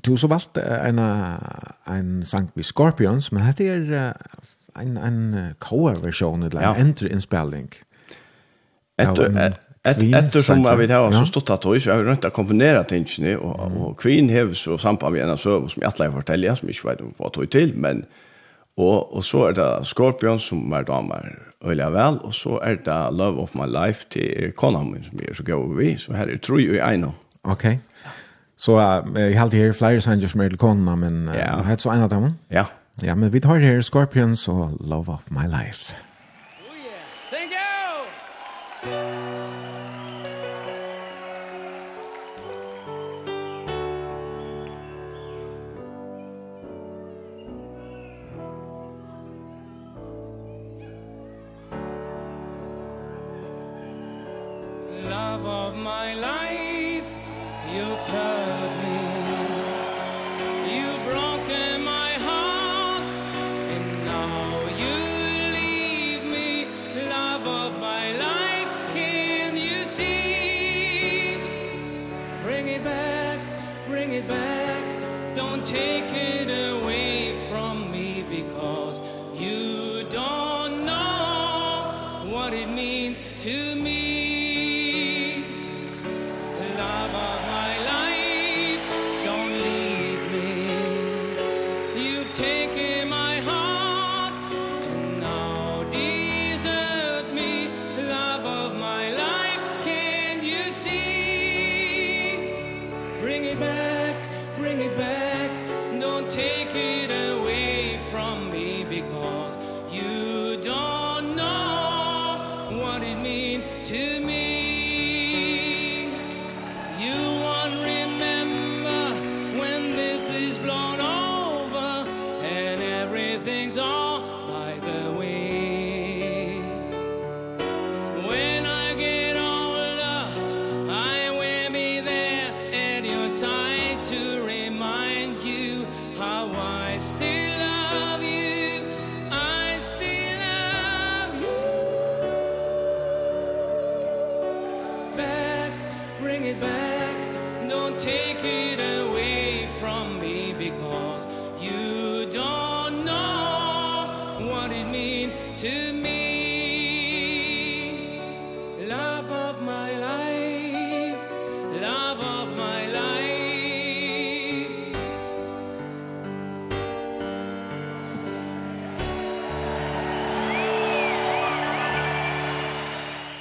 du 0.05 0.15
så 0.15 0.29
valgt 0.31 0.57
en, 0.57 1.01
en 1.91 2.13
sang 2.25 2.49
vi 2.55 2.63
Scorpions, 2.63 3.31
men 3.31 3.43
dette 3.43 3.67
er 3.67 4.13
en, 4.79 4.97
en 4.97 5.19
cover-versjon, 5.59 6.43
eller 6.43 6.61
en 6.71 6.93
ja. 7.01 7.07
innspelning. 7.11 7.73
Etter, 8.97 9.57
Et, 9.87 10.01
etter 10.03 10.43
som 10.43 10.63
vi 10.79 10.87
har 10.91 11.13
så 11.15 11.25
stått 11.29 11.51
at 11.53 11.65
høy, 11.65 11.77
så 11.79 11.93
har 11.93 12.01
vi 12.01 12.09
rønt 12.09 12.25
å 12.27 12.31
komponere 12.35 12.81
tingene, 12.89 13.37
og, 13.39 13.59
mm. 13.71 13.77
og 13.85 13.93
Queen 14.01 14.27
har 14.33 14.49
så 14.57 14.75
samband 14.81 15.15
med 15.15 15.23
en 15.23 15.39
søv 15.39 15.69
som 15.71 15.83
jeg 15.83 15.91
alle 15.91 16.09
forteller, 16.15 16.57
som 16.57 16.67
jeg 16.67 16.75
ikke 16.75 16.89
vet 16.89 17.03
om 17.05 17.13
hva 17.19 17.31
tog 17.31 17.51
til, 17.53 17.75
men 17.75 18.03
og, 18.77 19.15
og 19.15 19.23
så 19.25 19.47
er 19.47 19.55
det 19.57 19.69
Scorpion 19.89 20.41
som 20.41 20.73
er 20.75 20.85
damer 20.85 21.46
øyla 21.65 21.89
vel, 21.93 22.19
og 22.23 22.33
så 22.33 22.59
er 22.63 22.75
det 22.85 23.17
Love 23.17 23.41
of 23.41 23.55
My 23.55 23.67
Life 23.67 24.05
til 24.13 24.51
kona 24.55 24.83
min 24.83 25.03
som 25.03 25.19
er 25.23 25.33
så 25.33 25.43
gav 25.43 25.77
vi, 25.77 25.95
så 25.97 26.13
her 26.13 26.29
er 26.33 26.37
tru 26.37 26.57
i 26.57 26.77
eino. 26.77 27.11
Ok, 27.43 27.65
så 28.57 28.77
uh, 28.77 29.19
jeg 29.19 29.37
har 29.37 29.45
alltid 29.45 29.59
her 29.59 29.71
flere 29.73 30.01
sanger 30.01 30.27
som 30.27 30.41
er 30.41 30.49
til 30.49 30.57
kona, 30.61 30.95
men 30.95 31.27
uh, 31.29 31.35
ja. 31.35 31.57
er 31.57 31.69
det 31.69 31.81
så 31.81 31.93
en 31.93 32.05
av 32.05 32.09
dem? 32.09 32.29
Ja. 32.51 32.65
Ja, 33.03 33.15
men 33.15 33.33
vi 33.33 33.39
tar 33.39 33.61
her 33.61 33.81
Scorpions 33.81 34.47
og 34.47 34.77
Love 34.81 35.13
of 35.13 35.31
My 35.31 35.45
Life. 35.45 35.93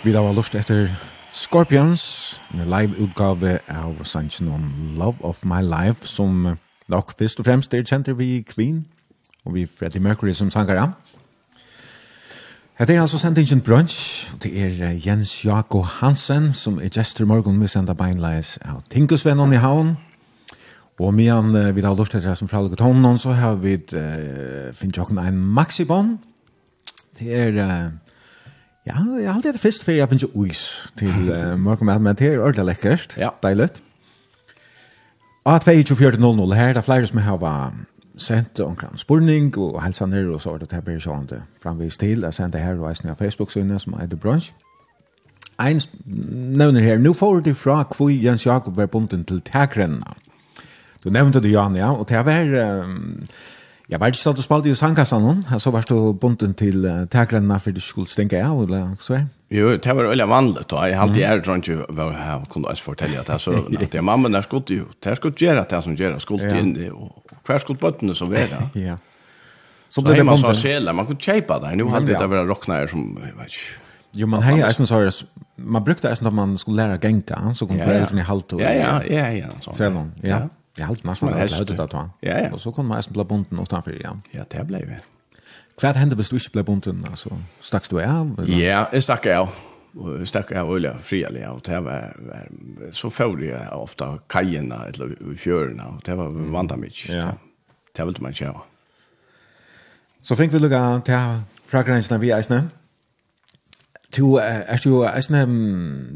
Vi 0.06 0.12
da 0.12 0.20
var 0.22 0.36
lust 0.36 0.54
etter 0.54 0.86
Scorpions, 1.34 2.40
en 2.54 2.68
live 2.70 2.94
utgave 3.02 3.58
av 3.66 4.04
sangen 4.06 4.52
om 4.54 4.68
Love 4.94 5.16
of 5.26 5.40
My 5.42 5.58
Life, 5.66 6.06
som 6.06 6.58
nok 6.88 7.10
først 7.18 7.42
og 7.42 7.48
fremst 7.48 7.74
er 7.74 7.82
kjent 7.82 8.12
vi 8.14 8.44
Queen, 8.46 8.84
og 9.44 9.54
vi 9.54 9.64
Freddie 9.66 9.98
Mercury 10.00 10.32
som 10.32 10.50
sanger 10.50 10.78
av. 10.78 10.94
Hette 12.78 12.94
er 12.94 13.00
altså 13.00 13.18
sendt 13.18 13.42
ingen 13.42 13.64
brunch, 13.66 14.30
og 14.30 14.44
det 14.44 14.54
er 14.54 14.94
Jens 14.94 15.44
Jakob 15.44 15.82
Hansen, 15.98 16.52
som 16.52 16.78
er 16.78 16.94
gestor 16.94 17.26
morgen 17.26 17.58
med 17.58 17.68
senda 17.68 17.98
beinleis 17.98 18.60
av 18.62 18.84
Tinkusvennen 18.90 19.52
i 19.52 19.58
havn, 19.58 19.96
Og 20.98 21.14
medan 21.14 21.50
uh, 21.56 21.74
vi 21.74 21.82
da 21.82 21.88
har 21.88 21.98
lust 21.98 22.14
etter 22.14 22.34
som 22.34 22.48
fra 22.48 22.62
Lugat 22.62 22.80
Hånden, 22.80 23.18
så 23.18 23.32
har 23.32 23.54
vi 23.54 23.74
uh, 23.74 24.72
finnet 24.72 24.96
jo 24.96 25.04
en 25.04 25.38
maxibon. 25.38 26.18
Det 27.18 27.34
er 27.34 27.64
uh, 27.66 28.05
Ja, 28.86 29.02
jeg 29.18 29.26
har 29.26 29.34
alltid 29.34 29.52
det 29.52 29.60
først, 29.60 29.84
for 29.84 29.92
jeg 29.92 30.08
finner 30.08 30.26
ikke 30.26 30.36
uis 30.36 30.92
til 30.98 31.28
uh, 31.34 31.58
mørkommet, 31.58 32.00
men 32.00 32.16
det 32.16 32.32
er 32.32 32.38
ordentlig 32.38 32.64
lekkert, 32.70 33.16
ja. 33.18 33.32
deilig. 33.42 33.68
Og 35.44 35.54
at 35.54 35.68
24.00 35.68 36.54
her, 36.54 36.68
det 36.68 36.76
er 36.76 36.80
flere 36.80 37.06
som 37.06 37.18
har 37.18 37.72
sendt 38.16 38.60
omkring 38.60 38.98
spurning 38.98 39.58
og 39.58 39.82
helsa 39.82 40.06
nere 40.06 40.34
og 40.34 40.40
så 40.40 40.54
er 40.54 40.58
det 40.58 40.72
her 40.72 40.80
blir 40.80 41.00
sånn 41.00 41.26
det 41.30 41.42
framvis 41.62 41.98
til. 42.00 42.24
Jeg 42.24 42.34
sendte 42.34 42.58
her 42.58 42.78
og 42.80 42.88
eisen 42.90 43.10
av 43.12 43.20
Facebook-synet 43.20 43.82
som 43.82 43.92
er 43.94 44.06
heter 44.06 44.16
Brunch. 44.16 44.52
Ein 45.60 45.80
nevner 46.06 46.80
her, 46.80 46.98
nå 46.98 47.12
får 47.16 47.40
du 47.40 47.52
fra 47.54 47.82
hvor 47.96 48.10
Jens 48.10 48.46
Jakob 48.46 48.76
var 48.76 48.86
bunden 48.86 49.24
til 49.24 49.40
takrennene. 49.40 50.16
Du 51.04 51.10
nevnte 51.10 51.40
det, 51.40 51.52
Jan, 51.52 51.76
ja, 51.76 51.92
og 51.92 52.08
det 52.08 52.24
var... 52.26 52.56
Um, 52.84 53.26
Jeg 53.86 54.00
var 54.02 54.10
ikke 54.10 54.18
stått 54.18 54.40
og 54.42 54.46
spalte 54.46 54.70
i 54.70 54.74
sandkassan 54.74 55.22
hun, 55.22 55.42
så 55.62 55.70
var 55.70 55.84
du 55.86 56.12
bunten 56.18 56.56
til 56.58 56.82
uh, 56.82 57.04
takrennene 57.10 57.58
for 57.62 57.70
du 57.74 57.78
skulle 57.80 58.10
stinke 58.10 58.40
av, 58.42 58.64
eller 58.64 58.96
så 58.98 59.20
er? 59.20 59.26
Jo, 59.54 59.76
det 59.78 59.94
var 59.94 60.08
veldig 60.10 60.26
vanligt, 60.26 60.72
og 60.74 60.88
jeg 60.90 60.98
alltid 60.98 61.22
er 61.22 61.42
tror 61.46 61.60
ikke 61.60 61.86
hva 61.94 62.06
jeg 62.10 62.48
kunne 62.50 62.72
også 62.72 62.82
fortelle 62.88 63.20
at 63.20 63.30
jeg 63.30 63.44
så, 63.44 63.60
at 63.86 63.94
jeg 63.94 64.04
mamma 64.04 64.32
der 64.34 64.42
skulle 64.42 64.80
jo, 64.80 64.88
det 65.04 65.14
skulle 65.20 65.38
gjøre 65.38 65.62
det 65.70 65.82
som 65.86 65.94
gjør, 65.94 66.18
skulle 66.18 66.50
ja. 66.50 66.58
inn 66.58 66.74
i, 66.74 66.90
og 66.90 67.38
hver 67.46 67.62
skulle 67.62 67.78
bøttene 67.78 68.18
som 68.18 68.32
være. 68.32 68.66
ja. 68.88 68.98
Så, 69.86 70.00
så 70.00 70.02
ble 70.02 70.18
det 70.18 70.26
bunden. 70.26 70.42
Så 70.42 70.66
sjela, 70.66 70.92
man 70.92 71.06
kunne 71.06 71.22
kjeipa 71.22 71.60
der, 71.62 71.78
nå 71.78 71.86
hadde 71.94 72.18
det 72.18 72.30
vært 72.34 72.50
rockneier 72.50 72.90
som, 72.90 73.06
jeg 73.22 73.38
vet 73.38 73.54
ikke, 73.54 73.82
Jo, 74.16 74.26
man 74.32 74.40
hei, 74.40 74.58
jeg 74.62 74.74
synes, 74.74 75.24
man 75.56 75.84
brukte 75.84 76.08
det 76.08 76.18
som 76.18 76.32
man 76.34 76.54
skulle 76.58 76.80
lære 76.80 76.96
å 76.96 77.00
genka, 77.02 77.38
så 77.54 77.66
kom 77.68 77.78
foreldrene 77.78 78.22
i 78.22 78.26
halvt 78.26 78.54
og... 78.56 78.62
Ja, 78.64 78.70
ja, 78.72 78.92
ja, 79.12 79.26
ja, 79.36 79.50
sånn. 79.60 79.76
Selv 79.76 80.00
om, 80.00 80.14
ja. 80.24 80.38
ja. 80.40 80.65
Jag 80.76 80.86
halt 80.86 81.04
mest 81.04 81.22
man 81.22 81.34
häst 81.34 81.66
det 81.66 81.74
då. 81.74 82.10
Ja 82.20 82.38
ja. 82.40 82.52
Och 82.52 82.60
så 82.60 82.72
kom 82.72 82.86
man 82.86 82.96
nästan 82.96 83.12
bli 83.12 83.24
bunden 83.24 83.60
utanför 83.60 83.92
igen. 83.92 84.22
Ja, 84.30 84.44
det 84.50 84.64
ble 84.64 84.78
vi. 84.78 84.96
Kvart 85.78 85.96
hände 85.96 86.16
hvis 86.16 86.28
du 86.28 86.36
inte 86.36 86.50
blev 86.52 86.64
bunden 86.64 87.06
alltså 87.10 87.38
stackst 87.60 87.90
du 87.90 88.02
av? 88.02 88.40
Eller? 88.40 88.60
Ja, 88.60 88.86
jeg 88.92 89.02
stakk 89.02 89.26
av. 89.26 89.48
Og 89.96 90.18
jeg 90.18 90.28
stakk 90.28 90.52
av 90.52 90.70
öliga 90.74 90.98
frialiga 91.00 91.50
Og 91.50 91.62
det 91.66 91.80
var, 91.84 92.12
var 92.18 92.46
så 92.92 93.10
får 93.10 93.42
jeg 93.42 93.68
ofta 93.72 94.18
kajerna 94.28 94.86
eller 94.86 95.14
fjørene. 95.36 95.86
Og 95.86 96.02
det 96.06 96.16
var 96.16 96.28
vanda 96.28 96.76
mye. 96.76 97.08
Ja. 97.08 97.30
Det 97.96 98.06
ville 98.06 98.20
man 98.20 98.34
köra. 98.34 98.60
Så 100.22 100.36
fick 100.36 100.52
vi 100.52 100.58
lugga 100.58 101.00
till 101.04 101.40
fragränserna 101.66 102.18
vi 102.18 102.32
eisne. 102.32 102.68
Du 104.16 104.36
er 104.40 104.80
jo 104.84 105.02
eisne 105.04 105.42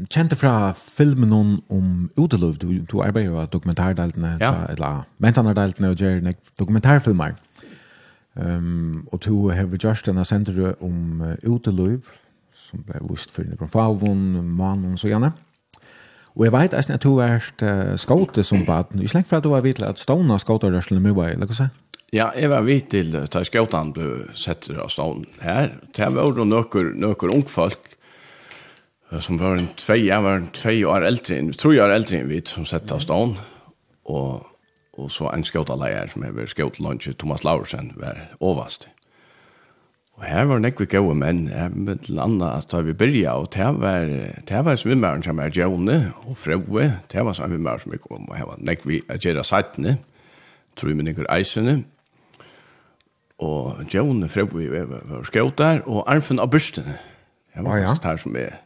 kjente 0.09 0.35
fra 0.35 0.71
filmen 0.73 1.33
om 1.33 1.63
om 1.69 2.09
Udelov, 2.17 2.55
du, 2.57 2.79
du 2.91 3.01
arbeider 3.01 3.29
jo 3.29 3.39
av 3.39 3.49
dokumentardeltene, 3.53 4.37
ja. 4.41 4.53
eller 4.69 5.05
mentanardeltene 5.19 5.89
og 5.89 6.01
gjør 6.01 6.33
dokumentarfilmer. 6.59 7.37
Um, 8.35 9.07
og 9.11 9.25
du 9.25 9.49
har 9.49 9.67
gjort 9.67 10.05
denne 10.05 10.25
senteret 10.25 10.75
om 10.81 11.21
uh, 11.21 11.35
Udelov, 11.43 12.07
som 12.55 12.83
ble 12.87 13.01
vist 13.09 13.31
for 13.35 13.43
Nebron 13.43 13.69
Favon, 13.69 14.21
Manon 14.55 14.93
og 14.93 14.99
så 14.99 15.11
gjerne. 15.11 15.33
Og 16.35 16.45
jeg 16.47 16.53
vet 16.55 16.75
eisen 16.77 16.95
at 16.95 17.03
du 17.03 17.13
har 17.17 17.37
vært 17.37 17.63
uh, 17.65 17.93
skåte 17.99 18.43
som 18.47 18.65
baden. 18.67 19.01
Ikke 19.03 19.19
lengt 19.19 19.29
fra 19.29 19.41
at 19.41 19.45
du 19.47 19.51
var 19.51 19.65
vidt 19.65 19.81
at 19.83 19.99
stående 19.99 20.39
skåterørselen 20.39 21.03
mye 21.03 21.17
var, 21.17 21.33
eller 21.35 21.49
hva 21.49 21.57
sier? 21.57 21.71
Ja, 22.11 22.27
jeg 22.35 22.51
var 22.51 22.65
vidt 22.67 22.89
til 22.91 23.15
at 23.15 23.35
skåten 23.47 23.93
ble 23.95 24.11
sett 24.35 24.67
av 24.71 24.89
stående 24.91 25.31
her. 25.43 25.73
Det 25.95 26.11
var 26.11 26.27
jo 26.27 26.43
noen, 26.47 26.93
noen 26.99 27.35
ungfolk 27.37 27.95
som 29.19 29.39
var 29.39 29.57
en 29.59 29.67
tvei, 29.79 30.05
jeg 30.07 30.23
var 30.23 30.39
en 30.39 30.51
tvei 30.55 30.77
år 30.87 31.03
eldre, 31.07 31.35
en 31.35 31.51
tror 31.51 31.75
jeg 31.75 31.83
er 31.83 31.95
eldre 31.97 32.21
enn 32.21 32.31
vidt, 32.31 32.51
som 32.53 32.67
sett 32.67 32.91
av 32.95 33.01
stående. 33.03 33.43
Og, 34.11 34.45
og 34.95 35.11
så 35.11 35.27
en 35.31 35.43
skåta 35.47 35.75
leier 35.79 36.07
som 36.11 36.23
jeg 36.23 36.35
var 36.37 36.51
skåte 36.51 36.83
lunge, 36.83 37.15
Thomas 37.19 37.43
Laursen, 37.47 37.91
var 37.99 38.29
overast. 38.39 38.87
Og 40.21 40.27
her 40.29 40.43
var 40.45 40.59
nekve 40.61 40.85
gode 40.85 41.15
menn, 41.17 41.47
jeg 41.49 41.71
men 41.73 41.97
til 42.05 42.19
anna 42.21 42.51
at 42.59 42.67
da 42.69 42.83
vi 42.85 42.93
byrja, 42.93 43.31
og 43.41 43.47
det 43.55 43.69
var, 43.81 44.11
det 44.45 44.59
var 44.67 44.75
svimmeren 44.77 45.23
som 45.25 45.39
er 45.41 45.49
Gjone 45.49 45.95
og 46.29 46.35
Frøve, 46.37 46.83
det 47.09 47.23
var 47.25 47.33
svimmeren 47.33 47.81
som 47.81 47.95
er 47.95 48.01
kom, 48.03 48.27
og 48.29 48.37
her 48.37 48.45
var 48.45 48.59
nekve 48.61 48.99
at 49.09 49.25
gjøre 49.25 49.41
sattene, 49.43 49.95
tror 50.77 50.93
jeg 50.93 51.07
ikke 51.09 51.25
eisene, 51.33 51.73
og 53.41 53.81
Gjone, 53.89 54.29
Frøve 54.29 54.83
var 54.91 55.25
skjøt 55.25 55.57
der, 55.57 55.81
og 55.89 56.05
arfen 56.05 56.37
av 56.37 56.51
børstene. 56.53 56.99
Det 57.55 57.65
var 57.65 57.81
faktisk 57.81 58.05
her 58.05 58.21
som 58.21 58.37
er, 58.37 58.59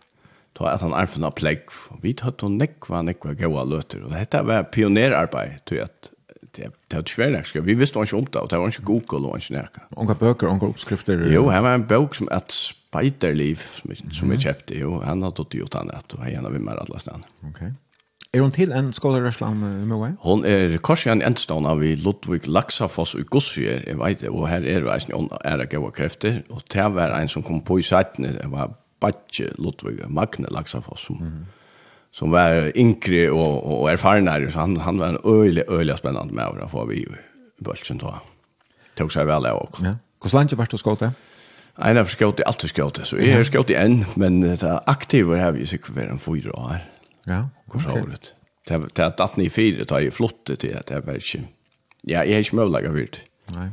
da 0.59 0.73
at 0.73 0.83
han 0.83 0.97
arfen 0.99 1.23
av 1.23 1.37
plegg, 1.39 1.71
og 1.95 2.03
vi 2.03 2.17
tatt 2.19 2.43
og 2.43 2.51
nekva, 2.57 2.99
nekva 3.07 3.31
gode 3.31 3.63
løter, 3.71 4.03
og 4.03 4.11
dette 4.11 4.43
var 4.43 4.67
pionerarbeid, 4.75 5.63
tror 5.63 5.85
jeg 5.85 5.87
at 5.87 6.11
det 6.55 6.71
det 6.91 6.97
er 6.97 7.09
svært 7.09 7.65
vi 7.65 7.73
visste 7.73 7.99
ikke 7.99 8.17
om 8.17 8.25
det 8.25 8.41
og 8.41 8.51
det 8.51 8.59
var 8.59 8.67
ikke 8.67 8.85
Google 8.85 9.29
og 9.29 9.37
ikke 9.37 9.53
näka. 9.53 9.85
Onka 9.97 10.13
bøker, 10.13 10.47
onka 10.47 10.65
oppskrifter. 10.65 11.25
Jo, 11.33 11.49
her 11.49 11.59
var 11.59 11.75
en 11.75 11.87
bok 11.87 12.15
som 12.15 12.27
at 12.31 12.51
Spiderliv 12.51 13.55
som 13.55 13.91
mm. 13.91 14.11
som 14.11 14.29
vi 14.29 14.37
köpte 14.37 14.77
jo 14.79 14.99
han 14.99 15.23
har 15.23 15.31
tagit 15.31 15.59
gjort 15.59 15.73
han 15.73 15.87
det, 15.87 16.13
och 16.13 16.25
han 16.25 16.43
har 16.43 16.51
vi 16.51 16.59
med 16.59 16.73
alla 16.73 16.99
stan. 16.99 17.23
Okej. 17.43 17.73
Er 18.33 18.39
Är 18.39 18.41
hon 18.41 18.51
till 18.51 18.71
en 18.71 18.93
skålarörsland 18.93 19.63
i 19.63 19.85
meg? 19.85 20.15
Hon 20.19 20.45
är 20.45 20.77
kanske 20.77 21.11
en 21.11 21.21
enstående 21.21 21.69
av 21.69 21.83
Ludvig 21.83 22.47
Laxafoss 22.47 23.15
i 23.15 23.21
Gossier, 23.21 23.83
jag 23.87 24.05
vet 24.05 24.19
det, 24.19 24.29
och 24.29 24.47
här 24.47 24.65
är 24.65 24.81
det 24.81 24.93
en 24.93 24.99
sån 24.99 25.29
ära 25.43 25.65
krefter, 25.65 25.91
kräfter, 25.91 26.43
och 26.49 26.61
det 26.73 26.89
var 26.89 27.09
en 27.09 27.29
som 27.29 27.43
kom 27.43 27.61
på 27.61 27.79
i 27.79 27.83
sajten, 27.83 28.23
det 28.23 28.47
var 28.47 28.73
Batje 28.99 29.51
Ludvig 29.57 30.09
Magne 30.09 30.47
Laxafoss 30.51 31.05
som 31.05 31.17
mm 31.17 31.45
som 32.15 32.31
var 32.31 32.71
yngre 32.75 33.29
och 33.29 33.81
och 33.81 33.91
erfaren 33.91 34.51
så 34.51 34.59
han 34.59 34.77
han 34.77 34.97
var 34.97 35.07
en 35.07 35.19
öle 35.23 35.63
öle 35.67 35.97
spännande 35.97 36.33
med 36.33 36.45
att 36.45 36.71
få 36.71 36.85
vi 36.85 36.95
i 36.95 37.07
bulchen 37.59 37.97
då. 37.97 38.15
Tog 38.95 39.11
sig 39.11 39.25
väl 39.25 39.45
och. 39.45 39.77
Ja. 39.83 39.95
Hur 40.23 40.33
långt 40.33 40.53
vart 40.53 40.71
du 40.71 40.77
skåta? 40.77 41.11
Ein 41.77 41.97
av 41.97 42.05
skåta 42.05 42.43
allt 42.43 42.69
skåta 42.69 43.03
så 43.03 43.17
jeg 43.17 43.35
har 43.35 43.43
skåta 43.43 43.73
igjen, 43.73 44.05
men 44.15 44.41
det 44.41 44.63
er 44.63 44.79
aktiva 44.87 45.41
har 45.41 45.51
vi 45.51 45.65
sikkert 45.65 45.95
för 45.95 46.11
en 46.11 46.19
fyra 46.19 46.51
år. 46.59 46.77
Ja. 47.25 47.49
Hvor 47.65 47.79
så 47.79 47.89
året? 47.89 48.33
Det 48.67 48.95
det 48.95 49.19
att 49.19 49.37
ni 49.37 49.49
fyra 49.49 49.85
tar 49.85 49.99
ju 49.99 50.11
flottet 50.11 50.59
til 50.59 50.67
at 50.67 50.87
det 50.87 50.95
är 50.95 51.15
ikke... 51.15 51.43
Ja, 52.07 52.23
jag 52.23 52.29
är 52.29 52.37
inte 52.37 52.55
möjlig 52.55 52.85
att 52.85 53.19
Nej. 53.55 53.69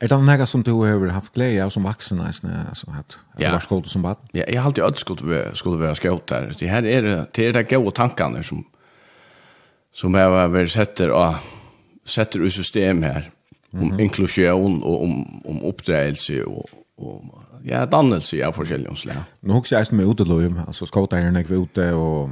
Er 0.00 0.10
det 0.12 0.16
noe 0.20 0.46
som 0.46 0.62
du 0.62 0.74
har 0.74 1.08
haft 1.08 1.32
glädje 1.34 1.64
av 1.64 1.70
som 1.70 1.86
vuxen 1.88 2.20
alltså 2.20 2.46
alltså 2.68 2.90
att 2.90 3.16
det 3.38 3.48
var 3.52 3.60
skuld 3.60 3.86
som 3.86 4.02
bad? 4.02 4.16
Ja, 4.32 4.44
jag 4.48 4.60
har 4.60 4.66
alltid 4.66 4.84
önskat 4.84 5.22
att 5.22 5.56
skulle 5.56 5.76
vara 5.76 5.94
skuld 5.94 6.22
der. 6.28 6.54
Det 6.58 6.66
här 6.66 6.86
är 6.86 7.02
det 7.02 7.26
det 7.32 7.46
är 7.46 7.52
det 7.52 7.62
goda 7.62 7.90
tankarna 7.90 8.42
som 8.42 8.64
som 9.94 10.14
jag 10.14 10.48
vært 10.48 10.70
sätter 10.70 11.10
och 11.10 11.34
sätter 12.04 12.40
ur 12.40 12.50
system 12.50 13.02
här 13.02 13.30
om 13.72 13.80
mm 13.80 13.92
-hmm. 13.92 14.00
inklusion 14.00 14.82
och 14.82 15.02
om 15.02 15.42
om 15.44 15.64
oppdreelse 15.64 16.44
och 16.44 16.70
og 16.98 17.42
ja, 17.64 17.84
dannelse 17.86 18.46
av 18.46 18.52
forskjellige 18.52 18.96
slag. 18.96 19.16
Nu 19.40 19.52
hooks 19.52 19.72
jag 19.72 19.92
med 19.92 20.06
utelöjum 20.06 20.60
alltså 20.66 20.86
skotaren 20.86 21.36
är 21.36 21.62
ute 21.62 21.92
och 21.92 22.30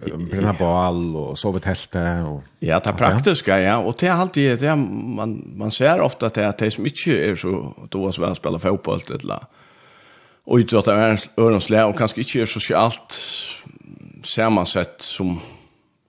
brenna 0.00 0.52
bal 0.58 1.16
og 1.16 1.38
sove 1.38 1.60
i 1.60 1.96
og 1.96 2.34
och 2.34 2.42
Ja, 2.60 2.78
det 2.78 2.86
er 2.86 2.92
praktiskt 2.92 3.48
ja, 3.48 3.78
och 3.78 3.94
det 4.00 4.08
er 4.08 4.12
alltid 4.12 4.60
det 4.60 4.68
er, 4.68 4.74
man 4.74 5.52
man 5.56 5.70
ser 5.70 6.00
ofta 6.00 6.26
att 6.26 6.34
det 6.34 6.44
är 6.44 6.52
det 6.58 6.72
som 6.72 6.86
ikke 6.86 7.30
är 7.30 7.34
så 7.36 7.74
då 7.90 8.12
så 8.12 8.20
väl 8.20 8.36
spela 8.36 8.58
fotboll 8.58 9.00
eller 9.10 9.46
och 10.46 10.56
utåt 10.56 10.88
är 10.88 11.18
örnslä 11.36 11.84
och 11.84 11.98
kanske 11.98 12.20
inte 12.20 12.40
är 12.40 12.46
socialt 12.46 13.18
sammansatt 14.22 15.02
som 15.02 15.40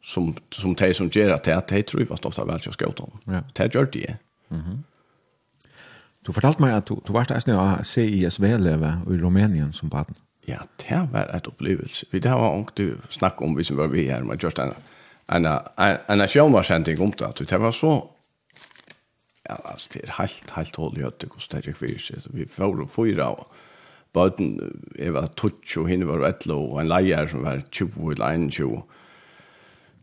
som 0.03 0.35
som 0.51 0.75
te 0.75 0.93
som 0.93 1.09
ger 1.13 1.29
att 1.29 1.43
det 1.43 1.67
det 1.69 1.87
tror 1.87 2.01
jag 2.01 2.09
fast 2.09 2.25
ofta 2.25 2.45
väl 2.45 2.59
jag 2.65 2.73
ska 2.73 2.87
åt 2.87 3.01
Ja. 3.25 3.43
Det 3.53 3.75
gör 3.75 3.89
det. 3.93 4.17
Mhm. 4.49 4.83
Du 6.25 6.33
fortalte 6.33 6.61
meg 6.61 6.75
at 6.75 6.89
du, 6.89 6.99
du 7.07 7.13
var 7.13 7.25
där 7.25 7.39
snart 7.39 7.79
av 7.79 7.83
CISV-elever 7.83 9.01
i 9.09 9.17
Rumänien 9.17 9.73
som 9.73 9.89
baden. 9.89 10.15
Ja, 10.47 10.63
det 10.81 11.07
var 11.11 11.29
et 11.35 11.47
opplevelse. 11.47 12.07
Vi 12.11 12.19
det 12.19 12.31
var 12.31 12.55
ångt 12.55 12.77
du 12.77 12.97
snakk 13.09 13.41
om 13.41 13.53
vi 13.57 13.63
som 13.63 13.77
var 13.77 13.91
vi 13.91 14.07
her, 14.07 14.23
men 14.23 14.39
just 14.41 14.59
en, 14.59 14.73
en, 15.29 15.45
en, 15.45 15.97
en 16.09 16.27
sjåmarskjenting 16.27 17.01
om 17.01 17.13
det, 17.13 17.45
det 17.49 17.59
var 17.61 17.71
så 17.71 17.99
ja, 19.49 19.57
altså, 19.65 19.89
det 19.93 20.05
er 20.05 20.15
helt, 20.21 20.53
helt 20.55 20.75
hål 20.79 20.97
i 20.97 21.05
høyde 21.05 21.27
hvordan 21.27 21.61
det 21.65 21.71
er 21.71 21.77
fyrir 21.77 22.01
seg. 22.01 22.25
Vi 22.35 22.47
får 22.49 22.85
fyra, 22.89 23.31
og 23.33 23.47
bøten, 24.15 24.55
jeg 24.99 25.13
var 25.15 25.31
tutsch, 25.37 25.77
og 25.81 25.89
henne 25.91 26.07
var 26.09 26.27
etlo, 26.29 26.59
og 26.71 26.81
en 26.81 26.91
leier 26.91 27.29
som 27.31 27.45
var 27.45 27.63
20 27.71 28.13
eller 28.15 28.45
21. 28.51 28.81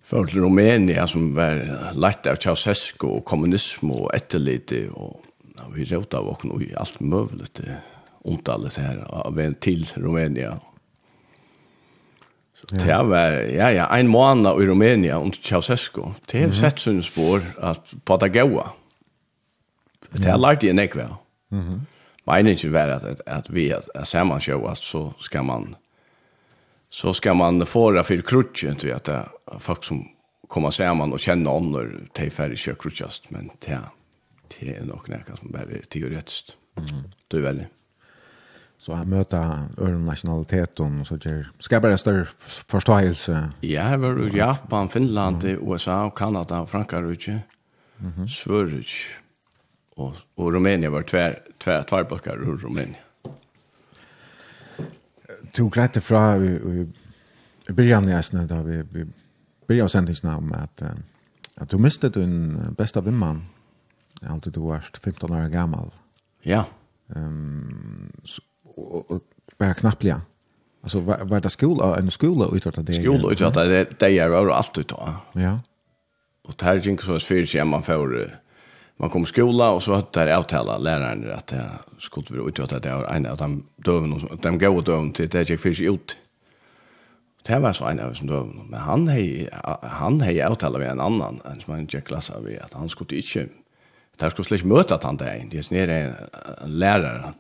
Får 0.09 0.31
til 0.31 0.45
Rumænia 0.45 1.05
som 1.07 1.31
var 1.37 1.61
lett 2.01 2.27
av 2.31 2.39
Ceausescu 2.41 3.09
og 3.11 3.25
kommunisme 3.29 3.93
og 3.93 4.11
etterlite, 4.17 4.87
og 4.97 5.21
ja, 5.59 5.69
vi 5.75 5.85
rådde 5.91 6.21
av 6.21 6.31
oss 6.33 6.47
i 6.65 6.73
alt 6.81 7.01
mulig 7.01 7.51
omtales 8.25 8.77
her 8.77 9.05
av 9.09 9.39
en 9.41 9.55
til 9.55 9.85
Rumænia. 9.97 10.59
Så 12.59 12.67
ja. 12.73 12.79
det 12.79 13.09
var, 13.09 13.37
ja, 13.55 13.69
ja, 13.71 13.87
en 13.97 14.11
måned 14.11 14.63
i 14.63 14.67
Rumænia 14.67 15.21
under 15.21 15.39
Ceausescu. 15.43 16.13
Det 16.31 16.41
har 16.41 16.53
sett 16.57 16.83
sånne 16.83 17.05
spår 17.07 17.45
at 17.63 17.95
på 18.05 18.17
det 18.19 18.33
gaua. 18.35 18.73
Det 20.11 20.27
har 20.27 20.41
lært 20.41 20.65
jeg 20.65 20.75
nekve. 20.75 21.09
Mm 21.51 21.63
-hmm. 21.63 21.81
Meningen 22.27 22.57
ikke 22.57 22.73
var 22.73 22.89
at, 22.89 23.05
at, 23.05 23.21
at 23.27 23.55
vi 23.55 23.71
er, 23.71 23.81
er 23.95 24.05
sammansjøvast, 24.05 24.85
så 24.85 25.13
skal 25.21 25.45
man 25.45 25.77
så 26.91 27.13
skal 27.13 27.37
man 27.37 27.67
få 27.67 27.93
det 27.93 28.07
for 28.07 28.23
krutchen 28.23 28.77
til 28.77 28.89
at 28.89 29.07
det 29.07 29.25
folk 29.59 29.85
som 29.85 30.09
kommer 30.49 30.71
samman 30.71 31.13
och 31.13 31.21
känner 31.21 31.57
andra 31.57 31.85
till 32.13 32.31
färre 32.31 32.57
kör 32.57 32.77
men 33.29 33.51
det 33.61 33.81
det 34.49 34.77
er 34.77 34.85
nog 34.85 35.09
näka 35.09 35.37
som 35.37 35.53
bara 35.53 35.83
teoretisk. 35.91 36.57
Mm. 36.77 37.05
Du 37.29 37.41
väl. 37.41 37.67
Så 38.79 38.95
han 38.95 39.09
möter 39.09 39.39
öron 39.79 40.05
nationalitet 40.05 40.81
och 40.81 41.07
så 41.07 41.17
där. 41.17 41.51
Ska 41.59 41.81
bara 41.81 41.99
större 41.99 42.25
förståelse. 42.45 43.51
Ja, 43.61 43.97
var 43.97 44.37
Japan, 44.37 44.89
Finland, 44.89 45.45
mm. 45.45 45.73
USA, 45.73 46.11
Kanada, 46.11 46.67
Frankrike. 46.67 47.41
Mhm. 47.97 48.13
Mm 48.17 48.29
Sverige. 48.29 48.85
Och 49.95 50.15
och 50.35 50.53
Rumänien 50.53 50.93
var 50.93 51.03
tvär 51.03 51.39
tvär 51.59 51.83
tvärbackar 51.83 52.37
ur 52.37 52.57
Rumänien. 52.57 52.95
Tog 55.53 55.77
rätt 55.77 55.97
ifrån 55.97 56.45
i 57.69 57.73
början 57.73 58.09
i 58.09 58.15
Asna 58.15 58.47
där 58.47 58.63
vi 58.63 58.83
vi 58.91 59.07
började 59.67 59.89
sändningsna 59.89 60.37
om 60.37 60.53
att 60.53 60.83
att 61.57 61.69
du 61.69 61.79
miste 61.79 62.09
din 62.09 62.59
bästa 62.79 63.01
vimman. 63.01 63.43
Alltid 64.23 64.53
du 64.53 64.61
varst 64.61 64.99
15 64.99 65.33
år 65.33 65.49
gammal. 65.49 65.91
Ja. 66.43 66.65
Ehm 67.15 67.25
um, 67.25 68.13
så, 68.25 68.43
och, 68.79 69.11
och 69.11 69.23
bara 69.59 69.75
knappliga. 69.75 70.21
Alltså 70.83 71.01
var, 71.01 71.19
var 71.23 71.41
det 71.41 71.51
skola 71.51 71.99
en 71.99 72.11
skola 72.11 72.49
utåt 72.53 72.87
det. 72.87 72.95
Skola 72.95 73.33
utåt 73.33 73.55
det 73.55 73.87
det 73.99 74.19
är 74.19 74.31
över 74.31 74.51
allt 74.51 74.79
utåt. 74.79 75.09
Ja. 75.33 75.61
Och 76.49 76.55
där 76.57 76.77
gick 76.77 77.03
så 77.03 77.19
för 77.19 77.45
sig 77.45 77.65
man 77.65 77.83
får 77.83 78.31
man 78.97 79.11
kom 79.11 79.27
skola 79.27 79.71
och 79.71 79.83
så 79.83 79.95
hade 79.95 80.25
det 80.25 80.37
avtala 80.37 80.79
läraren 80.79 81.33
att 81.33 81.47
det 81.47 81.71
skulle 81.99 82.39
vara 82.39 82.49
utåt 82.49 82.73
att 82.73 82.83
det 82.83 82.89
är 82.89 83.05
en 83.05 83.27
av 83.27 83.37
de 83.37 83.67
dövna 83.77 84.17
de 84.43 84.59
går 84.59 84.83
dövna 84.83 85.13
till 85.13 85.29
det 85.29 85.51
gick 85.51 85.61
för 85.61 85.73
sig 85.73 85.87
ut. 85.87 86.17
Det 87.43 87.59
var 87.59 87.73
så 87.73 87.85
en 87.85 88.01
av 88.01 88.13
som 88.13 88.27
dövna 88.27 88.63
men 88.69 88.81
han 88.81 89.09
hej 89.09 89.49
han 89.83 90.21
hej 90.21 90.43
avtala 90.43 90.79
med 90.79 90.91
en 90.91 91.01
annan 91.01 91.41
en 91.45 91.61
som 91.61 91.75
en 91.75 91.87
klassa 91.87 92.41
vi 92.41 92.59
att 92.59 92.73
han 92.73 92.89
skulle 92.89 93.17
inte 93.17 93.49
där 94.19 94.31
skulle 94.31 94.47
släcka 94.47 94.67
møte 94.67 94.95
at 94.95 95.05
han 95.05 95.17
där 95.17 95.47
det 95.51 95.59
är 95.59 95.73
nere 95.73 96.15
en 96.63 96.79
lärare 96.79 97.33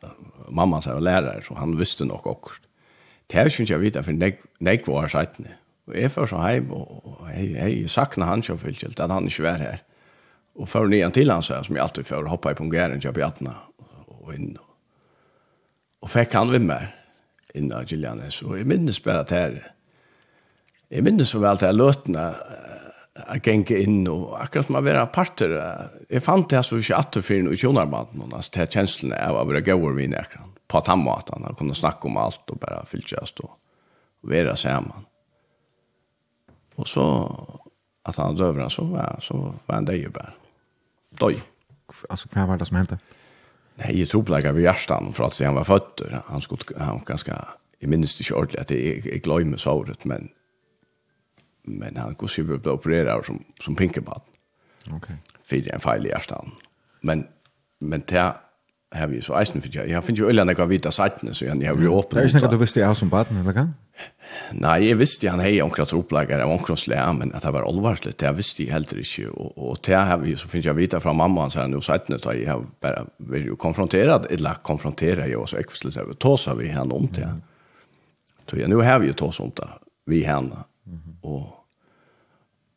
mamma 0.51 0.83
sa 0.83 0.95
var 0.95 1.01
lärare 1.01 1.43
så 1.43 1.55
han 1.55 1.77
visste 1.77 2.05
nog 2.05 2.27
också. 2.27 2.63
Det 3.27 3.39
är 3.39 3.61
ju 3.61 3.65
jag 3.65 3.79
vet 3.79 4.05
för 4.05 4.13
nej 4.13 4.41
nej 4.59 4.83
var 4.87 5.09
sagt 5.09 5.39
nej. 5.39 5.55
Och 5.87 5.97
är 5.97 6.09
för 6.09 6.27
så 6.27 6.37
hem 6.37 6.71
och 6.71 7.27
hej 7.27 7.55
hej 7.55 7.89
sakna 7.89 8.27
han 8.27 8.43
så 8.43 8.59
fullt 8.59 9.01
att 9.01 9.11
han 9.11 9.25
inte 9.25 9.43
var 9.43 9.51
här. 9.51 9.81
Och 10.55 10.69
för 10.69 10.87
nian 10.87 11.13
till 11.13 11.31
han 11.31 11.43
så 11.43 11.55
här 11.55 11.63
som 11.63 11.77
jag 11.77 11.83
alltid 11.83 12.07
för 12.07 12.25
hoppa 12.25 12.51
i 12.51 12.55
på 12.55 12.65
gärden 12.65 13.01
jag 13.03 13.15
på 13.15 13.25
attna 13.25 13.55
och 14.07 14.35
in. 14.35 14.59
Och 16.01 16.11
fick 16.11 16.35
han 16.35 16.53
vem 16.53 16.67
mer 16.67 16.95
innan 17.55 17.85
Gillianes 17.87 18.43
och 18.43 18.59
i 18.59 18.65
minnes 18.65 19.05
bara 19.05 19.23
där. 19.23 19.73
Jag 20.89 21.05
minnes 21.05 21.29
så 21.29 21.39
väl 21.39 21.53
att 21.53 21.63
jag 21.63 21.75
lötna 21.75 22.35
att 23.27 23.47
gänga 23.47 23.77
in 23.77 24.09
och 24.09 24.43
akkurat 24.43 24.67
som 24.67 24.77
att 24.77 24.85
vara 24.85 25.07
parter. 25.07 25.79
Jag 26.09 26.23
fann 26.23 26.45
det 26.49 26.57
här 26.57 26.63
så 26.63 26.77
inte 26.77 26.97
att 26.97 27.25
för 27.25 27.35
en 27.35 27.49
och 27.49 27.59
tjonarmannen. 27.59 28.33
Alltså 28.35 28.51
det 28.53 28.59
här 28.59 28.67
känslan 28.67 29.13
av 29.13 29.37
att 29.37 29.47
vara 29.47 29.61
gåvar 29.61 29.91
vid 29.91 30.11
näkran. 30.11 30.53
På 30.69 30.79
att 30.79 30.87
han 30.87 31.05
mat, 31.05 31.31
han 31.31 31.55
kunde 31.55 31.75
snacka 31.75 32.09
om 32.09 32.17
allt 32.17 32.51
och 32.51 32.57
bara 32.57 32.85
fylltjas 32.87 33.33
då. 33.33 33.51
Och 34.23 34.31
vara 34.31 34.57
samman. 34.57 35.05
Och 36.75 36.89
så 36.89 37.37
att 38.03 38.17
han 38.17 38.37
dövde 38.37 38.71
så 38.71 38.85
var, 38.85 39.17
så 39.21 39.55
var 39.67 39.75
han 39.75 39.85
där 39.85 39.95
ju 39.95 40.09
bara. 40.09 40.33
Doj. 41.11 41.43
Alltså 42.09 42.29
vad 42.33 42.49
var 42.49 42.57
det 42.57 42.65
som 42.65 42.77
hände? 42.77 42.99
Nej, 43.75 43.99
jag 44.01 44.09
tror 44.09 44.23
på 44.23 44.39
det 44.39 44.53
vid 44.53 44.65
hjärtan 44.65 45.13
för 45.13 45.25
att 45.25 45.41
han 45.41 45.55
var 45.55 45.65
fötter. 45.65 46.23
Han 46.27 46.41
skulle, 46.41 46.61
han 46.79 47.03
ganska, 47.07 47.49
jag 47.79 47.91
minns 47.91 48.19
det 48.19 48.23
inte 48.23 48.35
ordentligt 48.35 48.61
att 48.61 48.71
jag, 48.71 49.13
jag 49.13 49.23
glömmer 49.23 49.57
såret, 49.57 50.05
men 50.05 50.29
men 51.69 51.97
han 51.97 52.15
går 52.15 52.29
vi 52.43 52.59
bli 52.59 52.71
opererad 52.71 53.25
som 53.25 53.45
som 53.61 53.77
pinkebad. 53.77 54.21
Okej. 54.87 54.97
Okay. 54.97 55.17
För 55.45 55.75
en 55.75 55.81
fel 55.81 56.07
i 56.07 56.09
hjärtan. 56.09 56.51
Men 57.01 57.27
men 57.81 58.03
det 58.07 58.35
har 58.95 59.07
vi 59.07 59.23
så 59.23 59.39
eisen 59.39 59.63
för 59.63 59.77
jag. 59.77 59.89
Jag 59.89 60.05
finns 60.05 60.19
ju 60.19 60.29
öland 60.29 60.51
jag 60.51 60.67
vita 60.67 60.91
sajten 60.91 61.35
så 61.35 61.45
jag 61.45 61.55
har 61.55 61.63
ju 61.63 61.99
öppnat. 61.99 62.11
Det 62.11 62.21
är 62.21 62.35
inte 62.35 62.49
du 62.49 62.57
visste 62.57 62.81
jag 62.81 62.97
som 62.97 63.09
baden, 63.09 63.37
eller 63.37 63.53
kan? 63.53 63.75
Nej, 64.53 64.89
jag 64.89 64.97
visste 64.97 65.29
han 65.29 65.41
hej 65.41 65.63
onkel 65.63 65.83
att 65.83 65.93
upplägga 65.93 66.45
av 66.45 66.77
slä 66.77 67.13
men 67.13 67.35
att 67.35 67.43
det 67.43 67.51
var 67.51 67.63
allvarligt. 67.63 68.23
Jag 68.23 68.33
visste 68.33 68.63
ju 68.63 68.71
helt 68.71 68.93
inte 68.93 69.29
och 69.29 69.71
och 69.71 69.79
det 69.85 69.95
har 69.95 70.19
vi 70.19 70.37
så 70.37 70.49
finns 70.49 70.67
jag 70.67 70.75
vita 70.75 71.01
från 71.01 71.17
mamma 71.17 71.51
så 71.51 71.61
här 71.61 71.67
nu 71.67 71.81
sajten 71.81 72.19
så 72.19 72.35
jag 72.35 72.53
har 72.53 72.67
bara 72.81 73.05
vill 73.17 73.45
ju 73.45 73.57
konfronterad 73.57 74.27
eller 74.31 74.55
konfrontera 74.55 75.27
jag 75.27 75.49
så 75.49 75.57
jag 75.57 75.65
över 75.97 76.15
tåsa 76.15 76.51
så 76.51 76.57
vi 76.57 76.69
han 76.69 76.93
om 76.93 77.09
det. 77.13 77.37
Så 78.51 78.59
jag 78.59 78.71
nu 78.71 78.77
har 78.77 78.99
vi 78.99 79.07
ju 79.07 79.13
tagit 79.13 79.35
sånt 79.35 79.57
där 79.57 79.71
vi 80.07 80.23
henne 80.23 80.57
Og, 81.23 81.47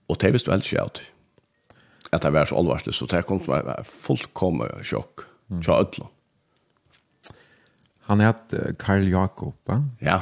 og 0.10 0.22
det 0.22 0.34
visste 0.36 0.52
veldig 0.52 0.68
skjønt. 0.68 1.04
At 2.12 2.26
det 2.26 2.34
var 2.36 2.50
så 2.50 2.58
alvarslig, 2.60 2.94
så 2.96 3.08
det 3.08 3.24
kom 3.28 3.40
som 3.44 3.56
en 3.60 3.88
fullkommer 3.88 4.82
sjokk. 4.84 5.28
Tja 5.64 5.80
ødlo. 5.84 6.10
Han 8.08 8.24
heter 8.24 8.74
Karl 8.80 9.08
Jakob, 9.08 9.56
va? 9.68 9.82
Ja. 10.04 10.20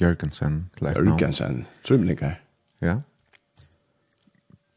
Jørgensen. 0.00 0.70
Jørgensen, 0.80 1.64
trymlinger. 1.86 2.38
Ja. 2.82 3.00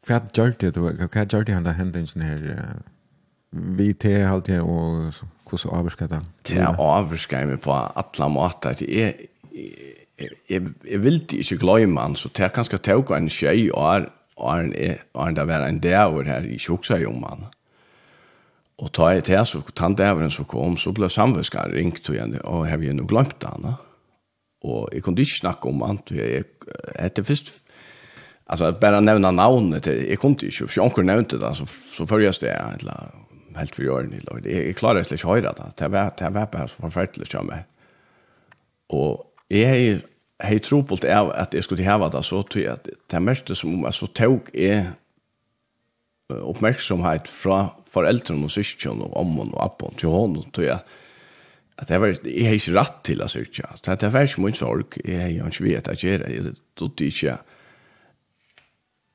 Hva 0.04 0.20
gjør 0.36 0.52
det 0.60 0.74
du? 0.76 0.82
Hva 0.84 1.24
gjør 1.24 1.46
det 1.46 1.54
han 1.56 1.64
da 1.64 1.72
hendingen 1.78 2.24
her? 2.24 2.82
Vi 3.54 3.92
til 3.94 4.26
halt 4.26 4.48
det, 4.50 4.58
og 4.60 5.14
hvordan 5.46 5.76
avvarsker 5.78 6.10
det? 6.10 6.20
Det 6.50 6.64
avvarsker 6.66 7.38
jeg 7.44 7.52
meg 7.52 7.60
på 7.64 7.72
alle 7.72 8.28
måter. 8.34 8.74
Det 8.80 8.88
er 8.90 9.12
jeg, 10.20 10.62
jeg 10.90 11.00
vil 11.02 11.22
ikke 11.38 11.58
glemme 11.58 12.00
han, 12.00 12.14
så 12.16 12.28
det 12.30 12.44
er 12.46 12.54
kanskje 12.54 12.78
tog 12.78 13.10
en 13.16 13.30
skjøy 13.32 13.70
og 13.72 13.88
er 13.94 14.12
er, 14.36 14.98
en 15.14 15.36
det 15.36 15.46
være 15.48 15.68
en 15.68 15.78
dæver 15.78 16.24
her 16.24 16.46
i 16.46 16.58
tjoksa 16.58 16.98
om 17.06 17.22
han. 17.22 17.46
Og 18.78 18.92
ta 18.92 19.12
jeg 19.14 19.24
til, 19.24 19.46
så 19.46 19.60
den 19.78 19.94
dæveren 19.94 20.30
som 20.30 20.44
kom, 20.44 20.76
så 20.76 20.92
ble 20.92 21.08
samvæskar 21.08 21.70
ringt 21.72 22.08
og 22.10 22.16
igjen, 22.16 22.38
og 22.44 22.66
har 22.66 22.82
jeg 22.82 22.94
nå 22.94 23.06
glemt 23.06 23.44
han. 23.46 23.76
Og 24.64 24.88
jeg 24.92 25.02
kunne 25.02 25.20
ikke 25.20 25.38
snakke 25.38 25.68
om 25.68 25.82
han, 25.82 26.00
for 26.08 26.14
jeg 26.18 26.44
etter 26.98 27.22
først, 27.22 27.52
altså 28.46 28.72
bare 28.72 29.02
nevne 29.02 29.30
navnet, 29.32 29.86
jeg 29.86 30.18
kunne 30.18 30.36
ikke, 30.42 30.66
for 30.66 30.82
jeg 30.82 31.06
nevnte 31.06 31.38
det, 31.38 31.56
så, 31.56 31.66
så 31.66 32.06
følges 32.06 32.38
det, 32.38 32.50
eller 32.50 33.14
helt 33.56 33.76
for 33.76 33.86
årene, 33.94 34.18
jeg, 34.42 34.66
jeg 34.66 34.74
klarer 34.74 35.06
ikke 35.06 35.28
å 35.28 35.36
høre 35.36 35.54
det, 35.54 35.70
det 35.78 35.90
var, 35.92 36.10
det 36.18 36.34
var 36.34 36.50
bare 36.50 36.68
så 36.68 36.82
forferdelig 36.82 37.30
som 37.30 37.52
jeg. 37.54 37.62
Og 38.90 39.33
Jeg 39.50 39.68
har 39.68 40.02
hei 40.44 40.58
det 40.58 41.10
av 41.14 41.30
at 41.34 41.54
jeg 41.54 41.64
skulle 41.64 41.84
hava 41.86 42.10
det 42.10 42.24
så 42.24 42.42
til 42.42 42.68
at 42.68 42.84
det 42.84 43.16
er 43.16 43.22
mest 43.22 43.50
som 43.54 43.74
om 43.74 43.84
jeg 43.84 43.94
så 43.94 44.06
tog 44.06 44.50
er 44.54 44.92
oppmerksomhet 46.30 47.28
fra 47.28 47.76
foreldrene 47.86 48.48
og 48.48 48.50
syskjøn 48.50 49.02
og 49.04 49.16
ommen 49.16 49.52
og 49.54 49.64
appen 49.64 49.94
til 50.00 50.08
hånden 50.08 50.50
tror 50.52 50.64
jeg 50.64 50.78
at 51.78 51.88
det 51.88 52.00
var 52.00 52.14
jeg 52.24 52.46
har 52.46 52.54
ikke 52.54 52.76
rett 52.76 53.00
til 53.04 53.22
å 53.22 53.28
sykja 53.28 53.72
det 53.84 54.06
er 54.06 54.22
ikke 54.22 54.42
min 54.42 54.54
sorg. 54.54 54.94
Jeg 55.04 55.40
har 55.40 55.50
ikke 55.50 55.64
vet 55.64 55.88
at 55.88 56.04
jeg 56.04 56.20
gjør. 56.20 56.26
Det 56.44 56.54
tror 56.78 57.02
ikke 57.02 57.38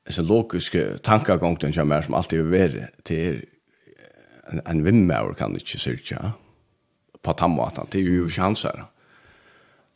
så 0.10 0.26
logiske 0.26 0.84
tankegångten 1.06 1.74
som 1.74 1.92
er 1.92 2.02
som 2.02 2.18
alltid 2.18 2.42
vil 2.42 2.52
være 2.52 2.88
til 3.06 3.42
en, 4.52 4.62
en 4.66 4.86
vimmer 4.86 5.34
kan 5.38 5.56
ikke 5.56 5.80
sykja 5.80 6.32
på 7.24 7.34
tammaten. 7.38 7.88
Det 7.92 8.02
er 8.02 8.10
jo 8.10 8.28
ikke 8.28 8.42
hans 8.42 8.66
her. 8.68 8.88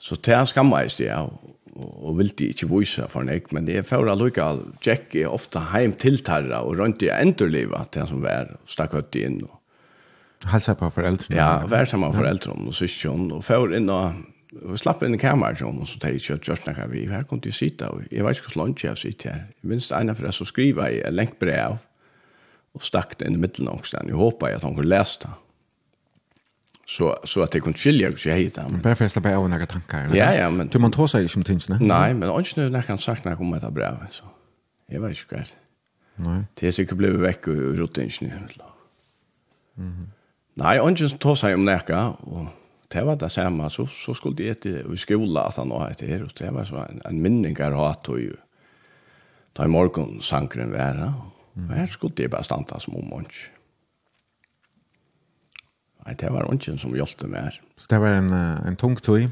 Så 0.04 0.18
det 0.20 0.36
er 0.36 0.48
skammeist 0.50 1.00
jeg, 1.00 1.08
ja, 1.08 1.54
og 1.74 2.18
vil 2.20 2.30
de 2.38 2.50
ikke 2.52 2.68
vise 2.70 3.06
for 3.10 3.26
nek, 3.26 3.48
men 3.56 3.66
det 3.66 3.80
er 3.80 3.86
for 3.88 4.06
å 4.10 4.16
lukke 4.20 4.44
all 4.44 4.62
Jack 4.84 5.16
er 5.18 5.32
ofte 5.32 5.62
heim 5.72 5.96
til 5.98 6.20
tarra, 6.26 6.62
og 6.68 6.78
rundt 6.82 7.06
i 7.06 7.10
endurlivet, 7.14 7.94
til 7.94 8.04
han 8.04 8.12
som 8.12 8.26
var, 8.26 8.52
stakk 8.70 8.98
høtt 8.98 9.18
inn. 9.18 9.40
Og, 9.48 9.60
Halsa 10.52 10.76
på 10.76 10.90
foreldrene? 10.92 11.38
Ja, 11.40 11.64
vær 11.72 11.88
sammen 11.88 12.12
med 12.12 12.20
foreldrene 12.20 12.68
og 12.68 12.76
syskjøn, 12.76 13.30
og 13.32 13.46
for 13.48 13.74
inn 13.74 13.88
og 13.90 14.20
vi 14.54 14.78
slapp 14.78 15.02
inn 15.02 15.16
i 15.16 15.18
kameran 15.18 15.58
sånn, 15.58 15.80
og 15.82 15.90
så 15.90 15.98
tenkte 15.98 16.12
jeg 16.14 16.22
ikke 16.22 16.36
at 16.36 16.48
Gjørsna 16.50 16.74
kan 16.78 16.92
vi, 16.92 17.08
her 17.10 17.24
kom 17.26 17.40
de 17.42 17.54
sitte, 17.56 17.88
og 17.90 18.04
jeg 18.14 18.26
vet 18.26 18.38
ikke 18.38 18.52
hvordan 18.52 18.62
lunch 18.62 18.84
jeg 18.86 19.00
sitter 19.02 19.32
her. 19.32 19.48
Jeg 19.50 19.72
minns 19.72 19.88
det 19.90 19.98
ene 19.98 20.14
for 20.18 20.30
jeg 20.30 20.38
så 20.38 20.46
skriver 20.46 20.92
jeg 20.92 21.08
en 21.08 21.18
lenk 21.18 21.40
brev, 21.42 21.80
og 22.74 22.86
stakk 22.86 23.16
det 23.18 23.30
inn 23.30 23.40
i 23.40 23.42
middelen 23.42 23.72
angstene. 23.72 24.12
Jeg 24.12 24.20
håper 24.20 24.54
at 24.54 24.68
han 24.68 24.78
kunne 24.78 24.92
lese 24.92 25.24
det 25.24 25.34
så 26.86 27.18
så 27.24 27.42
att 27.42 27.52
det 27.52 27.60
kunde 27.60 27.78
skilja 27.78 28.12
sig 28.18 28.44
helt 28.44 28.56
där. 28.56 28.66
Men 28.70 28.82
att 29.06 29.12
släppa 29.12 29.36
av 29.36 29.50
några 29.50 29.66
tankar. 29.66 30.12
Ja 30.16 30.34
ja, 30.34 30.50
men 30.50 30.68
du 30.68 30.80
man 30.80 30.92
tar 30.92 31.08
sig 31.08 31.30
som 31.30 31.44
tins, 31.44 31.70
ne? 31.70 31.78
Nej, 31.82 32.14
men 32.14 32.40
inte 32.40 32.60
nu 32.62 32.70
när 32.70 32.82
kan 32.82 32.98
sakna 32.98 33.36
komma 33.36 33.60
ta 33.60 33.72
brev 33.72 33.98
så. 34.12 34.24
Jag 34.88 35.02
vet 35.02 35.10
inte 35.10 35.36
vad. 35.36 35.56
Nej. 36.16 36.44
Det 36.54 36.68
är 36.68 36.72
säkert 36.72 36.98
blev 36.98 37.14
veck 37.14 37.48
ur 37.48 37.78
rutinen 37.78 38.32
eller. 38.32 38.66
Mhm. 39.74 40.08
Nej, 40.54 40.80
ungen 40.80 41.10
tar 41.10 41.36
sig 41.36 41.54
om 41.54 41.66
näka 41.66 42.10
och 42.10 42.46
det 42.88 43.02
var 43.02 43.16
det 43.16 43.30
samma 43.30 43.70
så 43.70 43.88
så 43.88 44.14
skulle 44.14 44.36
det 44.36 44.66
i 44.66 44.98
skola 44.98 45.42
att 45.42 45.58
han 45.58 45.72
har 45.72 45.96
det 46.00 46.08
här 46.08 46.24
och 46.24 46.32
det 46.40 46.52
var 46.52 46.64
så 46.64 46.76
en, 46.76 47.02
en 47.06 47.22
minningar 47.22 47.72
hat 47.72 48.10
och 48.10 48.20
ju. 48.20 48.36
Ta 49.54 49.66
i 49.66 49.68
morgon 49.68 50.22
sankren 50.22 50.72
vara. 50.72 51.14
Mm. 51.56 51.70
Här 51.70 51.88
skulle 51.88 52.14
det 52.16 52.28
bara 52.28 52.44
stanna 52.44 52.80
som 52.80 52.96
om 52.96 53.14
ungen. 53.14 53.26
Nei, 56.04 56.18
det 56.20 56.32
var 56.34 56.50
ungen 56.52 56.80
som 56.80 56.96
hjelpte 56.96 57.30
meg. 57.32 57.60
Så 57.80 57.94
det 57.94 58.02
var 58.04 58.18
en, 58.18 58.34
en 58.34 58.80
tung 58.80 58.98
tøy? 59.00 59.30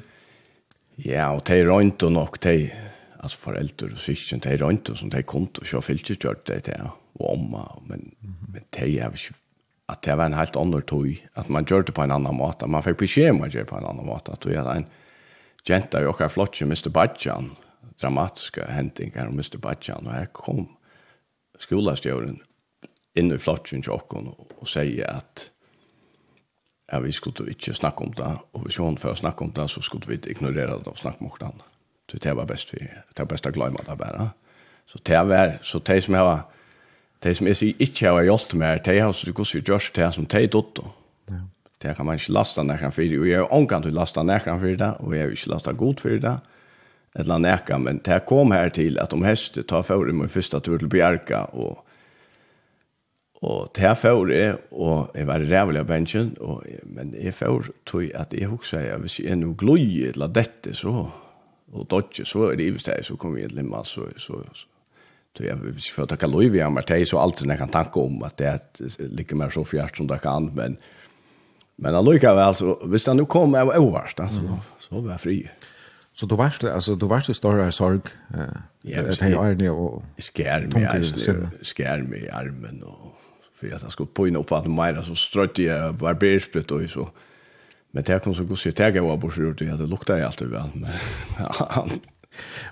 Ja, 1.01 1.31
og 1.35 1.43
de 1.49 1.59
røynte 1.67 2.09
nok, 2.13 2.37
de, 2.43 2.69
altså 3.19 3.39
foreldre 3.41 3.91
og 3.95 4.01
syskjen, 4.01 4.43
de 4.43 4.55
røynte 4.61 4.95
som 4.97 5.11
de 5.11 5.23
kom 5.27 5.47
til 5.51 5.65
å 5.65 5.69
kjøre 5.71 5.87
fylkekjørt, 5.89 6.43
det 6.47 6.59
til, 6.69 6.91
og 7.19 7.25
omma, 7.33 7.65
men, 7.89 8.11
men 8.21 8.67
de 8.77 8.91
er 9.01 9.15
ikke, 9.15 9.35
at 9.91 10.03
det 10.05 10.15
var 10.15 10.29
en 10.29 10.37
helt 10.37 10.59
annen 10.59 10.85
tøy, 10.87 11.17
at 11.39 11.49
man 11.51 11.67
gjør 11.67 11.89
det 11.89 11.95
på 11.97 12.05
en 12.05 12.15
annan 12.15 12.37
måte, 12.37 12.69
man 12.69 12.85
fikk 12.85 13.01
beskjed 13.01 13.33
om 13.33 13.43
å 13.43 13.49
gjøre 13.49 13.65
det 13.65 13.71
på 13.71 13.79
en 13.81 13.89
annan 13.89 14.07
måte, 14.07 14.35
at 14.35 14.45
du 14.45 14.53
er 14.53 14.69
en 14.71 14.87
jenta 15.67 16.01
i 16.01 16.07
okker 16.07 16.31
flotje, 16.31 16.67
Mr. 16.69 16.89
Badjan, 16.93 17.51
dramatiske 18.01 18.65
hendinger 18.71 19.27
om 19.27 19.35
Mr. 19.37 19.59
Badjan, 19.61 20.07
og 20.07 20.15
her 20.15 20.31
kom 20.37 20.69
skolastjøren 21.61 22.39
inn 23.19 23.33
i 23.33 23.41
flotjen 23.41 23.83
til 23.83 23.97
okker 23.97 24.31
og, 24.31 24.55
og 24.61 24.69
sier 24.69 25.09
at 25.09 25.49
ja, 26.91 26.99
vi 26.99 27.11
skulle 27.11 27.49
ikke 27.49 27.73
snakke 27.73 28.03
om 28.03 28.13
det, 28.13 28.31
og 28.53 28.65
hvis 28.65 28.77
hun 28.77 28.97
får 28.97 29.13
snakke 29.21 29.41
om 29.41 29.51
det, 29.51 29.69
så 29.69 29.81
skulle 29.81 30.07
vi 30.07 30.19
ignorere 30.31 30.77
det 30.79 30.87
og 30.87 30.97
snakke 30.97 31.23
om 31.23 31.31
det. 31.39 31.51
Så 32.11 32.17
det 32.17 32.35
var 32.35 32.45
best, 32.45 32.69
for, 32.69 32.77
det 32.77 33.19
var 33.19 33.29
best 33.31 33.47
å 33.47 33.51
glemme 33.55 33.83
det 33.87 33.97
bare. 33.97 34.29
Så 34.85 34.99
det 35.07 35.21
var, 35.27 35.53
så 35.63 35.79
det 35.79 36.03
som 36.03 36.15
jeg 36.15 36.25
var, 36.27 36.41
det 37.23 37.35
som 37.37 37.47
jeg 37.47 37.55
sier 37.55 37.85
ikke 37.85 38.09
har 38.09 38.25
hjulpet 38.27 38.57
meg, 38.59 38.81
det 38.85 38.97
har 38.99 39.13
så 39.15 39.31
gått 39.31 39.53
gjort 39.55 39.93
det 39.95 40.09
som 40.13 40.25
det 40.25 40.43
er 40.43 40.51
dødt. 40.51 40.81
Det 41.81 41.95
kan 41.97 42.05
man 42.05 42.19
ikke 42.19 42.33
lasta 42.35 42.63
nærkene 42.63 42.91
for 42.91 43.01
det, 43.01 43.19
og 43.19 43.27
jeg 43.29 43.39
har 43.39 43.53
omgang 43.55 43.83
til 43.83 43.93
å 43.95 44.01
lasta 44.01 44.23
nærkene 44.23 44.59
for 44.59 44.81
det, 44.81 44.89
og 44.99 45.13
jeg 45.15 45.23
har 45.23 45.31
ikke 45.31 45.53
lasta 45.53 45.71
god 45.71 46.01
for 46.03 46.17
det, 46.25 46.33
eller 47.15 47.37
nærkene, 47.41 47.83
men 47.85 48.01
det 48.05 48.19
kom 48.29 48.51
her 48.51 48.69
til 48.69 48.99
at 49.01 49.13
om 49.13 49.23
hestet 49.25 49.67
tar 49.71 49.81
for 49.87 50.11
meg 50.13 50.29
første 50.29 50.59
tur 50.59 50.77
til 50.77 50.91
Bjerka, 50.91 51.47
og 51.53 51.81
Og 53.41 53.71
det 53.73 53.81
her 53.81 53.95
får 53.97 54.29
jeg, 54.29 54.57
og 54.71 55.15
jeg 55.17 55.25
var 55.27 55.41
rævlig 55.49 55.79
av 55.81 55.87
bensjen, 55.89 56.35
og, 56.45 56.61
men 56.85 57.15
jeg 57.17 57.33
får 57.33 57.71
tog 57.89 58.11
at 58.13 58.35
jeg 58.37 58.51
husker 58.51 58.91
at 58.93 59.01
hvis 59.01 59.17
jeg 59.19 59.33
er 59.33 59.39
noe 59.41 59.57
gløy 59.57 60.11
eller 60.11 60.29
dette, 60.29 60.75
så, 60.77 61.07
og 61.71 61.87
dodge, 61.89 62.25
så 62.29 62.51
er 62.51 62.59
det 62.59 62.67
ivest 62.69 62.91
her, 62.91 63.01
så 63.01 63.17
kommer 63.17 63.41
jeg 63.41 63.49
til 63.49 63.63
limma, 63.63 63.81
så, 63.87 64.05
så, 64.21 64.43
så, 64.53 64.69
så 65.33 65.47
jeg 65.47 65.57
vil 65.63 65.73
ikke 65.73 65.97
få 65.97 66.05
takke 66.11 66.29
lov 66.29 66.45
i 66.45 66.53
meg, 66.69 66.85
det 66.85 66.99
er 66.99 67.09
så 67.09 67.23
alltid 67.23 67.49
jeg 67.49 67.63
kan 67.63 67.73
tanke 67.73 68.05
om 68.05 68.21
at 68.29 68.37
det 68.37 69.09
ligger 69.09 69.41
mer 69.41 69.49
så 69.49 69.65
fjert 69.65 69.97
som 69.97 70.09
det 70.11 70.21
kan, 70.21 70.51
men, 70.53 70.77
men 71.81 71.97
allikevel, 71.97 72.53
så, 72.61 72.77
hvis 72.93 73.09
det 73.09 73.17
nå 73.17 73.25
kom, 73.25 73.57
jeg 73.57 73.71
var 73.71 73.81
overst, 73.81 74.21
så, 74.37 74.57
så 74.85 74.99
var 74.99 75.15
jeg 75.15 75.25
fri. 75.25 75.37
Så 76.13 76.27
du 76.29 76.35
varst, 76.37 76.63
alltså 76.67 76.93
du 76.99 77.07
varst 77.09 77.33
større 77.33 77.71
sorg, 77.73 78.11
eh, 78.35 78.59
ja, 78.83 79.01
det 79.01 79.21
är 79.21 79.29
ju 79.29 80.01
jeg, 80.17 80.25
jeg, 80.37 80.69
jeg, 80.73 80.81
jeg, 80.81 81.03
jeg, 81.79 82.05
jeg, 82.19 82.27
jeg, 82.29 83.11
för 83.61 83.75
att 83.75 83.81
jag 83.81 83.91
skulle 83.91 84.07
på 84.07 84.27
upp 84.27 84.51
att 84.51 84.65
mer 84.65 85.01
så 85.01 85.15
strötte 85.15 85.63
jag 85.63 85.95
barbersprit 85.95 86.71
och 86.71 86.89
så. 86.89 87.09
Men 87.91 88.03
det 88.03 88.23
kom 88.23 88.35
så 88.35 88.43
god 88.43 88.59
sig 88.59 88.71
tagga 88.71 89.01
var 89.01 89.17
bort 89.17 89.37
ut 89.37 89.57
det 89.57 89.85
luktade 89.85 90.19
ju 90.19 90.25
alltid 90.25 90.47
väl. 90.47 90.69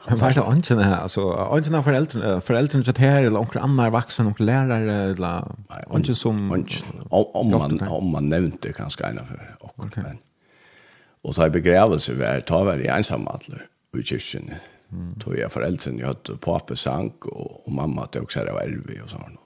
Men 0.07 0.18
var 0.20 0.34
det 0.34 0.44
antingen 0.44 0.94
alltså 0.94 1.32
antingen 1.32 1.84
föräldrar 1.84 2.40
föräldrar 2.40 2.82
så 2.82 2.94
här 2.98 3.20
eller 3.20 3.30
några 3.30 3.60
andra 3.60 3.90
vuxen 3.90 4.28
och 4.28 4.41
lärare 4.41 4.94
eller 4.94 5.44
ånden 5.88 6.16
som 6.16 6.66
om 7.10 7.52
man 7.52 7.82
om 7.82 8.11
man 8.11 8.30
nämnde 8.30 8.74
kanske 8.74 9.03
en 9.03 9.18
för 9.18 9.56
och 9.60 9.98
men. 9.98 10.18
Och 11.22 11.36
så 11.36 11.49
begravelse 11.49 12.14
var 12.14 12.40
ta 12.40 12.64
väl 12.64 12.82
i 12.82 12.90
alla 12.90 13.03
i 13.99 14.03
kyrkan. 14.03 14.52
Mm. 14.91 15.20
Tog 15.20 15.38
jag 15.38 15.52
föräldrarna, 15.52 15.99
jag 15.99 16.07
hade 16.07 16.38
pappa 16.40 16.76
sank 16.76 17.26
och, 17.26 17.68
och 17.68 17.72
mamma 17.72 18.07
också 18.16 18.40
sig 18.40 18.49
av 18.49 18.57
ärvi 18.57 19.02
och 19.03 19.10
sånt. 19.10 19.40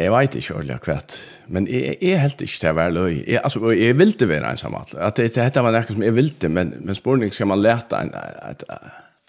Jeg 0.00 0.12
vet 0.14 0.36
ikke 0.38 0.54
ordentlig 0.54 0.74
akkurat, 0.76 1.16
men 1.48 1.66
jeg, 1.68 1.96
jeg 2.02 2.20
helt 2.22 2.40
ikke 2.44 2.60
til 2.62 2.70
å 2.70 2.76
være 2.78 2.94
løy. 2.94 3.16
Jeg, 3.18 3.40
altså, 3.44 3.72
jeg 3.76 3.98
vil 3.98 4.14
det 4.20 4.28
være 4.30 4.52
ensam. 4.54 4.76
At 4.80 5.18
det, 5.18 5.28
dette 5.36 5.64
var 5.64 5.74
noe 5.74 5.88
som 5.88 6.04
jeg 6.06 6.16
vil 6.16 6.30
det, 6.40 6.50
men, 6.50 6.72
men 6.80 6.96
spørning 6.96 7.34
skal 7.34 7.50
man 7.50 7.62
lete 7.62 7.98
en, 7.98 8.14
et, 8.48 8.64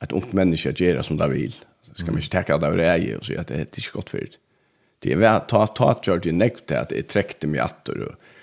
et 0.05 0.15
ungt 0.15 0.33
menneske 0.37 0.73
gjøre 0.77 1.03
som 1.05 1.19
det 1.19 1.27
vil. 1.33 1.57
Skal 1.91 2.13
man 2.13 2.21
ikke 2.23 2.35
tenke 2.37 2.55
at 2.55 2.63
det 2.63 2.71
er 2.71 2.95
jeg, 2.95 3.17
og 3.19 3.27
si 3.27 3.35
at 3.35 3.51
det, 3.51 3.65
det 3.71 3.81
er 3.81 3.85
ikke 3.85 3.99
godt 3.99 4.13
for 4.13 4.23
det. 4.23 4.39
Det 5.01 5.15
er 5.15 5.21
var 5.21 5.43
ta 5.49 5.65
ta 5.73 5.93
kjørt 5.97 6.29
i 6.29 6.33
nekt 6.35 6.67
til 6.69 6.77
at 6.77 6.91
jeg 6.93 7.09
trekte 7.09 7.49
meg 7.49 7.63
atter. 7.65 8.05
Og, 8.05 8.33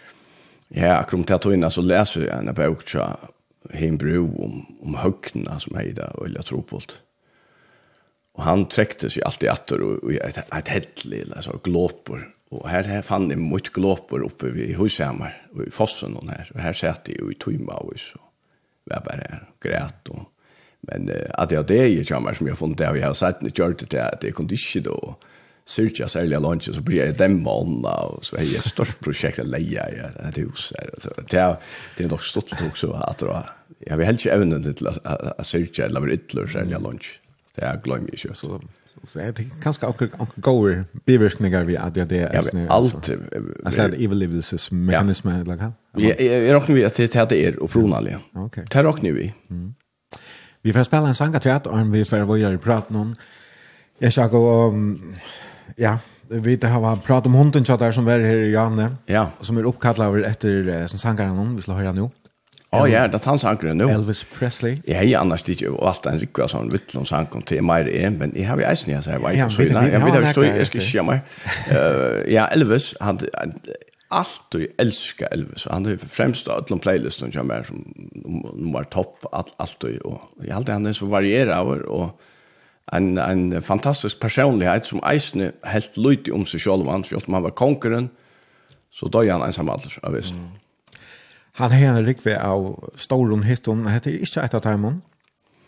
ja, 0.75 0.99
akkurat 0.99 1.27
til 1.27 1.39
at 1.39 1.49
hun 1.49 1.71
så 1.71 1.85
leser 1.87 2.27
jeg 2.27 2.39
en 2.39 2.55
bok 2.55 2.85
til 2.87 3.77
Heimbro 3.79 4.25
om, 4.45 4.65
om 4.85 4.99
høgnene 4.99 5.59
som 5.63 5.79
er 5.79 5.91
i 5.91 5.95
det, 5.97 6.09
og 6.19 6.33
jeg 6.35 6.45
tror 6.51 6.65
på 6.67 6.83
det. 6.87 6.99
Og 8.39 8.45
han 8.47 8.69
trekte 8.71 9.11
seg 9.11 9.27
alltid 9.27 9.51
atter 9.51 9.83
og 9.83 10.05
och 10.05 10.13
et, 10.15 10.39
et 10.39 10.69
helligt 10.69 11.33
altså 11.35 11.59
glåper. 11.59 12.29
Og 12.51 12.69
her, 12.71 12.87
her 12.87 13.03
fann 13.03 13.31
jeg 13.31 13.39
mycket 13.39 13.75
glåper 13.75 14.23
oppe 14.25 14.53
vid 14.55 14.77
Hushammar 14.79 15.35
og 15.53 15.67
i 15.67 15.71
fossen 15.71 16.17
og 16.17 16.31
her. 16.31 16.49
Og 16.55 16.63
her 16.63 16.73
satt 16.73 17.09
jeg 17.09 17.19
jo 17.21 17.31
i 17.31 17.35
Tøyma 17.35 17.83
og 17.83 17.99
så 17.99 18.23
var 18.89 19.05
her, 19.13 19.41
og 19.49 19.61
græt 19.61 20.09
og... 20.11 20.27
men 20.81 21.09
eh, 21.09 21.31
att 21.35 21.51
jag 21.51 21.67
det 21.67 21.89
i 21.89 21.99
ju 21.99 22.05
som 22.05 22.47
jag 22.47 22.59
funnit 22.59 22.79
det 22.79 22.89
og 22.89 22.97
jeg 22.97 23.07
har 23.07 23.15
sagt 23.15 23.41
det 23.41 23.59
gjorde 23.59 23.87
det 23.87 24.03
att 24.03 24.21
det 24.21 24.33
kunde 24.33 24.55
inte 24.55 24.91
då 24.91 25.17
særlig 25.67 26.37
av 26.37 26.43
lunsjen, 26.43 26.75
så 26.75 26.81
blir 26.81 27.05
jeg 27.05 27.19
dem 27.19 27.43
månna 27.43 27.89
og 27.89 28.25
så 28.25 28.37
er 28.37 28.43
jeg 28.43 28.57
et 28.57 28.65
stort 28.65 29.01
prosjekt 29.01 29.39
å 29.39 29.45
leie 29.45 29.83
i 29.93 29.99
et 30.29 30.39
hus 30.39 30.73
her. 30.79 30.91
Så 30.99 31.11
det 31.31 31.39
er, 31.39 31.57
det 31.99 32.05
är 32.05 32.09
dock 32.09 32.25
stort 32.25 32.63
också 32.67 32.93
att 32.93 33.19
då, 33.19 33.43
jeg 33.87 33.99
vill 33.99 34.07
helst 34.07 34.27
inte 34.27 34.35
evnen 34.35 34.75
till 34.75 34.89
å 34.89 35.43
syrja 35.43 35.85
eller 35.85 36.01
være 36.01 36.13
ytterligere 36.13 36.53
særlig 36.53 36.75
av 36.75 36.83
lunsjen. 36.83 37.28
Det 37.59 37.67
er 37.67 37.81
glömmer 37.85 38.11
ju 38.13 38.35
så 38.35 38.61
så 39.07 39.19
är 39.19 39.33
det 39.33 39.45
kanske 39.63 39.87
också 39.87 40.09
också 40.19 40.41
goer 40.41 40.85
biverkningar 41.07 41.65
vi 41.65 41.77
att 41.77 41.95
det 41.95 42.13
är 42.13 42.37
alltså 42.37 42.59
allt 42.69 43.11
alltså 43.65 43.89
det 43.89 43.97
evil 43.97 44.19
lives 44.19 44.71
mekanismen 44.71 45.45
like 45.45 45.63
how 45.63 45.73
Jag 46.19 46.55
rockar 46.55 46.75
vi 46.75 46.85
att 46.85 46.95
det 46.95 47.29
det 47.29 47.37
er 47.37 47.63
och 47.63 47.71
pronalia. 47.71 48.21
Okej. 48.35 48.65
Det 48.71 48.83
räknar 48.83 49.11
vi. 49.11 49.35
Vi 50.63 50.73
får 50.73 50.83
spela 50.83 51.09
en 51.09 51.15
sång 51.15 51.35
och 51.67 51.95
vi 51.95 52.05
får 52.05 52.19
vad 52.19 52.39
jag 52.39 52.63
prata 52.63 52.95
någon. 52.95 53.17
Jag 53.99 54.13
ska 54.13 54.27
gå 54.27 54.75
ja, 55.77 55.99
vi 56.29 56.57
det 56.57 56.69
har 56.69 56.97
prat 56.97 57.27
om 57.27 57.35
hunden 57.35 57.65
chatta 57.65 57.93
som 57.93 58.05
var 58.05 58.19
här 58.19 58.37
i 58.37 58.53
Janne. 58.53 58.97
Ja. 59.07 59.31
Som 59.41 59.59
är 59.59 59.67
uppkallad 59.67 60.25
efter 60.25 60.87
som 60.87 60.99
sangaren 60.99 61.37
någon, 61.37 61.57
vi 61.57 61.63
ska 61.63 61.73
höra 61.73 61.93
nu. 61.93 62.11
Ja, 62.71 62.89
ja, 62.89 63.09
det 63.09 63.25
han 63.25 63.39
sanker 63.39 63.75
nu. 63.75 63.85
Elvis 63.89 64.27
Presley. 64.39 64.77
Ja, 64.87 65.03
ja, 65.03 65.21
annars 65.21 65.43
det 65.43 65.61
ju 65.61 65.77
allt 65.79 66.07
en 66.07 66.19
rycka 66.21 66.49
sån 66.49 66.69
vittlon 66.69 67.07
sank 67.07 67.35
om 67.35 67.43
till 67.43 67.63
mig 67.63 67.85
det 67.85 68.05
är, 68.05 68.11
men 68.11 68.33
jag 68.37 68.49
har 68.49 68.59
ju 68.59 68.73
isen 68.73 68.95
jag 68.95 69.05
säger 69.05 69.19
vad 69.19 69.53
så 69.53 69.63
nej. 69.63 69.91
Jag 69.93 70.05
vet 70.05 70.23
att 70.23 70.31
stå 70.31 70.45
jag 70.45 70.67
ska 70.67 70.81
skämma. 70.81 71.19
Eh 71.71 72.35
ja, 72.35 72.47
Elvis 72.47 72.95
han 73.01 73.19
allt 74.09 74.43
du 74.49 74.75
älskar 74.79 75.29
Elvis 75.33 75.67
han 75.71 75.87
är 75.87 75.97
främst 75.97 76.49
av 76.49 76.65
alla 76.71 76.79
playlistan 76.79 77.31
jag 77.33 77.47
mer 77.47 77.63
som 77.63 77.95
nummer 78.55 78.85
topp 78.85 79.27
allt 79.33 79.55
allt 79.57 79.81
du 79.81 79.99
och 79.99 80.21
jag 80.43 80.57
alltid 80.57 80.73
han 80.73 80.87
är 80.87 80.93
så 80.93 81.07
varierad 81.07 81.83
och 81.83 82.21
en 82.93 83.19
en 83.19 83.63
fantastisk 83.63 84.21
personlighet 84.21 84.87
som 84.87 85.01
isen 85.13 85.53
helt 85.63 85.97
lite 85.97 86.33
om 86.33 86.47
sig 86.47 86.61
själv 86.61 86.89
han 86.89 87.05
man 87.27 87.43
var 87.43 87.51
konkurrent 87.51 88.13
så 88.91 89.09
då 89.09 89.25
är 89.25 89.33
han 89.33 89.43
ensam 89.43 89.69
alldeles 89.69 89.99
av 89.99 90.13
visst. 90.13 90.33
Mm. 90.33 90.49
Han 91.59 91.73
har 91.73 91.99
en 91.99 92.07
rikve 92.07 92.37
av 92.39 92.91
Storun 92.95 93.43
Hitton. 93.43 93.81
Det 93.83 93.91
heter 93.91 94.15
ikke 94.23 94.43
et 94.47 94.53
av 94.55 94.61
Taimon. 94.63 95.01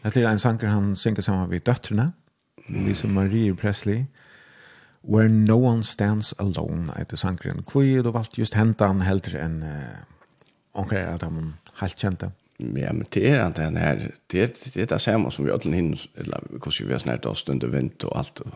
Det 0.04 0.20
er 0.20 0.28
en 0.30 0.38
sanger 0.38 0.70
han 0.70 0.92
synger 0.96 1.24
sammen 1.26 1.48
med 1.50 1.64
døtrene. 1.66 2.12
Lisa 2.68 3.08
Marie 3.10 3.54
Presley. 3.54 4.04
Where 5.02 5.28
no 5.28 5.56
one 5.58 5.82
stands 5.82 6.30
alone, 6.38 6.92
etter 7.00 7.16
sangeren. 7.16 7.64
Hvor 7.66 7.82
er 7.82 8.04
du 8.06 8.10
valgt 8.14 8.38
just 8.38 8.54
hentet 8.54 8.86
han 8.86 9.02
heldre 9.02 9.40
enn 9.42 9.64
uh, 9.64 10.04
omkring 10.78 11.08
at 11.08 11.24
han 11.26 11.56
helt 11.80 11.98
kjente? 11.98 12.30
Ja, 12.60 12.92
men 12.92 13.08
det 13.10 13.24
er 13.26 13.42
han 13.42 13.56
den 13.56 13.80
her, 13.80 14.06
det 14.30 14.42
er 14.42 14.54
det, 14.54 14.76
er 14.76 14.90
det 14.92 15.00
samme 15.00 15.32
som 15.32 15.48
vi 15.48 15.50
alle 15.50 15.74
hinner, 15.74 16.06
eller 16.14 16.46
hvordan 16.52 16.86
vi 16.86 16.92
har 16.92 17.02
snart 17.02 17.26
oss 17.26 17.42
under 17.48 17.72
vint 17.72 18.04
og 18.04 18.14
alt. 18.20 18.44
Og... 18.44 18.54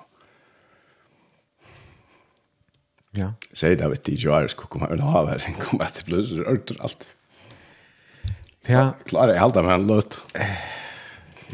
Ja. 3.17 3.33
Sier 3.51 3.75
det, 3.81 3.91
vet 3.91 4.07
du, 4.07 4.15
jeg 4.15 4.31
er 4.53 4.57
komme 4.69 4.93
men 4.93 5.03
har 5.03 5.27
vært 5.33 5.49
en 5.51 5.59
kommet 5.59 5.99
til 5.99 6.13
bløser 6.13 6.45
og 6.45 6.75
alt. 6.79 7.09
Ja. 7.09 7.21
Ja. 8.67 8.95
Klar, 9.05 9.29
jag 9.29 9.41
meg 9.63 9.75
en 9.75 9.87
lut. 9.87 10.23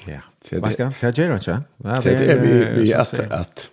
Ja. 0.07 0.21
Vad 0.53 0.73
ska? 0.73 0.93
Jag 1.01 1.19
gör 1.19 1.35
inte. 1.35 1.63
Det 1.77 2.21
er 2.21 2.39
vi 2.39 2.81
vi 2.81 2.95
att 2.95 3.21
at 3.21 3.71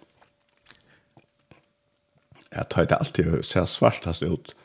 jeg 2.51 2.69
tar 2.69 2.85
det 2.85 2.95
alltid 2.95 3.45
ser 3.45 3.65
svartast 3.65 4.23
ut. 4.23 4.55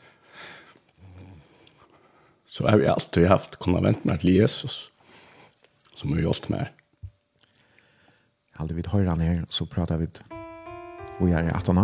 Så 2.47 2.67
har 2.67 2.77
vi 2.77 2.87
alltid 2.87 3.27
haft 3.27 3.59
kunnet 3.59 3.83
vente 3.83 4.07
meg 4.07 4.19
til 4.19 4.35
Jesus 4.35 4.91
som 5.95 6.13
har 6.13 6.21
gjort 6.21 6.49
meg. 6.49 6.67
Alltid 8.55 8.75
vid 8.75 8.87
höjran 8.87 9.19
här 9.19 9.45
så 9.49 9.65
pratar 9.65 9.97
vi 9.97 10.07
och 11.19 11.29
er 11.29 11.43
i 11.43 11.51
18 11.51 11.75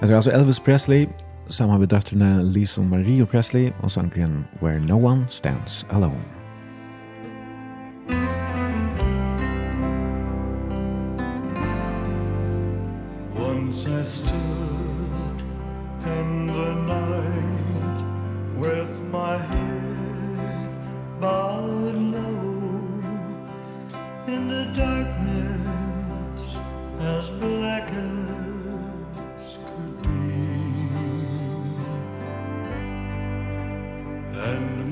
Det 0.00 0.10
er 0.10 0.16
altså 0.16 0.30
Elvis 0.30 0.60
Presley 0.60 1.06
sammen 1.48 1.80
med 1.80 1.88
døtrene 1.88 2.42
Lisa 2.42 2.82
Marie 2.82 3.26
Presley 3.26 3.70
og 3.82 3.90
sangren 3.90 4.44
Where 4.62 4.80
No 4.80 5.00
One 5.06 5.26
Stands 5.30 5.86
Alone. 5.90 6.33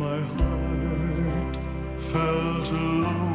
my 0.03 0.20
heart 0.35 1.57
felt 2.11 2.69
alone 2.70 3.31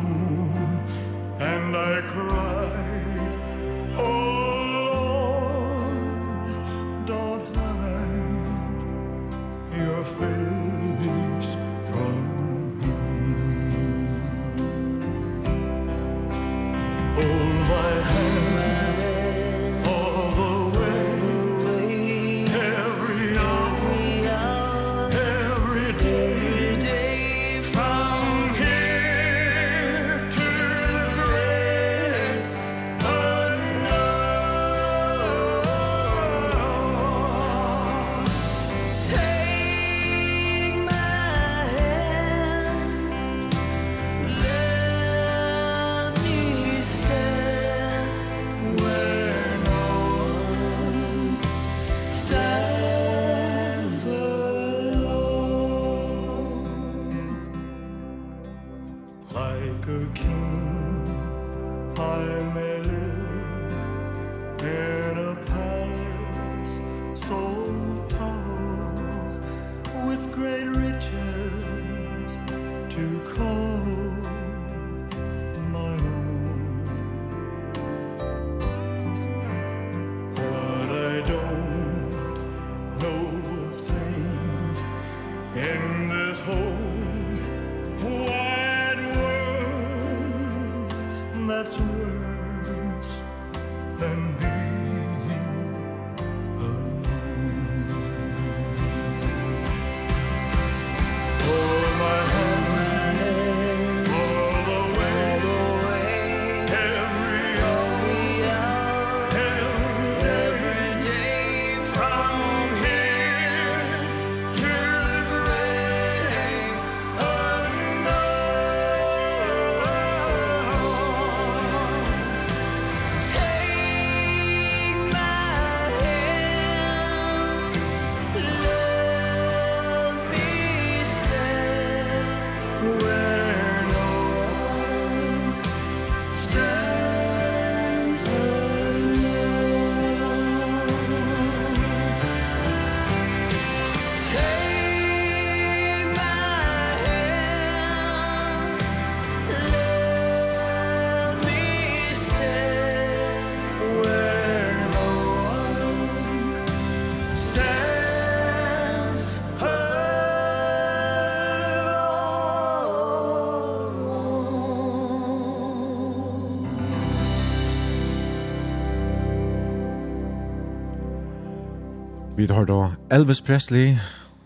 Vi 172.38 172.45
har 172.45 172.65
då 172.65 172.91
Elvis 173.09 173.41
Presley, 173.41 173.97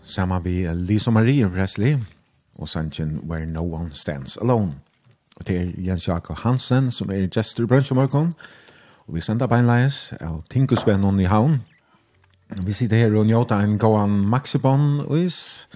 samma 0.02 0.40
vi 0.40 0.74
Lisa 0.74 1.10
Marie 1.10 1.50
Presley, 1.50 1.98
og 2.58 2.68
sannsyn 2.68 3.20
Where 3.28 3.46
No 3.46 3.74
One 3.74 3.90
Stands 3.92 4.36
Alone. 4.36 4.72
Og 5.36 5.48
det 5.48 5.56
er 5.56 5.70
Jens 5.78 6.08
Jakob 6.08 6.36
Hansen, 6.36 6.90
som 6.90 7.10
er 7.10 7.28
gestor 7.28 7.64
i 7.64 7.66
Brønnsjømorgon, 7.66 8.34
og 9.06 9.14
vi 9.14 9.20
sender 9.20 9.46
beinleis 9.46 10.14
av 10.20 10.42
Tinkusvennen 10.50 11.20
i 11.20 11.24
havn. 11.24 11.60
Vi 12.64 12.72
sitter 12.72 12.96
her 12.96 13.18
og 13.18 13.26
njóta 13.26 13.60
en 13.60 13.78
gåan 13.78 14.10
maxibon, 14.10 15.00
og 15.00 15.18
is 15.18 15.68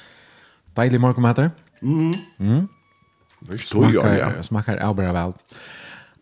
deilig 0.77 1.01
morgenmater. 1.01 1.51
Mm. 1.83 2.15
Mm. 2.39 2.69
Det 3.51 3.61
smakar, 3.61 4.15
ja. 4.15 4.43
smakar 4.43 4.79
avbara 4.81 5.13
vel. 5.13 5.33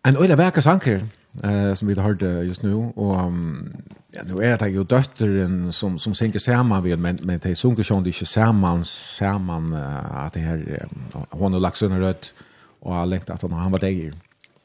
En 0.05 0.17
øyla 0.17 0.35
veka 0.35 0.61
sanker, 0.61 0.99
eh, 1.43 1.75
som 1.75 1.87
vi 1.87 1.93
har 1.93 2.01
hørt 2.01 2.47
just 2.47 2.63
nu, 2.63 2.93
og 2.95 3.25
um, 3.25 3.71
Ja, 4.15 4.21
nu 4.25 4.43
är 4.43 4.57
det 4.57 4.69
ju 4.69 4.83
dottern 4.83 5.71
som 5.71 5.99
som 5.99 6.15
synker 6.15 6.39
samman 6.39 6.83
vid 6.83 6.99
men 6.99 7.19
men 7.21 7.39
det 7.39 7.55
sjunker 7.55 7.83
sjön 7.83 8.03
det 8.03 8.09
inte 8.11 8.25
samman 8.25 8.85
samman 8.85 9.73
att 9.73 10.33
det 10.33 10.39
här 10.39 10.87
hon 11.29 11.53
har 11.53 11.59
lagt 11.59 11.77
sönder 11.77 11.99
rött 11.99 12.33
och 12.79 12.93
har 12.93 13.05
läckt 13.05 13.29
att 13.29 13.41
hon 13.41 13.51
han 13.51 13.71
var 13.71 13.79
där. 13.79 14.13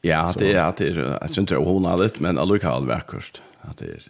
Ja, 0.01 0.33
det 0.37 0.53
är 0.53 0.63
att 0.63 0.77
det 0.77 0.87
är 0.87 0.97
jag 1.21 1.29
syns 1.29 1.37
inte 1.37 1.55
hon 1.55 1.85
har 1.85 1.97
det 1.97 2.19
men 2.19 2.37
alltså 2.37 2.59
Karl 2.59 2.85
verkost 2.87 3.41
att 3.61 3.77
det 3.77 3.85
är 3.85 4.01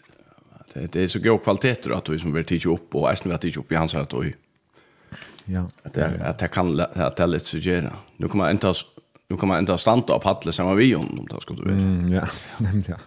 det 0.73 0.93
det 0.93 1.03
är 1.03 1.07
så 1.07 1.19
god 1.19 1.43
kvalitet 1.43 1.93
att 1.93 2.09
vi 2.09 2.19
som 2.19 2.33
vill 2.33 2.45
titta 2.45 2.69
upp 2.69 2.95
och 2.95 3.11
även 3.11 3.31
att 3.31 3.41
titta 3.41 3.59
upp 3.59 3.71
i 3.71 3.75
hans 3.75 3.93
att. 3.93 4.33
Ja. 5.45 5.69
Att 5.83 5.93
det 5.93 6.21
att 6.25 6.37
det 6.37 6.47
kan 6.47 6.79
att 6.79 7.15
det 7.15 7.27
lite 7.27 7.45
sugera. 7.45 7.93
Nu 8.17 8.27
kommer 8.27 8.51
inte 8.51 8.73
nu 9.27 9.37
kommer 9.37 9.59
inte 9.59 9.73
att 9.73 9.81
stanna 9.81 10.01
på 10.01 10.19
paddlet 10.19 10.55
samma 10.55 10.73
vi 10.73 10.95
om 10.95 11.19
om 11.19 11.27
det 11.29 11.55
du 11.55 11.63
vara. 11.63 11.73
Mm, 11.73 12.13
ja, 12.13 12.27
nämligen. 12.57 12.97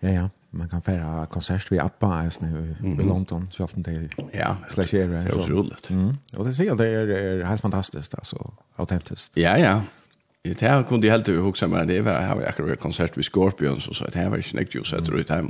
Ja, 0.00 0.08
ja 0.08 0.28
man 0.54 0.68
kan 0.68 0.82
fira 0.82 1.26
konsert 1.26 1.72
vid 1.72 1.80
Appa 1.80 2.24
just 2.24 2.40
nu 2.40 2.76
i 3.00 3.02
London 3.02 3.48
så 3.52 3.64
ofta 3.64 3.80
det 3.80 4.08
ja 4.32 4.56
slash 4.70 4.96
är 4.96 5.24
det 5.24 5.34
otroligt. 5.34 5.90
Mm. 5.90 6.16
Och 6.36 6.44
det 6.44 6.52
ser 6.52 6.64
jag 6.64 6.78
det 6.78 6.88
är, 6.88 7.08
är 7.08 7.44
helt 7.44 7.60
fantastiskt 7.60 8.14
alltså 8.14 8.52
autentiskt. 8.76 9.36
Ja 9.36 9.58
ja. 9.58 9.82
Det 10.42 10.60
här 10.60 10.82
kunde 10.82 11.06
jag 11.06 11.14
helt 11.14 11.28
huxa 11.28 11.66
med 11.66 11.88
det 11.88 12.00
var 12.00 12.12
här 12.12 12.34
var 12.34 12.42
jag 12.42 12.48
akkurat 12.48 12.80
konsert 12.80 13.16
vid 13.16 13.24
Scorpions 13.24 13.88
och 13.88 13.96
så 13.96 14.04
det 14.04 14.18
här 14.18 14.28
var 14.28 14.36
ju 14.36 14.42
näkt 14.52 14.74
ju 14.74 14.84
så 14.84 14.96
jag 14.96 15.04
tror 15.04 15.16
det 15.16 15.34
här 15.34 15.44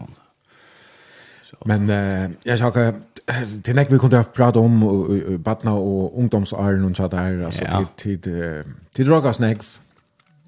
Men 1.65 1.91
eh, 1.91 2.31
jag 2.43 2.59
sa 2.59 2.69
att 2.69 2.95
det 3.65 3.75
näck 3.75 3.93
vi 3.93 3.99
kunde 3.99 4.17
ha 4.17 4.25
pratat 4.25 4.57
om 4.57 4.81
barna 5.39 5.73
och 5.73 6.19
ungdomsåren 6.19 6.85
och 6.85 6.97
så 6.97 7.09
där 7.09 7.43
alltså 7.43 7.65
ja. 7.65 7.85
till 7.97 8.21
till 8.21 8.65
till 8.91 9.07
drogas 9.07 9.39
näck 9.39 9.59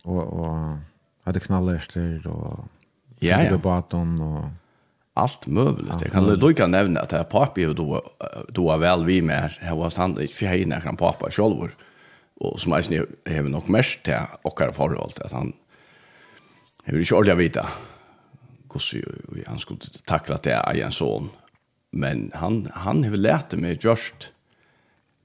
och 0.03 0.23
och 0.23 0.77
hade 1.25 1.41
knallerster 1.41 2.27
och 2.27 2.65
ja, 3.25 3.43
ja. 3.43 3.59
baton 3.59 4.21
og 4.21 4.51
allt 5.15 5.47
möjligt. 5.47 6.01
Jag 6.01 6.13
kan 6.13 6.39
då 6.39 6.53
kan 6.53 6.71
nämna 6.71 7.01
att 7.01 7.13
jag 7.13 7.29
pappa 7.29 7.61
då 7.61 8.03
då 8.49 8.73
är 8.73 8.77
väl 8.77 9.05
vi 9.05 9.23
med 9.23 9.51
Jag 9.63 9.77
var 9.77 9.91
stand 9.91 10.19
i 10.19 10.29
fjärna 10.29 10.81
kan 10.81 10.97
pappa 10.97 11.31
själv 11.31 11.69
och 12.41 12.61
som 12.61 12.73
är 12.73 12.93
ju 12.93 13.07
även 13.25 13.53
nog 13.53 13.69
mest 13.69 14.03
till 14.03 14.19
och 14.43 14.61
har 14.61 14.69
förhållt 14.69 15.19
att 15.19 15.33
han 15.33 15.53
hur 16.85 16.93
det 16.93 16.99
inte 16.99 17.31
jag 17.31 17.37
veta 17.37 17.69
hur 18.93 19.45
han 19.47 19.59
skulle 19.59 19.81
tackla 20.05 20.39
det 20.43 20.53
är 20.53 20.81
en 20.81 20.93
son 20.93 21.29
men 21.91 22.31
han 22.35 22.69
han 22.75 23.05
har 23.05 23.17
lärt 23.17 23.53
mig 23.53 23.79
just 23.81 24.33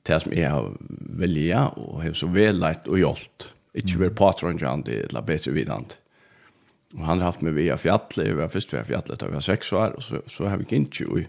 det 0.03 0.19
som 0.19 0.33
jag 0.33 0.49
har 0.49 0.71
vilja 1.19 1.67
och 1.67 2.03
har 2.03 2.13
så 2.13 2.27
väl 2.27 2.59
lärt 2.59 2.87
och 2.87 2.99
gjort. 2.99 3.53
Inte 3.73 3.97
väl 3.97 4.09
patron 4.09 4.57
John 4.57 4.81
det 4.81 5.13
la 5.13 5.21
bättre 5.21 5.51
vidant. 5.51 5.97
Og 6.97 7.05
han 7.05 7.19
har 7.19 7.29
haft 7.29 7.41
med 7.45 7.53
via 7.53 7.77
fjallet, 7.77 8.17
vi 8.17 8.41
har 8.41 8.47
först 8.49 8.73
via 8.73 8.83
fjallet, 8.83 9.23
vi 9.23 9.33
har 9.33 9.41
sex 9.41 9.73
år, 9.73 9.93
och 9.95 10.03
så, 10.03 10.21
så 10.27 10.45
har 10.45 10.57
vi 10.57 10.75
inte 10.75 11.03
i, 11.03 11.27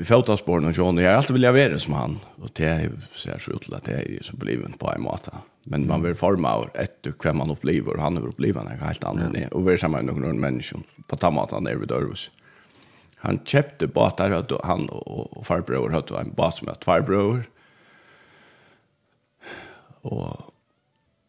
i 0.00 0.04
fjallet 0.04 0.28
och 0.28 0.72
John, 0.72 0.98
jeg 0.98 1.10
har 1.10 1.16
alltid 1.16 1.34
vilja 1.34 1.52
vara 1.52 1.78
som 1.78 1.94
han, 1.94 2.18
och 2.36 2.48
det 2.52 2.90
ser 3.14 3.38
så 3.38 3.52
ut 3.52 3.62
til 3.62 3.74
at 3.74 3.84
det 3.84 3.92
är 3.92 4.22
så 4.22 4.36
bliven 4.36 4.72
på 4.72 4.90
en 4.90 5.02
måte. 5.02 5.30
Men 5.64 5.86
man 5.86 6.02
blir 6.02 6.14
forma 6.14 6.48
av 6.48 6.70
ett 6.74 7.06
hvem 7.06 7.14
vem 7.24 7.36
man 7.36 7.50
upplever, 7.50 7.96
og 7.96 8.02
han 8.02 8.16
är 8.16 8.26
uppleven, 8.26 8.66
han 8.66 8.78
är 8.78 8.86
helt 8.86 9.04
annet, 9.04 9.42
ja. 9.42 9.48
och 9.52 9.68
vi 9.68 9.72
er 9.72 9.76
sammen 9.76 10.06
med 10.06 10.14
noen 10.14 10.40
mennesker, 10.40 10.82
på 11.06 11.16
den 11.16 11.34
måten 11.34 11.66
er 11.66 11.76
vi 11.76 11.86
dörvis. 11.86 12.30
Han 13.16 13.38
köpte 13.44 13.86
båtar, 13.86 14.30
han 14.64 14.88
och, 14.88 15.36
og 15.36 15.46
farbror 15.46 15.90
hadde 15.90 16.20
en 16.20 16.34
båt 16.34 16.56
som 16.56 16.68
er 16.68 16.74
tvärbror, 16.74 17.44
och 20.02 20.54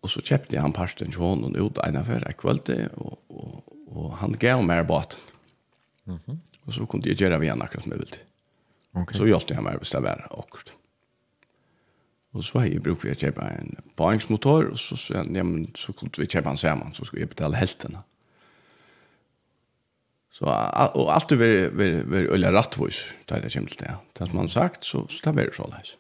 Och 0.02 0.10
så 0.10 0.22
köpte 0.22 0.60
han 0.60 0.74
parsten 0.74 1.12
til 1.12 1.22
hånden 1.22 1.56
ut 1.56 1.78
en 1.86 1.98
av 1.98 2.06
hver 2.10 2.32
kveld, 2.38 2.70
och, 2.94 3.20
och, 3.30 3.64
och 3.88 4.18
han 4.18 4.32
gav 4.40 4.64
meg 4.64 4.88
båten. 4.88 5.20
Mm 6.08 6.20
-hmm. 6.26 6.38
Och 6.66 6.74
så 6.74 6.86
kunde 6.86 7.10
jag 7.10 7.22
göra 7.22 7.40
vi 7.40 7.46
igjen 7.46 7.62
akkurat 7.62 7.84
som 7.84 7.92
jeg 7.92 8.00
ville. 8.00 8.18
Okay. 8.94 9.18
Så 9.18 9.28
hjälpte 9.28 9.56
han 9.56 9.64
mig 9.64 9.76
att 9.76 9.94
var 9.94 10.28
akkurat. 10.32 10.74
Och 12.32 12.46
så 12.46 12.60
har 12.60 12.66
jeg 12.66 12.84
brukt 12.84 13.02
for 13.02 13.12
å 13.12 13.16
kjøpe 13.16 13.44
en 13.44 13.76
paringsmotor 13.96 14.70
och 14.72 14.80
så 14.80 14.96
sa 14.96 15.18
han, 15.20 15.36
ja 15.36 15.44
men 15.44 15.68
så 15.76 15.94
kunde 15.94 16.22
vi 16.22 16.28
kjøpe 16.28 16.50
en 16.50 16.58
sammen, 16.58 16.94
så 16.94 17.06
skulle 17.06 17.22
jeg 17.22 17.30
betale 17.30 17.56
heltene. 17.56 18.04
Så 20.32 20.46
och 20.94 21.14
allt 21.16 21.30
det 21.30 21.40
var 21.40 21.70
var 21.70 22.04
var 22.04 22.34
öliga 22.34 22.52
rättvis 22.52 23.14
där 23.26 23.42
det 23.42 23.54
kommer 23.54 23.70
til 23.70 23.80
det. 23.80 23.96
Det 24.20 24.34
man 24.34 24.50
sagt 24.50 24.84
så 24.84 25.08
så 25.08 25.22
det 25.24 25.36
var 25.36 25.52
så 25.54 25.68
läs. 25.68 25.98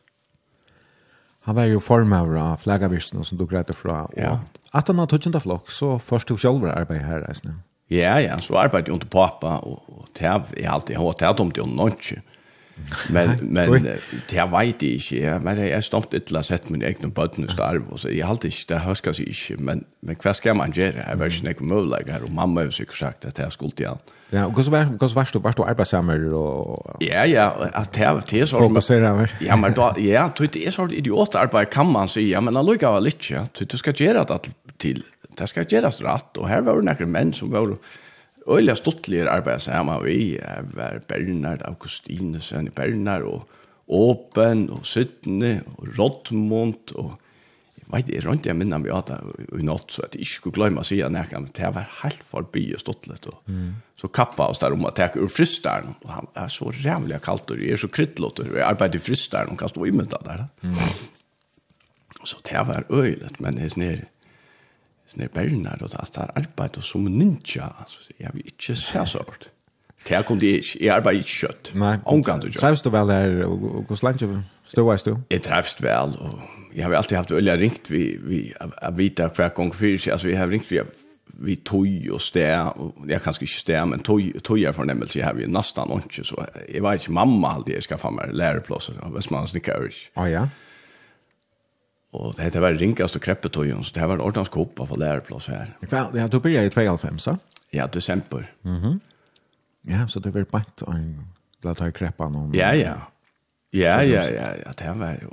Han 1.47 1.57
var 1.57 1.69
jo 1.71 1.81
formøver 1.81 2.37
av 2.37 2.61
flaggavirsen 2.61 3.23
som 3.25 3.37
du 3.39 3.47
grädde 3.49 3.73
fra. 3.73 4.03
Ja. 4.17 4.37
At 4.77 4.91
han 4.91 5.01
har 5.01 5.09
touchande 5.09 5.41
flokk, 5.41 5.71
så 5.73 5.95
først 5.99 6.29
du 6.29 6.37
selv 6.37 6.67
arbeid 6.69 7.01
her 7.01 7.25
reisende. 7.25 7.57
Ja, 7.91 8.13
ja, 8.23 8.37
så 8.39 8.55
arbeidde 8.61 8.91
jeg 8.91 8.99
under 8.99 9.09
pappa, 9.11 9.57
og, 9.67 9.81
og 9.91 10.05
det 10.15 10.27
er 10.29 10.69
alltid 10.71 10.95
hårt, 10.95 11.19
det 11.19 11.27
er 11.27 11.35
dumt 11.35 11.57
jo 11.59 11.65
noe. 11.67 12.21
Men 13.09 13.37
men 13.41 13.83
det 13.83 13.97
vet 14.51 14.83
jeg 14.83 14.99
ikke. 14.99 15.19
Ja. 15.19 15.37
Men 15.43 15.59
jeg 15.61 15.73
er 15.75 15.83
stolt 15.85 16.11
til 16.11 16.37
å 16.37 16.43
sette 16.45 16.71
min 16.73 16.83
egen 16.85 17.13
bøtten 17.15 17.45
i 17.45 17.51
starv. 17.51 17.87
Så 17.99 18.11
jeg 18.11 18.27
halte 18.27 18.49
ikke, 18.51 18.65
det 18.73 18.81
høsker 18.85 19.15
seg 19.17 19.29
ikke. 19.31 19.57
Men, 19.59 19.85
men 20.01 20.19
hva 20.21 20.33
skal 20.37 20.57
man 20.59 20.73
gjøre? 20.75 21.03
Jeg 21.05 21.19
vet 21.19 21.37
ikke 21.37 21.67
noe 21.67 21.69
mulighet 21.75 22.11
her. 22.15 22.25
Og 22.27 22.33
mamma 22.37 22.65
har 22.65 22.73
sikkert 22.75 22.99
sagt 22.99 23.29
at 23.29 23.39
jeg 23.39 23.47
har 23.49 23.55
skuldt 23.55 23.83
igjen. 23.83 24.01
Ja, 24.31 24.45
og 24.47 24.55
hvordan 24.55 24.97
var 25.01 25.31
du? 25.33 25.39
Var 25.43 25.57
du 25.57 25.63
arbeidsammer? 25.67 26.27
Og... 26.39 26.99
Ja, 27.03 27.25
ja. 27.27 27.49
At 27.71 27.93
det, 27.97 28.11
det 28.31 28.43
er 28.43 28.51
sånn... 28.51 28.67
Fokuserer 28.69 29.17
meg. 29.17 29.33
Ja, 29.43 29.57
men 29.59 29.75
da, 29.75 29.91
ja, 29.99 30.29
det 30.39 30.51
er 30.55 30.75
sånn 30.75 30.93
idiotarbeid 30.95 31.71
kan 31.73 31.91
man 31.91 32.11
si. 32.11 32.29
Ja, 32.31 32.39
men 32.43 32.55
han 32.55 32.67
lukker 32.67 32.95
av 32.95 33.03
litt, 33.03 33.27
ja. 33.31 33.43
Du 33.51 33.77
skal 33.79 33.97
gjøre 33.97 34.27
det 34.29 34.53
til... 34.79 35.03
Det 35.31 35.45
skal 35.47 35.63
gjøres 35.63 36.01
rett. 36.03 36.35
Og 36.41 36.47
her 36.51 36.63
var 36.67 36.79
det 36.79 36.91
noen 36.91 37.11
menn 37.11 37.35
som 37.35 37.51
var... 37.53 37.67
Vore 37.71 37.79
øyelig 38.49 38.77
stortlige 38.79 39.29
arbeid 39.29 39.59
sammen 39.61 40.05
vi 40.05 40.37
var 40.73 41.01
Bernard 41.07 41.61
Augustinesen 41.67 42.67
i 42.67 42.75
Bernard 42.75 43.27
og 43.29 43.49
Åpen 43.91 44.69
og 44.71 44.85
Sittende 44.87 45.59
og 45.77 45.91
Rottmund 45.99 46.95
og 46.95 47.17
jeg 47.81 47.87
vet 47.91 48.07
ikke, 48.07 48.15
jeg 48.15 48.25
rønte 48.25 48.49
jeg 48.49 48.55
minner 48.55 48.79
meg 48.79 48.93
at 48.95 49.09
i 49.57 49.65
natt 49.67 49.91
så 49.91 50.05
at 50.05 50.13
jeg 50.15 50.23
ikke 50.23 50.37
skulle 50.37 50.55
glemme 50.55 50.83
å 50.83 50.87
si 50.87 51.01
at 51.03 51.11
jeg 51.11 51.31
men 51.33 51.49
det 51.57 51.71
var 51.75 51.89
helt 52.01 52.23
forbi 52.23 52.69
og 52.75 52.79
stortlet 52.79 53.27
og 53.27 53.41
så 53.99 54.07
kappa 54.07 54.47
oss 54.47 54.61
der 54.63 54.73
om 54.73 54.87
å 54.87 54.93
teke 54.95 55.19
ur 55.19 55.31
frysteren 55.31 55.95
og 55.99 56.13
han 56.15 56.29
er 56.39 56.47
så 56.53 56.71
rævlig 56.71 57.19
kaldt 57.25 57.51
og 57.51 57.59
jeg 57.61 57.75
er 57.75 57.83
så 57.83 57.91
kryttlått 57.91 58.39
og 58.39 58.53
jeg 58.55 58.63
arbeider 58.65 59.01
i 59.01 59.03
frysteren 59.03 59.51
og 59.51 59.59
kan 59.59 59.73
stå 59.73 59.85
i 59.85 59.91
mynda 59.91 60.21
der 60.23 60.47
mm. 60.63 60.79
så 62.23 62.39
det 62.47 62.63
var 62.71 62.87
øyelig 62.89 63.35
men 63.43 63.59
jeg 63.59 63.75
er 63.89 64.07
sånne 65.11 65.29
berner, 65.33 65.81
og 65.81 65.97
alt 65.99 66.15
det 66.15 66.23
er 66.23 66.37
arbeid, 66.41 66.77
og 66.79 66.85
som 66.87 67.07
ninja, 67.07 67.71
altså, 67.83 68.07
jeg 68.19 68.31
vil 68.33 68.53
ikke 68.53 68.77
se 68.79 69.05
sånt. 69.13 69.51
Det 70.01 70.15
her 70.15 70.23
kom 70.25 70.39
det 70.41 70.47
ikke, 70.47 70.77
jeg 70.81 70.93
arbeider 70.95 71.21
ikke 71.21 71.37
kjøtt. 71.43 71.71
Nei. 71.77 71.91
Omgang 72.09 72.41
du 72.41 72.47
kjøtt. 72.47 72.61
Treffst 72.63 72.87
du 72.87 72.89
vel 72.93 73.11
her, 73.13 73.43
og 73.45 73.57
hvordan 73.85 74.07
langt 74.07 74.23
stod 74.65 75.05
du? 75.05 75.13
Jeg 75.29 75.43
treffst 75.45 75.83
vel, 75.83 76.15
og 76.17 76.41
jeg 76.73 76.85
har 76.85 76.95
alltid 76.97 77.17
haft 77.19 77.31
øye 77.31 77.57
ringt 77.59 77.91
vi, 77.91 78.17
vi, 78.17 78.41
jeg 78.55 78.97
vet 78.97 79.21
hver 79.35 79.53
gang 79.55 79.75
fyrir 79.75 79.99
seg, 79.99 80.15
altså, 80.15 80.27
vi 80.31 80.39
har 80.39 80.49
ringt 80.49 80.71
vi, 80.71 80.81
vi 81.41 81.55
tog 81.55 81.87
og 82.13 82.21
sted, 82.21 82.55
og 82.75 83.05
jeg 83.09 83.21
kanskje 83.21 83.45
ikke 83.45 83.59
sted, 83.59 83.85
men 83.85 83.99
tog, 83.99 84.21
tog 84.43 84.59
er 84.59 84.71
fornemmelse, 84.71 85.19
jeg 85.19 85.27
har 85.27 85.37
vi 85.37 85.45
nesten 85.45 85.93
ikke, 85.97 86.25
så 86.25 86.45
jeg 86.69 86.83
var 86.83 86.97
ikke 86.97 87.13
mamma 87.13 87.55
alltid, 87.55 87.73
jeg 87.73 87.83
skal 87.83 88.01
få 88.01 88.09
meg 88.15 88.33
læreplåser, 88.33 88.99
hvis 89.13 89.31
man 89.31 89.47
snikker 89.47 89.87
ikke. 89.89 90.11
Å 90.15 90.27
ja? 90.29 90.41
Ja. 90.41 90.47
Och 92.11 92.33
det 92.35 92.43
heter 92.43 92.59
väl 92.59 92.77
rinkast 92.77 93.15
och 93.15 93.21
kreppetojon 93.21 93.83
så 93.83 93.93
det 93.93 93.99
här 93.99 94.07
var 94.07 94.21
ordentlig 94.21 94.51
kopp 94.51 94.79
av 94.79 94.99
lärplats 94.99 95.47
här. 95.47 95.77
Kväll, 95.89 96.05
ja, 96.13 96.27
då 96.27 96.39
blir 96.39 96.55
jag 96.55 96.65
i 96.65 96.69
95 96.69 97.19
så. 97.19 97.37
Ja, 97.69 97.87
december. 97.87 98.51
Mhm. 98.61 98.75
Mm 98.75 98.99
ja, 99.81 100.07
så 100.07 100.19
det 100.19 100.31
var 100.31 100.45
bara 100.51 100.63
en 100.87 101.25
la 101.61 101.75
ta 101.75 101.87
i 101.87 101.91
kreppan 101.91 102.35
om... 102.35 102.53
Ja, 102.53 102.73
ja. 102.73 102.95
Ja, 103.69 104.03
ja, 104.03 104.23
ja, 104.29 104.55
ja, 104.65 104.71
det 104.77 104.83
här 104.83 104.95
var 104.95 105.07
ju 105.07 105.29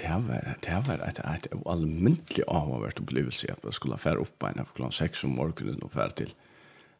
det 0.00 0.06
här 0.06 0.20
var 0.20 0.56
det 0.60 0.70
här 0.70 0.82
var 0.82 1.08
ett 1.08 1.18
ett 1.18 1.66
allmäntligt 1.66 2.48
avvärt 2.48 3.00
upplevelse 3.00 3.52
att 3.52 3.58
jag 3.62 3.74
skulle 3.74 3.96
färra 3.96 4.16
upp 4.16 4.42
en 4.42 4.64
klockan 4.74 4.92
6 4.92 5.24
om 5.24 5.30
morgonen 5.30 5.82
och 5.82 5.92
färd 5.92 6.14
till 6.14 6.30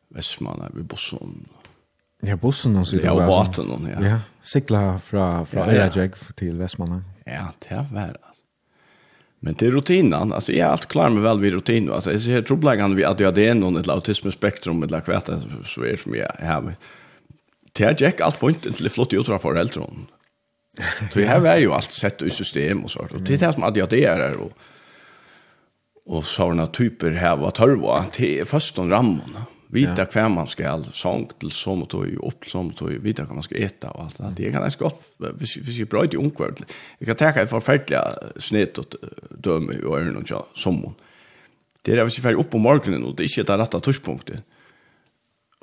Västmanna 0.09 0.71
vid 0.75 0.85
bussen. 0.85 1.49
Ja, 2.21 2.37
bussen 2.37 2.77
og 2.77 2.87
så 2.87 2.97
Ja, 2.97 3.27
båten 3.27 3.89
ja. 3.93 4.07
Ja, 4.09 4.21
cykla 4.43 4.99
från 4.99 5.47
från 5.47 5.69
Ejek 5.69 6.15
till 6.35 6.57
Västmanna. 6.57 7.03
Ja, 7.25 7.53
det 7.69 7.87
var 7.93 8.07
det. 8.07 8.32
Men 9.45 9.55
det 9.59 9.67
är 9.67 9.71
rutinen. 9.71 10.33
Alltså 10.33 10.53
jag 10.53 10.69
är 10.69 10.73
allt 10.73 10.87
klar 10.87 11.09
med 11.09 11.23
väl 11.23 11.41
vid 11.41 11.53
rutin. 11.53 11.91
Alltså 11.91 12.13
jag 12.13 12.21
ser 12.21 12.43
troligtvis 12.43 12.97
vid 12.97 13.07
att 13.07 13.21
jag 13.21 13.35
det 13.35 13.49
är 13.49 13.55
någon 13.55 13.77
ett 13.77 13.89
autismspektrum 13.89 14.83
eller 14.83 15.01
kväta 15.01 15.41
så 15.67 15.83
är 15.83 15.97
som 15.97 16.15
jag 16.15 16.47
har. 16.47 16.75
Det 17.73 17.85
är 17.85 18.03
jack 18.03 18.21
allt 18.21 18.39
fint 18.39 18.67
inte 18.67 18.91
flott 18.91 19.13
ut 19.13 19.27
för 19.27 19.55
äldron. 19.55 20.07
Så 21.13 21.21
här 21.21 21.47
är 21.47 21.59
ju 21.59 21.73
allt 21.73 21.93
sett 21.93 22.23
i 22.23 22.31
system 22.31 22.85
och 22.85 22.91
så. 22.91 23.01
Och 23.01 23.21
det 23.21 23.35
är 23.35 23.39
det 23.39 23.53
som 23.53 23.63
att 23.63 23.77
jag 23.77 23.89
det 23.89 24.05
är 24.05 24.37
och 24.37 24.53
och 26.05 26.25
såna 26.25 26.67
typer 26.67 27.11
här 27.11 27.37
vad 27.37 27.55
törva 27.55 28.05
till 28.05 28.45
först 28.45 28.77
de 28.77 28.91
rammorna 28.91 29.47
vita 29.73 30.07
ja. 30.15 30.29
man 30.29 30.47
skal 30.47 30.85
sång 30.93 31.29
till 31.39 31.51
som 31.51 31.83
och 31.83 31.89
tog, 31.89 32.07
upp 32.07 32.45
som 32.47 32.69
och 32.69 32.77
tog, 32.77 32.91
vita 32.91 33.25
hva 33.25 33.35
man 33.35 33.43
ska 33.43 33.57
äta 33.57 33.91
och 33.91 34.05
allt 34.05 34.19
det. 34.19 34.33
Det 34.37 34.53
kan 34.53 34.63
ganske 34.63 34.85
gott 34.85 35.03
hvis, 35.19 35.57
hvis 35.57 35.79
jeg 35.79 35.89
bra 35.89 36.05
i 36.05 36.17
ungverd, 36.17 36.65
jag 36.99 37.07
kan 37.07 37.17
ta 37.17 37.41
ett 37.41 37.51
förfärliga 37.51 38.05
snitt 38.37 38.79
och 38.79 38.95
døme 39.31 39.75
i 39.75 39.85
øynene 39.85 40.19
och 40.19 40.29
så 40.29 40.47
som. 40.55 40.95
Det 41.83 41.93
är 41.93 42.05
hvis 42.05 42.19
jeg 42.19 42.23
fer 42.23 42.35
upp 42.35 42.51
på 42.51 42.59
morgenen, 42.59 43.05
og 43.05 43.17
det 43.17 43.25
är 43.25 43.39
inte 43.39 43.53
det 43.53 43.63
rätta 43.63 43.81
touchpunkten 43.81 44.43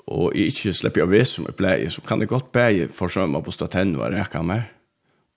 og 0.10 0.34
jeg 0.36 0.50
ikke 0.50 0.74
slipper 0.74 1.14
jeg 1.14 1.28
som 1.28 1.46
jeg 1.46 1.58
pleier, 1.60 1.90
så 1.90 2.02
kan 2.02 2.20
det 2.20 2.30
godt 2.30 2.52
bære 2.52 2.90
forsømme 2.94 3.42
på 3.46 3.54
statenn 3.54 3.96
og 4.00 4.10
reka 4.14 4.42
meg 4.42 4.66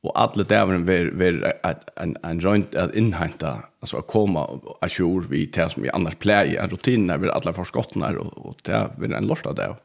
och 0.03 0.21
alla 0.21 0.45
dävren 0.45 0.85
ver 0.85 1.11
ver 1.13 1.53
en 1.97 2.17
en 2.23 2.39
joint 2.39 2.75
att 2.75 2.95
inhämta 2.95 3.63
alltså 3.81 3.97
att 3.97 4.07
komma 4.07 4.45
och 4.45 4.79
assure 4.81 5.27
vi 5.31 5.47
tar 5.47 5.69
som 5.69 5.83
vi 5.83 5.91
annars 5.91 6.15
plejer 6.15 6.63
en 6.63 6.69
rutin 6.69 7.07
när 7.07 7.19
vi 7.19 7.31
alla 7.31 7.53
förskottnar 7.53 8.15
och 8.15 8.47
och 8.47 8.57
det 8.63 8.91
blir 8.97 9.15
en 9.15 9.27
lördag 9.27 9.57
där. 9.57 9.77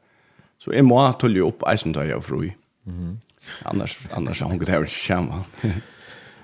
Så 0.57 0.73
är 0.73 0.81
må 0.81 1.01
att 1.01 1.23
lyfta 1.23 1.47
upp 1.47 1.63
isen 1.73 1.93
där 1.93 2.05
jag 2.05 2.25
fru. 2.25 2.51
Mhm. 2.83 3.19
Annars 3.63 4.07
annars 4.11 4.41
hon 4.41 4.57
går 4.57 4.65
där 4.65 4.85
skämma. 4.85 5.43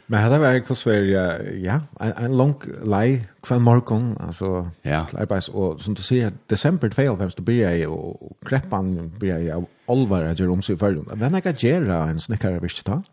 Men 0.06 0.20
hade 0.20 0.38
var 0.38 0.52
ju 0.52 0.76
Sverige 0.76 1.22
ja, 1.58 1.80
en 2.00 2.38
lång 2.38 2.56
lei 2.84 3.24
kvar 3.41 3.60
morgon 3.60 4.18
alltså 4.20 4.70
ja. 4.82 5.06
arbets 5.14 5.50
och 5.50 5.82
som 5.82 5.94
du 5.94 6.02
säger 6.02 6.32
december 6.48 6.90
12 6.90 7.30
så 7.30 7.41
blir 7.41 7.70
jag 7.70 7.91
och 7.91 8.38
kreppan 8.45 9.10
blir 9.20 9.38
jag 9.38 9.66
allvarligt 9.88 10.32
att 10.32 10.40
göra 10.40 10.52
om 10.52 10.62
sig 10.62 10.78
förrun. 10.78 11.10
Vem 11.14 11.36
är 11.36 11.41
det 11.41 11.64
göra 11.64 12.04
en 12.04 12.22
snickare 12.22 12.60
visst 12.60 12.86
då? 12.86 13.04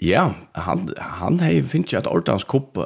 Ja, 0.00 0.34
han 0.52 0.94
han 0.96 1.40
har 1.40 1.50
ju 1.50 1.64
ju 1.64 1.98
att 1.98 2.06
Ortans 2.06 2.44
kopp 2.44 2.78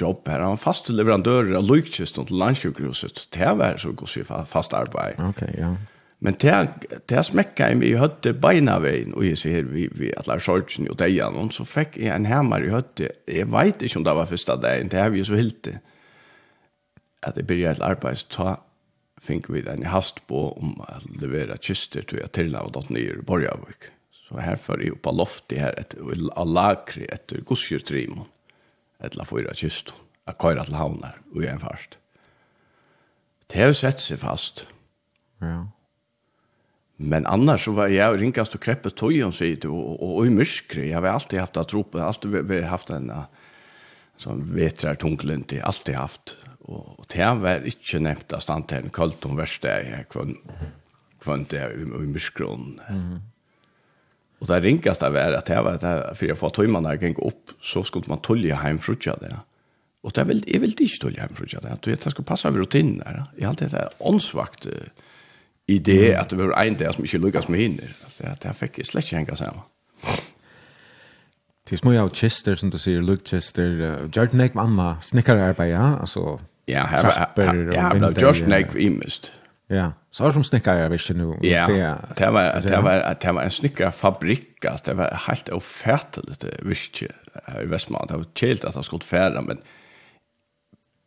jobb 0.00 0.28
här. 0.28 0.40
Han 0.40 0.58
fast 0.58 0.88
leverantör 0.88 1.54
av 1.54 1.76
Lykchest 1.76 2.18
och 2.18 2.30
Landsjukhuset. 2.30 3.28
Det 3.30 3.54
var 3.54 3.76
så 3.76 3.92
går 3.92 4.06
sig 4.06 4.24
fast 4.46 4.72
arbete. 4.72 5.14
Okej, 5.18 5.28
okay, 5.28 5.60
ja. 5.60 5.76
Men 6.18 6.34
det 6.40 6.68
det 7.06 7.24
smäckar 7.24 7.70
i 7.70 7.74
mig 7.74 7.96
hötte 7.96 8.32
beina 8.32 8.78
vägen 8.78 9.14
och 9.14 9.24
jag 9.24 9.38
ser 9.38 9.62
vi 9.62 9.88
vi 9.92 10.14
alla 10.16 10.40
sorgen 10.40 10.88
och 10.88 10.96
det 10.96 11.22
och 11.22 11.52
så 11.52 11.64
fick 11.64 11.96
jag 11.96 12.16
en 12.16 12.26
hammare 12.26 12.66
i 12.66 12.70
hötte. 12.70 13.08
Jag 13.26 13.46
vet 13.46 13.82
inte 13.82 13.98
om 13.98 14.04
det 14.04 14.14
var 14.14 14.26
första 14.26 14.56
dagen. 14.56 14.88
Det 14.88 14.96
här 14.96 15.10
vi 15.10 15.24
så 15.24 15.34
helt 15.34 15.68
att 17.22 17.34
det 17.34 17.42
började 17.42 17.72
ett 17.72 17.80
arbete 17.80 18.28
ta 18.28 18.60
fick 19.22 19.50
vi 19.50 19.62
den 19.62 19.82
hast 19.82 20.26
på 20.26 20.58
om 20.58 20.80
att 20.80 21.20
leverera 21.20 21.56
kister 21.56 22.02
till 22.02 22.18
jag 22.18 22.32
till 22.32 22.56
och 22.56 22.72
dot 22.72 22.88
ner 22.90 23.16
Borgavik. 23.26 23.82
Mm 23.82 24.03
Så 24.28 24.38
här 24.38 24.56
för 24.56 24.82
i 24.82 24.92
av 25.02 25.16
loftet 25.16 25.58
här 25.58 25.78
ett 25.78 25.94
allakri 26.36 27.04
etter 27.04 27.40
godsjustrim 27.40 28.20
etter 28.98 29.20
å 29.20 29.24
fyra 29.24 29.54
kyst 29.54 29.94
att 30.24 30.42
köra 30.42 30.64
till 30.64 30.74
havnar 30.74 31.20
och 31.34 31.42
igjen 31.42 31.60
fast. 31.60 31.98
Det 33.46 33.62
har 33.62 33.72
sett 33.72 34.00
sig 34.00 34.16
fast. 34.16 34.68
Ja. 35.38 35.68
Men 36.96 37.26
annars 37.26 37.64
så 37.64 37.72
var 37.72 37.88
jag 37.88 38.22
ringast 38.22 38.54
och 38.54 38.62
kreppe 38.62 38.90
tog 38.90 39.34
så 39.34 39.44
ut 39.44 39.64
och 39.64 40.02
och, 40.02 40.16
och 40.16 40.26
i 40.26 40.30
myskre. 40.30 40.86
Jag 40.86 41.00
har 41.00 41.08
alltid 41.08 41.40
haft 41.40 41.56
att 41.56 41.68
tro 41.68 41.84
på 41.84 42.00
alltid 42.00 42.30
vi 42.30 42.62
haft 42.62 42.90
en 42.90 43.12
som 44.16 44.54
vetrar 44.54 44.94
tunglent 44.94 45.52
i 45.52 45.60
alltid 45.60 45.94
haft 45.94 46.36
och, 46.58 46.98
och 46.98 47.06
det 47.08 47.34
var 47.34 47.64
inte 47.64 47.98
nämnt 47.98 48.32
att 48.32 48.42
stanna 48.42 48.64
en 48.68 48.90
kallt 48.90 49.24
om 49.24 49.36
värsta 49.36 49.68
jag 49.68 50.08
kvant 50.08 50.38
kvant 51.20 51.52
i 51.52 51.86
myskron. 52.06 52.80
Mm. 52.88 53.20
Och 54.44 54.48
där 54.48 54.60
rinkas 54.60 54.98
det 54.98 55.10
var 55.10 55.32
att 55.32 55.46
det 55.46 55.62
var 55.62 55.72
det 55.72 56.14
för 56.14 56.26
jag 56.26 56.38
får 56.38 56.50
tömma 56.50 56.80
när 56.80 56.90
jag 56.90 57.02
gick 57.02 57.18
upp 57.18 57.50
så 57.60 57.82
skulle 57.82 58.04
man 58.08 58.18
tulla 58.18 58.54
hem 58.54 58.78
frutja 58.78 59.16
det. 59.16 59.36
Och 60.02 60.12
det 60.12 60.24
vill 60.24 60.44
jag 60.46 60.60
vill 60.60 60.70
inte 60.80 60.98
tulla 61.00 61.20
hem 61.20 61.34
frutja 61.34 61.60
det. 61.60 61.72
Att 61.72 61.82
det 61.82 62.10
ska 62.10 62.22
passa 62.22 62.48
över 62.48 62.58
rutinen 62.58 62.98
där. 62.98 63.24
Jag 63.36 63.44
har 63.44 63.48
alltid 63.48 63.70
det 63.70 63.88
onsvakt 63.98 64.66
idé 65.66 66.14
att 66.14 66.28
det 66.28 66.36
var 66.36 66.64
en 66.64 66.74
där 66.76 66.92
som 66.92 67.04
inte 67.04 67.18
lyckas 67.18 67.48
med 67.48 67.60
hinner. 67.60 67.96
Att 68.18 68.40
det 68.40 68.54
fick 68.54 68.78
jag 68.78 68.86
släcka 68.86 69.16
hänga 69.16 69.36
samman. 69.36 69.62
Det 71.70 71.76
små 71.76 72.00
av 72.00 72.10
Chester 72.10 72.54
som 72.54 72.70
du 72.70 72.78
säger, 72.78 73.02
Luke 73.02 73.28
Chester, 73.28 73.80
uh, 73.80 74.10
Jordan 74.12 74.40
Egg, 74.40 74.54
mamma, 74.54 75.00
snickararbete, 75.00 75.64
ja? 75.64 75.98
Alltså, 75.98 76.40
ja, 76.64 76.80
här, 76.80 77.02
här, 77.02 77.10
här, 77.10 77.28
här, 77.36 77.46
här, 77.46 77.54
här, 77.54 77.90
här, 77.90 78.50
här, 78.50 78.80
här, 78.80 79.43
Ja, 79.66 79.92
så 80.10 80.24
har 80.24 80.32
som 80.32 80.44
snickare 80.44 80.88
visst 80.88 81.10
nu. 81.10 81.38
Ja, 81.42 81.66
det 82.16 82.30
var 82.30 82.60
det 82.60 82.80
var 82.80 83.16
det 83.20 83.32
var 83.32 83.42
en 83.42 83.50
snickarfabrik, 83.50 84.64
alltså 84.64 84.84
det 84.84 84.94
var 84.94 85.18
helt 85.26 85.48
ofärtligt 85.48 86.44
visst 86.62 87.02
i 87.02 87.08
Västmanland. 87.64 88.10
Det 88.10 88.16
var 88.16 88.46
helt 88.46 88.64
att 88.64 88.74
han 88.74 88.84
skulle 88.84 89.00
färra 89.00 89.40
men 89.40 89.58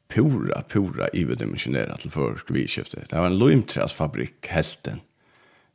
pura 0.08 0.62
pura 0.62 1.08
överdimensionerat 1.14 2.00
till 2.00 2.12
för 2.12 2.36
skivskiftet. 2.36 3.10
Det 3.10 3.20
var 3.20 3.26
en 3.26 3.40
limträsfabrik 3.40 4.48
helten. 4.48 5.00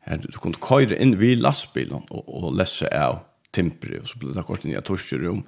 Här 0.00 0.20
du 0.22 0.38
kunde 0.38 0.58
köra 0.68 0.96
in 0.96 1.18
vid 1.18 1.38
lastbilen 1.38 2.02
och 2.08 2.44
och 2.44 2.56
läsa 2.56 3.06
av 3.08 3.18
timper 3.50 4.00
och 4.02 4.08
så 4.08 4.18
blev 4.18 4.34
det 4.34 4.42
kort 4.42 4.64
nya 4.64 4.80
torsrum 4.80 5.42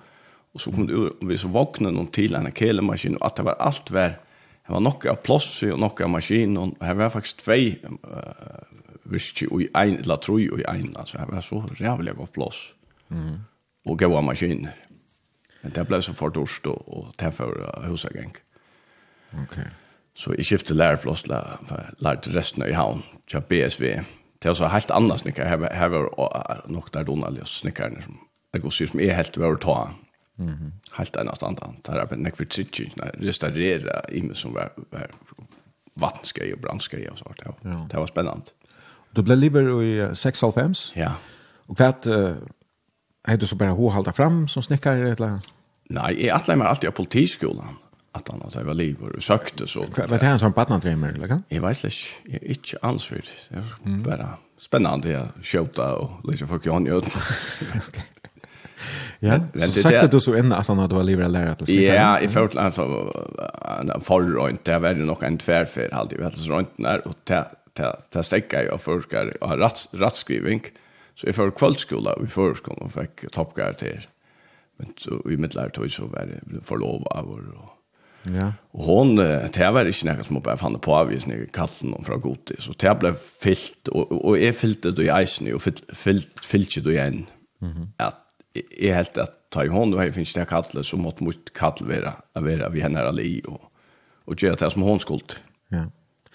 och 0.52 0.60
så 0.60 0.72
kom 0.72 0.86
det 0.86 1.26
vi 1.26 1.38
så 1.38 1.48
vaknade 1.48 1.96
någon 1.96 2.06
till 2.06 2.34
en 2.34 2.52
kelemaskin 2.52 3.16
och 3.16 3.26
att 3.26 3.36
det 3.36 3.42
var 3.42 3.52
allt 3.52 3.90
värt 3.90 4.23
Det 4.64 4.72
var 4.72 4.80
nokka 4.80 5.12
av 5.12 5.20
plåss 5.20 5.48
og 5.68 5.80
nokka 5.80 6.06
av 6.06 6.14
maskin, 6.14 6.56
og 6.56 6.78
her 6.80 6.96
var 6.96 7.12
faktisk 7.12 7.42
tvei 7.44 7.74
uh, 7.84 8.64
virkje 9.12 9.50
og 9.52 9.60
i 9.66 9.68
ein, 9.76 9.98
eller 10.00 10.20
tro 10.24 10.38
og 10.40 10.62
i 10.62 10.64
ein, 10.70 10.94
altså 10.96 11.20
her 11.20 11.28
var 11.28 11.44
så 11.44 11.60
rævlig 11.80 12.14
av 12.14 12.30
plåss 12.32 12.60
mm. 13.12 13.34
og 13.84 13.98
gav 14.00 14.16
av 14.16 14.24
maskiner. 14.24 14.72
Men 15.62 15.76
det 15.76 15.84
ble 15.88 16.00
så 16.04 16.16
for 16.16 16.32
dorst 16.32 16.66
og, 16.70 16.80
og 16.88 17.12
tilfør 17.20 17.60
uh, 17.60 17.88
husageng. 17.90 18.32
Ok. 19.44 19.58
Så 20.14 20.32
jeg 20.38 20.46
skiftet 20.46 20.78
lærerplåss, 20.78 21.26
lærte 21.28 22.32
resten 22.32 22.64
av 22.64 22.70
i 22.70 22.78
havn, 22.78 23.02
til 23.28 23.44
BSV. 23.50 23.84
Det 24.40 24.48
var 24.48 24.56
så 24.56 24.70
helt 24.70 24.92
annet 24.94 25.20
snikker, 25.20 25.48
her 25.48 25.88
var 25.92 26.64
nok 26.70 26.92
der 26.94 27.04
donalige 27.04 27.48
snikkerne 27.50 28.04
som 28.04 28.20
jeg 28.54 28.62
går 28.62 28.70
sier 28.70 28.90
som 28.90 29.00
jeg 29.02 29.16
helt 29.16 29.38
var 29.40 29.56
å 29.56 29.60
ta 29.60 29.76
han 29.80 30.03
Mm 30.38 30.54
-hmm. 30.54 30.70
Helt 30.96 31.16
annars 31.16 31.42
andan. 31.42 31.76
Där 31.82 31.92
har 31.92 31.98
jag 31.98 32.36
för 32.36 32.44
trycke, 32.44 32.90
restaurere 32.96 34.02
i 34.12 34.22
meg 34.22 34.36
som 34.36 34.54
var, 34.54 34.72
var 34.90 35.10
vattenskøy 36.00 36.52
och 36.52 36.58
brandskaj 36.58 37.08
og 37.08 37.18
sånt. 37.18 37.40
Ja. 37.44 37.52
ja. 37.62 37.86
Det 37.90 37.96
var 37.96 38.06
spännande. 38.06 38.44
Du 39.16 39.22
blev 39.22 39.38
liver 39.38 39.82
i 39.82 40.00
6,5? 40.02 40.92
Ja. 40.94 41.12
Och 41.66 41.76
hva 41.76 41.94
uh, 42.06 42.36
är 43.28 43.36
du 43.36 43.46
så 43.46 43.56
bara 43.56 43.70
hållhalda 43.70 44.12
fram 44.12 44.48
som 44.48 44.62
snickare? 44.62 45.12
Eller? 45.12 45.38
Nej, 45.90 46.26
jag 46.26 46.36
attlade 46.36 46.58
mig 46.58 46.68
alltid 46.68 46.88
av 46.88 46.92
politiskolan 46.92 47.76
att 48.12 48.28
han 48.28 48.42
att 48.42 48.54
jag 48.54 48.64
var 48.64 48.74
liv 48.74 48.96
och 49.00 49.22
sökte 49.22 49.66
så. 49.66 49.84
Vad 49.96 50.20
det 50.20 50.26
här 50.26 50.38
som 50.38 50.52
partnertrimmer 50.52 51.08
eller 51.08 51.28
kan? 51.28 51.42
Jag 51.48 51.62
vet 51.62 51.84
inte, 51.84 51.96
jag 52.24 52.42
är 52.42 52.48
inte 52.48 52.76
alls. 52.82 53.08
Det 53.08 53.90
är 53.90 53.96
bara 53.96 54.28
spännande 54.60 55.20
att 55.20 55.46
skjuta 55.46 55.94
och 55.94 56.30
liksom 56.30 56.48
folk 56.48 56.66
i 56.66 56.68
öden. 56.68 56.90
Okej. 57.88 58.04
Ja, 59.22 59.40
så 59.56 59.82
sagt 59.82 60.12
du 60.12 60.20
så 60.20 60.34
inn 60.38 60.52
at 60.52 60.66
han 60.66 60.78
hadde 60.78 60.96
vært 60.96 61.08
livrädd 61.08 61.32
lærer 61.32 61.54
til. 61.60 61.74
Ja, 61.82 62.18
i 62.22 62.28
förut 62.28 62.54
land 62.54 62.74
så 62.76 62.86
forrønt, 64.04 64.66
det 64.66 64.80
var 64.82 64.94
det 64.94 65.06
nog 65.06 65.22
en 65.24 65.38
tverfer 65.38 65.92
alltid, 65.92 66.18
vi 66.18 66.24
hadde 66.24 66.40
så 66.40 66.52
runt 66.52 66.76
der, 66.78 67.06
och 67.08 67.14
ta 67.24 67.44
ta 67.74 67.96
ta 68.10 68.22
stäcka 68.22 68.64
jag 68.64 68.80
forskar 68.80 69.42
och 69.42 69.48
har. 69.48 69.70
Så 71.14 71.26
i 71.26 71.32
för 71.32 71.50
kvällsskola 71.50 72.16
vi 72.20 72.26
förskolan 72.26 72.82
och 72.82 72.92
fikk 72.92 73.30
toppkarakter. 73.30 74.08
Men 74.78 74.92
så 74.96 75.30
i 75.30 75.36
mittlärtoj 75.36 75.90
så 75.90 76.06
var 76.06 76.26
det 76.26 76.64
förlov 76.64 77.06
av 77.06 77.30
och 77.30 77.40
Ja. 78.26 78.52
Och 78.70 78.84
hon 78.84 79.16
det 79.16 79.70
var 79.70 79.84
inte 79.84 80.14
något 80.14 80.26
som 80.26 80.40
bara 80.40 80.56
fann 80.56 80.78
på 80.78 80.94
avvisning 80.94 81.46
katten 81.52 81.92
hon 81.92 82.04
från 82.04 82.20
Goti 82.20 82.54
så 82.58 82.72
det 82.72 82.98
blev 83.00 83.14
fyllt 83.40 83.88
och 83.88 84.24
och 84.24 84.38
är 84.38 84.52
fyllt 84.52 84.82
då 84.82 85.02
i 85.02 85.22
isen 85.22 85.54
och 85.54 85.62
fyllt 85.62 86.40
fyllt 86.42 86.84
då 86.84 86.90
igen. 86.90 87.26
Mhm. 87.60 87.88
Att 87.96 88.23
är 88.80 88.94
helt 88.94 89.18
att 89.18 89.50
ta 89.50 89.64
i 89.64 89.68
hon 89.68 89.94
och 89.94 90.00
här 90.00 90.10
finns 90.10 90.32
det 90.32 90.44
kallt 90.44 90.86
så 90.86 90.96
mot 90.96 91.20
mot 91.20 91.52
kallt 91.52 91.80
vara 91.80 92.14
vara 92.32 92.68
vi 92.68 92.80
henne 92.80 93.00
ali 93.00 93.42
och 93.46 93.60
och 94.24 94.42
göra 94.42 94.54
det 94.54 94.70
som 94.70 94.82
hon 94.82 95.00
skuld. 95.00 95.32
Ja. 95.68 95.84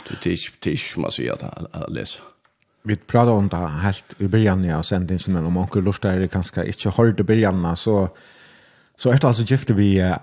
Det 0.10 0.26
är 0.26 0.40
det 0.60 0.72
är 0.72 1.00
man 1.00 1.12
säger 1.12 1.34
att 1.34 1.92
läsa. 1.92 2.22
Vi 2.84 2.96
pratar 2.96 3.32
om 3.32 3.48
det 3.48 3.58
helt 3.58 4.16
i 4.18 4.28
början 4.28 4.64
ja, 4.64 4.78
av 4.78 4.84
sändningen, 4.84 5.22
men 5.28 5.46
om 5.46 5.58
onkel 5.58 5.84
Lustar 5.84 6.28
kanske 6.28 6.66
inte 6.66 6.90
hörde 6.90 7.24
början 7.24 7.78
så 7.78 8.10
så 8.98 9.12
efter 9.12 9.28
alltså 9.28 9.44
gifte 9.44 9.74
vi 9.74 10.16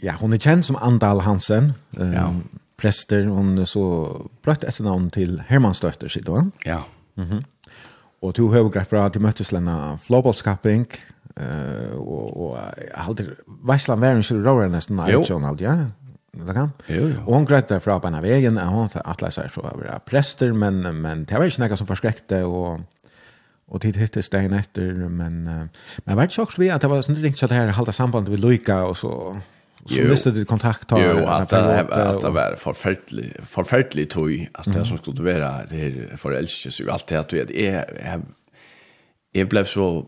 ja, 0.00 0.14
hon 0.20 0.32
är 0.32 0.38
känd 0.38 0.64
som 0.64 0.76
Andal 0.76 1.20
Hansen. 1.20 1.72
Ja. 1.90 2.34
Präster 2.76 3.24
hon 3.24 3.66
så 3.66 4.16
bröt 4.42 4.64
ett 4.64 4.80
namn 4.80 5.10
till 5.10 5.42
Hermansdotter 5.46 6.08
sitt 6.08 6.26
då. 6.26 6.50
Ja. 6.64 6.84
Mhm. 7.14 7.30
Mm 7.30 7.44
och 8.24 8.32
du 8.32 8.42
har 8.42 8.62
gått 8.62 8.88
fra 8.88 9.10
till 9.10 9.20
möteslena 9.20 9.98
Flowballskapping 10.02 10.86
Eh 11.36 11.96
och 11.96 12.46
och 12.46 12.58
alltid 12.94 13.30
väslan 13.62 14.00
var 14.00 14.08
en 14.08 14.22
skulle 14.22 14.44
röra 14.44 14.68
nästan 14.68 15.00
allt 15.00 15.26
sån 15.26 15.44
allt 15.44 15.60
ja. 15.60 15.86
Det 16.32 16.54
kan. 16.54 16.70
Och 17.26 17.34
hon 17.34 17.44
grät 17.44 17.68
där 17.68 17.78
från 17.78 18.00
på 18.00 18.10
vägen 18.10 18.58
och 18.58 18.66
hon 18.66 18.88
att 19.04 19.22
läsa 19.22 19.48
så 19.48 19.60
över 19.60 19.98
präster 19.98 20.52
men 20.52 21.00
men 21.00 21.24
det 21.24 21.38
var 21.38 21.44
inte 21.44 21.68
något 21.68 21.78
som 21.78 21.86
förskräckte 21.86 22.42
och 22.42 22.80
och 23.66 23.80
tid 23.80 23.96
hittes 23.96 24.28
dagen 24.28 24.52
efter 24.52 24.92
men 24.92 25.44
men 25.96 26.16
vart 26.16 26.32
chock 26.32 26.58
vi 26.58 26.70
att 26.70 26.80
det 26.80 26.88
var 26.88 27.02
sånt 27.02 27.18
riktigt 27.18 27.38
så 27.38 27.54
här 27.54 27.68
hålla 27.68 27.92
sambandet 27.92 28.30
med 28.30 28.40
Luika 28.40 28.84
och 28.84 28.96
så 28.96 29.40
så 29.86 30.02
visste 30.02 30.30
du 30.30 30.44
kontakt 30.44 30.90
har 30.90 31.00
Jo, 31.00 31.26
att 31.26 31.48
det 31.48 31.80
att 31.80 32.20
det 32.20 32.30
var 32.30 32.56
förfärligt 32.56 33.36
förfärligt 33.46 34.10
tog 34.10 34.48
att 34.52 34.72
det 34.72 34.84
som 34.84 34.98
skulle 34.98 35.22
vara 35.22 35.64
det 35.70 36.08
för 36.10 36.16
förälskelse 36.16 36.84
och 36.84 36.92
allt 36.92 37.06
det 37.06 37.16
att 37.16 37.28
det 37.28 37.66
är 37.66 38.20
jag 39.32 39.48
blev 39.48 39.64
så 39.64 40.06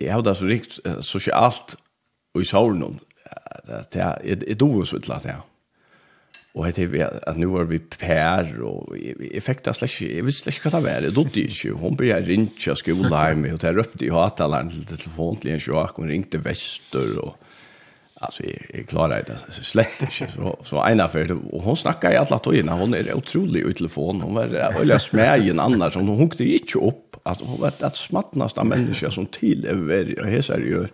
jeg 0.00 0.12
hadde 0.12 0.34
så 0.34 0.48
rikt 0.48 0.78
sosialt 1.00 1.76
og 2.34 2.42
i 2.42 2.48
sauren 2.48 2.98
det 3.66 4.02
er 4.02 4.18
et 4.22 4.58
dovudsvittla 4.60 5.20
det 5.24 5.34
er 5.34 5.44
Og 6.56 6.64
jeg 6.64 6.74
tenkte 6.76 7.08
at 7.28 7.36
nå 7.36 7.50
var 7.52 7.66
vi 7.68 7.76
pær, 7.78 8.46
og 8.64 8.94
jeg 8.96 9.42
fikk 9.44 9.58
det 9.66 9.74
slett 9.76 9.92
ikke, 9.92 10.06
jeg 10.08 10.24
visste 10.24 10.46
slett 10.46 10.56
ikke 10.56 10.70
hva 10.70 10.78
det 10.78 10.86
var, 10.86 11.04
jeg 11.04 11.16
dodde 11.18 11.42
ikke. 11.42 11.72
Hun 11.82 11.98
ble 12.00 12.08
jeg 12.08 12.24
ringt 12.30 12.54
til 12.62 12.78
skolen 12.80 13.12
hjemme, 13.12 13.50
og 13.52 13.66
jeg 13.66 13.76
røpte 13.76 14.06
i 14.06 14.14
hatalaren 14.14 14.70
til 14.72 14.86
telefonen 14.88 15.42
til 15.42 15.52
en 15.52 15.60
sjåk, 15.60 16.00
hun 16.00 16.08
ringte 16.14 16.40
Vester, 16.40 17.12
og 17.20 17.36
Alltså 18.18 18.42
jag, 18.44 18.56
jag 18.74 18.88
klarar 18.88 19.22
det 19.26 19.52
slett 19.64 20.02
inte 20.02 20.12
Så, 20.12 20.58
så 20.64 20.88
ena 20.88 21.08
för 21.08 21.38
och 21.54 21.62
hon 21.62 21.76
snackar 21.76 22.12
i 22.12 22.16
alla 22.16 22.38
togene, 22.38 22.72
hon 22.72 22.94
är 22.94 23.14
otrolig 23.14 23.66
i 23.66 23.74
telefon 23.74 24.20
hon 24.20 24.34
var 24.34 24.46
veldig 24.78 25.00
smägen 25.00 25.60
annars 25.60 25.94
hon 25.94 26.04
annen, 26.04 26.08
så 26.08 26.12
hun 26.12 26.18
hukte 26.18 26.44
att 27.26 27.62
att, 27.62 27.82
att 27.82 27.96
smattnast 27.96 28.58
av 28.58 28.66
människor 28.66 29.10
som 29.10 29.26
till 29.26 29.64
är 29.64 30.20
och 30.20 30.26
här 30.26 30.50
är 30.50 30.58
ju 30.58 30.86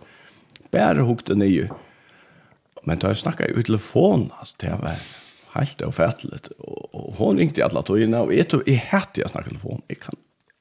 bär 0.71 0.95
hukte 0.95 1.35
ner. 1.35 1.69
Men 2.83 2.99
då 2.99 3.15
snackar 3.15 3.59
i 3.59 3.63
telefon 3.63 4.31
alltså 4.39 4.55
det 4.57 4.69
var 4.81 4.95
helt 5.53 5.81
ofattligt 5.81 6.47
och 6.47 7.13
hon 7.17 7.37
ringde 7.37 7.65
alla 7.65 7.81
tog 7.81 8.13
och 8.13 8.33
ett 8.33 8.53
och 8.53 8.67
i 8.67 8.73
hett 8.73 9.17
jag 9.17 9.29
snackar 9.29 9.49
telefon. 9.49 9.81
Jag 9.87 9.99
kan 9.99 10.15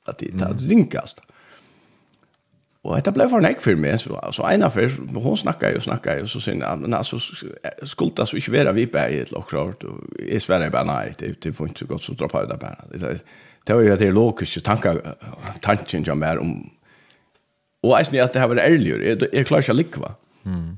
att 0.05 0.19
det 0.19 0.39
tar 0.39 0.55
ringast. 0.55 1.21
Och 2.83 3.03
det 3.03 3.13
blev 3.13 3.29
för 3.29 3.43
en 3.43 3.55
för 3.61 3.77
mig 3.77 3.99
så 3.99 4.29
så 4.33 4.47
en 4.47 4.63
affär 4.63 4.91
hon 5.15 5.37
snackar 5.37 5.71
ju 5.71 5.81
snackar 5.81 6.19
ju 6.19 6.27
så 6.27 6.41
sen 6.41 6.59
men 6.59 6.95
alltså 6.95 7.19
skulta 7.83 8.27
så 8.27 8.37
inte 8.37 8.51
vara 8.51 8.73
vi 8.73 8.87
bære 8.87 9.13
i 9.13 9.21
et 9.21 9.31
lokkrart, 9.31 9.85
og 9.85 10.03
jeg 10.29 10.43
sverre 10.43 10.71
bara 10.71 10.85
nej 10.85 11.15
det 11.21 11.37
det 11.45 11.55
får 11.55 11.69
inte 11.69 11.79
så 11.79 11.87
gott 11.87 12.03
så 12.03 12.13
droppa 12.13 12.43
ut 12.43 12.51
där 12.51 12.57
bara. 12.57 12.85
Det 12.93 13.25
det 13.67 13.77
var 13.77 13.83
jo 13.83 13.97
det 13.97 14.13
logiske 14.15 14.61
tanker, 14.67 15.01
tanken 15.63 16.05
som 16.05 16.23
er 16.23 16.41
om, 16.43 16.57
og 17.83 17.99
jeg 17.99 18.07
synes 18.07 18.23
at 18.25 18.35
det 18.35 18.43
har 18.43 18.51
vært 18.53 18.65
ærligere, 18.67 19.05
jeg, 19.07 19.29
jeg 19.33 19.47
klarer 19.47 19.67
ikke 19.67 19.75
å 19.75 19.79
likva. 19.79 20.15
Mm. 20.45 20.71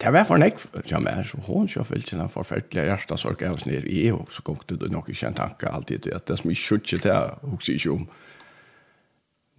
Det 0.00 0.12
var 0.14 0.24
for 0.24 0.40
nek, 0.40 0.58
som 0.88 1.06
er, 1.10 1.22
så 1.26 1.40
hun 1.46 1.68
kjøp 1.68 1.90
vel 1.90 2.04
sin 2.06 2.22
den 2.22 2.30
forferdelige 2.32 2.86
hjertesorg 2.88 3.42
jeg 3.42 3.52
hos 3.52 3.66
nere 3.68 3.88
i 3.90 4.06
EU, 4.08 4.22
så 4.32 4.44
kom 4.46 4.60
det 4.68 4.90
nok 4.92 5.10
ikke 5.12 5.28
en 5.28 5.40
tanke 5.40 5.68
alltid, 5.68 6.08
at 6.14 6.26
det 6.28 6.36
er 6.36 6.40
så 6.40 6.48
mye 6.48 6.60
skjøtter 6.62 7.02
til 7.02 7.12
jeg 7.12 7.52
husker 7.52 7.78
ikke 7.78 7.96
om. 7.96 8.06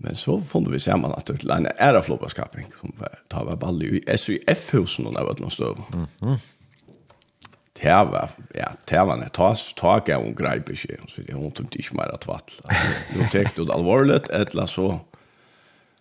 Men 0.03 0.17
så 0.19 0.39
funnet 0.43 0.73
vi 0.73 0.81
sammen 0.83 1.13
at 1.15 1.29
det 1.29 1.43
er 1.45 1.53
en 1.59 1.69
æreflopperskapning, 1.71 2.71
som 2.79 2.95
var, 2.97 3.19
det 3.31 3.45
var 3.49 3.59
ballet 3.61 3.99
i 4.01 4.17
SUF-husen, 4.17 5.07
og 5.07 5.15
det 5.15 5.27
var 5.27 5.39
noen 5.39 5.53
støv. 5.53 5.83
Mm 5.93 6.07
-hmm 6.21 6.41
det 7.81 7.89
var 8.11 8.29
ja 8.55 8.71
det 8.89 9.05
var 9.07 9.23
ett 9.23 9.33
tas 9.33 9.73
tag 9.73 10.11
av 10.11 10.23
en 10.23 10.35
greip 10.35 10.69
så 10.77 11.21
det 11.21 11.33
hon 11.33 11.51
tog 11.51 11.75
inte 11.75 11.95
mer 11.95 12.13
att 12.13 12.27
vattla 12.27 12.69
nu 13.15 13.27
tänkte 13.31 13.63
det 13.63 13.73
allvarligt 13.73 14.29
etla 14.29 14.67
så 14.67 14.99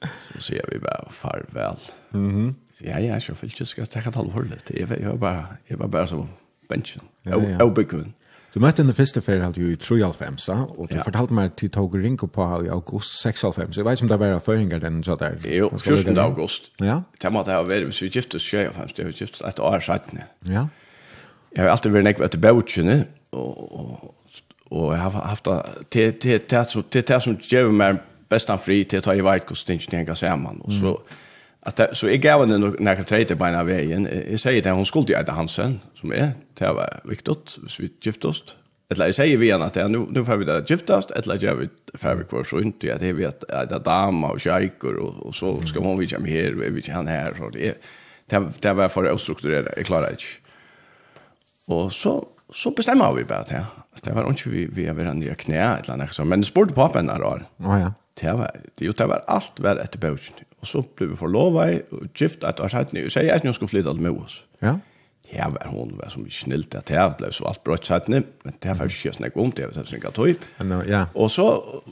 så 0.03 0.41
ser 0.41 0.65
vi 0.71 0.79
bara 0.79 1.09
farväl 1.11 1.77
mhm 2.11 2.55
ja 2.79 2.99
ja 2.99 3.21
så 3.21 3.35
vill 3.41 3.53
jag 3.59 3.69
ska 3.69 3.83
ta 3.83 4.01
det 4.01 4.17
allvarligt 4.17 4.71
jag 4.71 5.01
jag 5.01 5.19
bara 5.19 5.47
jag 5.67 5.79
var 5.79 5.89
bara 5.89 6.07
så 6.07 6.27
benchen 6.69 7.03
Ja, 7.23 7.43
ja. 7.43 7.57
jag 7.59 7.75
bekun 7.75 8.15
Du 8.55 8.61
møtte 8.61 8.85
den 8.85 8.93
første 8.93 9.23
ferien 9.25 9.47
halt 9.47 9.57
jo 9.57 9.71
i 9.73 9.77
93, 9.81 10.49
og 10.53 10.89
du 10.91 10.99
ja. 10.99 11.03
fortalte 11.07 11.33
meg 11.33 11.55
til 11.57 11.71
tog 11.73 11.95
rinko 11.97 12.27
på 12.29 12.45
i 12.67 12.69
august 12.69 13.15
96. 13.23 13.79
Jeg 13.79 13.85
vet 13.87 13.97
ikke 13.97 14.05
om 14.05 14.09
det 14.11 14.19
var 14.21 14.43
føringer 14.45 14.79
den 14.79 14.99
så 15.05 15.17
der. 15.17 15.39
Jo, 15.49 15.71
14. 15.79 16.19
august. 16.19 16.69
Ja. 16.81 17.01
Det 17.23 17.33
måtte 17.33 17.51
jeg 17.51 17.69
være, 17.69 17.85
hvis 17.85 18.03
vi 18.03 18.09
giftes 18.09 18.51
95, 18.51 18.93
det 18.93 19.05
var 19.05 19.13
giftes 19.13 19.41
et 19.41 19.61
år 19.61 19.79
17. 19.81 20.21
Ja. 20.53 20.67
Jag 21.55 21.63
har 21.63 21.69
alltid 21.69 21.93
varit 21.93 22.05
näkva 22.05 22.29
till 22.29 22.41
bautjene, 22.41 23.05
og 23.31 23.73
och 23.73 24.15
och 24.73 24.95
jag 24.95 24.99
har 24.99 25.11
haft 25.11 25.49
det 25.89 26.13
till 26.21 26.41
det 26.49 26.71
som, 26.71 26.83
till 26.83 27.03
det 27.03 27.21
som 27.21 27.37
ger 27.41 27.71
mig 27.71 27.97
bästan 28.29 28.59
fri 28.59 28.85
til 28.85 29.03
å 29.03 29.05
ta 29.05 29.15
i 29.15 29.21
vart 29.25 29.47
kostinchen 29.47 30.07
kan 30.07 30.17
säga 30.17 30.37
man 30.37 30.63
Og 30.65 30.73
så 30.73 30.97
at 31.63 31.79
det, 31.79 31.89
så 31.93 32.09
jeg 32.09 32.23
gav 32.23 32.41
henne 32.41 32.59
några 32.59 33.05
trejter 33.05 33.35
på 33.35 33.47
ena 33.47 33.65
vägen. 33.65 34.09
Jag 34.31 34.41
säger 34.41 34.71
att 34.71 34.77
hun 34.77 34.85
skulle 34.85 35.07
til 35.07 35.17
Eide 35.17 35.33
Hansen 35.33 35.81
som 35.95 36.13
är 36.13 36.33
det 36.59 36.69
var 36.69 37.01
viktig, 37.05 37.35
hvis 37.63 37.81
vi 37.81 37.89
giftost. 38.05 38.57
Eller 38.91 39.05
jeg 39.05 39.15
sier 39.15 39.39
vi 39.39 39.51
henne 39.51 39.65
att 39.65 39.91
nu 39.91 40.07
nu 40.11 40.25
får 40.25 40.37
vi 40.37 40.45
det 40.45 40.71
giftast 40.71 41.11
eller 41.11 41.45
jag 41.45 41.57
vi 41.57 41.69
får 41.95 42.15
vi 42.15 42.25
kvar 42.25 42.43
så 42.45 42.59
inte 42.59 42.95
at 42.95 43.03
jeg 43.03 43.17
vet 43.17 43.45
at 43.49 43.69
det 43.71 43.77
er 43.77 43.85
dama 43.85 44.27
og 44.27 44.41
kjeiker, 44.41 44.99
og, 45.01 45.27
og 45.27 45.35
så 45.35 45.57
skal 45.57 45.69
ska 45.69 45.81
hon 45.81 45.99
vi 45.99 46.07
kommer 46.07 46.29
här 46.29 46.55
och 46.55 46.77
vi 46.77 46.83
kan 46.83 47.07
här 47.07 47.35
så 47.35 47.51
det 47.51 47.75
det 48.31 48.63
det 48.63 48.73
var 48.73 48.89
for 48.89 49.05
för 49.05 49.13
ostrukturerat 49.13 49.75
jag 49.77 49.87
klarar 49.87 50.11
inte. 50.11 50.42
Og 51.69 51.93
så, 51.93 52.17
så 52.55 52.71
bestemmer 52.71 53.13
vi 53.17 53.25
bare 53.25 53.45
til. 53.45 53.65
Det 54.05 54.15
var 54.15 54.29
ikke 54.31 54.51
vi, 54.51 54.65
vi 54.73 54.85
er 54.85 54.97
ved 54.97 55.15
nye 55.15 55.35
knæ, 55.39 55.61
et 55.63 55.87
eller 55.87 55.93
annet. 55.95 56.27
Men 56.27 56.41
det 56.41 56.47
spurte 56.47 56.75
på 56.75 56.89
en 56.99 57.11
år. 57.11 57.45
Oh, 57.61 57.81
ja. 57.81 57.91
Det 58.21 58.33
var, 58.39 58.51
det, 58.79 58.87
jo, 58.87 58.93
det 58.93 59.09
var 59.09 59.23
alt 59.29 59.63
vær 59.63 59.81
etter 59.81 60.01
bøtjen. 60.01 60.45
Og 60.61 60.67
så 60.69 60.83
ble 60.97 61.09
vi 61.11 61.17
forlovet 61.17 61.83
og 61.93 62.09
gift 62.15 62.45
et 62.45 62.61
år 62.61 62.69
siden. 62.69 63.05
Og 63.05 63.11
så 63.11 63.21
jeg 63.21 63.41
ikke 63.41 63.53
skulle 63.53 63.71
flytte 63.71 63.91
alt 63.91 64.01
med 64.01 64.11
oss. 64.11 64.45
Ja. 64.63 64.77
Ja, 65.33 65.49
var 65.49 65.69
hon 65.73 65.95
var 65.97 66.11
som 66.13 66.27
snilt 66.31 66.75
at 66.75 66.89
det 66.89 67.03
blev 67.19 67.33
så 67.33 67.47
alt 67.49 67.63
brått 67.65 68.09
nu, 68.09 68.21
men 68.45 68.55
det 68.63 68.75
var 68.79 68.91
ikke 68.91 69.13
snakk 69.17 69.37
om 69.37 69.53
det, 69.57 69.71
det 69.75 70.03
var 70.05 70.13
tøy. 70.13 70.35
Ja. 70.89 71.05
Og 71.15 71.31
så 71.31 71.47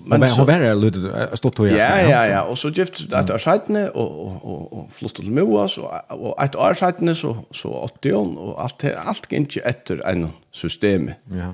men 0.06 0.22
hon 0.28 0.46
var 0.46 0.60
det 0.60 0.74
lite 0.76 1.36
stått 1.36 1.56
då. 1.56 1.66
Ja, 1.66 1.96
ja, 2.00 2.24
ja, 2.28 2.40
og 2.40 2.58
så 2.58 2.70
gift 2.70 3.12
at 3.12 3.28
der 3.28 3.38
sattne 3.38 3.90
og 3.92 4.20
og 4.20 4.44
og, 4.44 4.72
og 4.72 4.90
med 5.00 5.14
til 5.14 5.32
Moas 5.32 5.78
og 5.78 5.90
og 6.08 6.34
at 6.42 6.52
der 6.52 6.72
sattne 6.72 7.14
så 7.14 7.34
så 7.52 7.88
80 8.02 8.36
og 8.36 8.64
alt 8.64 8.84
alt 8.84 9.28
gikk 9.28 9.56
etter 9.64 10.00
en 10.10 10.32
system. 10.52 11.10
Ja 11.32 11.52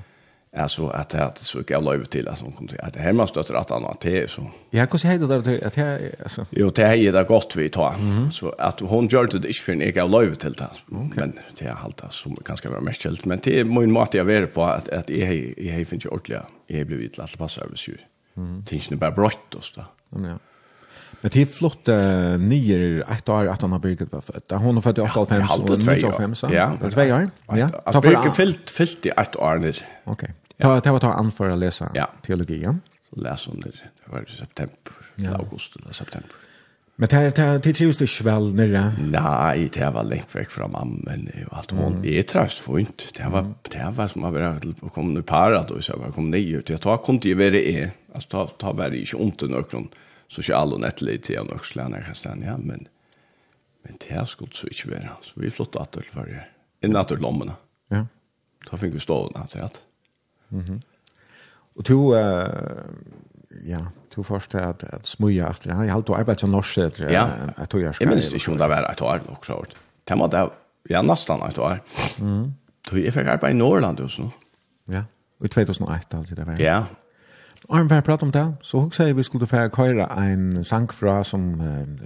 alltså 0.57 0.87
att 0.87 1.09
det 1.09 1.31
så 1.35 1.57
gick 1.57 1.71
jag 1.71 1.83
lov 1.83 2.03
till 2.03 2.27
att 2.27 2.39
hon 2.41 2.51
kom 2.51 2.67
till 2.67 2.81
att 2.81 2.95
hemma 2.95 3.27
stöter 3.27 3.53
att 3.53 3.69
han 3.69 3.85
att 3.85 4.01
det 4.01 4.31
så. 4.31 4.51
Ja, 4.69 4.87
hur 4.91 4.97
ska 4.97 5.07
det 5.07 5.27
där 5.27 5.67
att 5.67 5.77
jag 5.77 5.99
alltså. 6.23 6.45
Jo, 6.49 6.69
det 6.69 6.83
är 6.83 7.11
det 7.11 7.23
gott 7.23 7.55
vi 7.55 7.69
tar. 7.69 7.93
Så 8.31 8.49
att 8.49 8.79
hon 8.79 9.07
gör 9.07 9.27
det 9.27 9.37
inte 9.37 9.53
för 9.53 9.73
en 9.73 9.93
jag 9.95 10.11
lov 10.11 10.33
till 10.33 10.53
det. 10.53 10.69
Men 11.15 11.39
det 11.57 11.65
är 11.65 11.73
halt 11.73 12.03
som 12.09 12.37
ganska 12.45 12.69
vara 12.69 12.81
mest 12.81 13.03
helt 13.03 13.25
men 13.25 13.39
det 13.43 13.59
är 13.59 13.63
min 13.63 13.91
mat 13.91 14.13
jag 14.13 14.25
vet 14.25 14.53
på 14.53 14.63
att 14.63 14.89
att 14.89 15.09
jag 15.09 15.53
jag 15.57 15.87
finns 15.87 16.05
ju 16.05 16.09
ordliga. 16.09 16.43
Jag 16.67 16.87
blev 16.87 16.99
vitt 16.99 17.19
att 17.19 17.37
passa 17.37 17.61
över 17.61 17.75
sig. 17.75 17.97
Mm. 18.37 18.65
Tänker 18.65 18.95
bara 18.95 19.11
brott 19.11 19.39
då. 19.49 19.61
så. 19.61 19.83
Ja. 20.09 20.39
Men 21.21 21.31
det 21.33 21.41
är 21.41 21.45
flott 21.45 21.89
uh, 21.89 22.37
nio 22.37 23.03
ett 23.03 23.29
år 23.29 23.47
att 23.47 23.61
han 23.61 23.71
har 23.71 23.79
byggt 23.79 24.13
var 24.13 24.21
född. 24.21 24.43
Hon 24.49 24.75
har 24.75 24.81
född 24.81 24.97
i 24.97 25.01
85 25.01 25.45
och 25.51 25.79
95 25.79 26.35
så. 26.35 26.49
Ja, 26.51 26.73
två 26.91 27.01
år. 27.01 27.29
Ja. 27.47 27.69
Ta 27.69 28.01
för 28.01 28.31
fyllt 28.31 28.69
fyllt 28.69 29.05
i 29.05 29.09
ett 29.09 29.35
år 29.35 29.57
nu. 29.57 29.73
Okej. 30.03 30.33
Ja, 30.57 30.79
det 30.79 30.91
var 30.91 30.99
ta 30.99 31.13
an 31.13 31.31
för 31.31 31.49
att 31.49 31.59
läsa 31.59 31.91
ja. 31.93 32.11
teologi. 32.25 32.61
Ja. 32.63 32.75
Läs 33.09 33.47
om 33.47 33.61
det. 33.61 33.71
Det 33.71 34.11
var 34.11 34.21
i 34.21 34.31
september, 34.31 34.75
ja. 35.15 35.35
augusti 35.35 35.79
eller 35.83 35.93
september. 35.93 36.31
Men 36.99 37.09
det 37.09 37.35
det 37.35 37.57
det 37.63 37.73
trivs 37.73 37.97
det 37.97 38.21
väl 38.21 38.55
nere. 38.55 38.93
Nej, 38.99 39.69
det 39.73 39.89
var 39.89 40.03
lengt 40.03 40.35
vekk 40.35 40.49
från 40.51 40.71
mammen 40.71 41.29
og 41.45 41.57
allt 41.57 41.71
hon. 41.71 41.91
Mm. 41.91 42.01
Det 42.01 42.17
är 42.19 42.23
tröst 42.23 42.59
för 42.59 42.79
inte. 42.79 43.03
Det 43.17 43.29
var 43.29 43.53
det 43.69 43.93
var 43.95 44.07
som 44.07 44.23
att 44.23 44.33
vara 44.33 44.59
å 44.81 44.89
komme 44.89 45.13
nu 45.13 45.21
para 45.21 45.63
då 45.63 45.81
så 45.81 45.93
jag 46.05 46.15
kom 46.15 46.31
ner 46.31 46.57
ut. 46.57 46.69
Jag 46.69 46.81
tar 46.81 46.97
kom 46.97 47.19
till 47.19 47.37
vad 47.37 47.55
är. 47.55 47.91
Alltså 48.13 48.29
ta 48.29 48.47
ta 48.47 48.73
vad 48.73 48.91
det 48.91 48.97
är 48.97 49.21
inte 49.21 49.45
någon 49.45 49.89
så 50.27 50.41
kör 50.41 50.55
alla 50.55 50.77
nett 50.77 51.01
lite 51.01 51.43
slene 51.63 51.97
jeg 51.97 52.15
kan 52.23 52.41
ja 52.41 52.57
men 52.57 52.87
men 53.83 53.97
det 54.09 54.27
skulle 54.27 54.51
så 54.53 54.67
inte 54.67 54.89
vara. 54.89 55.09
Så 55.21 55.31
vi 55.35 55.49
flottar 55.49 55.81
att 55.81 55.91
det 55.91 56.15
var 56.15 56.25
det. 56.25 56.45
Innan 56.87 57.01
att 57.01 57.21
lommene. 57.21 57.53
Ja. 57.87 58.07
Då 58.71 58.77
fikk 58.77 58.93
vi 58.93 58.99
stå 58.99 59.29
där. 59.29 59.69
Mm 60.49 60.59
-hmm. 60.59 60.79
Og 61.77 61.85
to, 61.85 61.95
uh, 61.95 62.19
ja, 63.67 63.77
to 64.11 64.23
først 64.23 64.55
er 64.55 64.69
at, 64.69 64.83
at 64.93 65.07
smøya 65.07 65.49
etter, 65.49 65.73
han 65.73 65.87
har 65.87 65.95
alltid 65.95 66.15
arbeidet 66.15 66.39
som 66.41 66.49
norsk 66.49 66.77
etter 66.77 67.11
ja. 67.11 67.27
et 67.63 67.73
år. 67.73 67.79
Jeg 67.99 68.07
minnes 68.07 68.33
ikke 68.33 68.51
om 68.51 68.57
det 68.57 68.69
var 68.69 68.91
et 68.91 69.01
år, 69.01 69.19
nok 69.29 69.41
klart. 69.41 69.73
Det 70.09 70.17
må 70.17 70.27
det, 70.27 70.49
ja, 70.89 71.01
nesten 71.01 71.43
et 71.49 71.57
år. 71.57 71.77
Mm. 72.21 72.53
Jeg 72.93 73.13
fikk 73.13 73.27
arbeid 73.27 73.53
i 73.53 73.57
Norrland 73.57 73.99
også. 73.99 74.21
nå. 74.21 74.29
Ja, 74.89 75.01
i 75.43 75.47
2001 75.47 76.13
alltid 76.13 76.35
det 76.35 76.47
var. 76.47 76.55
Ja. 76.59 76.83
Og 77.69 77.77
han 77.77 77.89
var 77.89 78.01
pratet 78.01 78.23
om 78.23 78.31
det, 78.31 78.55
så 78.61 78.79
hun 78.79 78.91
sier 78.91 79.13
vi 79.13 79.23
skulle 79.23 79.47
få 79.47 79.67
køyre 79.67 80.07
en 80.31 80.63
sang 80.63 80.93
fra 80.93 81.23
som, 81.23 81.61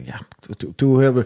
ja, 0.08 0.18
du, 0.48 0.54
du, 0.54 0.72
du 0.80 1.24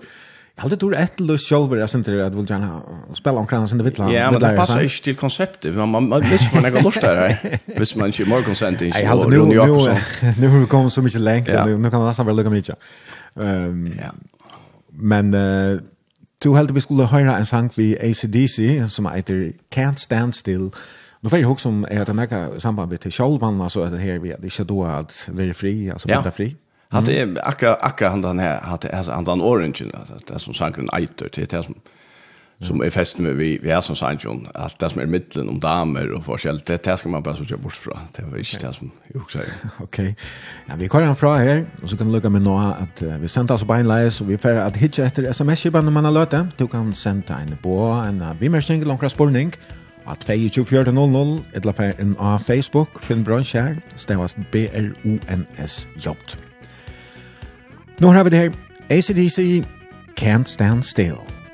Jag 0.55 0.63
hade 0.63 0.77
tur 0.77 0.93
ett 0.93 1.19
lust 1.19 1.49
själver 1.49 1.77
jag 1.77 1.89
synte 1.89 2.25
att 2.25 2.35
vill 2.35 2.49
gärna 2.49 2.81
spela 3.13 3.39
om 3.39 3.47
kranen 3.47 3.67
sin 3.67 3.83
vittla. 3.83 4.13
Ja, 4.13 4.31
men 4.31 4.41
det 4.41 4.55
passar 4.55 4.81
ju 4.81 4.89
till 4.89 5.15
konceptet. 5.15 5.75
Man 5.75 6.09
man 6.09 6.21
visst 6.21 6.53
man 6.53 6.65
är 6.65 6.83
lust 6.83 7.01
där. 7.01 7.59
Visst 7.65 7.95
man 7.95 8.07
inte 8.07 8.25
mer 8.25 8.41
konsent 8.41 8.81
i 8.81 8.91
så 8.91 9.13
och 9.13 9.29
New 9.29 9.53
York 9.53 9.97
Nu 10.37 10.49
nu 10.49 10.65
kommer 10.65 10.89
så 10.89 11.01
mycket 11.01 11.21
längt 11.21 11.47
nu 11.47 11.77
nu 11.77 11.89
kan 11.89 11.99
man 11.99 12.07
nästan 12.07 12.25
väl 12.25 12.35
lugna 12.35 12.49
mycket. 12.51 12.75
Ehm 13.35 13.87
ja. 14.01 14.11
Men 14.89 15.33
eh 15.33 15.79
du 16.37 16.53
hade 16.53 16.73
vi 16.73 16.81
skulle 16.81 17.03
höra 17.03 17.37
en 17.37 17.45
sång 17.45 17.69
vi 17.75 18.11
ACDC 18.11 18.89
som 18.89 19.05
heter 19.05 19.53
Can't 19.75 19.95
Stand 19.95 20.35
Still. 20.35 20.71
Nu 21.19 21.29
får 21.29 21.39
jag 21.39 21.51
också 21.51 21.63
som 21.63 21.85
är 21.89 22.01
att 22.01 22.07
den 22.07 22.19
här 22.19 22.59
samband 22.59 22.91
med 22.91 23.01
till 23.01 23.11
Scholman 23.11 23.61
alltså 23.61 23.85
det 23.85 23.97
här 23.97 24.19
vi 24.19 24.35
det 24.39 24.59
är 24.59 24.63
då 24.63 24.85
att 24.85 25.29
vara 25.31 25.53
fri 25.53 25.91
alltså 25.91 26.07
vara 26.07 26.31
fri. 26.31 26.55
Att 26.95 27.05
det 27.05 27.19
är 27.19 27.47
akra 27.85 28.09
han 28.09 28.21
den 28.21 28.39
här 28.39 28.61
hade 28.61 28.97
alltså 28.97 29.11
han 29.11 29.23
den 29.23 29.41
orange 29.41 29.83
alltså 29.93 30.33
det 30.33 30.39
som 30.39 30.53
sanken 30.53 30.89
eiter 30.93 31.29
till 31.29 31.47
det 31.47 31.63
som 31.63 31.75
som 32.59 32.81
är 32.81 32.89
fest 32.89 33.17
med 33.17 33.35
vi 33.35 33.59
vi 33.63 33.69
är 33.69 33.81
som 33.81 33.95
sanken 33.95 34.47
allt 34.53 34.79
det 34.79 34.89
som 34.89 35.01
är 35.01 35.05
mitten 35.05 35.49
om 35.49 35.59
damer 35.59 36.11
och 36.11 36.25
forskjell 36.25 36.59
det 36.65 36.83
det 36.83 36.97
ska 36.97 37.09
man 37.09 37.23
bara 37.23 37.35
så 37.35 37.57
bort 37.57 37.73
från 37.73 37.97
det 38.15 38.23
var 38.23 38.37
inte 38.37 38.67
det 38.67 38.73
som 38.73 38.91
jag 39.13 39.21
också 39.21 39.39
Okej. 39.79 40.15
Ja 40.65 40.73
vi 40.77 40.89
kör 40.89 41.01
han 41.01 41.15
från 41.15 41.37
här 41.37 41.65
och 41.83 41.89
så 41.89 41.97
kan 41.97 42.07
du 42.07 42.13
lucka 42.13 42.29
med 42.29 42.41
några 42.41 42.73
att 42.73 43.01
vi 43.01 43.27
sent 43.27 43.51
oss 43.51 43.63
på 43.63 43.73
en 43.73 43.87
live 43.87 44.11
och 44.21 44.29
vi 44.29 44.37
får 44.37 44.49
att 44.49 44.77
hitcha 44.77 45.03
efter 45.03 45.23
SMS 45.23 45.65
ibland 45.65 45.85
när 45.85 45.91
man 45.91 46.05
har 46.05 46.11
löta 46.11 46.47
du 46.57 46.67
kan 46.67 46.95
sända 46.95 47.37
en 47.37 47.57
på 47.57 47.79
en 48.07 48.23
vi 48.39 48.49
mer 48.49 48.85
långt 48.85 49.11
spårning 49.11 49.51
at 50.05 50.25
22.14.00 50.25 51.43
etla 51.53 51.73
fer 51.73 51.95
en 51.97 52.15
av 52.19 52.39
Facebook, 52.39 53.01
Finn 53.01 53.25
her 53.25 53.81
stavast 53.95 54.37
B-R-O-N-S-J. 54.51 56.44
Nå 57.99 58.11
har 58.11 58.23
vi 58.23 58.29
det 58.29 58.39
her. 58.39 58.51
ACDC 58.89 59.63
Can't 60.19 60.43
Stand 60.43 60.83
Still. 60.83 61.44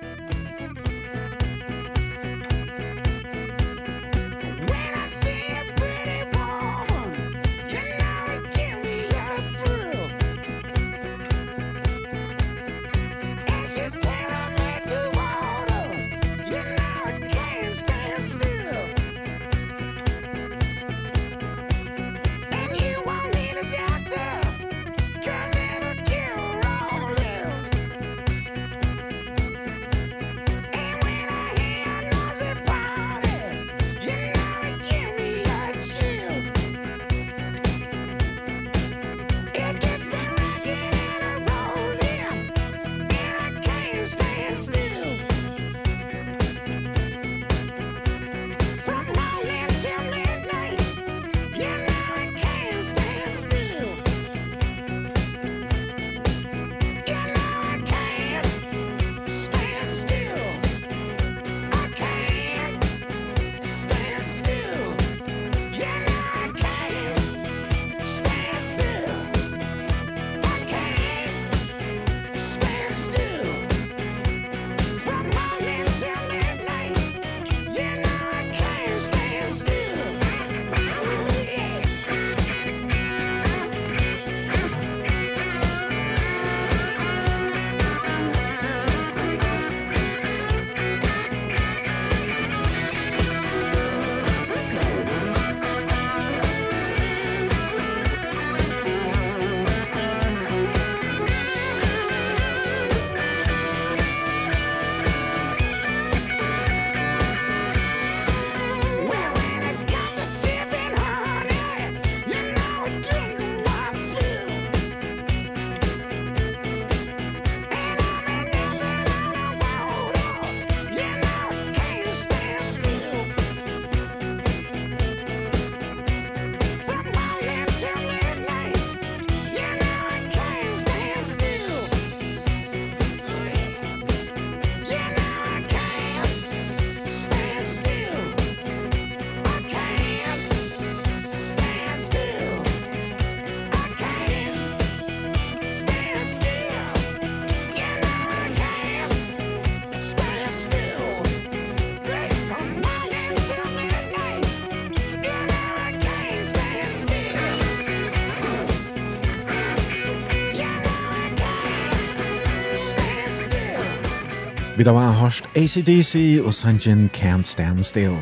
hørst 165.22 165.44
ACDC 165.56 166.42
og 166.46 166.54
Sanjin 166.54 167.10
Can't 167.18 167.44
Stand 167.44 167.84
Still. 167.84 168.18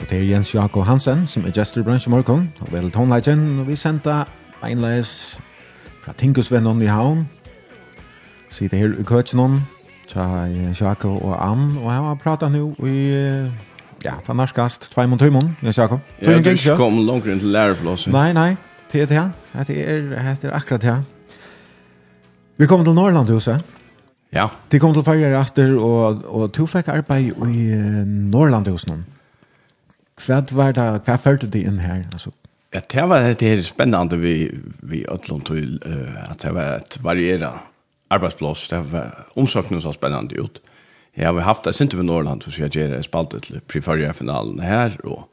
Og 0.00 0.10
det 0.10 0.18
er 0.18 0.22
Jens 0.22 0.54
Jakob 0.54 0.84
Hansen 0.84 1.26
som 1.26 1.44
er 1.46 1.50
gestor 1.50 1.80
i 1.80 1.84
bransjen 1.84 2.10
morgen, 2.10 2.52
og 2.60 2.72
vel 2.72 2.90
tonelagen, 2.92 3.58
og 3.60 3.68
vi 3.70 3.76
sendte 3.76 4.24
beinleis 4.60 5.40
fra 6.04 6.12
Tinkusvennen 6.12 6.82
i 6.82 6.90
havn. 6.92 7.22
Sitte 8.50 8.76
her 8.76 8.92
i 9.00 9.04
køtjenom, 9.08 9.62
tja 10.08 10.26
Jens 10.52 10.80
Jakob 10.80 11.24
og 11.24 11.38
Ann, 11.40 11.78
og 11.80 11.88
jeg 11.88 12.02
har 12.04 12.18
pratet 12.20 12.52
nå 12.52 12.68
i, 12.84 12.98
ja, 14.04 14.18
på 14.26 14.36
norskast, 14.36 14.90
tvei 14.92 15.06
mot 15.08 15.20
tøymon, 15.20 15.56
Jens 15.64 15.78
Jakob. 15.78 16.04
Ja, 16.20 16.36
du 16.36 16.50
ikke 16.52 16.76
kom 16.76 17.00
langt 17.06 17.26
inn 17.26 17.40
til 17.40 17.56
læreplåsen. 17.56 18.12
Nei, 18.12 18.32
nei, 18.36 18.50
det 18.92 19.06
er 19.06 19.08
det 19.08 19.22
her, 19.22 19.64
det 19.64 20.50
er 20.50 20.52
akkurat 20.52 20.84
det. 20.84 20.98
Vi 22.56 22.66
kommer 22.66 22.84
til 22.84 22.94
Norrland, 22.94 23.32
Jose. 23.32 23.56
Ja. 24.34 24.48
Det 24.70 24.80
kom 24.82 24.94
til 24.94 25.04
færger 25.06 25.36
etter, 25.38 25.76
og, 25.78 26.24
og 26.26 26.50
du 26.56 26.64
fikk 26.68 26.90
arbeid 26.92 27.36
i 27.46 27.68
Norrland 28.06 28.68
hos 28.68 28.88
noen. 28.88 29.04
Hva 30.26 30.40
var 30.56 30.74
det, 30.76 30.86
hva 31.06 31.16
følte 31.20 31.48
det 31.52 31.62
inn 31.68 31.78
her? 31.82 32.02
Altså? 32.12 32.32
Ja, 32.74 32.80
det 32.80 33.04
var 33.08 33.26
det 33.26 33.48
her 33.48 33.62
spennende 33.64 34.18
vi, 34.20 34.48
vi 34.82 35.04
øtlån 35.08 35.44
til, 35.48 35.76
uh, 35.86 36.30
at 36.30 36.42
det 36.42 36.54
var 36.56 36.80
et 36.80 36.98
variera 37.04 37.52
arbeidsplass. 38.10 38.68
Det 38.72 38.80
var 38.92 39.26
omsøkningen 39.36 39.84
så 39.84 39.94
spennende 39.94 40.40
ut. 40.40 40.60
Jeg 41.16 41.30
har 41.30 41.46
haft 41.46 41.64
det, 41.64 41.74
sint 41.74 41.96
vi 41.96 42.04
Norrland, 42.04 42.42
så 42.42 42.52
jeg 42.62 42.74
gjør, 42.74 42.96
det 42.96 43.06
spalte 43.06 43.40
til 43.40 43.62
preferierfinalen 43.68 44.60
her, 44.60 44.98
og 45.04 45.28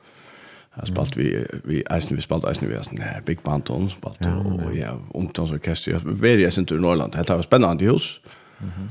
Jeg 0.74 0.88
spalt 0.90 1.18
vi, 1.18 1.28
vi 1.70 1.84
eisen, 1.94 2.16
vi 2.18 2.24
spalt 2.26 2.48
eisen, 2.50 2.66
vi 2.66 2.74
eisen, 2.74 3.02
Big 3.26 3.44
Banton 3.46 3.90
spalt, 3.90 4.26
og 4.26 4.72
jeg 4.74 4.90
ungdomsorkester, 5.14 5.92
jeg 5.92 6.02
var 6.04 6.42
i 6.42 6.50
sint 6.50 6.68
til 6.68 6.82
Norrland, 6.82 7.14
Det 7.14 7.30
var 7.30 7.42
spennende 7.42 7.92
hus, 7.92 8.22
Mm. 8.64 8.90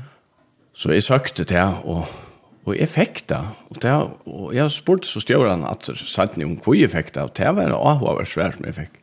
Så 0.73 0.93
jeg 0.93 1.05
søkte 1.05 1.45
det, 1.49 1.63
og, 1.85 2.07
og 2.65 2.77
jeg 2.77 2.89
fikk 2.89 3.23
det. 3.29 3.41
Og, 3.69 3.81
det, 3.81 3.91
og 4.25 4.55
jeg 4.55 4.71
spurte 4.73 5.09
så 5.09 5.21
stjøren 5.21 5.65
at 5.69 5.89
jeg 5.89 6.47
om 6.47 6.57
hvor 6.63 6.77
jeg 6.77 6.91
fikk 6.93 7.13
det, 7.13 7.27
og 7.27 7.35
det 7.37 7.51
var 7.55 7.69
en 7.69 7.77
avhåver 7.77 8.29
svær 8.29 8.55
som 8.55 8.65
jeg 8.69 8.77
fikk. 8.79 8.99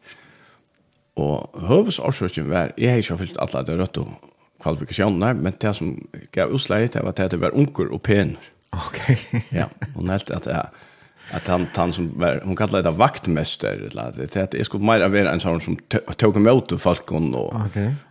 Og 1.21 1.63
høvesårsøkken 1.69 2.51
var, 2.51 2.75
jeg 2.79 2.91
har 2.91 3.03
ikke 3.03 3.19
fyllt 3.21 3.41
alle 3.43 3.65
det 3.67 3.79
rødt 3.81 4.03
og 4.03 4.31
kvalifikasjoner, 4.61 5.35
men 5.35 5.57
det 5.61 5.75
som 5.77 5.95
gav 6.33 6.53
utslaget, 6.55 6.95
det 6.95 7.05
var 7.05 7.15
at 7.17 7.31
det 7.33 7.41
var 7.41 7.57
unker 7.57 7.93
og 7.93 8.03
pener. 8.03 8.51
Ok. 8.73 9.01
ja, 9.59 9.67
hon 9.95 10.11
helt 10.11 10.31
at 10.31 10.47
jeg 10.47 10.87
att 11.31 11.49
han 11.49 11.67
han 11.75 11.93
som 11.93 12.13
var 12.19 12.41
hon 12.45 12.57
kallade 12.57 12.91
det 12.91 12.97
vaktmästare 12.97 13.87
eller 13.87 14.13
det 14.17 14.37
att 14.37 14.51
det 14.51 14.65
skulle 14.65 14.85
mer 14.85 15.09
vara 15.09 15.31
en 15.31 15.41
sån 15.41 15.61
som 15.61 15.79
tog 16.17 16.37
emot 16.37 16.81
folk 16.81 17.13
och 17.13 17.55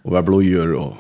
och 0.04 0.12
var 0.12 0.22
blojor 0.22 0.74
och 0.74 0.98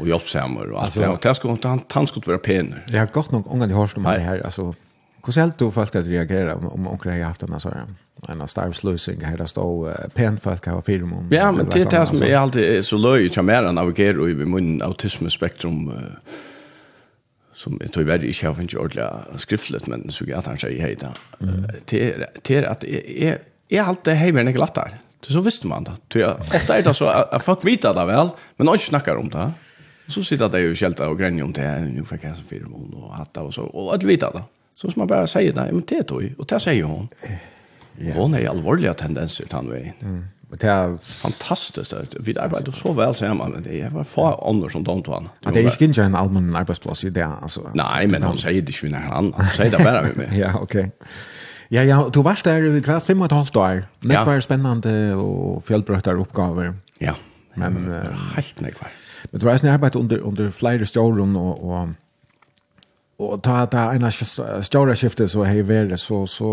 och 0.00 0.08
jobbsämmer 0.08 0.70
och 0.70 0.82
allt 0.82 0.94
det. 0.94 1.08
Och 1.08 1.20
task 1.20 1.44
och 1.44 1.58
han 1.62 1.80
han 1.88 2.06
skulle 2.06 2.26
vara 2.26 2.38
pen. 2.38 2.74
Det 2.88 2.98
har 2.98 3.06
gått 3.06 3.30
någon 3.30 3.42
gång 3.42 3.70
i 3.70 3.72
hörs 3.72 3.94
de 3.94 4.06
här 4.06 4.42
alltså 4.44 4.74
hur 5.22 5.32
helt 5.32 5.58
du 5.58 5.70
folk 5.70 5.94
att 5.94 6.06
reagera 6.06 6.54
om 6.54 6.68
om 6.68 6.88
onkel 6.88 7.12
har 7.12 7.24
haft 7.24 7.42
en 7.42 7.60
sån 7.60 7.72
en 8.28 8.48
starvslösning 8.48 9.24
här 9.24 9.36
där 9.36 9.46
står 9.46 10.08
pen 10.14 10.38
folk 10.38 10.66
har 10.66 10.82
film 10.82 11.12
om. 11.12 11.28
Ja, 11.30 11.52
men 11.52 11.68
det 11.68 11.92
är 11.92 12.04
som 12.04 12.22
är 12.22 12.36
alltid 12.36 12.84
så 12.84 12.96
löj 12.96 13.30
som 13.30 13.48
är 13.48 13.62
att 13.62 13.74
navigera 13.74 14.30
i 14.30 14.34
mun 14.34 14.82
autismspektrum 14.82 15.92
som 17.54 17.78
jag 17.80 17.92
tror 17.92 18.04
väl 18.04 18.24
inte 18.24 18.46
har 18.46 18.54
funnit 18.54 18.74
ordentligt 18.74 19.40
skriftligt 19.40 19.86
men 19.86 20.12
så 20.12 20.36
att 20.36 20.46
han 20.46 20.58
säger 20.58 20.82
hej 20.82 20.96
då. 21.00 21.06
Det 21.84 22.56
är 22.56 22.62
att 22.62 22.84
är 22.84 23.38
är 23.70 23.82
allt 23.82 24.04
det 24.04 24.14
hej 24.14 24.32
men 24.32 24.46
det 24.46 24.52
glattar. 24.52 24.98
Så 25.20 25.40
visste 25.40 25.66
man 25.66 25.84
det. 26.08 26.24
Ofta 26.54 26.78
är 26.78 26.82
det 26.82 26.94
så 26.94 27.04
att 27.06 27.44
folk 27.44 27.64
vet 27.64 27.82
det 27.82 28.06
väl, 28.06 28.28
men 28.56 28.66
de 28.66 28.78
snackar 28.78 29.16
om 29.16 29.28
det 29.28 29.52
så 30.10 30.24
sitter 30.24 30.48
det 30.48 30.60
ju 30.60 30.74
skälta 30.74 31.08
och 31.08 31.18
gränjer 31.18 31.44
om 31.44 31.52
det 31.52 31.80
nu 31.80 32.04
fick 32.04 32.24
jag 32.24 32.36
så 32.36 32.42
fyra 32.42 32.68
mån 32.68 32.94
och 32.94 33.14
hatta 33.14 33.42
och 33.42 33.54
så 33.54 33.62
och 33.62 33.94
att 33.94 34.02
vita 34.02 34.30
då. 34.30 34.42
Så 34.76 34.90
som 34.90 35.00
man 35.00 35.06
bara 35.06 35.26
säger 35.26 35.54
nej 35.54 35.72
men 35.72 35.82
det 35.86 36.08
då 36.08 36.22
och 36.38 36.46
det 36.46 36.60
säger 36.60 36.84
hon. 36.84 37.08
Ja. 37.96 38.14
Hon 38.14 38.34
är 38.34 38.48
allvarliga 38.48 38.94
tendenser 38.94 39.44
till 39.44 39.54
han 39.54 39.92
Mm. 40.00 40.24
Det 40.60 40.66
är 40.66 40.98
fantastiskt. 41.02 41.94
Vi 42.20 42.38
arbetar 42.38 42.72
så 42.72 42.92
väl 42.92 43.14
så 43.14 43.26
hemma, 43.26 43.48
men 43.48 43.62
det 43.62 43.80
är 43.80 43.90
bara 43.90 44.04
far 44.04 44.48
andra 44.48 44.68
som 44.68 44.84
de 44.84 45.02
tog 45.02 45.14
Ja, 45.40 45.50
det 45.50 45.60
är 45.60 45.82
inte 45.82 46.02
en 46.02 46.14
allmän 46.14 46.56
arbetsplats 46.56 47.04
i 47.04 47.10
det. 47.10 47.26
Alltså, 47.42 47.70
Nej, 47.74 48.06
men 48.06 48.22
hon 48.22 48.38
säger 48.38 48.62
det 48.62 48.84
inte 48.84 48.98
när 48.98 49.06
han. 49.06 49.34
Säger 49.56 49.70
det 49.70 49.84
bara 49.84 50.02
med 50.02 50.16
mig. 50.16 50.38
ja, 50.38 50.48
okej. 50.54 50.80
Okay. 50.80 50.90
Ja, 51.68 51.82
ja, 51.82 52.10
du 52.12 52.22
varst 52.22 52.44
där 52.44 52.76
i 52.76 52.82
kvart 52.82 53.06
fem 53.06 53.20
och 53.20 53.26
ett 53.26 53.32
halvt 53.32 53.56
år. 53.56 53.84
Det 54.00 54.24
var 54.24 54.40
spännande 54.40 55.14
och 55.14 55.64
fjällbröttar 55.64 56.20
uppgifter. 56.20 56.74
Ja, 56.98 57.14
men, 57.54 57.72
men 57.72 58.06
helt 58.34 58.60
nekvar. 58.60 58.88
Men 59.30 59.40
det 59.40 59.46
var 59.46 59.52
eisen 59.52 59.68
arbeid 59.68 59.96
under, 59.96 60.20
under 60.20 60.50
flere 60.50 60.86
stjåren 60.86 61.36
og, 61.36 61.64
og 61.64 61.88
og 63.20 63.40
ta 63.44 63.64
det 63.68 63.80
ene 63.96 64.10
stjåre 64.64 64.94
skiftet 64.96 65.30
så 65.30 65.44
hej 65.44 65.62
väl 65.68 65.98
så 65.98 66.26
så 66.26 66.50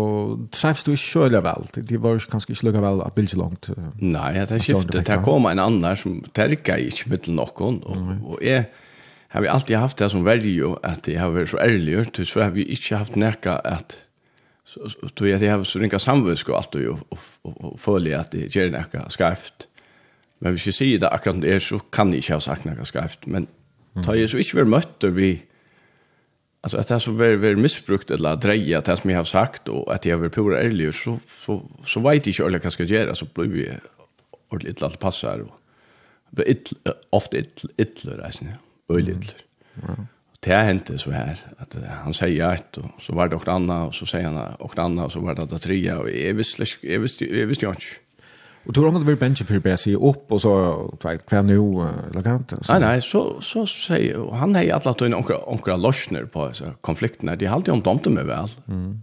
träffs 0.52 0.84
du 0.84 0.96
själva 0.96 1.40
väl 1.40 1.64
det 1.74 2.00
var 2.00 2.18
kanske 2.30 2.52
lukket 2.52 2.82
vel 2.82 2.82
väl 2.82 3.00
att 3.00 3.14
bilda 3.14 3.36
långt 3.36 3.68
nej 4.00 4.46
det 4.48 4.60
skiftet 4.60 5.06
det 5.06 5.22
kom 5.24 5.46
en 5.46 5.58
annan 5.58 5.96
som 5.96 6.24
terka 6.32 6.78
i 6.78 6.90
mitten 7.06 7.36
någon 7.36 7.82
och 7.82 8.32
och 8.32 8.42
är 8.42 8.64
har 9.28 9.40
vi 9.40 9.48
alltid 9.48 9.76
haft 9.76 9.96
det 9.96 10.10
som 10.10 10.24
value 10.24 10.76
att 10.82 11.02
det 11.02 11.16
har 11.16 11.30
varit 11.30 11.48
så 11.48 11.58
ärligt 11.58 12.28
så 12.28 12.40
har 12.40 12.50
vi 12.50 12.64
inte 12.64 12.96
haft 12.96 13.14
näka 13.14 13.52
att 13.52 13.96
så 14.64 15.08
tror 15.14 15.30
jag 15.30 15.40
det 15.40 15.48
har 15.48 15.64
så 15.64 15.78
ringa 15.78 15.98
samvetsko 15.98 16.52
allt 16.52 16.74
och 16.74 16.98
och 17.42 17.80
följa 17.80 18.20
att 18.20 18.30
det 18.30 18.54
ger 18.56 18.70
näka 18.70 19.08
skrift. 19.08 19.68
Men 20.40 20.54
hvis 20.54 20.68
jeg 20.70 20.76
sier 20.76 21.02
det 21.02 21.10
akkurat 21.10 21.42
det 21.42 21.54
er, 21.56 21.62
så 21.62 21.80
kan 21.92 22.12
jeg 22.14 22.22
ikke 22.22 22.38
ha 22.38 22.44
sagt 22.44 22.66
noe 22.66 22.86
skreft. 22.86 23.26
Men 23.26 23.48
ta 24.04 24.14
jeg 24.14 24.30
så 24.30 24.40
ikke 24.42 24.60
være 24.60 24.72
møtt 24.76 25.06
vi, 25.16 25.32
altså 26.62 26.82
at 26.82 26.90
jeg 26.94 27.04
så 27.04 27.14
var, 27.18 27.38
var 27.42 27.58
misbrukt 27.58 28.12
eller 28.14 28.38
dreie 28.40 28.78
at 28.78 28.86
det 28.86 28.98
som 29.00 29.10
jeg 29.10 29.18
har 29.18 29.28
sagt, 29.28 29.70
og 29.72 29.88
at 29.94 30.06
jeg 30.06 30.20
var 30.20 30.34
pura 30.34 30.60
ærlig, 30.62 30.92
så, 30.94 31.16
så, 31.26 31.60
så 31.86 32.02
vet 32.04 32.26
jeg 32.26 32.36
ikke 32.36 32.46
ordentlig 32.46 32.62
hva 32.62 32.70
jeg 32.70 32.78
skal 32.78 32.92
gjøre, 32.92 33.16
så 33.18 33.30
blir 33.34 33.50
vi 33.54 33.66
ordentlig 34.48 34.76
ille 34.76 34.90
alt 34.90 35.00
passer 35.02 35.46
og 35.46 35.54
Det 36.28 36.44
blir 36.44 36.48
ill, 36.52 36.94
ofte 37.16 37.38
ille, 37.40 37.70
ille 37.80 38.14
reisende, 38.18 38.58
øyelig 38.92 39.14
ille. 39.14 39.36
Mm. 39.80 40.08
Det 40.44 40.52
har 40.52 40.66
hendt 40.68 40.90
så 41.00 41.10
her, 41.10 41.38
at 41.58 41.74
han 42.04 42.14
sier 42.14 42.52
et, 42.52 42.78
og 42.78 43.00
så 43.00 43.14
var 43.16 43.30
det 43.30 43.38
åkt 43.38 43.48
anna, 43.48 43.78
og 43.88 43.94
så 43.96 44.06
sier 44.06 44.28
han 44.28 44.36
åkt 44.60 44.78
anna, 44.78 45.06
og 45.08 45.14
så 45.14 45.22
var 45.24 45.38
det 45.38 45.48
det 45.50 45.62
tria, 45.64 45.96
og 46.02 46.10
jeg 46.12 46.36
visste, 46.36 46.66
jeg 46.84 47.02
visste, 47.02 47.26
jeg 47.26 47.48
visste 47.48 47.66
jo 47.66 47.72
ikke. 47.72 47.96
Och 48.68 48.74
tror 48.74 48.86
hon 48.86 48.96
att 48.96 49.08
vi 49.08 49.16
benchen 49.16 49.46
för 49.46 49.58
Bessie 49.58 49.96
upp 49.96 50.32
och 50.32 50.42
så 50.42 50.94
tvekt 51.02 51.28
kvar 51.28 51.42
nu 51.42 51.54
eller 51.54 52.10
elegant. 52.10 52.52
Nej 52.68 52.80
nej, 52.80 53.02
så 53.02 53.40
så 53.40 53.66
säger 53.66 54.30
han 54.32 54.54
hej 54.54 54.70
alla 54.70 54.90
att 54.90 55.02
onkel 55.02 55.36
onkel 55.46 55.80
Loschner 55.80 56.24
på 56.24 56.50
så 56.52 56.64
konflikterna. 56.80 57.36
De 57.36 57.46
har 57.46 57.54
alltid 57.54 57.74
om 57.74 57.80
dem 57.80 58.14
med 58.14 58.24
väl. 58.26 58.48
Mm. 58.68 59.00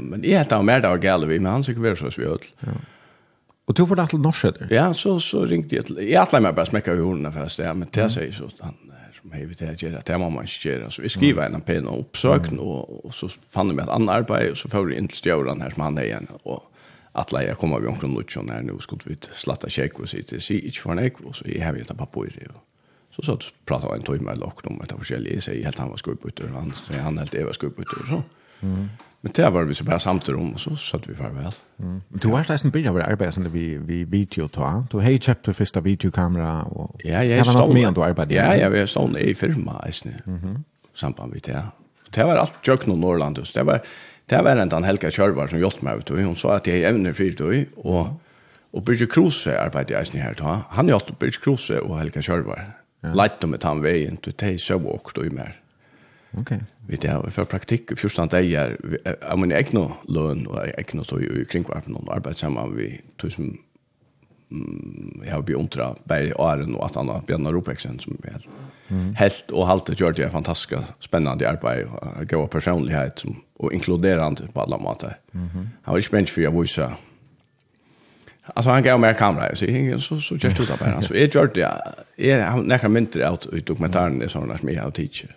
Men 0.00 0.22
helt 0.22 0.52
av 0.52 0.64
mer 0.64 0.80
där 0.80 1.26
vi, 1.26 1.38
men 1.38 1.52
han 1.52 1.62
tycker 1.62 1.80
väl 1.80 1.96
så 1.96 2.10
så 2.10 2.20
öll. 2.20 2.38
Ja. 2.60 2.68
Och 3.64 3.74
du 3.74 3.86
får 3.86 3.96
det 3.96 4.06
till 4.06 4.18
Norrsäder. 4.18 4.68
Ja, 4.70 4.94
så 4.94 5.20
så 5.20 5.44
ringde 5.44 5.76
jag 5.76 5.86
till. 5.86 6.08
Jag 6.10 6.28
alla 6.28 6.40
mig 6.40 6.52
bara 6.52 6.66
smekka 6.66 6.94
i 6.94 6.98
hon 6.98 7.32
först 7.32 7.58
Ja, 7.58 7.74
men 7.74 7.88
det 7.90 8.10
säger 8.10 8.32
så 8.32 8.44
han 8.60 8.74
som 9.20 9.32
hej 9.32 9.46
vet 9.46 9.82
jag 9.82 9.94
att 9.94 10.04
det 10.04 10.18
mamma 10.18 10.40
inte 10.40 10.68
gör 10.68 10.90
så 10.90 11.02
vi 11.02 11.08
skriver 11.08 11.46
en 11.46 11.60
pen 11.60 11.86
och 11.86 12.00
uppsökn 12.00 12.58
och, 12.58 13.04
och 13.04 13.14
så 13.14 13.28
fann 13.28 13.76
vi 13.76 13.82
ett 13.82 13.88
annat 13.88 14.16
arbete 14.16 14.50
och 14.50 14.58
så 14.58 14.68
får 14.68 14.84
vi 14.84 14.96
in 14.96 15.08
till 15.08 15.16
Stjärnan 15.16 15.60
här 15.60 15.70
som 15.70 15.82
han 15.82 15.98
är 15.98 16.02
igen 16.02 16.26
och 16.42 16.62
att 17.18 17.32
lägga 17.32 17.54
komma 17.54 17.78
vi 17.78 17.86
omkring 17.86 18.14
lutchen 18.14 18.50
här 18.50 18.62
nu 18.62 18.78
skulle 18.80 19.00
vi 19.04 19.16
slatta 19.32 19.68
check 19.68 19.98
och 19.98 20.08
sitta 20.08 20.40
se 20.40 20.66
ich 20.66 20.80
för 20.80 20.92
en 20.92 20.98
ek 20.98 21.12
så 21.32 21.44
jag 21.46 21.66
har 21.66 21.74
ju 21.74 21.84
par 21.84 22.06
på 22.06 22.24
det. 22.24 22.50
Så 23.10 23.22
så 23.22 23.38
pratade 23.64 23.96
en 23.96 24.02
timme 24.02 24.22
med 24.22 24.38
och 24.38 24.66
om 24.66 24.80
att 24.80 24.92
förskälla 24.92 25.40
sig 25.40 25.62
helt 25.62 25.78
han 25.78 25.90
var 25.90 25.96
skojbytter 25.96 26.48
han 26.48 26.72
så 26.86 26.98
han 26.98 27.18
helt 27.18 27.34
Eva 27.34 27.52
skojbytter 27.52 28.06
så. 28.08 28.22
Mm. 28.60 28.88
Men 29.20 29.32
det 29.32 29.50
var 29.50 29.62
vi 29.62 29.74
så 29.74 29.84
bara 29.84 29.98
samtal 29.98 30.36
om 30.36 30.52
och 30.52 30.60
så 30.60 30.76
satt 30.76 31.08
vi 31.08 31.14
farväl. 31.14 31.52
Mm. 31.78 32.00
Du 32.08 32.28
var 32.28 32.46
nästan 32.48 32.70
bilder 32.70 32.90
av 32.90 32.96
arbete 32.96 33.32
som 33.32 33.44
vi 33.44 33.76
vi 33.76 34.04
video 34.04 34.48
ta. 34.48 34.86
Du 34.90 35.00
hej 35.00 35.20
köpt 35.20 35.44
du 35.44 35.54
första 35.54 35.80
videokamera 35.80 36.62
och 36.62 37.00
Ja, 37.04 37.24
jag 37.24 37.46
stod 37.46 37.74
med 37.74 37.98
och 37.98 38.06
arbetade. 38.06 38.34
Ja, 38.34 38.56
ja, 38.56 38.68
vi 38.68 38.86
stod 38.86 39.18
i 39.18 39.34
firma, 39.34 39.72
alltså. 39.72 40.08
Mhm. 40.24 40.64
Samband 40.94 41.32
med 41.32 41.42
det. 41.44 41.66
Det 42.10 42.24
var 42.24 42.36
allt 42.36 42.66
jökna 42.66 42.94
Norrland 42.94 43.38
och 43.38 43.46
det 43.54 43.62
var 43.62 43.80
Det 44.28 44.40
var 44.44 44.60
en 44.60 44.70
den 44.70 44.84
Helga 44.84 45.10
Kjørvar 45.10 45.48
som 45.48 45.60
hjalp 45.60 45.82
meg, 45.82 46.00
vet 46.00 46.10
du. 46.10 46.18
Hun 46.20 46.36
sa 46.36 46.58
at 46.58 46.68
jeg 46.68 46.82
er 46.82 46.90
evner 46.90 47.14
fyrt, 47.16 47.38
du. 47.40 47.64
Og, 47.84 48.18
og 48.72 48.84
Birgit 48.84 49.10
Kruse 49.12 49.54
arbeidde 49.56 49.96
jeg 49.96 50.10
snitt 50.10 50.22
her, 50.22 50.36
ta. 50.36 50.58
Han 50.76 50.90
hjalp 50.92 51.14
Birgit 51.18 51.40
Kruse 51.44 51.80
og 51.80 51.96
Helga 52.00 52.20
Kjørvar. 52.24 52.66
Ja. 53.06 53.14
Leit 53.14 53.38
dem 53.40 53.54
et 53.54 53.64
han 53.64 53.80
veien 53.84 54.18
til 54.20 54.34
teg 54.36 54.58
søv 54.60 54.84
og 54.84 54.98
åkt 54.98 55.22
og 55.22 55.30
i 55.30 55.32
mer. 55.32 55.56
Ok. 56.36 56.52
Vi 56.88 56.96
det 56.96 57.10
har 57.10 57.30
för 57.30 57.44
praktik 57.44 57.98
första 57.98 58.26
dagar 58.26 58.76
jag 59.24 59.38
men 59.38 59.50
jag 59.50 59.74
nå 59.74 59.92
lön 60.08 60.46
och 60.46 60.66
jag 60.76 60.94
nå 60.94 61.04
så 61.04 61.20
i 61.20 61.44
kring 61.44 61.64
var 61.68 61.80
på 61.80 61.90
någon 61.90 62.08
arbete 62.08 62.40
samman 62.40 62.76
vi 62.76 63.00
tusen 63.16 63.58
jag 65.26 65.34
har 65.34 65.42
beundra 65.42 65.94
berg 66.04 66.32
Aren 66.38 66.62
Arn 66.62 66.74
och 66.74 66.86
att 66.86 66.94
har 66.94 67.22
Björn 67.26 67.46
Ropexen 67.52 67.98
som 67.98 68.16
är 68.24 68.30
helt 68.30 68.48
helt 69.16 69.50
och 69.50 69.66
halter 69.66 69.94
gör 69.98 70.12
det 70.12 70.30
fantastiska 70.30 70.84
spännande 71.00 71.50
arbete 71.50 71.90
och 72.20 72.28
gå 72.28 72.46
personlighet 72.46 73.18
som 73.18 73.36
och 73.56 73.72
inkluderande 73.72 74.42
på 74.52 74.60
alla 74.60 74.78
måter. 74.78 75.16
Mm. 75.34 75.48
Han 75.82 75.92
var 75.92 75.96
var 75.98 76.00
spänd 76.00 76.28
för 76.28 76.42
jag 76.42 76.60
visste 76.60 76.92
Alltså 78.54 78.70
han 78.70 78.82
gav 78.82 79.00
mig 79.00 79.14
kamera 79.14 79.54
så 79.54 79.64
jag 79.64 80.00
så 80.00 80.20
så 80.20 80.34
just 80.34 80.60
ut 80.60 80.68
där 80.78 80.94
alltså 80.94 81.14
är 81.14 81.36
gjort 81.36 81.54
det 81.54 81.72
är 82.16 82.40
han 82.44 82.64
näka 82.64 82.88
mindre 82.88 83.24
ut 83.32 83.46
i 83.46 83.60
dokumentären 83.60 84.18
det 84.18 84.28
såna 84.28 84.58
som 84.58 84.68
jag 84.68 84.82
har 84.82 84.90
teacher. 84.90 85.36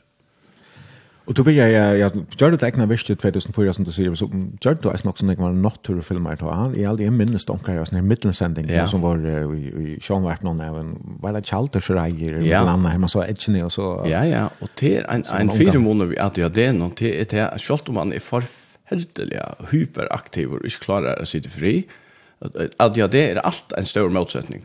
Och 1.31 1.35
då 1.35 1.43
blir 1.43 1.57
jag 1.57 1.97
jag 1.97 2.11
gjorde 2.39 2.57
det 2.57 2.65
egna 2.65 2.85
visst 2.85 3.07
2004 3.07 3.73
som 3.73 3.83
du 3.83 3.91
säger 3.91 4.15
så 4.15 4.25
gjorde 4.25 4.81
du 4.81 4.89
alltså 4.89 5.09
också 5.09 5.25
några 5.25 5.51
naturfilmer 5.51 6.35
då 6.35 6.49
han 6.49 6.75
i 6.75 6.85
all 6.85 6.97
de 6.97 7.11
minnes 7.11 7.45
donkar 7.45 7.73
jag 7.73 7.93
när 7.93 8.01
mittelsändning 8.01 8.87
som 8.87 9.01
var 9.01 9.17
i 9.55 9.99
Sean 10.01 10.23
vart 10.23 10.41
någon 10.41 10.59
även 10.59 10.97
var 11.21 11.33
det 11.33 11.47
Charlter 11.47 11.79
så 11.79 11.93
där 11.93 12.07
i 12.07 12.49
landa 12.49 12.89
hemma 12.89 13.07
så 13.07 13.23
edge 13.23 13.63
och 13.63 13.71
så 13.71 14.05
Ja 14.05 14.25
ja 14.25 14.49
och 14.59 14.69
det 14.79 14.97
en 14.97 15.23
en 15.39 15.49
film 15.49 15.87
under 15.87 16.05
vi 16.05 16.17
att 16.17 16.37
jag 16.37 16.51
det 16.51 16.71
någon 16.71 16.91
till 16.91 17.21
ett 17.21 17.31
här 17.31 17.57
skott 17.57 17.89
om 17.89 17.95
man 17.95 18.13
är 18.13 18.19
förfärliga 18.19 19.55
hyperaktiv 19.71 20.53
och 20.53 20.65
inte 20.65 20.79
klarar 20.79 21.21
att 21.21 21.27
sitta 21.27 21.49
fri 21.49 21.87
att 22.77 22.97
jag 22.97 23.11
det 23.11 23.31
är 23.31 23.35
allt 23.35 23.71
en 23.71 23.85
stor 23.85 24.09
motsättning 24.09 24.61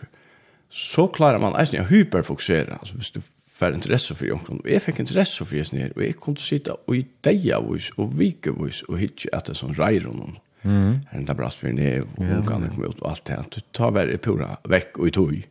så 0.71 1.07
klarar 1.07 1.39
man 1.39 1.55
alltså 1.55 1.77
hyperfokusera 1.77 2.75
alltså 2.75 2.95
hvis 2.95 3.11
du 3.11 3.21
för 3.57 3.73
intresse 3.73 4.15
för 4.15 4.27
jonken. 4.27 4.61
Jeg 4.65 4.83
fikk 4.83 4.99
interesse 5.01 5.45
for 5.45 5.57
det 5.57 5.81
her, 5.81 5.93
og 5.97 6.03
jeg 6.05 6.17
kunne 6.21 6.41
sitte 6.41 6.75
og 6.77 6.97
i 6.97 7.07
deja 7.25 7.59
og 7.59 7.81
och 7.97 8.21
vika 8.21 8.53
vis 8.53 8.83
och 8.83 8.99
hitta 8.99 9.29
att 9.33 9.45
det 9.45 9.55
som 9.55 9.73
rör 9.73 10.07
honom. 10.07 10.37
Mm. 10.63 11.01
Den 11.13 11.25
där 11.25 11.35
brast 11.35 11.59
för 11.59 11.69
det 11.69 12.03
og 12.03 12.25
hun 12.25 12.47
kan 12.47 12.71
komme 12.71 12.89
ut 12.89 13.03
og 13.03 13.11
alt 13.11 13.27
det 13.27 13.33
här. 13.33 13.45
Du 13.55 13.61
tar 13.73 13.91
väl 13.91 14.19
pura 14.19 14.57
vekk 14.65 14.99
og 14.99 15.09
i 15.09 15.11
tog. 15.11 15.49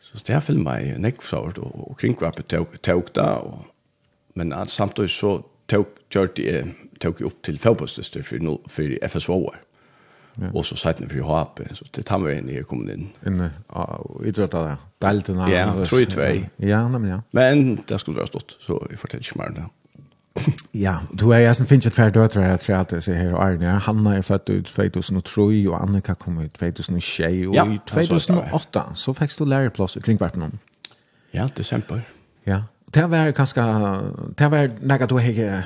Så 0.00 0.18
det 0.26 0.32
här 0.32 0.40
filmade 0.40 0.82
jag 0.82 1.00
näckfsårt 1.00 1.58
og, 1.58 1.90
og 1.90 1.98
kringkvappet 1.98 2.48
tog, 2.48 2.82
tog 2.82 3.04
där. 3.14 3.38
Och, 3.38 3.66
men 4.34 4.68
samtidig 4.68 5.10
så 5.10 5.42
tog, 5.66 5.86
tog, 6.08 6.34
tog, 6.34 6.72
tog 7.00 7.20
upp 7.20 7.42
till 7.42 7.58
fotbollsdyster 7.58 8.22
för, 8.22 8.68
för 8.68 8.98
FSV-år. 9.02 9.56
Ja. 10.40 10.46
Och 10.54 10.66
så 10.66 10.76
satt 10.76 10.98
det 10.98 11.08
for 11.08 11.20
HP 11.20 11.60
så 11.74 11.84
det 11.96 12.02
tar 12.02 12.18
vi 12.18 12.38
in 12.38 12.48
i 12.48 12.62
kom 12.62 12.90
in. 12.90 13.08
Inne 13.26 13.50
och 13.66 14.26
idrottar 14.26 14.68
där. 14.68 14.76
Daltena. 15.02 15.50
Ja, 15.50 15.84
tror 15.86 16.00
ju 16.00 16.06
två. 16.06 16.22
Ja, 16.56 16.88
men 16.88 17.08
ja. 17.08 17.22
Men 17.30 17.78
det 17.88 18.00
skulle 18.00 18.18
være 18.18 18.26
stått, 18.26 18.56
så 18.60 18.86
vi 18.90 18.96
får 18.96 19.14
ikke 19.14 19.38
mer 19.38 19.48
det. 19.48 19.64
Ja, 20.74 20.94
du 21.20 21.32
är 21.32 21.38
jeg 21.38 21.56
som 21.56 21.66
finnes 21.66 21.86
ett 21.86 21.94
färd 21.94 22.14
døtre 22.14 22.42
her, 22.42 22.56
tror 22.56 22.74
jeg 22.74 22.80
at 22.80 22.90
det 22.90 23.02
ser 23.04 23.14
här 23.14 23.34
Arne. 23.34 23.78
Hanna 23.78 24.16
är 24.16 24.22
född 24.22 24.50
ut 24.50 24.66
2003 24.66 25.68
och 25.68 25.82
Annika 25.82 26.14
kom 26.14 26.38
ut 26.38 26.52
2006 26.52 27.46
och 27.48 27.54
ja, 27.54 27.72
i 27.72 27.78
2008 27.88 28.84
så 28.94 29.14
fick 29.14 29.38
du 29.38 29.44
læreplass 29.44 29.96
i 29.96 30.00
kringvarpen. 30.00 30.58
Ja, 31.30 31.48
desember. 31.56 32.00
Ja, 32.44 32.62
det 32.94 33.06
var 33.06 33.30
ganska 33.30 33.62
det 34.38 34.48
var 34.48 34.70
något 34.82 35.08
du 35.08 35.14
har 35.14 35.62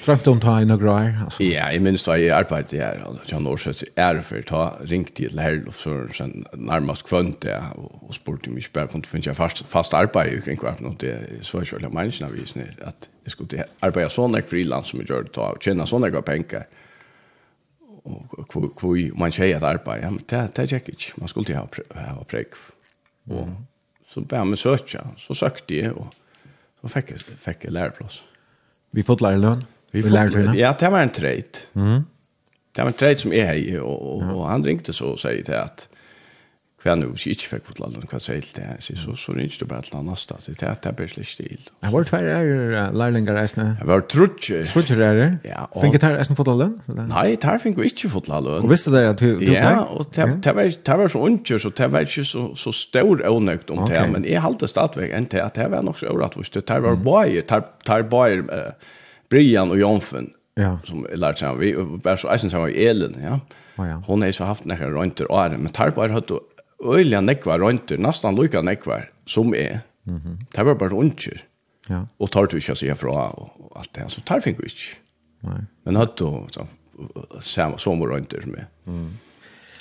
Trømt 0.00 0.28
om 0.30 0.38
ta 0.40 0.54
i 0.62 0.64
noen 0.64 0.80
greier, 0.80 1.16
altså. 1.26 1.44
Ja, 1.44 1.66
jeg 1.74 1.82
minns 1.84 2.06
da 2.06 2.14
jeg 2.16 2.32
arbeidde 2.32 2.78
her, 2.80 3.02
og 3.04 3.18
Jan 3.28 3.46
Årsøs 3.46 3.82
ærefer, 4.00 4.40
ta 4.48 4.62
ringte 4.88 5.12
til 5.18 5.40
Herlof 5.40 5.82
sen, 6.16 6.46
nærmest 6.56 7.04
kvønt 7.08 7.42
det, 7.44 7.58
og 7.76 8.00
og 8.10 8.14
spurte 8.14 8.50
om 8.50 8.58
ikke 8.58 8.72
bare 8.74 8.90
kunne 8.90 9.06
finne 9.06 9.34
fast, 9.38 9.62
fast 9.70 9.94
arbeid 9.94 10.32
i 10.34 10.40
kring 10.42 10.60
hvert, 10.60 10.80
og 10.82 10.96
det 11.00 11.14
så 11.46 11.60
jeg 11.62 11.70
selv 11.70 11.86
om 11.86 11.94
menneskene 11.94 12.32
visene, 12.34 12.66
at 12.82 13.08
jeg 13.24 13.34
skulle 13.36 13.66
arbeide 13.86 14.10
sånn 14.10 14.34
ek 14.40 14.48
friland 14.50 14.88
som 14.88 14.98
jeg 15.00 15.10
gjør 15.12 15.28
det, 15.28 15.34
og 15.38 15.60
tjene 15.62 15.86
sånn 15.86 16.08
ek 16.08 16.16
har 16.18 16.26
penger, 16.26 16.64
og 18.00 18.48
hvor 18.50 18.96
man 19.20 19.34
sier 19.36 19.60
at 19.60 19.66
arbeid, 19.68 20.02
ja, 20.02 20.10
men 20.10 20.24
det, 20.26 20.42
det 20.56 20.66
er 20.66 20.80
ikke, 20.80 21.12
man 21.20 21.30
skulle 21.30 21.46
ikke 21.46 21.60
ha 21.60 22.08
ha 22.08 22.24
preg. 22.26 22.56
Og 23.30 23.52
så 24.10 24.24
bare 24.26 24.48
med 24.48 24.58
søkja, 24.58 25.04
så 25.20 25.36
søkte 25.38 25.76
jeg, 25.76 25.92
og 25.94 26.10
så 26.80 26.90
fikk 26.96 27.14
jeg, 27.14 27.26
fikk 27.44 27.68
jeg 27.68 27.76
læreplass. 27.76 28.24
Vi 28.96 29.06
fått 29.06 29.22
lærelønn? 29.22 29.62
Vi 29.92 30.02
lærte 30.06 30.50
Ja, 30.58 30.72
det 30.80 30.90
var 30.92 31.02
en 31.02 31.14
trade. 31.14 31.66
Mm. 31.74 32.04
Det 32.76 32.84
var 32.84 32.92
en 32.92 32.98
trade 32.98 33.18
som 33.18 33.32
er 33.32 33.52
i, 33.58 33.78
og, 33.78 33.96
og, 34.12 34.20
ja. 34.22 34.34
og 34.34 34.44
han 34.50 34.66
ringte 34.66 34.92
så 34.94 35.14
og 35.14 35.18
sier 35.18 35.42
til 35.46 35.58
at 35.58 35.88
hva 36.80 36.94
nu, 36.96 37.10
hvis 37.12 37.26
jeg 37.26 37.36
ikke 37.36 37.48
fikk 37.50 37.66
fotla 37.68 37.90
lønn, 37.92 38.06
hva 38.08 38.18
sier 38.22 38.40
til 38.40 38.54
det, 38.56 38.78
så, 38.80 38.94
så, 38.96 39.14
så 39.20 39.34
ringer 39.36 39.58
du 39.60 39.66
bare 39.68 39.84
til 39.84 39.98
annars 39.98 40.22
det 40.30 40.38
til 40.46 40.54
det, 40.62 40.70
det 40.84 40.92
blir 40.96 41.10
slik 41.12 41.28
stil. 41.28 41.66
Det 41.68 41.90
var 41.92 42.06
tver 42.08 42.28
er 42.32 42.94
lærlinger 42.96 43.36
reisende? 43.36 43.74
Det 43.76 43.88
var 43.90 44.06
trutje. 44.08 44.62
Trutje 44.70 44.96
er 44.96 45.18
det? 45.18 45.26
Ja. 45.50 45.66
Og... 45.68 45.82
Fikk 45.84 45.98
det 46.00 46.12
reisende 46.14 46.38
fotla 46.38 46.54
lønn? 46.62 46.78
Nei, 47.10 47.26
der 47.42 47.60
fikk 47.60 47.76
vi 47.82 47.90
ikke 47.90 48.08
fotla 48.14 48.40
lønn. 48.46 48.64
Og 48.64 48.72
visste 48.72 48.94
dere 48.94 49.12
at 49.12 49.20
du 49.20 49.42
du 49.42 49.52
Ja, 49.52 49.74
og 49.82 50.08
det 50.16 50.54
var, 50.56 50.70
det 50.72 50.96
var 51.02 51.12
så 51.12 51.24
unkjør, 51.28 51.60
så 51.66 51.72
det 51.82 51.90
var 51.92 52.08
ikke 52.08 52.24
så, 52.30 52.46
så 52.56 52.72
stor 52.72 53.26
ånøkt 53.28 53.74
om 53.74 53.84
det, 53.90 54.00
men 54.14 54.24
jeg 54.28 54.40
halte 54.46 54.70
stadigvæk 54.70 55.12
enn 55.18 55.28
til 55.28 55.44
at 55.44 55.60
det 55.60 55.68
var 55.74 55.84
nok 55.84 56.00
så 56.00 56.08
overratt, 56.08 56.40
det 56.56 56.80
var 56.86 56.96
bare, 57.04 57.44
det 57.44 57.60
var 57.90 58.08
bare, 58.08 58.64
Brian 59.30 59.70
och 59.70 59.78
Jonfen 59.78 60.30
ja. 60.54 60.78
som 60.84 61.06
är 61.06 61.16
lärt 61.16 61.38
sig 61.38 61.56
vi 61.56 61.74
var 61.76 62.16
så 62.16 62.30
eisen 62.30 62.50
som 62.50 62.60
var 62.60 62.68
Elin 62.68 63.16
ja. 63.22 63.40
Oh, 63.76 63.88
ja. 63.88 64.02
Hon 64.06 64.22
har 64.22 64.32
så 64.32 64.44
haft 64.44 64.64
några 64.64 64.90
rönter 64.90 65.32
och 65.32 65.50
men 65.50 65.68
tar 65.72 65.90
på 65.90 66.08
hött 66.08 66.30
och 66.30 66.40
öliga 66.84 67.20
nekvar 67.20 67.58
rönter 67.58 67.98
nästan 67.98 68.36
lika 68.36 68.62
nekvar 68.62 69.10
som 69.26 69.54
är. 69.54 69.80
Mhm. 70.02 70.16
Mm 70.16 70.38
det 70.50 70.62
var 70.62 70.74
bara 70.74 70.88
rönter. 70.88 71.44
Ja. 71.88 72.06
Och 72.16 72.30
tar 72.30 72.46
du 72.46 72.56
inte 72.56 72.74
sig 72.74 72.88
ifrån 72.88 73.30
och 73.30 73.76
allt 73.76 73.94
det 73.94 74.08
så 74.08 74.20
tar 74.20 74.40
fink 74.40 74.58
inte. 74.60 74.96
Nej. 75.40 75.62
Men 75.82 75.96
hött 75.96 76.16
då 76.16 76.46
så 76.50 76.66
samma 77.40 77.78
som 77.78 78.06
rönter 78.06 78.40
som 78.40 78.54
är. 78.54 78.66
Mm. 78.86 79.10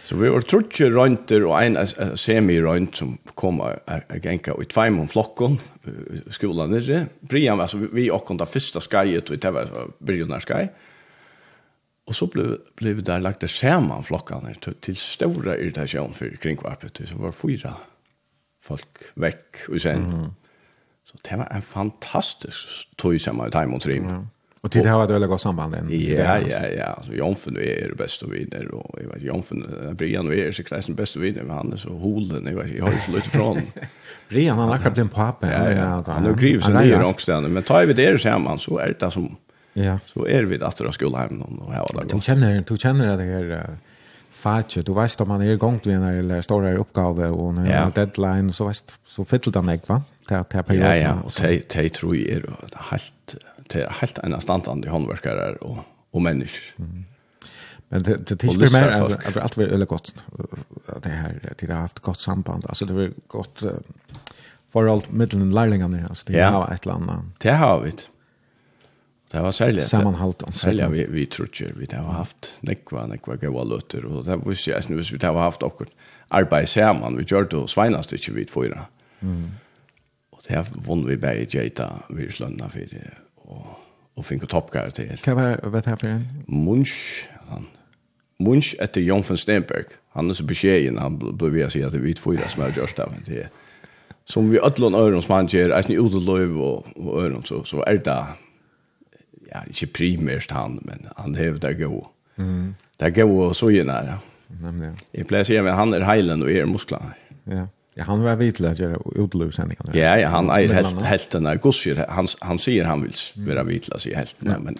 Så 0.09 0.15
vi 0.17 0.29
var 0.33 0.41
trutje 0.41 0.87
røynter 0.89 1.43
og 1.45 1.59
en 1.61 1.75
semi-røynt 2.17 2.97
som 2.97 3.11
kom 3.37 3.59
og 3.61 3.91
genka 4.23 4.55
i 4.57 4.65
tveim 4.65 4.95
om 5.03 5.09
flokken 5.11 5.59
i 5.85 6.21
skolan 6.33 6.73
nere. 6.73 7.03
Brian, 7.21 7.61
altså 7.61 7.77
vi 7.83 8.07
åkken 8.09 8.39
da 8.41 8.47
første 8.49 8.81
skyet 8.81 9.29
og 9.29 9.37
i 9.37 9.41
TV 9.43 9.59
begynner 10.01 10.41
skai. 10.41 10.63
Og 12.09 12.17
så 12.17 12.25
ble, 12.33 12.47
ble 12.79 12.95
vi 12.97 13.05
der 13.05 13.21
lagt 13.21 13.45
det 13.45 13.51
saman 13.53 14.07
flokkene 14.07 14.55
til, 14.65 14.79
til 14.81 14.97
store 14.97 15.59
irritasjon 15.59 16.17
for 16.17 16.41
kringvarpet. 16.41 17.03
Så 17.05 17.21
var 17.21 17.37
fyra 17.37 17.75
folk 18.65 19.11
vekk 19.13 19.61
og 19.69 19.81
sen. 19.81 20.09
Mm 20.09 20.23
-hmm. 20.23 20.33
Så 21.05 21.17
det 21.29 21.37
var 21.37 21.47
en 21.53 21.61
fantastisk 21.61 22.97
tog 22.97 23.19
sammen 23.19 23.47
i 23.47 23.51
Taimons 23.51 23.83
Trim. 23.83 24.03
Mm 24.03 24.09
-hmm. 24.09 24.38
Och 24.61 24.71
till 24.71 24.83
det 24.83 24.89
har 24.89 25.07
det 25.07 25.13
väl 25.13 25.27
gått 25.27 25.41
samband 25.41 25.75
än. 25.75 25.87
Ja, 25.89 26.39
ja, 26.49 26.67
ja. 26.77 27.01
Så 27.05 27.13
Jonfen 27.13 27.57
är 27.57 27.87
det 27.87 27.95
bästa 27.95 28.27
vinner 28.27 28.75
och 28.75 28.99
jag 29.03 29.13
vet 29.13 29.23
Jonfen 29.23 29.65
Brian 29.93 30.27
och 30.27 30.33
är 30.33 30.51
så 30.51 30.63
klart 30.63 30.85
den 30.85 30.95
bästa 30.95 31.19
vinner 31.19 31.43
Men 31.43 31.55
han 31.55 31.77
så 31.77 31.89
holen 31.89 32.45
jag 32.45 32.55
vet 32.63 32.77
jag 32.77 32.85
har 32.85 32.91
ju 32.91 32.97
så 32.99 33.11
lite 33.11 33.29
från. 33.29 33.61
Brian 34.29 34.57
han 34.57 34.69
har 34.69 34.77
knappt 34.77 34.97
en 34.97 35.09
pappa. 35.09 35.51
Ja, 35.51 35.71
ja. 35.71 36.03
Han 36.07 36.25
har 36.25 36.33
grivs 36.33 36.69
en 36.69 36.75
ny 36.75 36.93
också 36.93 37.41
men 37.41 37.63
tar 37.63 37.85
vi 37.85 37.93
det 37.93 38.21
så 38.21 38.39
man 38.39 38.57
så 38.57 38.77
är 38.77 38.95
det 38.99 39.11
som 39.11 39.37
Ja. 39.73 39.99
Så 40.05 40.27
är 40.27 40.43
vi 40.43 40.57
där 40.57 40.85
att 40.87 40.93
skola 40.93 41.17
hem 41.17 41.35
någon 41.37 41.59
och 41.59 41.73
här 41.73 41.85
där. 41.93 42.05
Du 42.15 42.21
känner 42.21 42.63
du 42.67 42.77
känner 42.77 43.17
det 43.17 43.23
här 43.23 43.67
fatje. 44.31 44.83
Du 44.83 44.93
vet 44.93 45.21
om 45.21 45.27
man 45.27 45.41
är 45.41 45.51
igång 45.51 45.79
till 45.79 45.99
när 45.99 46.23
det 46.23 46.43
står 46.43 46.61
där 46.61 46.77
uppgave 46.77 47.27
och 47.27 47.53
när 47.53 47.75
ja. 47.75 47.91
deadline 47.95 48.53
så 48.53 48.67
vet 48.67 48.83
så 49.05 49.25
fyller 49.25 49.51
det 49.51 49.61
mig 49.61 49.81
va? 49.87 50.01
Ta 50.27 50.43
ta 50.43 50.63
perioden. 50.63 50.89
Ja, 50.89 50.95
ja, 50.95 51.13
og 51.25 51.31
te 51.31 51.59
te 51.59 51.89
tror 51.89 52.15
jag 52.15 52.27
är 52.27 52.43
helt 52.91 53.35
det 53.73 53.83
er 53.83 53.95
helt 54.01 54.19
en 54.23 54.41
standande 54.41 54.89
handverkare 54.89 55.55
och 55.61 55.85
och 56.11 56.21
människor. 56.21 56.73
Mm. 56.77 57.05
Men 57.89 58.03
det 58.03 58.17
det 58.27 58.35
tills 58.35 58.73
mer 58.73 58.87
att 58.87 59.37
allt 59.37 59.57
var 59.57 59.65
väldigt 59.65 59.89
gott 59.89 60.15
det 61.03 61.09
här 61.09 61.53
till 61.57 61.67
det 61.67 61.73
har 61.73 61.81
haft 61.81 61.99
gott 61.99 62.19
samband. 62.19 62.65
Alltså 62.65 62.85
det 62.85 62.93
var 62.93 63.11
gott 63.27 63.63
för 64.71 64.87
allt 64.87 65.11
mellan 65.11 65.53
lärlingarna 65.53 66.07
alltså 66.09 66.31
det 66.31 66.37
ja. 66.37 66.49
har 66.49 66.73
ett 66.73 66.85
land. 66.85 67.31
Det 67.37 67.51
har 67.51 67.81
vi. 67.81 67.91
Det 69.31 69.41
var 69.41 69.51
særlig. 69.51 69.83
Sammanhalt. 69.83 70.43
sälja 70.55 70.89
vi, 70.89 71.05
vi 71.05 71.25
tror 71.25 71.49
ju 71.53 71.67
Vi 71.75 71.95
har 71.95 72.13
haft 72.13 72.57
nekva, 72.61 73.05
nekva 73.07 73.35
gaua 73.35 73.63
lutter 73.63 74.05
och 74.05 74.25
det 74.25 74.35
var 74.35 74.51
ju 74.51 74.71
jeg 74.71 74.83
hvis 74.87 75.13
vi 75.13 75.25
har 75.25 75.33
haft 75.33 75.63
också 75.63 75.85
arbete 76.29 76.67
samman 76.67 77.17
Vi 77.17 77.23
gjør 77.23 77.43
det 77.43 77.69
svinast 77.69 78.09
sveinast 78.09 78.13
ikke 78.13 78.45
fyra. 78.53 78.85
Mm. 79.19 79.49
Och 80.31 80.39
det 80.47 80.55
har 80.55 80.65
vunnit 80.85 81.07
vi 81.07 81.17
bäge 81.17 81.63
i 81.63 81.71
vi 82.09 82.25
vi 82.25 82.29
för 82.29 82.79
det 82.79 83.13
och 83.49 83.65
och 84.15 84.25
fick 84.25 84.47
toppkarakter. 84.47 85.15
Kan 85.23 85.35
vara 85.35 85.69
vet 85.69 85.85
här 85.85 85.95
för 85.95 86.07
en? 86.07 86.27
Munch 86.47 87.27
han 87.49 87.67
Munch 88.39 88.75
etter 88.79 89.01
Jon 89.01 89.23
von 89.27 89.37
Stenberg. 89.37 89.85
Han 90.13 90.29
er 90.29 90.33
så 90.33 90.43
beskjeden, 90.43 90.97
han 90.97 91.17
blev 91.19 91.53
vi 91.53 91.69
säga 91.69 91.87
att 91.87 91.93
vi 91.93 92.13
två 92.13 92.31
där 92.31 92.47
smör 92.47 92.73
just 92.77 92.95
där 92.95 93.07
men 93.11 93.23
det 93.25 93.49
som 94.25 94.49
vi 94.49 94.59
allan 94.59 94.95
øren 94.95 95.21
som 95.21 95.35
han 95.35 95.47
gjør, 95.47 95.73
eisen 95.77 95.91
i 95.91 95.97
utelöv 95.97 96.57
og, 96.61 96.87
og 96.95 97.23
øren, 97.23 97.43
så 97.43 97.63
så 97.63 97.83
er 97.87 97.97
det 97.97 98.17
ja 99.51 99.61
ikke 99.67 99.87
primært 99.93 100.51
han 100.51 100.79
men 100.81 101.07
han 101.17 101.35
hever 101.35 101.59
det 101.59 101.77
gode. 101.77 102.05
Mm. 102.35 102.75
Det 102.99 103.07
er 103.07 103.23
gode 103.23 103.47
og 103.47 103.55
så 103.55 103.69
ju 103.69 103.83
nära. 103.83 104.19
Nämligen. 104.61 104.97
pleier 105.27 105.43
å 105.43 105.47
si 105.47 105.57
at 105.57 105.75
han 105.75 105.93
er 105.93 106.05
heilen 106.05 106.41
og 106.41 106.51
er 106.51 106.65
musklerna. 106.65 107.13
Ja. 107.47 107.67
Ja, 107.93 108.03
han 108.03 108.23
var 108.23 108.35
vid 108.35 108.55
till 108.55 108.65
att 108.65 108.79
göra 108.79 108.97
utlösningar. 109.15 109.75
Ja, 109.93 110.17
ja, 110.17 110.29
han 110.29 110.49
är 110.49 110.73
helt 110.73 111.01
helt 111.01 111.31
den 111.31 111.57
gosjer. 111.57 112.05
Han 112.09 112.27
han 112.39 112.59
säger 112.59 112.83
han 112.83 113.01
vill 113.01 113.13
vara 113.35 113.63
vid 113.63 113.81
till 113.83 113.93
att 113.93 114.01
säga 114.01 114.17
helt 114.17 114.35
nej, 114.39 114.55
men 114.59 114.77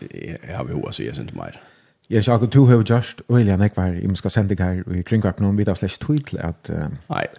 jag 0.49 0.57
har 0.57 0.65
behov 0.65 0.85
att 0.87 0.95
säga 0.95 1.15
sånt 1.15 1.35
mer. 1.35 1.61
Jag 2.07 2.23
sa 2.23 2.35
att 2.35 2.51
du 2.51 2.59
har 2.59 2.83
just 2.87 3.21
William 3.27 3.59
Neck 3.59 3.75
var 3.75 3.87
i 3.87 4.15
ska 4.15 4.29
sända 4.29 4.55
dig 4.55 4.83
i 4.99 5.03
kringkvarten 5.03 5.45
någon 5.45 5.57
vidare 5.57 5.75
slash 5.75 5.97
tweet 6.07 6.33
att 6.45 6.69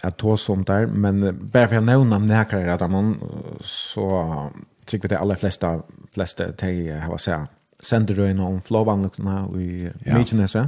att 0.01 0.17
ta 0.17 0.37
sånt 0.37 0.67
där 0.67 0.87
men 0.87 1.39
bara 1.53 1.67
för 1.67 1.75
jag 1.75 1.83
nämner 1.83 2.19
näkrar 2.19 2.67
att 2.67 2.81
han 2.81 3.21
så 3.61 4.51
tycker 4.85 5.09
vi 5.09 5.15
det 5.15 5.21
alla 5.21 5.35
flesta 5.35 5.81
flesta 6.13 6.51
te 6.51 6.93
har 6.93 7.17
sett 7.17 7.49
sender 7.81 8.15
du 8.15 8.29
in 8.29 8.39
om 8.39 8.61
flowbankarna 8.61 9.49
i 9.55 9.89
Mykines. 10.05 10.55
Ja 10.55 10.67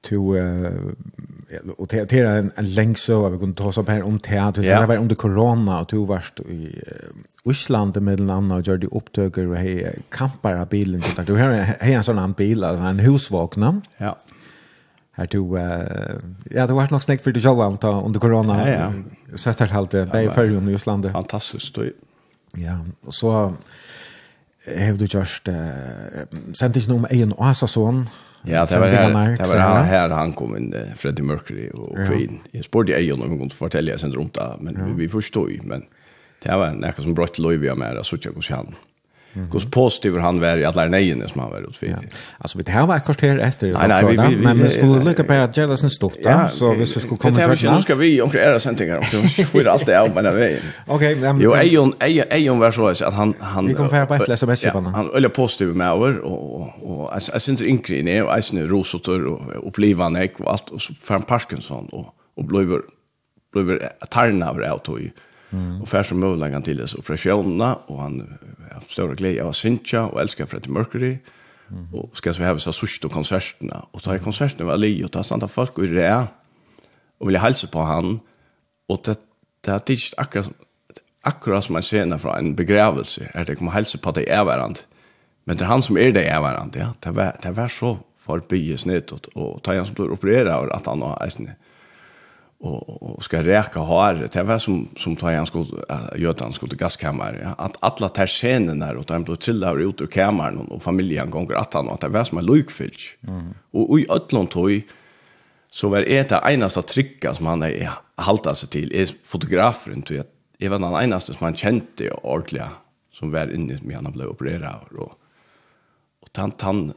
to 0.00 0.36
uh, 0.36 0.92
och 1.76 1.86
det 1.86 2.12
är 2.12 2.24
en, 2.24 2.52
en 2.56 2.74
länk 2.74 2.98
så 2.98 3.26
att 3.26 3.32
vi 3.32 3.38
kunde 3.38 3.56
ta 3.56 3.64
oss 3.64 3.78
upp 3.78 3.88
här 3.88 4.02
om 4.02 4.18
teater 4.18 4.64
yeah. 4.64 4.80
det 4.80 4.86
var 4.86 4.96
under 4.96 5.14
corona 5.14 5.80
och 5.80 5.88
to 5.88 6.04
varst 6.04 6.40
i 6.40 6.82
uh, 7.46 7.52
Island 7.52 8.02
med 8.02 8.20
en 8.20 8.30
annan 8.30 8.58
och 8.58 8.66
gjorde 8.66 8.86
upptöker 8.86 9.46
och 9.46 9.56
hej 9.56 9.98
kampar 10.08 10.56
av 10.56 10.68
bilen 10.68 11.00
så 11.00 11.16
där 11.16 11.22
du 11.22 11.32
har 11.32 11.52
hej 11.80 11.94
en 11.94 12.04
sån 12.04 12.18
här 12.18 12.28
bil 12.28 12.64
alltså 12.64 12.84
en 12.84 12.98
husvagn 12.98 13.82
ja. 13.96 14.18
Här 15.12 15.26
to 15.26 15.56
uh, 15.56 15.62
ja 16.50 16.66
det 16.66 16.72
var 16.72 16.88
nog 16.90 17.02
snägt 17.02 17.24
för 17.24 17.32
det 17.32 17.40
jag 17.40 17.54
var 17.54 17.76
ta 17.76 18.02
under 18.02 18.20
corona 18.20 18.70
ja, 18.70 18.74
ja. 18.74 18.92
så 19.36 19.52
där 19.52 19.66
halt 19.66 19.90
det 19.90 20.06
bäj 20.06 20.30
för 20.30 20.70
i 20.70 20.74
Island. 20.74 21.10
fantastiskt 21.12 21.74
då 21.74 21.84
ja 22.56 22.78
och 23.04 23.14
så 23.14 23.54
Hevdu 24.76 25.06
just 25.10 25.48
uh, 25.48 25.54
sent 26.52 26.76
inte 26.76 26.92
um 26.92 27.06
en 27.10 27.32
oasa 27.32 27.66
Ja, 28.42 28.66
det 28.66 28.78
var 28.78 28.86
här, 28.86 29.36
det 29.36 29.48
var 29.48 29.56
här, 29.56 29.82
här 29.82 30.08
han 30.08 30.32
kom 30.32 30.56
in 30.56 30.74
Freddie 30.96 31.22
Mercury 31.22 31.70
och 31.70 31.96
Queen. 32.08 32.38
Jag 32.50 32.64
spurte 32.64 32.92
ju 32.92 33.12
om 33.12 33.20
hon 33.20 33.38
kunde 33.38 33.54
fortälja 33.54 33.98
sen 33.98 34.12
runt 34.12 34.34
där, 34.34 34.56
men 34.60 34.96
vi 34.96 35.08
förstod 35.08 35.50
ju, 35.50 35.60
men 35.64 35.84
det 36.42 36.56
var 36.56 36.66
en 36.66 36.80
som 37.02 37.14
bröt 37.14 37.38
Louis 37.38 37.60
via 37.60 37.74
mer 37.74 38.02
så 38.02 38.16
jag 38.20 38.34
kunde 38.34 38.54
han. 38.54 38.74
Hur 39.52 39.70
positiv 39.70 40.18
han 40.18 40.40
var 40.40 40.56
i 40.56 40.64
alla 40.64 40.86
nejen 40.86 41.28
som 41.28 41.40
han 41.40 41.50
var 41.50 41.68
utfit. 41.68 41.90
Ja. 41.90 42.08
Alltså 42.38 42.58
vi 42.58 42.64
det 42.64 42.70
här 42.72 42.86
var 42.86 42.98
kvarter 42.98 43.38
efter 43.38 43.72
nej, 43.72 43.88
nej, 43.88 44.04
vi, 44.04 44.16
vi, 44.16 44.34
vi, 44.34 44.44
men 44.44 44.62
vi 44.62 44.70
skulle 44.70 45.04
lycka 45.04 45.24
på 45.24 45.32
att 45.32 45.56
göra 45.56 45.76
sen 45.76 45.90
stort 45.90 46.14
ja, 46.18 46.48
så 46.48 46.72
vi 46.72 46.86
skulle 46.86 47.16
komma 47.16 47.36
till 47.36 47.66
det. 47.66 47.74
Nu 47.74 47.82
ska 47.82 47.94
vi 47.94 48.22
omkring 48.22 48.42
era 48.42 48.60
sändningar 48.60 48.96
om 48.96 49.02
så 49.02 49.42
får 49.42 49.66
allt 49.66 49.86
det 49.86 50.00
av 50.00 50.14
men 50.14 50.36
vi. 50.36 50.58
Okej, 50.86 51.16
men 51.16 51.40
Jo, 51.40 51.54
Ejon 51.54 51.94
Ejon 52.30 52.58
var 52.58 52.70
så 52.70 52.86
att 52.86 53.14
han 53.14 53.34
han 53.40 53.66
Vi 53.66 53.74
kom 53.74 53.88
för 53.88 54.06
på 54.06 54.14
ett 54.14 54.28
läs 54.28 54.44
bäst 54.44 54.64
på 54.64 54.70
honom. 54.70 54.94
Han 54.94 55.10
eller 55.16 55.28
positiv 55.28 55.68
med 55.68 55.88
över 55.88 56.18
och 56.18 56.60
och 56.82 57.12
jag 57.32 57.42
syns 57.42 57.60
inte 57.60 57.94
in 57.94 58.22
och 58.22 58.30
jag 58.30 58.70
rosotor 58.70 59.26
och 59.26 59.68
upplevande 59.68 60.28
och 60.38 60.50
allt 60.50 60.70
och 60.70 60.82
så 60.82 60.94
för 60.94 61.18
Parkinson 61.18 61.88
och 61.92 62.14
och 62.36 62.44
blev 62.44 62.80
blev 63.52 63.82
tarna 64.10 64.50
av 64.50 64.58
det 64.58 64.70
och 64.70 64.84
Mm. 65.50 65.82
Och 65.82 65.88
färs 65.88 66.08
som 66.08 66.20
möjligen 66.20 66.62
till 66.62 66.76
dess 66.76 66.94
operationerna 66.94 67.74
och 67.74 68.00
han 68.00 68.38
har 68.68 68.74
haft 68.74 68.90
stora 68.90 69.14
glädje 69.14 69.44
av 69.44 69.52
Sincha 69.52 70.06
och 70.06 70.20
älskar 70.20 70.46
Freddie 70.46 70.70
Mercury. 70.70 71.18
Mm. 71.70 71.94
Och 71.94 72.16
ska 72.16 72.34
så 72.34 72.42
hävas 72.42 72.62
så 72.62 72.72
sust 72.72 73.04
och 73.04 73.12
konserterna. 73.12 73.86
Och 73.90 74.02
ta 74.02 74.16
i 74.16 74.18
konserterna 74.18 74.70
var 74.70 74.76
Leo 74.76 75.04
och 75.04 75.12
ta 75.12 75.22
stanna 75.22 75.48
folk 75.48 75.78
och 75.78 75.84
det 75.84 76.26
och 77.18 77.28
vill 77.28 77.36
hälsa 77.36 77.66
på 77.66 77.80
han. 77.80 78.20
Och 78.88 79.00
det, 79.04 79.18
det 79.60 79.70
har 79.70 79.78
tidigt 79.78 80.14
akkurat, 80.16 80.50
akkurat 81.22 81.64
som 81.64 81.72
man 81.72 81.82
ser 81.82 82.18
från 82.18 82.36
en 82.36 82.54
begravelse 82.54 83.30
är 83.34 83.44
det 83.44 83.54
kommer 83.54 83.70
hälsa 83.70 83.98
på 83.98 84.10
dig 84.10 84.26
är. 84.28 84.74
Men 85.44 85.56
det 85.56 85.64
är 85.64 85.68
han 85.68 85.82
som 85.82 85.98
är 85.98 86.12
det 86.12 86.24
är 86.24 86.40
varandra. 86.40 86.80
Ja. 86.80 86.94
Det, 87.00 87.10
var, 87.10 87.36
det 87.42 87.50
var 87.50 87.68
så 87.68 87.98
förbi 88.16 88.76
snett 88.76 89.12
och, 89.12 89.28
och 89.28 89.62
ta 89.62 89.72
igen 89.72 89.86
som 89.86 89.94
blir 89.94 90.10
opererad 90.10 90.68
och 90.68 90.76
att 90.76 90.86
han 90.86 91.02
har 91.02 91.24
ägstning 91.24 91.50
och 92.60 93.02
och 93.02 93.24
ska 93.24 93.42
räka 93.42 93.80
har 93.80 94.14
det 94.32 94.42
var 94.42 94.58
som 94.58 94.88
som 94.96 95.16
tar 95.16 95.32
han 95.32 95.46
skulle 95.46 95.64
uh, 95.64 96.20
göra 96.22 96.34
han 96.40 96.52
skulle 96.52 96.76
gaskammare 96.76 97.40
ja. 97.42 97.64
att 97.64 97.76
alla 97.80 98.08
tar 98.08 98.26
scenen 98.26 98.78
där 98.78 98.96
och 98.96 99.04
de 99.04 99.24
blir 99.24 99.36
till 99.36 99.60
där 99.60 99.78
ut 99.80 100.00
ur 100.00 100.06
kammaren 100.06 100.58
och 100.58 100.82
familjen 100.82 101.30
gånger 101.30 101.54
att 101.54 101.74
han 101.74 101.88
att 101.88 102.00
det 102.00 102.08
var 102.08 102.24
som 102.24 102.38
en 102.38 102.46
lukfyllt. 102.46 103.00
Mm. 103.28 103.54
Och 103.70 104.00
i 104.00 104.06
öllon 104.10 104.46
tog 104.46 104.82
så 105.70 105.88
var 105.88 106.00
det 106.00 106.28
det 106.28 106.42
enaste 106.44 106.82
trycka 106.82 107.34
som 107.34 107.46
han 107.46 107.62
är 107.62 107.90
halta 108.14 108.54
sig 108.54 108.68
till 108.68 108.94
är 108.94 109.08
fotografen 109.24 110.02
tror 110.02 110.16
jag 110.16 110.26
även 110.58 110.82
den 110.82 111.02
enaste 111.02 111.34
som 111.34 111.44
han 111.44 111.56
kände 111.56 112.10
ordentligt 112.10 112.62
som 113.12 113.30
var 113.30 113.54
inne 113.54 113.78
med 113.82 113.96
han 113.96 114.12
blev 114.12 114.28
opererad 114.28 114.88
och 114.98 115.12
och 116.20 116.32
tant 116.32 116.60
han 116.60 116.92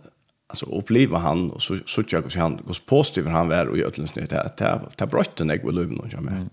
alltså 0.51 0.65
uppleva 0.65 1.17
han 1.17 1.51
och 1.51 1.61
så 1.61 1.77
så 1.85 2.03
tycker 2.03 2.17
jag 2.17 2.41
han 2.41 2.55
går 2.67 2.77
positiv 2.85 3.27
han 3.27 3.49
var 3.49 3.65
och 3.65 3.77
i 3.77 3.83
öllens 3.83 4.15
nytt 4.15 4.33
att 4.33 4.57
ta 4.57 4.79
ta 4.95 5.05
brotten 5.05 5.49
jag 5.49 5.65
vill 5.65 5.75
lugna 5.75 6.03
jag 6.11 6.23
med. 6.23 6.49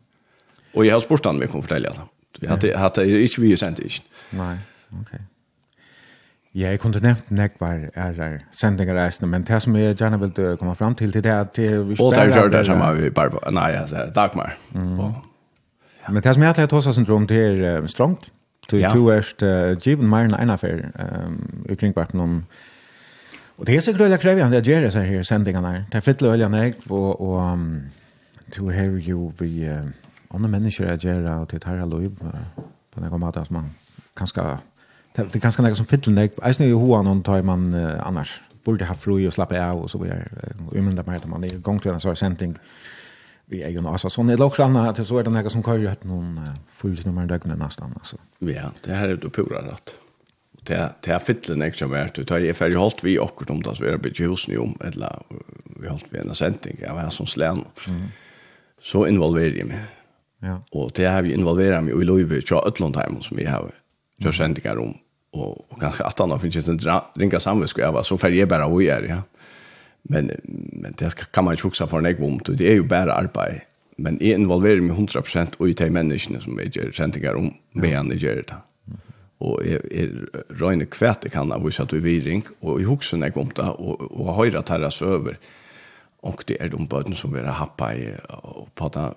Och 0.75 0.87
jag 0.87 0.95
har 0.95 1.01
spurt 1.01 1.25
han 1.25 1.39
mig 1.39 1.49
kom 1.49 1.63
fortälja 1.63 1.91
det. 1.91 2.07
Jag 2.41 2.51
hade 2.51 2.77
hade 2.77 3.21
inte 3.23 3.41
vi 3.41 3.57
sent 3.57 3.79
inte. 3.79 4.03
Nej, 4.31 4.59
okej. 5.01 5.21
Ja, 6.53 6.71
jeg 6.71 6.81
kunne 6.81 7.01
nevnt 7.01 7.31
nek 7.31 7.61
var 7.61 7.91
er 7.95 8.39
sendingar 8.53 8.95
reisende, 8.97 9.29
men 9.31 9.43
det 9.43 9.63
som 9.63 9.77
jeg 9.77 9.97
gjerne 9.97 10.19
vil 10.21 10.57
komma 10.59 10.73
fram 10.75 10.95
til, 10.95 11.13
det 11.13 11.27
er 11.27 11.41
at 11.41 11.59
vi 11.59 11.97
spiller... 11.97 12.15
där 12.15 12.27
det 12.27 12.37
er 12.37 12.49
det 12.49 12.67
som 12.67 13.03
vi 13.03 13.11
bara 13.11 13.51
nej 13.51 13.75
jag 13.75 13.89
säger 13.89 14.11
Dagmar. 14.11 14.57
Men 16.09 16.23
det 16.23 16.35
som 16.35 16.43
jeg 16.43 16.55
har 16.57 16.67
tosa 16.67 16.93
syndrom, 16.93 17.27
det 17.27 17.59
er 17.61 17.87
strongt. 17.87 18.31
Du 18.71 18.77
er 18.77 19.75
givet 19.75 20.05
mer 20.05 20.25
enn 20.25 20.35
en 20.35 20.51
affær, 20.51 20.91
ukring 21.73 21.95
hvert 21.95 22.15
noen... 22.15 22.45
Og 23.59 23.67
det 23.67 23.77
är 23.77 23.81
så 23.81 23.93
gröliga 23.93 24.19
krävande 24.19 24.59
att 24.59 24.67
göra 24.67 24.81
her 24.81 24.91
här 24.91 25.05
her. 25.05 25.85
Det 25.93 26.09
er 26.09 26.27
är 26.27 26.33
øyla 26.33 26.49
löjliga 26.49 26.75
og, 26.91 27.21
og 27.21 27.53
um, 27.53 27.83
to 28.53 28.69
hear 28.69 28.99
jo 28.99 29.33
vi 29.39 29.65
uh, 29.65 29.71
andre 29.71 29.91
andra 30.31 30.49
människor 30.49 30.87
att 30.87 31.05
og 31.05 31.49
til 31.49 31.61
tarra 31.61 31.87
här 31.87 32.07
uh, 32.07 32.11
på 32.95 33.01
något 33.01 33.21
mat 33.21 33.35
som 33.35 33.55
man 33.55 33.71
ganska 34.15 34.59
det 35.17 35.35
er 35.35 35.39
ganska 35.39 35.63
nek 35.63 35.77
som 35.77 35.87
fett 35.87 36.07
nek, 36.07 36.33
Jag 36.39 36.47
vet 36.49 36.61
inte 36.61 36.79
hur 36.79 37.03
någon 37.03 37.23
tar 37.23 37.43
man 37.43 37.75
uh, 37.75 38.07
annars 38.07 38.43
burde 38.65 38.85
ha 38.85 38.95
fru 38.95 39.27
og 39.27 39.33
slappe 39.33 39.65
av 39.65 39.83
og 39.83 39.91
så 39.91 39.99
vidare. 39.99 40.25
Och 40.67 40.77
umynda 40.77 41.03
meg, 41.07 41.17
att 41.17 41.29
man 41.29 41.45
är 41.45 41.59
gång 41.63 41.81
til 41.81 41.91
en 41.91 42.01
sånn 42.01 42.17
sending, 42.17 42.57
vi 43.47 43.63
är 43.63 43.69
ju 43.69 43.81
nåsa 43.81 44.11
sån 44.11 44.31
eller 44.31 44.45
också 44.45 44.63
annat 44.63 44.99
att 44.99 45.07
så 45.07 45.19
är 45.19 45.25
det 45.25 45.31
några 45.31 45.51
som 45.51 45.63
kör 45.63 45.79
ju 45.79 45.89
att 45.89 46.05
någon 46.05 46.39
uh, 46.39 46.55
fullt 46.69 47.07
nummer 47.07 47.27
där 47.27 47.57
nästan 47.57 47.93
alltså. 47.95 48.17
Ja, 48.39 48.71
det 48.85 48.93
här 48.93 49.09
är 49.09 49.17
du 49.17 49.31
pura 49.31 49.73
rätt 49.73 49.99
det 50.69 50.95
det 51.01 51.11
är 51.11 51.19
fittlen 51.19 51.63
extra 51.63 51.89
mer 51.89 52.11
du 52.15 52.25
tar 52.25 52.39
ju 52.39 52.55
för 52.55 52.71
jag 52.71 52.79
hållt 52.79 53.05
vi 53.05 53.19
och 53.19 53.51
om 53.51 53.63
det 53.63 53.75
så 53.75 53.85
är 53.85 53.91
det 53.91 53.99
bit 53.99 54.21
hus 54.21 54.49
nu 54.49 54.59
om 54.59 54.79
eller 54.85 55.13
vi 55.81 55.89
hållt 55.89 56.05
vi 56.11 56.19
en 56.19 56.35
sändning 56.35 56.77
jag 56.83 56.95
var 56.95 57.11
som 57.11 57.27
slän. 57.27 57.65
Mm. 57.87 58.03
Så 58.83 59.07
involverar 59.07 59.55
jag 59.55 59.67
mig. 59.67 59.81
Ja. 60.41 60.63
Och 60.71 60.93
det 60.95 61.05
har 61.05 61.23
vi 61.23 61.33
involverat 61.33 61.85
mig 61.85 61.95
i 61.95 62.05
Louisville 62.05 62.57
att 62.57 62.67
Ötland 62.67 62.97
hem 62.97 63.23
som 63.23 63.37
vi 63.37 63.45
har. 63.45 63.71
Jag 64.17 64.35
sändningar 64.35 64.79
om 64.79 64.97
och 65.33 65.73
och 65.73 65.81
kanske 65.81 66.05
att 66.05 66.21
annars 66.21 66.43
finns 66.43 66.65
det 66.65 66.69
en 66.69 67.01
ringa 67.15 67.41
samvisk 67.41 67.79
jag 67.79 67.93
var 67.93 68.03
så 68.03 68.19
färg 68.19 68.47
bara 68.47 68.67
och 68.67 68.83
är 68.83 69.03
ja. 69.03 69.23
Men 70.03 70.31
men 70.73 70.95
det 70.99 71.31
kan 71.33 71.45
man 71.45 71.55
ju 71.55 71.69
också 71.69 71.87
för 71.87 71.99
en 71.99 72.07
ekvom 72.07 72.41
det 72.45 72.69
är 72.71 72.75
ju 72.75 72.83
bara 72.83 73.13
arbete 73.13 73.63
men 73.97 74.23
är 74.23 74.35
involverar 74.35 74.81
mig 74.81 74.97
100% 74.97 75.47
och 75.57 75.69
i 75.69 75.73
de 75.73 75.91
människorna 75.91 76.41
som 76.41 76.59
är 76.59 76.93
sändningar 76.93 77.35
om 77.35 77.55
vad 77.73 77.91
han 77.91 78.11
gör 78.17 78.35
det 78.35 78.57
og 79.39 79.63
er, 79.63 79.85
er 79.91 80.15
røyne 80.59 80.89
kvæt 80.91 81.29
jeg 81.29 81.35
kan 81.35 81.53
av 81.55 81.67
at 81.67 81.93
vi 81.95 82.01
viring, 82.03 82.47
og 82.61 82.81
i 82.81 82.89
hoksen 82.89 83.23
jeg 83.23 83.37
kom 83.37 83.53
da, 83.55 83.71
og, 83.79 84.03
og 84.11 84.35
høyre 84.35 84.63
terras 84.67 85.03
over, 85.03 85.39
og 86.27 86.43
det 86.49 86.57
er 86.61 86.73
de 86.73 86.87
bøten 86.91 87.15
som 87.15 87.35
vil 87.35 87.47
happa 87.47 87.93
i, 87.95 88.11
og 88.43 88.67
på 88.75 88.91
den 88.95 89.15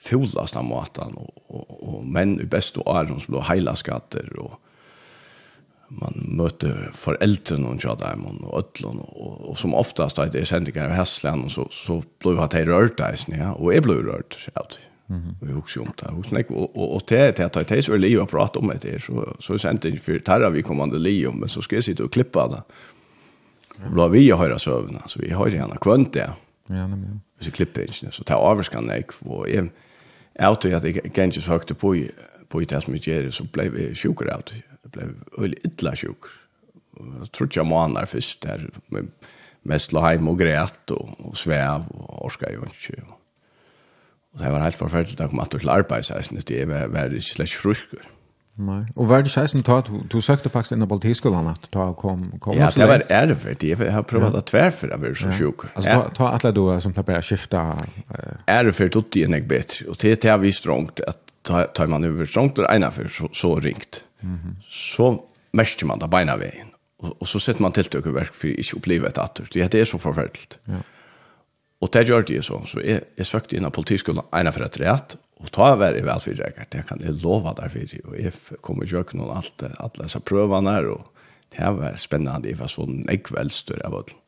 fulaste 0.00 0.62
måten, 0.64 1.12
og, 1.20 1.44
og, 1.52 1.76
og 1.84 2.08
menn 2.08 2.38
i 2.40 2.48
beste 2.48 2.80
åren 2.88 3.20
som 3.20 3.34
blir 3.34 3.48
heilaskatter, 3.50 4.32
og 4.40 4.56
man 6.00 6.16
møter 6.38 6.88
foreldrene 6.94 7.74
og 7.74 7.82
kjører 7.82 8.14
dem, 8.14 8.24
og 8.46 8.62
ødlene, 8.62 9.04
og, 9.12 9.40
og 9.50 9.58
som 9.60 9.76
oftast 9.76 10.16
da 10.16 10.28
det 10.30 10.44
er 10.44 10.48
sendinger 10.48 10.88
av 10.88 10.96
Hesland, 11.02 11.50
så, 11.52 11.66
så 11.74 11.98
blir 12.22 12.40
det 12.54 12.64
rørt, 12.70 13.02
ja, 13.28 13.52
og 13.52 13.74
jeg 13.74 13.84
blir 13.84 14.06
rørt, 14.08 14.38
ja, 14.54 14.64
Mm. 15.10 15.34
Vi 15.40 15.52
husker 15.52 15.82
om 15.82 15.90
det. 15.98 16.10
Husker 16.14 16.38
ikke, 16.38 16.54
og, 16.54 16.76
og, 16.76 16.92
og 16.94 17.06
til 17.10 17.42
at 17.42 17.56
jeg 17.70 17.84
så 17.84 17.94
er 17.96 18.02
livet 18.02 18.30
prat 18.30 18.56
om 18.56 18.70
det. 18.70 18.94
Så, 19.02 19.24
så 19.42 19.58
sendte 19.58 19.90
jeg 19.90 20.02
for 20.02 20.22
tarra 20.24 20.50
vi 20.54 20.62
kommande 20.62 20.98
liv, 21.02 21.32
men 21.34 21.50
så 21.50 21.62
skal 21.66 21.80
jeg 21.80 21.90
sitte 21.90 22.06
og 22.06 22.12
klippe 22.14 22.46
det. 22.52 22.62
Og 23.88 23.96
la 23.96 24.06
vi 24.12 24.28
høyre 24.30 24.58
søvnene, 24.60 25.02
så 25.08 25.18
vi 25.22 25.32
høyre 25.34 25.56
gjerne 25.56 25.80
kvønt 25.82 26.14
det. 26.14 26.28
Ja, 26.70 26.86
nemlig. 26.86 27.18
Hvis 27.36 27.50
jeg 27.50 27.56
klipper 27.56 27.88
ikke, 27.88 28.12
så 28.12 28.24
tar 28.24 28.38
jeg 28.38 28.52
avvarskan 28.52 28.90
jeg, 28.92 29.08
og 29.26 29.48
jeg, 29.50 29.70
jeg 30.38 30.58
til 30.62 30.76
at 30.76 30.84
jeg 30.84 31.12
kan 31.14 31.32
ikke 31.32 31.42
så 31.42 31.56
høyte 31.56 31.74
på, 31.74 31.94
på 32.48 32.60
i 32.60 32.68
det 32.68 32.82
som 32.84 32.94
jeg 32.94 33.06
gjør, 33.08 33.30
så 33.34 33.46
ble 33.50 33.66
jeg 33.70 33.96
sjukker 33.96 34.30
av 34.30 34.44
det. 34.50 34.62
Jeg 34.84 34.92
ble 34.94 35.08
veldig 35.38 35.62
ytla 35.66 35.94
sjukker. 35.98 36.36
Jeg 37.00 37.30
tror 37.32 37.48
ikke 37.48 37.60
jeg 37.60 37.70
måneder 37.70 38.10
først 38.10 38.42
der, 38.44 38.66
men 38.92 39.10
mest 39.66 39.94
la 39.96 40.04
heim 40.06 40.28
og 40.28 40.38
græt 40.38 40.92
og, 40.94 41.16
og 41.18 41.36
svev 41.36 41.88
og 41.96 42.26
orska 42.28 42.52
jo 42.54 42.68
ikke. 42.68 43.02
Og, 43.08 43.16
Og 44.34 44.42
det 44.42 44.52
var 44.54 44.62
helt 44.62 44.78
forferdelig, 44.78 45.18
da 45.18 45.26
kom 45.26 45.42
jeg 45.42 45.50
til 45.56 45.72
arbeid, 45.74 46.06
så 46.06 46.20
jeg 46.20 46.68
var, 46.70 46.90
var 46.92 47.14
ikke 47.14 47.32
slett 47.32 47.54
frusker. 47.58 48.08
Nei, 48.60 48.80
og 48.98 49.06
hva 49.08 49.20
er 49.20 49.24
det 49.24 49.30
sjeisen 49.32 49.62
ta? 49.64 49.78
Du, 49.86 50.02
du 50.10 50.18
søkte 50.20 50.50
faktisk 50.52 50.74
inn 50.74 50.82
på 50.84 50.90
politiskolen 50.90 51.48
at 51.52 51.68
ta 51.72 51.86
kom, 51.96 52.26
kom 52.42 52.58
Ja, 52.58 52.68
det 52.74 52.88
var 52.90 53.04
ærefert, 53.06 53.62
jeg 53.64 53.78
har 53.94 54.04
prøvd 54.04 54.36
å 54.36 54.42
tverføre 54.44 54.98
å 54.98 55.00
være 55.00 55.16
så 55.16 55.32
sjuk. 55.32 55.64
Altså, 55.70 55.94
ta, 55.94 56.10
ta 56.18 56.28
alle 56.36 56.52
du 56.56 56.62
som 56.84 56.94
tar 56.96 57.06
bare 57.08 57.22
skifta? 57.24 57.62
Ærefert 58.50 58.98
åt 59.00 59.10
det 59.16 59.24
enn 59.26 59.38
jeg 59.38 59.46
bedre, 59.50 59.88
og 59.88 60.00
det 60.02 60.28
er 60.28 60.42
vi 60.42 60.52
strongt, 60.54 61.00
at 61.08 61.34
tar 61.46 61.88
man 61.88 62.04
over 62.04 62.28
strongt 62.28 62.60
og 62.60 62.68
ena 62.68 62.90
for 62.92 63.08
så, 63.12 63.30
så 63.32 63.54
ringt. 63.62 64.02
Så 64.68 65.14
mestjer 65.56 65.88
man 65.88 66.02
da 66.02 66.10
beina 66.10 66.36
veien, 66.40 66.74
og, 67.00 67.14
og 67.16 67.30
så 67.30 67.40
setter 67.40 67.64
man 67.64 67.74
tiltøk 67.76 68.10
i 68.10 68.16
verk 68.18 68.36
for 68.36 68.52
ikke 68.52 68.82
oppleve 68.82 69.08
et 69.08 69.22
atter. 69.22 69.48
Det 69.54 69.70
er 69.72 69.88
så 69.88 70.00
forferdelig. 70.02 70.60
Ja. 70.68 70.82
Og 71.80 71.88
det 71.94 72.04
gjør 72.08 72.26
det 72.28 72.42
så, 72.44 72.60
så 72.68 72.82
jeg, 72.84 73.06
jeg 73.16 73.28
søkte 73.28 73.56
inn 73.56 73.66
av 73.68 73.72
politiskolen 73.72 74.26
ene 74.36 74.52
for 74.52 74.66
et 74.66 74.78
rett, 74.82 75.16
og 75.40 75.48
ta 75.54 75.70
vær 75.80 75.96
i 75.96 76.04
velfyrrekker, 76.04 76.68
det 76.68 76.84
kan 76.88 77.00
jeg 77.00 77.16
lova 77.22 77.54
derfor, 77.56 77.94
og 78.10 78.16
jeg 78.20 78.60
kommer 78.60 78.84
i 78.84 78.90
kjøkken 78.90 79.22
og 79.24 79.32
alt, 79.38 79.64
alle 79.70 80.04
disse 80.04 80.20
prøvene 80.20 80.74
her, 80.74 80.90
og 80.92 81.08
det 81.56 81.70
var 81.78 81.96
spennende, 81.98 82.50
jeg 82.50 82.60
var 82.60 82.70
så 82.70 82.84
nekveldstur 82.84 83.80
av 83.88 83.96
det. 84.04 84.18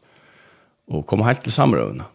Og 0.93 1.05
kom 1.09 1.23
helt 1.27 1.45
til 1.45 1.55
samrøvene 1.55 2.09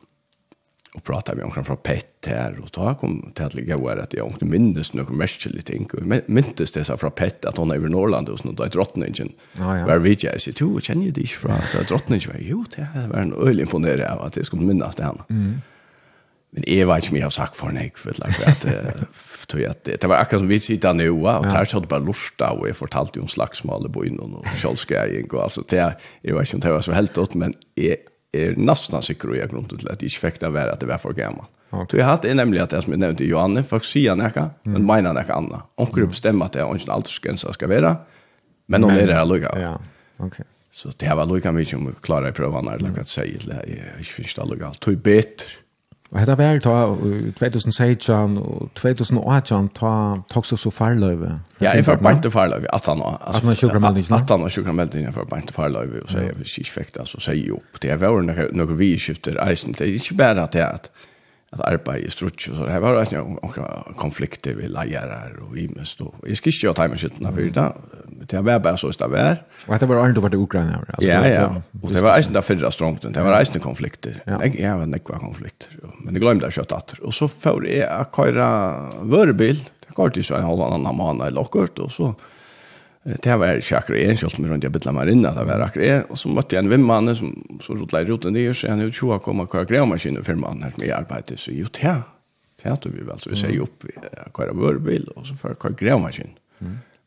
och 0.97 1.03
prata 1.03 1.35
med 1.35 1.45
omkring 1.45 1.63
från 1.63 1.77
Pett 1.77 2.25
här 2.27 2.59
och 2.63 2.69
då 2.71 2.93
kom 2.93 3.31
till 3.33 3.45
att 3.45 3.53
ligga 3.53 3.77
var 3.77 3.97
att 3.97 4.13
jag 4.13 4.27
inte 4.27 4.45
minns 4.45 4.93
några 4.93 5.13
märkliga 5.13 5.61
ting. 5.61 5.89
Och 5.93 6.29
minns 6.29 6.71
det 6.71 6.83
så 6.83 6.97
från 6.97 7.11
Pett 7.11 7.45
att 7.45 7.57
hon 7.57 7.71
är 7.71 7.75
i 7.75 7.89
Norrland 7.89 8.29
och 8.29 8.39
sånt 8.39 8.57
där 8.57 8.65
drottningen. 8.65 9.31
Ja, 9.57 9.77
ja. 9.77 9.85
var 9.85 9.97
vi 9.97 10.17
jag 10.19 10.41
så 10.41 10.51
du 10.51 10.81
känner 10.81 11.05
ju 11.05 11.11
dig 11.11 11.27
från 11.27 11.61
så 11.71 11.81
drottningen? 11.81 12.29
Var 12.33 12.39
ju 12.39 12.63
det 12.75 12.87
var 13.11 13.19
en 13.19 13.33
öl 13.33 13.59
imponerad 13.59 14.17
av 14.17 14.25
att 14.25 14.33
det 14.33 14.43
skulle 14.43 14.61
minnas 14.61 14.95
det 14.95 15.03
henne 15.03 15.23
mm. 15.29 15.61
men 16.51 16.63
jag 16.67 16.87
vet 16.87 17.03
inte 17.03 17.11
om 17.11 17.17
jag 17.17 17.25
har 17.25 17.29
sagt 17.29 17.55
för 17.55 17.67
en 17.67 17.77
ägg 17.77 17.97
för 17.97 18.09
att 18.09 18.65
tror 19.47 19.61
jag 19.61 19.71
att 19.71 19.83
det, 19.83 20.01
det 20.01 20.07
var 20.07 20.15
akkurat 20.15 20.39
som 20.39 20.47
vi 20.47 20.59
sitter 20.59 20.93
nu 20.93 21.09
och 21.09 21.45
här 21.45 21.65
så 21.65 21.77
hade 21.77 21.87
bara 21.87 21.99
lusta 21.99 22.51
och 22.51 22.69
jag 22.69 22.75
fortalte 22.75 23.19
ju 23.19 23.21
om 23.21 23.27
slagsmål 23.27 23.85
i 23.85 23.89
byn 23.89 24.19
och 24.19 24.45
kjolskärging 24.57 25.27
och 25.31 25.43
alltså 25.43 25.63
det, 25.69 25.95
jag 26.21 26.39
vet 26.39 26.53
inte 26.53 26.67
om 26.67 26.71
det 26.71 26.75
var 26.75 26.81
så 26.81 26.91
helt 26.91 27.17
åt 27.17 27.33
men 27.33 27.53
jag 27.75 27.95
är 28.45 28.55
nästan 28.55 29.01
säker 29.01 29.29
och 29.29 29.37
jag 29.37 29.49
grundet 29.49 29.79
till 29.79 29.89
att 29.89 30.01
jag 30.01 30.11
fick 30.11 30.39
det 30.39 30.49
vara 30.49 30.71
att 30.71 30.79
det 30.79 30.85
var 30.85 30.97
för 30.97 31.13
gammal. 31.13 31.45
Okay. 31.69 31.85
Så 31.91 31.97
jag 31.97 32.05
hade 32.05 32.33
nämligen 32.33 32.63
att 32.63 32.69
det 32.69 32.81
som 32.81 32.93
jag 32.93 32.99
nämnde 32.99 33.23
Johanne, 33.23 33.63
folk 33.63 33.83
säger 33.83 34.15
näka, 34.15 34.49
men 34.63 34.85
menar 34.85 35.13
näka 35.13 35.33
anna. 35.33 35.63
Hon 35.75 35.87
kunde 35.87 36.07
bestämma 36.07 36.45
att 36.45 36.51
det 36.53 36.59
är 36.59 36.63
en 36.63 36.91
åldersgräns 36.91 37.53
ska 37.53 37.67
vara, 37.67 37.95
men 38.65 38.83
hon 38.83 38.93
är 38.93 39.07
det 39.07 39.13
här 39.13 39.25
lugga. 39.25 39.51
Ja, 39.61 39.81
okej. 40.17 40.27
Okay. 40.27 40.45
Så 40.71 40.89
det 40.97 41.15
var 41.15 41.25
lugga 41.25 41.51
mycket 41.51 41.73
om 41.73 41.87
att 41.87 42.01
klara 42.01 42.29
i 42.29 42.31
prövarna, 42.31 42.73
eller 42.73 42.89
vad 42.89 42.99
jag 42.99 43.07
säger, 43.07 43.65
jag 43.97 44.05
finns 44.05 44.35
det 44.35 44.45
lugga. 44.45 44.73
Det 44.85 44.91
är 44.91 44.95
bättre 44.95 45.45
Og 46.11 46.19
hetta 46.21 46.35
var 46.39 46.59
ta 46.63 46.75
2016 47.35 48.37
og 48.39 48.69
2018 48.79 49.69
ta 49.75 49.91
taks 50.31 50.53
så 50.53 50.57
så 50.61 50.71
farløve. 50.71 51.33
Ja, 51.59 51.73
jeg 51.75 51.85
får 51.85 51.99
bant 52.03 52.21
til 52.23 52.31
farløve 52.31 52.69
at 52.73 52.85
han 52.87 53.01
Altså 53.03 53.45
man 53.45 53.55
sjukra 53.59 53.79
melding. 53.83 54.07
18 54.07 54.43
år 54.43 54.53
sjukra 54.55 54.71
melding 54.77 55.05
jeg 55.05 55.13
får 55.13 55.27
bant 55.29 55.49
til 55.49 55.57
farløve 55.57 56.01
og 56.05 56.09
så 56.09 56.23
jeg 56.23 56.71
fikk 56.71 56.93
det 56.93 57.03
altså 57.03 57.19
så 57.19 57.35
jeg 57.35 57.51
opp. 57.57 57.81
Det 57.81 57.91
er 57.91 57.99
var 57.99 58.21
nok 58.21 58.39
nok 58.55 58.73
vi 58.79 58.93
skifter 58.97 59.35
eisen. 59.49 59.75
Det 59.75 59.81
er 59.81 59.93
ikke 59.99 60.15
bare 60.15 60.43
at 60.47 60.53
det 60.53 60.63
at 60.63 60.91
att 61.49 61.59
arbeta 61.59 61.97
i 61.97 62.09
struts 62.09 62.47
och 62.47 62.55
så 62.55 62.65
det 62.65 62.79
var 62.79 62.95
rätt 62.95 63.11
några 63.11 63.83
konflikter 63.95 64.53
vi 64.53 64.67
lejare 64.67 65.17
och 65.49 65.57
i 65.57 65.67
mest 65.67 65.99
då. 65.99 66.13
Jag 66.27 66.37
ska 66.37 66.51
inte 66.51 66.71
att 66.71 66.77
mig 66.87 66.97
skjutna 66.97 67.31
för 67.31 67.41
det. 67.41 67.73
Det 68.25 68.41
var 68.41 68.59
bara 68.59 68.77
så 68.77 68.91
där 68.91 69.07
var. 69.07 69.43
Och 69.67 69.79
det 69.79 69.85
var 69.85 70.05
ändå 70.05 70.21
vart 70.21 70.31
det 70.31 70.37
Ukraina 70.37 70.77
alltså. 70.87 71.09
Ja 71.09 71.27
ja. 71.27 71.61
Och 71.81 71.91
det 71.91 72.01
var 72.01 72.19
isen 72.19 72.33
där 72.33 72.41
det 72.55 72.71
strongt 72.71 73.01
Det 73.01 73.23
var 73.23 73.41
isen 73.41 73.61
konflikter. 73.61 74.21
Jag 74.25 74.55
jag 74.59 74.77
var 74.77 74.83
inte 74.83 74.99
vad 75.05 75.19
konflikter. 75.19 75.69
Men 76.03 76.13
det 76.13 76.19
glömde 76.19 76.45
jag 76.45 76.53
kött 76.53 76.71
att. 76.71 76.93
Och 76.93 77.13
så 77.13 77.27
får 77.27 77.67
jag 77.67 78.15
köra 78.15 78.73
vörbil. 79.01 79.63
Det 79.87 79.93
går 79.93 80.09
till 80.09 80.23
så 80.23 80.35
en 80.35 80.43
halv 80.43 80.61
annan 80.61 80.95
man 80.97 81.21
eller 81.21 81.31
något 81.31 81.79
och 81.79 81.91
så 81.91 82.15
Det 83.07 83.35
var 83.39 83.55
ikke 83.55 83.77
akkurat 83.77 84.03
en 84.03 84.17
kjølt 84.19 84.39
med 84.41 84.49
rundt 84.51 84.65
jeg 84.67 84.73
bytla 84.75 84.91
meg 84.91 85.09
inn 85.13 85.23
at 85.29 85.37
det 85.39 85.45
var 85.47 85.61
akkurat 85.63 85.93
en, 85.93 86.01
og 86.11 86.19
så 86.19 86.31
møtte 86.33 86.57
jeg 86.57 86.65
en 86.65 86.71
vimmann 86.73 87.13
som 87.15 87.29
så 87.63 87.77
rotla 87.77 88.01
i 88.03 88.07
roten 88.09 88.35
der, 88.35 88.51
så 88.51 88.67
han 88.73 88.83
er 88.83 88.89
jo 88.89 88.95
tjoa 88.97 89.19
kom 89.23 89.39
og 89.39 89.47
kvar 89.53 89.67
grevmaskinen 89.69 90.25
for 90.27 90.39
mannen 90.41 90.65
her 90.67 90.73
som 90.75 90.83
jeg 90.83 90.91
arbeidet, 90.97 91.39
så 91.39 91.55
jo 91.55 91.71
tja, 91.71 91.93
tja 92.59 92.75
tog 92.75 92.97
vi 92.97 93.05
vel, 93.07 93.21
så 93.23 93.31
vi 93.31 93.39
sier 93.39 93.63
opp 93.63 93.87
vi 93.87 93.95
kvar 94.35 94.51
av 94.51 94.59
vørbil, 94.59 95.07
og 95.15 95.23
så 95.29 95.37
for 95.39 95.55
kvar 95.55 95.77
grevmaskinen. 95.79 96.35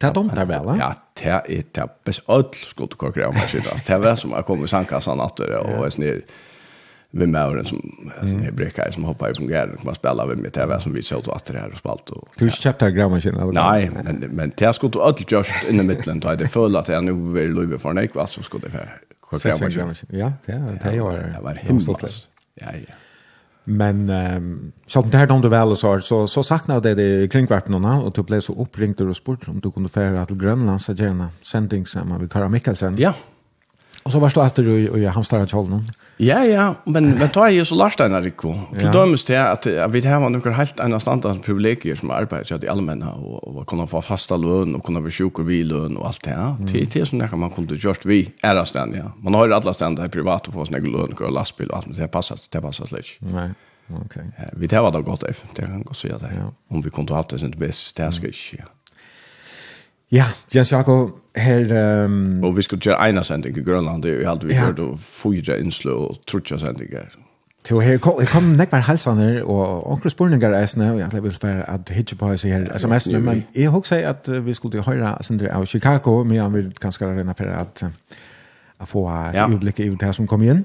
Det 0.00 0.08
er 0.08 0.14
dumt 0.16 0.32
der 0.32 0.48
vel, 0.48 0.70
Ja, 0.80 0.94
det 1.20 1.34
er 1.36 1.66
det 1.76 1.88
best 2.08 2.24
ødel 2.32 2.64
skulle 2.64 2.96
kvar 2.96 3.12
grevmaskinen, 3.18 3.84
det 3.90 4.00
var 4.00 4.16
som 4.16 4.32
jeg 4.38 4.48
kom 4.48 4.64
i 4.64 4.72
sandkassan 4.72 5.20
natter 5.20 5.52
og 5.60 5.84
jeg 5.84 5.98
snir, 5.98 6.22
vi 7.10 7.26
med 7.26 7.66
som 7.66 8.02
alltså 8.20 8.36
är 8.36 8.50
bräcka 8.52 8.92
som 8.92 9.04
hoppar 9.04 9.30
i 9.30 9.34
fungerar 9.34 9.74
och 9.78 9.84
man 9.84 9.94
spela 9.94 10.26
med 10.26 10.38
med 10.38 10.52
TV 10.52 10.80
som 10.80 10.92
vi 10.92 11.02
såg 11.02 11.30
att 11.30 11.44
det 11.44 11.58
här 11.58 11.70
och 11.70 11.78
spalt 11.78 12.10
och 12.10 12.28
Du 12.38 12.50
köpte 12.50 12.84
här 12.84 12.90
eller? 13.42 13.52
Nej, 13.52 13.90
men 14.04 14.16
men 14.30 14.52
det 14.56 14.72
skulle 14.72 14.90
du 14.90 15.00
allt 15.00 15.32
just 15.32 15.50
i 15.68 15.72
mitten 15.72 16.20
då 16.20 16.34
det 16.34 16.48
föll 16.48 16.76
att 16.76 16.88
jag 16.88 17.04
nu 17.04 17.12
vill 17.32 17.50
lova 17.50 17.78
för 17.78 17.92
nek 17.92 18.14
vad 18.14 18.28
så 18.28 18.42
skulle 18.42 18.66
det 18.66 18.70
för 18.70 19.70
grävmaskinen. 19.70 19.94
Ja, 20.08 20.32
det 20.46 20.52
är 20.52 20.92
det 20.92 21.00
var. 21.00 21.12
Det 21.12 21.40
var 21.42 21.54
himligt. 21.54 22.28
Ja, 22.54 22.66
ja. 22.88 22.94
Men 23.64 24.10
um, 24.10 24.72
så 24.86 25.02
där 25.02 25.26
de 25.26 25.40
du 25.40 25.48
väl 25.48 25.76
så 25.76 26.00
så 26.00 26.26
så 26.26 26.42
saknar 26.42 26.80
det 26.80 26.94
det 26.94 27.32
kringkvarten 27.32 27.74
och 27.74 28.06
och 28.06 28.12
du 28.12 28.22
blev 28.22 28.40
så 28.40 28.52
uppringd 28.52 29.00
och 29.00 29.16
spurt 29.16 29.48
om 29.48 29.60
du 29.60 29.70
kunde 29.70 29.88
färra 29.88 30.26
till 30.26 30.36
Grönland 30.36 30.82
så 30.82 30.92
gärna 30.92 31.28
sending 31.42 31.86
samma 31.86 32.18
vi 32.18 32.28
Kara 32.28 32.48
Mikkelsen. 32.48 32.96
Ja. 32.98 33.14
Och 34.02 34.12
så 34.12 34.18
var 34.18 34.32
det 34.34 34.42
att 34.42 34.54
du 34.54 34.88
och 34.88 34.98
jag 34.98 35.10
hamstrade 35.10 35.46
Charlton. 35.46 35.82
Ja, 36.22 36.44
ja, 36.44 36.74
men 36.84 37.18
men 37.18 37.28
tar 37.28 37.48
ju 37.48 37.64
så 37.64 37.74
lasta 37.74 38.08
när 38.08 38.20
det 38.20 38.30
kom. 38.30 38.58
Till 38.78 38.92
dömes 38.92 39.24
det 39.24 39.50
att 39.50 39.66
vi 39.66 40.06
har 40.06 40.30
några 40.30 40.50
helt 40.50 40.80
andra 40.80 41.00
standard 41.00 41.42
privilegier 41.42 41.94
som 41.94 42.10
arbetar 42.10 42.64
i 42.64 42.68
allmänna 42.68 43.12
och 43.12 43.40
och 43.60 43.66
kunna 43.66 43.86
få 43.86 44.02
fasta 44.02 44.36
lön 44.36 44.74
och 44.74 44.84
kunna 44.84 45.00
vara 45.00 45.10
sjuk 45.10 45.38
och 45.38 45.50
vilön 45.50 45.96
och 45.96 46.06
allt 46.06 46.24
det 46.24 46.30
här. 46.30 46.56
Det 46.72 46.96
är 46.96 47.04
såna 47.04 47.36
man 47.36 47.50
kunde 47.50 47.74
just 47.74 48.06
vi 48.06 48.32
är 48.42 48.54
där 48.54 48.64
ständigt. 48.64 49.00
Ja. 49.04 49.12
Man 49.18 49.34
har 49.34 49.46
ju 49.46 49.54
alla 49.54 49.74
ständigt 49.74 50.04
i 50.04 50.08
privat 50.08 50.48
och 50.48 50.54
få 50.54 50.64
sina 50.64 50.78
lön 50.78 51.12
och 51.12 51.32
lastbil 51.32 51.68
och 51.70 51.76
allt 51.76 51.86
men 51.86 51.96
det 51.96 52.08
passar 52.08 52.38
det 52.50 52.60
passar 52.60 52.86
släck. 52.86 53.18
Nej. 53.18 53.50
Okej. 54.04 54.22
Vi 54.52 54.66
det 54.66 54.80
var 54.80 54.92
då 54.92 55.00
gott 55.00 55.22
efter. 55.22 55.48
Det 55.54 55.62
kan 55.62 55.82
gå 55.82 55.94
så 55.94 56.08
där. 56.08 56.44
Om 56.68 56.80
vi 56.80 56.90
kunde 56.90 57.12
ha 57.12 57.18
haft 57.18 57.30
det 57.30 57.42
inte 57.42 57.58
bäst, 57.58 57.96
det 57.96 58.12
ska 58.12 58.26
inte. 58.26 58.64
Ja, 60.12 60.24
Jens 60.54 60.72
Jakob 60.72 61.10
her... 61.34 61.72
Um... 62.04 62.44
Och 62.44 62.58
vi 62.58 62.62
skulle 62.62 62.82
göra 62.84 63.08
ena 63.08 63.24
sändning 63.24 63.56
i 63.56 63.60
Grönland 63.60 64.02
det 64.02 64.08
är 64.08 64.12
ju 64.12 64.26
allt 64.26 64.44
vi 64.44 64.54
ja. 64.54 64.66
gjør, 64.66 64.80
og 64.80 65.00
fyra 65.00 65.58
innslå 65.58 65.92
och 65.92 66.16
trutcha 66.26 66.58
sändningar. 66.58 67.12
Till 67.62 67.80
här 67.80 67.98
kom, 67.98 68.26
kom 68.26 68.52
nekvar 68.52 68.80
halsaner 68.80 69.42
och 69.42 69.92
onkel 69.92 70.10
spurningar 70.10 70.52
eisne, 70.52 70.92
og 70.92 71.00
jag 71.00 71.20
vill 71.22 71.32
för 71.32 71.64
att 71.68 71.90
hitcha 71.90 72.16
på 72.16 72.36
sig 72.36 72.50
här 72.50 72.70
sms-ne, 72.74 73.20
men 73.20 73.42
jeg 73.54 73.74
att 74.04 74.28
at 74.28 74.46
vi 74.46 74.54
skulle 74.54 74.82
höra 74.82 75.22
sender 75.22 75.48
av 75.48 75.66
Chicago, 75.66 76.24
men 76.24 76.36
jeg 76.36 76.52
vil 76.52 76.74
ganske 76.80 77.06
rena 77.06 77.34
för 77.34 77.44
att 77.44 77.84
att 78.78 78.88
få 78.88 79.08
et 79.08 79.34
ja. 79.34 79.48
øyeblikk 79.48 79.80
i 79.80 79.88
det 79.88 80.14
som 80.14 80.26
kom 80.26 80.42
in. 80.42 80.64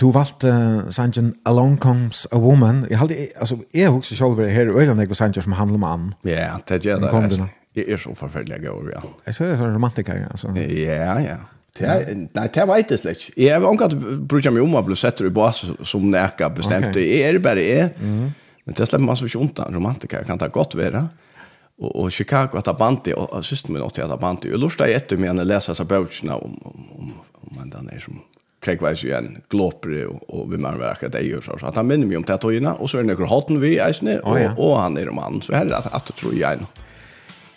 Du 0.00 0.12
valt 0.12 0.44
uh, 0.44 0.90
sangen 0.90 1.34
Along 1.44 1.78
Comes 1.78 2.26
a 2.32 2.38
Woman. 2.38 2.86
Jag 2.90 2.98
hade 2.98 3.14
alltså 3.40 3.56
är 3.72 3.88
husker 3.88 4.16
själv 4.16 4.38
här 4.38 4.82
i 4.82 4.86
jag 4.86 4.98
jeg 4.98 5.08
var 5.08 5.14
sangen 5.14 5.42
som 5.42 5.52
handlar 5.52 5.74
om 5.74 5.84
an. 5.84 6.14
Ja, 6.22 6.58
det 6.68 6.84
gör 6.84 7.00
det. 7.00 7.48
Det 7.86 7.92
är 7.92 7.96
så 7.96 8.14
förfärliga 8.14 8.58
gåvor, 8.58 8.92
ja. 8.94 9.02
Jag 9.24 9.36
tror 9.36 9.46
det 9.46 9.52
är 9.52 9.56
så 9.56 9.66
romantiker, 9.66 10.26
alltså. 10.30 10.48
Ja, 10.48 11.20
ja. 11.20 11.36
Det 11.78 11.86
nei, 12.34 12.48
det 12.54 12.64
vet 12.66 12.78
inte 12.78 12.98
släck. 12.98 13.30
Jag 13.36 13.60
har 13.60 13.68
omgått 13.68 13.94
brukt 14.28 14.52
mig 14.52 14.62
om 14.62 14.74
å 14.74 14.82
bli 14.82 14.96
sett 14.96 15.20
i 15.20 15.30
bas 15.30 15.64
som 15.82 16.10
näka 16.10 16.50
bestämt. 16.50 16.94
Det 16.94 17.22
är 17.22 17.32
det 17.32 17.38
bara 17.38 17.60
är. 17.60 17.90
Men 18.64 18.74
det 18.74 18.86
släpper 18.86 19.04
man 19.04 19.16
så 19.16 19.26
ikke 19.26 19.38
ondt 19.38 19.58
av 19.58 19.74
Romantiker 19.74 20.24
kan 20.24 20.38
ta 20.38 20.48
gott 20.48 20.74
vara. 20.74 21.08
Och, 21.78 21.96
och 21.96 22.12
Chicago 22.12 22.58
att 22.58 22.68
Abanti 22.68 23.12
och 23.12 23.44
systern 23.44 23.72
min 23.72 23.82
åt 23.82 23.98
att 23.98 24.12
Abanti. 24.12 24.50
Jag 24.50 24.60
lustar 24.60 24.88
etter 24.88 25.16
med 25.16 25.40
att 25.40 25.46
läsa 25.46 25.74
så 25.74 25.84
böckerna 25.84 26.36
om, 26.36 26.60
om, 26.62 26.86
om, 26.98 27.12
om 27.32 27.62
en 27.62 27.70
den 27.70 27.88
är 27.88 27.98
som 27.98 28.20
kräkvejs 28.60 29.04
igen, 29.04 29.38
glåpere 29.48 30.06
och, 30.06 30.30
och 30.30 30.52
vill 30.52 30.60
man 30.60 30.82
akkurat 30.82 31.12
det 31.12 31.20
gjør 31.20 31.40
så. 31.40 31.58
Så 31.58 31.66
att 31.66 31.76
han 31.76 31.86
minner 31.86 32.06
mig 32.06 32.16
om 32.16 32.24
tätorna 32.24 32.74
och 32.74 32.90
så 32.90 32.98
er 32.98 33.02
det 33.02 33.14
noen 33.14 33.28
hatten 33.28 33.60
vi 33.60 33.76
i 33.76 33.78
Eisne 33.78 34.18
och, 34.18 34.32
oh, 34.32 34.42
ja. 34.42 34.52
og 34.56 34.78
han 34.80 34.96
är 34.96 35.06
en 35.06 35.14
man. 35.14 35.42
Så 35.42 35.52
här 35.52 35.66
er 35.66 35.68
det 35.68 35.76
att, 35.76 35.94
att 35.94 36.16
tror 36.16 36.34
jag. 36.34 36.52
Mm. 36.52 36.66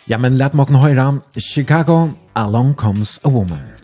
Ja, 0.04 0.18
men 0.18 0.36
lät 0.36 0.54
mig 0.54 0.66
höra 0.66 1.20
Chicago 1.36 2.10
Along 2.32 2.74
Comes 2.74 3.20
a 3.22 3.28
Woman. 3.28 3.81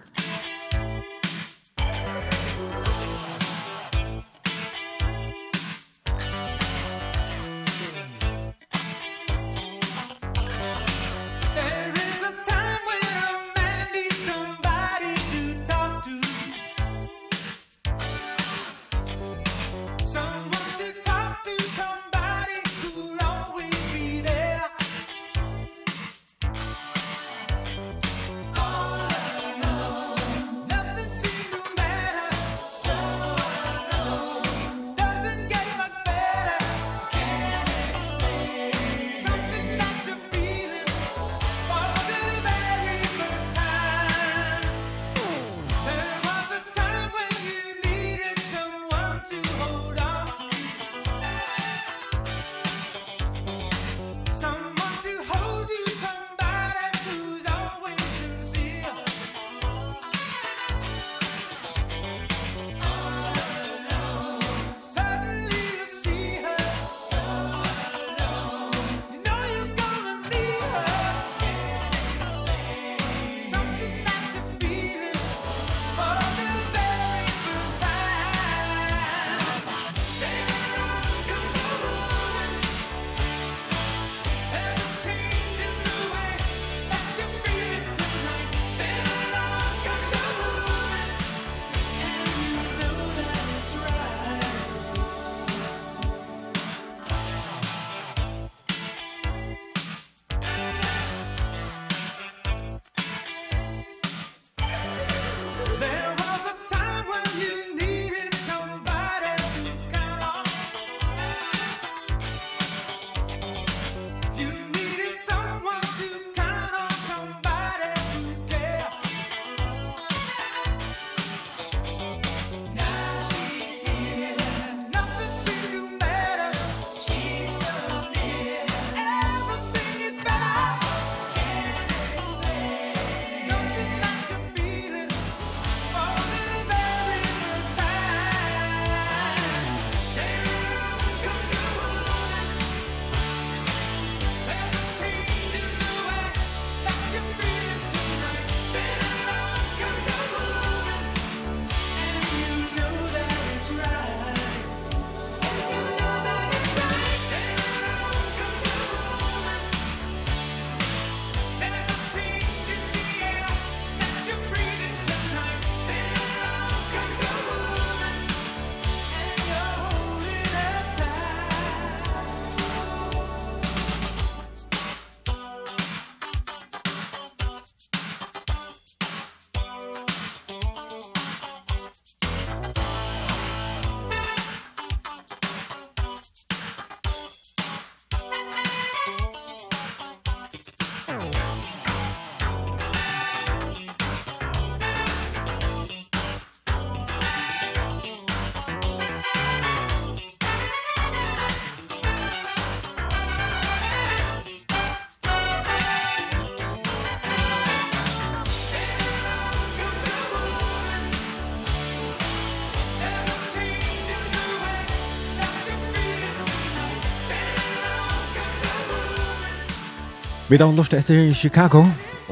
Vi 220.49 220.57
da 220.57 220.65
lort 220.73 220.95
etter 220.97 221.35
Chicago 221.37 221.83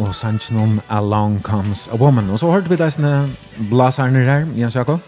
og 0.01 0.15
sanns 0.17 0.47
noen 0.49 0.79
Along 0.89 1.43
Comes 1.45 1.83
a 1.93 1.99
Woman. 2.01 2.31
Og 2.33 2.39
så 2.41 2.49
hørte 2.49 2.73
vi 2.73 2.79
deisne 2.81 3.11
blaserne 3.69 4.23
her, 4.25 4.47
Jens 4.57 4.77
Jakob. 4.77 5.05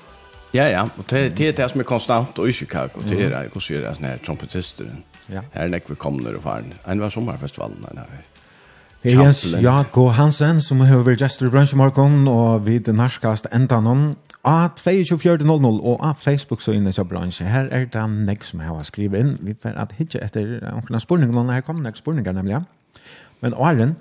Ja, 0.52 0.66
ja. 0.68 0.82
Og 0.82 1.06
det 1.10 1.40
er 1.40 1.52
det 1.56 1.70
som 1.70 1.80
er 1.80 1.88
konstant 1.88 2.38
og 2.38 2.48
i 2.48 2.52
Chicago. 2.52 3.00
Det 3.08 3.16
er 3.24 3.32
det 3.32 3.62
som 3.62 3.76
er 3.78 3.94
sånne 3.96 4.12
her 4.12 4.20
trompetister. 4.26 4.92
Ja. 5.32 5.40
Her 5.54 5.62
er 5.62 5.72
nekve 5.72 5.96
kommer 5.96 6.36
og 6.36 6.42
faren. 6.44 6.74
En 6.84 7.00
var 7.00 7.08
sommerfestivalen 7.08 7.88
her. 7.88 8.04
Det 9.02 9.14
er 9.14 9.22
Jens 9.22 9.44
Jakob 9.62 10.12
Hansen 10.12 10.60
som 10.60 10.84
har 10.84 11.00
vært 11.00 11.24
gestor 11.24 11.48
i 11.48 11.56
bransjemorgen 11.56 12.28
og 12.28 12.66
vid 12.66 12.92
narskast 12.92 13.48
enda 13.56 13.80
noen. 13.80 14.18
A 14.44 14.68
24.00 14.68 15.48
og 15.64 16.04
av 16.04 16.20
Facebook 16.20 16.60
så 16.60 16.76
inne 16.76 16.92
i 16.92 17.08
bransje. 17.08 17.48
Her 17.48 17.72
er 17.72 17.88
det 17.88 18.10
nek 18.10 18.44
som 18.44 18.60
har 18.60 18.82
skrivet 18.84 19.20
inn. 19.24 19.38
Vi 19.40 19.56
får 19.56 19.80
at 19.80 19.96
hitje 19.96 20.20
etter 20.20 20.58
omkring 20.74 21.00
spurninger. 21.00 21.52
Her 21.52 21.64
kommer 21.64 21.88
nek 21.88 21.96
spurninger 21.96 22.36
nemlig. 22.36 22.60
Ja. 22.60 22.66
Men 23.40 23.54
åren, 23.54 23.96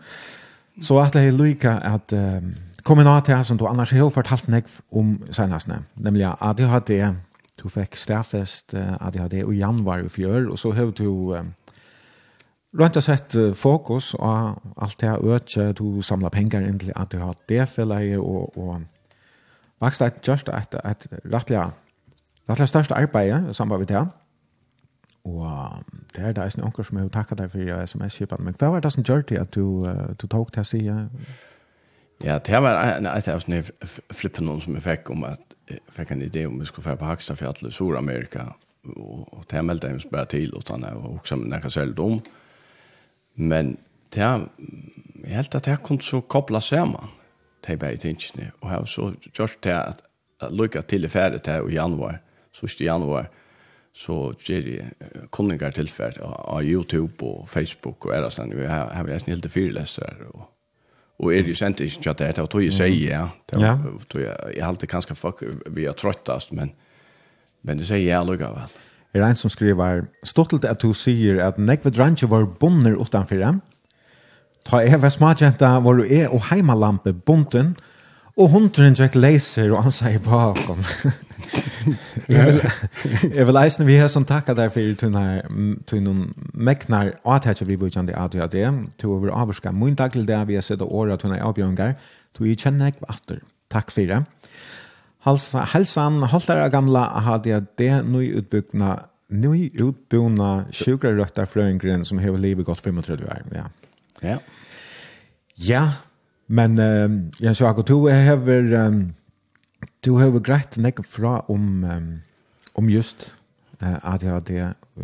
så 0.81 0.99
at 1.01 1.13
det 1.13 1.27
er 1.27 1.35
lykka 1.35 1.77
at 1.85 2.13
uh, 2.13 2.41
komme 2.85 3.03
nå 3.03 3.19
til 3.25 3.45
som 3.45 3.57
du 3.57 3.65
annars 3.67 3.91
har 3.91 4.09
fortalt 4.09 4.49
meg 4.49 4.67
om 4.91 5.15
senestene, 5.31 5.83
nemlig 5.95 6.27
ADHD, 6.41 7.13
du 7.57 7.69
fikk 7.73 7.97
stedfest 7.97 8.75
ADHD 8.75 9.39
i 9.41 9.57
januar 9.59 10.05
i 10.05 10.09
fjør, 10.09 10.51
og 10.51 10.59
så 10.59 10.71
har 10.77 10.91
du 10.97 11.33
uh, 11.33 11.41
rent 12.77 12.97
og 12.97 13.03
sett 13.03 13.35
fokus 13.55 14.13
og 14.13 14.61
alt 14.77 15.01
det 15.01 15.17
øke, 15.23 15.71
du 15.73 16.01
samlar 16.01 16.29
penger 16.29 16.61
inn 16.67 16.79
til 16.79 16.93
ADHD-fellet, 16.95 18.17
og, 18.17 18.57
og 18.57 18.81
faktisk 19.79 20.01
et 20.01 20.27
just 20.27 20.49
et, 20.49 20.79
et 20.85 21.07
rettelig, 21.33 21.69
rettelig 22.49 22.67
største 22.67 22.95
arbeid 22.95 23.53
sammen 23.53 23.79
med 23.79 23.87
det, 23.87 24.07
Og 25.27 25.83
det 26.15 26.23
er 26.23 26.33
det 26.35 26.43
eisen 26.45 26.63
onker 26.63 26.85
som 26.87 26.97
jeg 26.97 27.07
har 27.09 27.13
takket 27.13 27.41
deg 27.41 27.51
for 27.51 27.85
sms-kipan. 27.89 28.43
Men 28.45 28.55
hva 28.59 28.71
var 28.71 28.83
det 28.83 28.93
som 28.93 29.03
gjør 29.03 29.25
det 29.27 29.41
at 29.41 29.53
du, 29.55 29.83
uh, 29.83 30.13
du 30.15 30.27
tok 30.31 30.53
til 30.55 30.63
å 30.63 30.67
si? 30.67 30.81
Ja, 32.23 32.37
det 32.39 32.61
var 32.63 32.79
en 32.95 33.09
av 33.11 33.43
de 33.45 33.61
flippen 34.15 34.49
som 34.63 34.77
jeg 34.77 34.85
fikk 34.85 35.11
om 35.13 35.27
at 35.27 35.57
jeg 35.67 35.83
fikk 35.97 36.13
en 36.15 36.23
idé 36.23 36.45
om 36.47 36.55
vi 36.59 36.65
skulle 36.69 36.87
være 36.87 37.01
på 37.01 37.09
Hakstafjallet 37.11 37.67
i 37.67 37.75
Sur-Amerika. 37.75 38.47
Og 38.95 39.43
det 39.51 39.65
meldte 39.65 39.89
jeg 39.89 39.99
meg 39.99 40.11
bare 40.11 40.31
til, 40.31 40.53
og 40.55 40.63
det 40.63 40.93
var 40.95 41.09
også 41.11 41.35
med 41.35 41.51
noe 41.51 41.71
selv 41.73 41.99
om. 41.99 42.21
Men 43.35 43.75
det 44.15 44.23
er, 44.23 44.47
jeg 45.25 45.35
helt 45.35 45.55
at 45.59 45.67
jeg 45.67 45.83
kunne 45.83 46.01
så 46.01 46.21
kobla 46.21 46.63
sammen 46.63 47.11
de 47.67 47.75
bare 47.77 47.99
tingene. 47.99 48.51
Og 48.61 48.69
jeg 48.69 48.77
har 48.77 48.85
så 48.87 49.11
gjort 49.35 49.59
det 49.63 49.75
at, 49.75 50.05
at 50.41 50.55
lykke 50.55 50.81
til 50.87 51.03
i 51.03 51.11
ferdet 51.11 51.43
til 51.43 51.67
i 51.67 51.75
januar, 51.75 52.21
1. 52.55 52.79
januar, 52.79 52.79
1. 52.79 52.85
januar, 52.85 53.27
så 53.97 54.33
ger 54.39 54.61
det 54.61 54.85
kunningar 55.31 55.71
tillfällt 55.71 56.17
av 56.21 56.63
Youtube 56.63 57.25
och 57.25 57.49
Facebook 57.49 58.05
och 58.05 58.15
era 58.15 58.29
sen 58.29 58.53
vi 58.57 58.67
har 58.67 58.87
har 58.87 59.07
jag 59.07 59.21
snällt 59.21 59.55
helt 59.55 59.73
läsare 59.73 60.27
och 60.33 60.53
och 61.19 61.33
är 61.33 61.41
det 61.41 61.47
ju 61.47 61.55
sent 61.55 61.79
inte 61.79 62.11
att 62.11 62.17
det 62.17 62.25
här 62.25 62.45
tror 62.45 62.69
säger 62.69 63.29
ja. 63.49 63.79
tror 64.07 64.23
jag 64.23 64.55
jag 64.55 64.63
har 64.63 64.69
alltid 64.69 64.89
ganska 64.89 65.15
fuck 65.15 65.35
vi 65.65 65.85
är 65.85 65.93
tröttast 65.93 66.51
men 66.51 66.69
men 67.61 67.77
det 67.77 67.85
säger 67.85 68.15
jag 68.15 68.27
lugga 68.27 68.51
väl 68.51 68.69
Er 69.13 69.23
en 69.23 69.35
som 69.35 69.49
skriver, 69.49 70.05
stottelt 70.23 70.65
at 70.65 70.81
du 70.81 70.91
sier 70.93 71.39
at 71.41 71.57
nekve 71.57 71.89
dranje 71.89 72.27
var 72.29 72.45
bonner 72.59 72.97
utanfyra, 73.01 73.55
ta 74.65 74.81
eva 74.83 75.09
smadjenta 75.09 75.79
var 75.83 75.93
du 75.93 76.03
er 76.03 76.27
og 76.27 76.43
heimalampe 76.51 77.13
bonden, 77.13 77.75
Og 78.37 78.51
hundren 78.53 78.93
Jack 78.93 79.15
Laser, 79.17 79.71
og 79.73 79.87
han 79.87 79.93
sier 79.93 80.19
bakom. 80.21 80.83
jeg 82.29 82.43
vil, 82.45 82.59
jeg 83.33 83.45
vil 83.49 83.59
eisne 83.63 83.87
vi 83.87 83.95
har 83.97 84.11
som 84.13 84.25
takka 84.29 84.53
der 84.57 84.69
for 84.69 84.97
til 84.99 86.03
noen 86.03 86.21
meknar 86.53 87.13
og 87.23 87.37
at 87.37 87.47
jeg 87.49 87.69
vi 87.69 87.77
bør 87.81 87.93
ADHD, 87.97 88.57
til 88.99 89.09
over 89.15 89.33
avvarska 89.33 89.71
mun 89.71 89.95
takk 89.97 90.13
til 90.13 90.27
det 90.27 90.43
vi 90.47 90.57
har 90.59 90.65
sett 90.65 90.81
åra 90.85 91.15
året 91.15 91.23
til 91.23 91.33
noen 91.33 91.45
avbjørngar, 91.49 91.95
til 92.37 92.49
jeg 92.51 92.61
kjenner 92.61 92.93
ikke 92.93 93.07
vatter. 93.07 93.41
Takk 93.73 93.91
for 93.91 94.05
det. 94.05 94.21
Halsa, 95.25 95.65
helsan, 95.73 96.21
holdt 96.29 96.47
dere 96.47 96.69
gamla 96.69 97.07
ADHD, 97.33 97.87
nøy 98.05 98.35
utbyggna, 98.37 98.93
nøy 99.33 99.71
utbyggna 99.81 100.51
sjukrarøkta 100.77 101.47
frøyngren 101.49 102.05
som 102.05 102.21
hever 102.21 102.37
livet 102.37 102.69
gått 102.69 102.85
35 102.85 103.25
år. 103.25 103.47
Ja. 103.55 103.65
Ja. 104.21 104.37
Ja, 105.57 105.83
Men 106.47 106.79
um, 106.79 107.31
jeg 107.39 107.55
sa 107.55 107.69
akkurat, 107.69 107.87
du 107.87 108.07
hever, 108.07 108.87
um, 108.87 109.01
du 110.05 110.17
hever 110.17 110.39
greit 110.39 110.77
nekka 110.77 111.03
fra 111.03 111.41
om, 111.51 111.83
um, 111.83 112.09
om 112.75 112.89
just 112.89 113.33
uh, 113.83 114.13
ADHD 114.13 114.49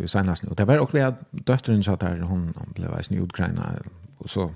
i 0.02 0.08
senast. 0.08 0.44
Og 0.48 0.58
det 0.58 0.66
var 0.66 0.80
også 0.80 1.06
at 1.06 1.24
døtteren 1.46 1.82
sa 1.82 1.96
her, 2.00 2.24
hun, 2.24 2.52
hun 2.56 2.74
ble 2.74 2.88
veisen 2.88 3.18
i 3.18 3.20
Ukraina, 3.20 3.74
og 4.18 4.28
så 4.28 4.48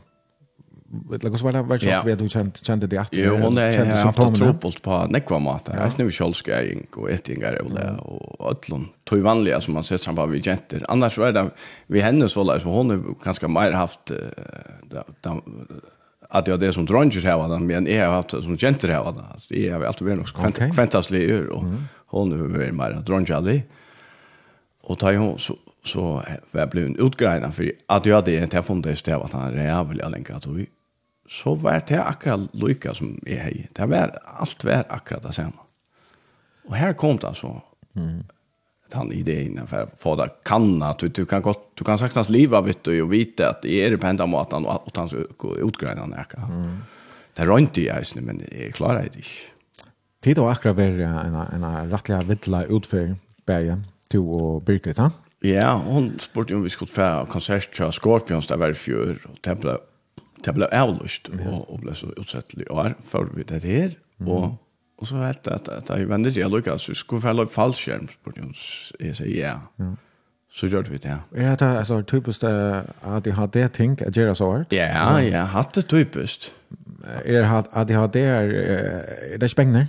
vet 0.89 1.23
du 1.23 1.29
vad 1.29 1.55
det 1.55 1.69
var 1.69 1.79
så 1.79 2.03
vet 2.05 2.19
du 2.19 2.29
kände 2.29 2.53
kände 2.63 2.87
det 2.87 2.97
att 2.97 3.13
Jo 3.13 3.37
hon 3.37 3.59
är 3.59 4.05
haft 4.05 4.37
trubbelt 4.37 4.83
på 4.83 5.07
nekva 5.11 5.39
mat. 5.39 5.69
Jag 5.75 5.93
snur 5.93 6.11
kjolskering 6.11 6.87
och 6.97 7.11
ättingar 7.11 7.63
och 8.01 8.41
och 8.41 8.47
allon 8.69 8.89
tog 9.05 9.19
vanliga 9.19 9.61
som 9.61 9.75
man 9.75 9.85
sett 9.85 10.01
samma 10.01 10.27
vi 10.27 10.39
jenter. 10.39 10.83
Annars 10.89 11.19
var 11.19 11.33
det 11.33 11.51
vi 11.87 12.01
henne 12.01 12.29
så 12.29 12.45
där 12.45 12.59
så 12.59 12.69
hon 12.69 12.91
har 12.91 13.25
ganska 13.25 13.49
mer 13.49 13.73
haft 13.73 14.11
uh, 14.11 14.17
att 16.29 16.45
det 16.45 16.53
är 16.53 16.57
det 16.57 16.73
som 16.73 16.87
dronger 16.87 17.21
här 17.21 17.37
var 17.37 17.59
men 17.59 17.87
jeg 17.87 18.07
har 18.07 18.15
haft 18.15 18.31
som 18.31 18.57
jenter 18.57 18.89
här 18.89 19.05
var 19.05 19.13
det 19.13 19.57
Jeg 19.57 19.75
har 19.75 19.85
alltid 19.85 20.07
varit 20.07 20.19
något 20.19 20.75
fantastiskt 20.75 21.31
ur 21.31 21.49
och 21.49 21.65
hon 22.07 22.33
har 22.33 22.49
varit 22.49 22.75
mer 22.75 23.03
dronger 23.07 23.63
och 24.83 24.97
da 24.97 25.13
hon 25.13 25.39
så 25.39 25.57
så 25.85 26.23
var 26.53 26.67
blev 26.67 26.87
en 26.87 26.97
utgreina 26.97 27.53
för 27.53 27.73
att 27.87 28.07
jag 28.07 28.15
hade 28.15 28.43
inte 28.43 28.63
funnit 28.63 28.85
det 28.85 28.97
stäv 28.97 29.23
att 29.23 29.33
han 29.33 29.53
rävliga 29.53 30.09
länka 30.09 30.37
att 30.37 30.47
vi 30.47 30.67
så 31.29 31.55
var 31.55 31.83
det 31.89 32.03
akkurat 32.03 32.41
lika 32.53 32.95
som 32.95 33.21
är 33.27 33.39
hej 33.39 33.69
det 33.73 33.87
var 33.87 34.19
allt 34.25 34.65
var 34.65 34.85
akkurat 34.89 35.23
det 35.23 35.33
samme. 35.33 35.53
och 36.69 36.75
här 36.75 36.93
kom 36.93 37.17
det 37.17 37.35
så 37.35 37.63
mm 37.97 38.25
han 38.93 39.13
idén 39.13 39.67
för 39.67 39.89
för 39.99 40.17
där 40.17 40.31
kan 40.43 40.83
att 40.83 40.99
du, 40.99 41.09
du 41.09 41.27
kan 41.27 41.43
gott 41.43 41.71
du 41.75 41.85
kan 41.85 41.99
saknas 41.99 42.29
leva 42.29 42.61
vet 42.61 42.85
du 42.85 43.03
och 43.03 43.13
vita 43.13 43.51
att 43.51 43.63
det 43.63 43.85
är 43.85 43.91
det 43.91 43.99
på 43.99 44.07
ända 44.07 44.27
maten 44.27 44.67
och 44.67 44.83
att 44.87 44.97
han 44.97 45.27
utgrenar 45.59 46.07
näka. 46.07 46.39
Mm. 46.39 46.79
Det 47.35 47.43
är 47.43 47.59
inte 47.59 47.83
jag 47.83 48.07
snä 48.07 48.23
men 48.23 48.43
jag 48.63 48.75
klarar 48.75 48.99
det 48.99 49.05
inte. 49.05 49.29
Det 50.21 50.35
då 50.35 50.49
akra 50.49 50.73
ver 50.73 51.01
en 51.01 51.65
en 51.65 51.91
rättliga 51.91 52.23
vittla 52.23 52.65
utför 52.65 53.17
bergen 53.47 53.87
till 54.09 54.21
och 54.21 54.63
Birgit 54.63 54.97
han. 54.97 55.11
Ja, 55.41 55.83
hon 55.87 56.19
spurte 56.19 56.55
om 56.55 56.63
vi 56.63 56.71
skulle 56.71 56.89
få 56.89 57.27
konsert 57.31 57.73
till 57.73 57.93
Scorpions 57.93 58.47
där 58.47 58.57
var 58.57 58.73
fjör 58.73 59.19
och 59.25 59.39
det 59.41 59.55
blev 59.55 59.79
det 60.45 60.53
blev 60.53 60.69
avlust 60.73 61.29
och, 61.29 61.71
och 61.71 61.79
blev 61.79 61.95
så 61.95 62.07
utsättligt 62.17 62.71
år 62.71 62.95
för 63.03 63.29
vi 63.35 63.43
det 63.43 63.65
här 63.65 63.99
och 64.27 64.68
Og 64.99 65.07
så 65.07 65.17
vet 65.17 65.47
jag 65.47 65.55
att 65.55 65.89
jeg 65.89 65.99
jag 66.01 66.09
vände 66.09 66.31
jeg 66.31 66.51
lukket, 66.51 66.81
så 66.81 66.95
skulle 66.95 67.23
falla 67.23 67.43
upp 67.43 67.53
fallskjerm, 67.53 68.09
på 68.25 68.33
hun, 68.37 68.55
jeg 69.01 69.17
sier, 69.17 69.61
ja. 69.79 69.85
Så 70.51 70.67
gör 70.67 70.83
vi 70.83 70.97
det. 70.97 71.19
Ja, 71.37 71.55
det 71.55 71.63
är 71.63 72.03
typisk 72.03 72.11
typiskt 72.11 72.45
att 72.45 73.25
de 73.25 73.31
har 73.31 73.47
det 73.47 73.69
tänk 73.69 74.03
att 74.03 74.17
göra 74.17 74.35
så 74.35 74.51
hvert. 74.53 74.73
Ja, 74.73 75.21
ja, 75.21 75.45
har 75.45 75.67
det 75.75 75.89
typisk. 75.89 76.55
Er 77.25 77.43
det 77.43 77.65
att 77.73 77.89
de 77.89 77.95
har 77.95 78.09
det 78.09 78.21
är 78.21 79.39
det 79.39 79.49
spännande. 79.49 79.89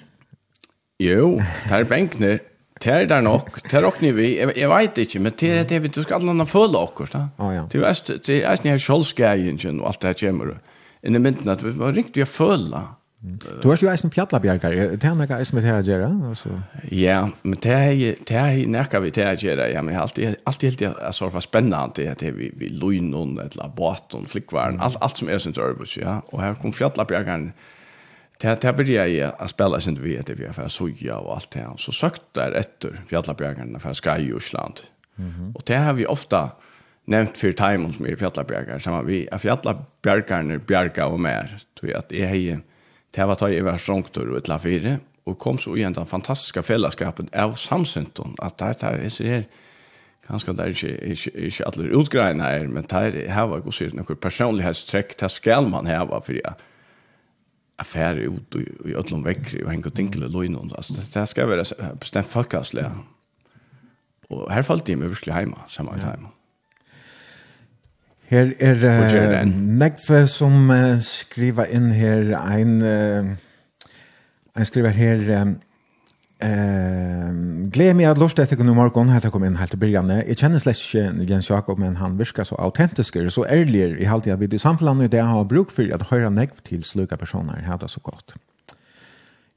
Jo, 0.99 1.41
där 1.69 1.83
bänkner. 1.83 2.39
Tär 2.79 3.05
där 3.05 3.21
nok, 3.21 3.71
det 3.71 3.73
er 3.73 4.01
ni 4.01 4.11
vi. 4.11 4.37
jeg 4.37 4.69
vet 4.69 4.97
ikke, 4.97 5.19
men 5.19 5.31
det 5.39 5.49
er 5.49 5.63
det 5.63 5.83
vi 5.83 5.87
du 5.87 6.03
ska 6.03 6.15
alla 6.15 6.45
följa 6.45 6.77
också, 6.77 7.05
va? 7.17 7.29
Ja, 7.37 7.53
ja. 7.53 7.67
Du 7.73 7.83
är 7.83 8.19
det 8.27 8.43
er 8.43 8.57
ni 8.63 8.69
har 8.69 8.77
skallskägen 8.77 9.79
og 9.81 9.87
alt 9.87 10.01
det 10.01 10.07
her 10.07 10.31
kommer. 10.31 10.59
I 11.03 11.09
mynden, 11.09 11.49
at 11.49 11.63
vi 11.63 11.69
var 11.69 11.91
riktig 11.91 12.21
att 12.21 12.27
följa. 12.27 12.98
Du 13.21 13.67
har 13.67 13.77
jo 13.81 13.89
eisen 13.91 14.11
fjallabjärkar, 14.11 14.71
det 14.71 15.03
är 15.03 15.39
eisen 15.39 15.55
med 15.55 15.63
det 15.63 15.91
här? 15.91 16.63
Ja, 16.91 17.29
men 17.41 17.59
det 17.61 17.69
er 17.69 18.15
det 18.25 18.35
är 18.35 18.67
näka 18.67 18.99
vi 18.99 19.09
det 19.09 19.23
här 19.23 19.67
ja, 19.67 19.81
men 19.81 19.95
alltid 19.95 20.35
alltid 20.45 20.69
helt 20.69 20.99
är 21.01 21.11
så 21.11 21.29
för 21.29 21.39
spännande 21.39 22.11
att 22.11 22.19
det 22.19 22.31
vi 22.31 22.51
vi 22.55 22.69
lojnon 22.69 23.39
eller 23.39 23.67
båten, 23.75 24.25
flickvaren, 24.25 24.79
alt 24.79 24.97
alt 25.01 25.17
som 25.17 25.29
er 25.29 25.37
sin 25.37 25.53
örbus, 25.57 25.97
ja. 25.97 26.21
og 26.31 26.41
her 26.41 26.55
kom 26.55 26.73
fjallabjärkan 26.73 27.51
Det 28.41 28.63
här 28.63 28.73
började 28.73 29.09
jag 29.09 29.33
att 29.39 29.49
spela 29.49 29.79
sin 29.79 30.01
vi 30.01 30.17
att 30.17 30.29
vi 30.29 30.45
har 30.45 30.53
för 30.53 30.67
soja 30.67 31.17
og 31.17 31.35
alt 31.35 31.51
det. 31.51 31.65
Så 31.77 31.91
søkt 31.91 32.21
der 32.35 32.51
etter 32.51 33.01
fjallabjärkarna 33.07 33.79
för 33.79 33.93
Skaj 33.93 34.29
i 34.29 34.33
Osland. 34.33 34.79
og 35.55 35.61
det 35.67 35.75
har 35.75 35.93
vi 35.93 36.05
ofta 36.05 36.49
nevnt 37.05 37.37
för 37.37 37.51
timon 37.51 37.93
som 37.93 38.05
är 38.05 38.15
fjallabjärkar, 38.15 38.79
samma 38.79 39.01
vi 39.01 39.27
är 39.31 39.37
fjallabjärkarna, 39.37 40.57
bjärka 40.57 41.07
och 41.07 41.19
mer. 41.19 41.57
Tror 41.79 41.91
jag 41.91 41.99
att 41.99 42.09
det 42.09 42.23
är 42.23 42.59
Det 43.15 43.25
var 43.27 43.39
tog 43.39 43.53
jeg 43.53 43.65
var 43.65 43.79
strongtur 43.81 44.29
og 44.29 44.37
et 44.37 44.49
la 44.51 44.59
fire, 44.61 44.99
og 45.25 45.37
kom 45.41 45.59
så 45.61 45.73
igjen 45.77 45.95
den 45.97 46.09
fantastiske 46.09 46.63
fellesskapen 46.65 47.29
av 47.33 47.55
samsynton, 47.59 48.35
at 48.41 48.57
der 48.61 48.77
tar 48.77 48.97
jeg 49.01 49.11
ser 49.13 49.31
her, 49.33 49.43
ganske 50.29 50.53
der 50.53 50.73
ikke, 50.73 50.93
ikke, 51.09 51.31
ikke 51.49 51.67
alle 51.67 51.91
utgreiene 51.97 52.45
her, 52.45 52.67
men 52.69 52.85
der 52.89 53.17
her 53.33 53.47
var 53.49 53.63
god 53.65 53.73
sier 53.75 53.95
noen 53.97 54.21
personlighetstrekk, 54.21 55.15
der 55.19 55.31
skal 55.33 55.69
man 55.71 55.89
heva, 55.89 56.21
for 56.21 56.37
jeg 56.37 56.57
affære 57.79 58.27
ut 58.29 58.57
og, 58.59 58.65
i 58.85 58.97
ødlom 58.99 59.23
vekker, 59.25 59.63
og 59.63 59.71
henge 59.73 59.89
og 59.89 59.95
tinkle 59.97 60.29
løgn, 60.29 60.57
altså 60.69 60.97
det, 60.97 61.07
det 61.13 61.25
skal 61.31 61.49
være 61.49 61.95
bestemt 61.99 62.29
folkastlige. 62.29 62.91
Og 64.29 64.45
her 64.53 64.65
falt 64.65 64.89
jeg 64.89 64.99
meg 65.01 65.15
virkelig 65.15 65.33
hjemme, 65.33 65.63
sammen 65.67 65.95
med 65.95 66.05
hjemme. 66.05 66.35
Her 68.29 68.51
er 68.61 68.83
uh, 68.85 69.47
Negve 69.49 70.27
som 70.29 70.69
uh, 70.69 70.99
skriver 71.01 71.71
inn 71.73 71.89
her 71.95 72.27
en, 72.37 72.75
uh, 72.85 73.95
en 74.53 74.67
skriver 74.69 74.93
her 74.93 75.23
um, 75.41 75.55
uh, 76.45 77.31
gled 77.73 77.95
meg 77.97 78.11
at 78.11 78.21
lort 78.21 78.37
etter 78.37 78.59
kunne 78.59 78.75
morgen 78.77 79.09
helt 79.09 79.25
jeg 79.25 79.33
kom 79.33 79.47
inn 79.47 79.57
helt 79.57 79.73
til 79.73 79.81
begynnelse. 79.81 80.27
Jeg 80.27 80.41
kjenner 80.43 80.61
slett 80.61 80.83
ikke 80.83 81.25
Jens 81.31 81.49
Jakob, 81.49 81.81
men 81.81 81.97
han 81.97 82.19
virker 82.19 82.45
så 82.45 82.59
autentisk 82.61 83.17
og 83.17 83.31
så 83.33 83.47
ærlig 83.49 83.95
i 83.97 84.05
halvtiden 84.05 84.39
vid 84.43 84.53
i 84.53 84.61
samfunnet 84.61 85.09
det 85.09 85.23
jeg 85.23 85.31
har 85.31 85.49
bruk 85.49 85.73
for 85.73 85.89
at 85.97 86.05
høre 86.11 86.29
Negve 86.29 86.61
til 86.69 86.85
sluka 86.85 87.17
personer 87.17 87.65
her 87.65 87.81
det 87.81 87.89
så 87.89 88.03
godt. 88.03 88.37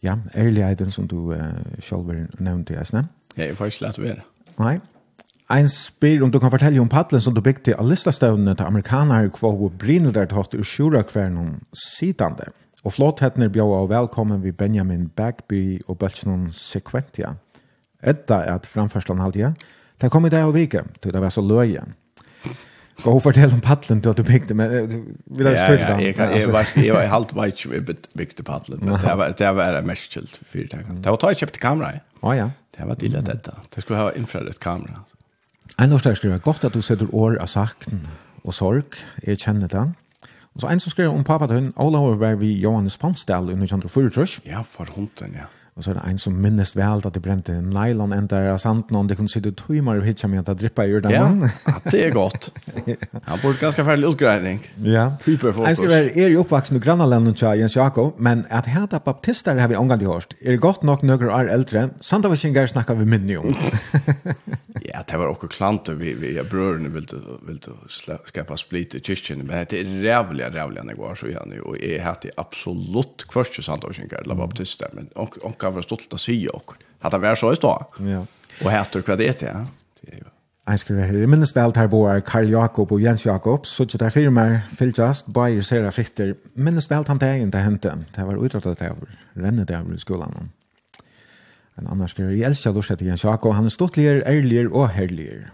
Ja, 0.03 0.17
ærligheten 0.35 0.91
som 0.91 1.05
du 1.09 1.35
uh, 1.35 1.39
selv 1.81 2.09
nevnte, 2.39 2.75
jeg 2.75 2.87
snem. 2.87 3.13
Jeg 3.37 3.53
er 3.53 3.55
faktisk 3.55 3.85
lett 3.85 4.01
å 4.01 4.07
være. 4.09 4.25
Nei. 4.59 4.79
Ein 5.53 5.69
spyr 5.69 6.23
om 6.25 6.31
du 6.33 6.39
kan 6.41 6.49
fortelle 6.49 6.81
om 6.81 6.89
paddelen 6.89 7.21
som 7.21 7.35
du 7.37 7.43
bygde 7.45 7.75
av 7.77 7.85
listastøvnene 7.91 8.55
til 8.57 8.65
amerikanere 8.65 9.29
hva 9.37 9.51
hun 9.53 9.75
brinner 9.77 10.15
der 10.17 10.31
tatt 10.31 10.55
ur 10.57 10.65
sjura 10.65 11.03
kvern 11.05 11.59
sidande. 11.77 12.47
Og 12.87 12.95
flott 12.97 13.21
hettner 13.21 13.53
bjåa 13.53 13.83
og 13.85 13.91
velkommen 13.91 14.41
vi 14.41 14.55
Benjamin 14.57 15.11
Bagby 15.13 15.83
og 15.87 15.99
bølsen 16.01 16.49
Sequentia. 16.57 17.35
Etta 18.01 18.41
er 18.47 18.63
at 18.63 18.67
framførslan 18.67 19.21
halvdia. 19.21 19.53
Det 20.01 20.11
kom 20.11 20.25
i 20.27 20.33
dag 20.33 20.49
og 20.49 20.57
vike, 20.57 20.87
til 21.05 21.13
det 21.13 21.21
var 21.21 21.31
så 21.31 21.45
løye. 21.45 21.85
Gå 23.03 23.13
og 23.13 23.23
fortell 23.23 23.53
om 23.53 23.61
paddelen 23.61 24.01
du 24.01 24.09
hadde 24.09 24.25
bygd, 24.25 24.57
men 24.57 24.73
vil 25.37 25.53
jeg 25.53 25.61
støtte 25.61 25.93
deg? 25.93 26.03
Ja, 26.09 26.17
ja, 26.17 26.41
jeg 26.41 26.53
var, 26.53 26.75
jeg 26.81 26.97
var 26.97 27.13
halvt 27.13 27.37
veit 27.37 27.61
ikke 27.61 27.75
vi 27.77 27.99
bygde 28.25 28.49
paddelen, 28.49 28.83
men 28.89 28.97
det 29.05 29.21
var, 29.21 29.37
det 29.37 29.55
var 29.61 29.81
mest 29.85 30.17
kjelt 30.17 30.33
for 30.33 30.49
fyrtakken. 30.57 31.05
Det 31.05 31.13
var 31.13 31.21
da 31.21 31.37
jeg 31.37 31.45
kjøpte 31.45 31.63
kamera, 31.63 31.95
ja. 31.99 32.05
Ja, 32.23 32.35
ja. 32.41 32.51
Det 32.73 32.89
var 32.89 32.97
dillet 32.97 33.27
dette. 33.29 33.53
Det 33.75 33.85
skulle 33.85 34.01
ha 34.01 34.13
infrarødt 34.17 34.61
kamera, 34.63 35.05
En 35.81 35.93
av 35.93 35.99
skriver, 35.99 36.39
godt 36.39 36.65
at 36.65 36.75
du 36.75 36.83
setter 36.85 37.09
år 37.15 37.39
av 37.41 37.49
sakten 37.49 38.05
og 38.45 38.55
sorg, 38.55 38.99
jeg 39.25 39.41
kjenner 39.41 39.71
det. 39.73 39.87
Og 40.53 40.61
så 40.61 40.69
en 40.69 40.81
som 40.81 40.93
skriver 40.93 41.15
om 41.15 41.25
pappa 41.25 41.47
til 41.49 41.63
hun, 41.63 41.73
Olav 41.81 42.19
var 42.21 42.37
vi 42.37 42.53
Johannes 42.61 42.99
Fannsdal 43.01 43.49
under 43.49 43.65
1924. 43.65 44.43
Ja, 44.47 44.61
for 44.63 44.87
hunden, 44.97 45.33
ja. 45.39 45.49
Och 45.75 45.85
så 45.85 45.91
är 45.91 45.95
det 45.95 46.01
en 46.07 46.19
som 46.19 46.41
minnes 46.43 46.77
vel 46.77 47.01
at 47.07 47.15
det 47.15 47.21
brände 47.21 47.55
nylon 47.63 48.13
ända 48.13 48.53
av 48.53 48.59
sanden 48.59 48.97
og 48.97 49.09
det 49.09 49.17
kunde 49.17 49.33
sitta 49.33 49.49
og 49.49 49.71
och 49.71 49.71
med 49.71 50.31
mig 50.31 50.39
att 50.39 50.59
drippa 50.59 50.85
ur 50.85 51.01
den. 51.01 51.13
Ja, 51.13 51.49
att 51.65 51.85
det 51.91 52.05
är 52.05 52.11
gott. 52.11 52.53
Han 53.25 53.39
borde 53.43 53.59
ganska 53.59 53.85
färdig 53.85 54.05
utgreining. 54.09 54.61
Ja. 54.85 55.13
Hyperfokus. 55.25 55.69
Jag 55.69 55.77
ska 55.77 55.89
vara 55.89 56.01
er 56.01 56.29
ju 56.29 56.37
uppvuxen 56.37 56.77
i 56.77 56.81
grannalanden 56.81 57.35
till 57.35 57.59
Jens 57.59 57.77
Jakob, 57.77 58.15
men 58.19 58.45
att 58.51 58.67
häta 58.67 59.01
baptister 59.05 59.57
har 59.57 59.69
vi 59.69 59.77
omgang 59.77 60.03
i 60.03 60.05
Är 60.05 60.51
det 60.51 60.57
gott 60.57 60.83
nog 60.83 61.03
några 61.03 61.37
år 61.37 61.51
äldre? 61.51 61.89
Santa 62.01 62.29
var 62.29 62.37
sin 62.37 62.53
grej 62.53 62.69
snackar 62.69 62.95
vi 62.95 63.05
minne 63.05 63.37
om. 63.37 63.55
ja, 64.83 64.99
det 65.09 65.17
var 65.17 65.27
också 65.27 65.49
klant 65.49 65.89
vi, 65.89 66.15
vi 66.15 66.37
jag 66.37 66.47
bröderna 66.47 66.89
vill 66.89 67.05
du, 67.05 67.21
vill 67.47 67.59
du 67.59 67.73
skapa 68.25 68.57
split 68.57 68.95
i 68.95 69.01
kyrkan, 69.01 69.39
men 69.39 69.67
det 69.71 69.81
är 69.81 69.85
rävliga, 69.85 70.51
rävliga 70.51 70.83
när 70.83 70.95
går 70.95 71.15
så 71.15 71.27
igen. 71.27 71.61
Och 71.65 71.79
är 71.79 71.99
helt 71.99 72.27
absolut 72.37 73.25
kvarst 73.29 73.65
sant 73.65 73.85
var 73.85 73.93
sin 73.93 74.09
grej, 74.09 74.37
baptister, 74.37 74.89
men 74.93 75.07
och, 75.07 75.39
och 75.39 75.62
kan 75.63 75.75
var 75.75 75.83
stolt 75.83 76.13
att 76.13 76.21
se 76.21 76.49
och 76.49 76.73
att 77.01 77.11
det 77.11 77.19
var 77.19 77.35
så 77.35 77.53
i 77.53 77.57
stå. 77.57 77.87
Ja. 77.99 78.27
Och 78.65 78.73
heter 78.73 79.03
vad 79.07 79.19
det 79.19 79.43
är. 79.43 79.67
Jag 80.67 80.81
skulle 80.81 81.01
her. 81.01 81.13
höra 81.13 81.27
minnes 81.27 81.57
vel 81.57 81.73
här 81.77 81.89
bor 81.89 82.21
Karl 82.21 82.51
Jakob 82.51 82.93
och 82.93 83.01
Jens 83.01 83.27
Jakob 83.27 83.67
så 83.67 83.83
att 83.83 84.13
firmer 84.13 84.61
firmar 84.77 85.01
bare 85.01 85.15
bajer 85.27 85.63
sera 85.63 85.93
fitter 85.93 86.35
minnes 86.55 86.91
vel 86.91 87.05
han 87.07 87.19
det 87.19 87.39
inte 87.39 87.59
hände. 87.59 87.99
Det 88.15 88.25
var 88.25 88.47
utåt 88.47 88.67
att 88.67 88.79
det 88.79 88.95
renne 89.35 89.65
där 89.65 89.95
i 89.95 89.99
skolan. 89.99 90.51
En 91.75 91.87
annan 91.87 92.09
skriver, 92.09 92.35
jeg 92.37 92.45
elsker 92.51 92.77
å 92.77 92.83
til 92.85 93.07
Jens 93.07 93.25
Jakob, 93.25 93.55
han 93.57 93.65
er 93.65 93.73
stortligere, 93.73 94.23
ærligere 94.29 94.69
og 94.77 94.91
herligere. 94.93 95.49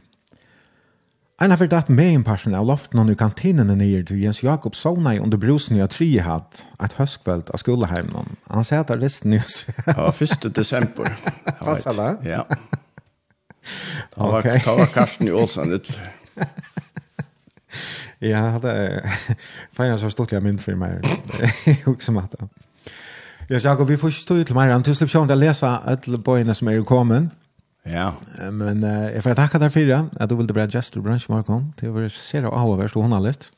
Ein 1.39 1.51
har 1.51 1.59
fordatt 1.61 1.89
med 1.89 2.15
en 2.17 2.25
person 2.27 2.55
av 2.59 2.65
loften 2.67 2.99
under 2.99 3.15
kantinen 3.15 3.69
nere 3.79 4.03
til 4.03 4.19
Jens 4.19 4.41
Jakob 4.43 4.75
Sona 4.75 5.13
under 5.23 5.39
brusen 5.39 5.79
i 5.79 5.87
tre 5.87 6.09
hatt 6.27 6.65
et 6.83 6.97
høstkveld 6.99 7.53
av 7.55 7.63
skoleheimen. 7.63 8.33
Han 8.51 8.67
sier 8.67 8.83
at 8.83 8.91
resten 8.99 9.37
er 9.39 9.47
Ja, 9.87 10.11
1. 10.11 10.49
desember. 10.57 11.07
Fast 11.63 11.87
alle? 11.87 12.17
Ja. 12.27 12.43
Var, 14.17 14.39
okay. 14.41 14.59
Ta 14.65 14.75
var 14.81 14.91
Karsten 14.91 15.29
i 15.29 15.31
Olsen 15.31 15.71
ut. 15.73 15.93
ja, 18.33 18.59
det 18.59 18.75
er... 18.75 19.19
Fan, 19.77 19.93
jeg 19.93 19.99
så 20.03 20.11
stort 20.11 20.33
jeg 20.35 20.43
mynd 20.43 20.59
for 20.59 20.75
meg. 20.75 21.07
Jeg 21.67 21.85
husker 21.87 22.19
meg 22.19 22.35
det. 22.35 22.49
Jakob, 23.63 23.87
vi 23.87 23.97
får 23.97 24.11
ikke 24.11 24.25
stå 24.25 24.41
ut 24.41 24.51
til 24.51 24.59
meg. 24.59 24.75
Tusen 24.83 25.07
takk 25.07 25.15
for 25.15 25.29
at 25.29 25.37
jeg 25.37 25.45
leser 25.45 25.93
alle 25.95 26.19
bøyene 26.19 26.55
som 26.59 26.69
er 26.73 26.83
kommet. 26.83 27.31
Ja. 27.31 27.48
Ja. 27.89 28.11
Men 28.53 28.85
uh, 28.85 29.09
jeg 29.13 29.25
får 29.25 29.39
takke 29.39 29.61
deg 29.63 29.73
for 29.75 29.89
det, 29.89 30.03
at 30.21 30.31
du 30.31 30.37
ville 30.39 30.55
bli 30.57 30.67
gestor 30.73 31.05
Brunch 31.05 31.29
Markon. 31.33 31.73
Det 31.81 31.91
var 31.95 32.09
ser 32.13 32.47
av 32.49 32.55
hva 32.55 32.87
du 32.87 33.01
hånda 33.01 33.23
litt. 33.25 33.51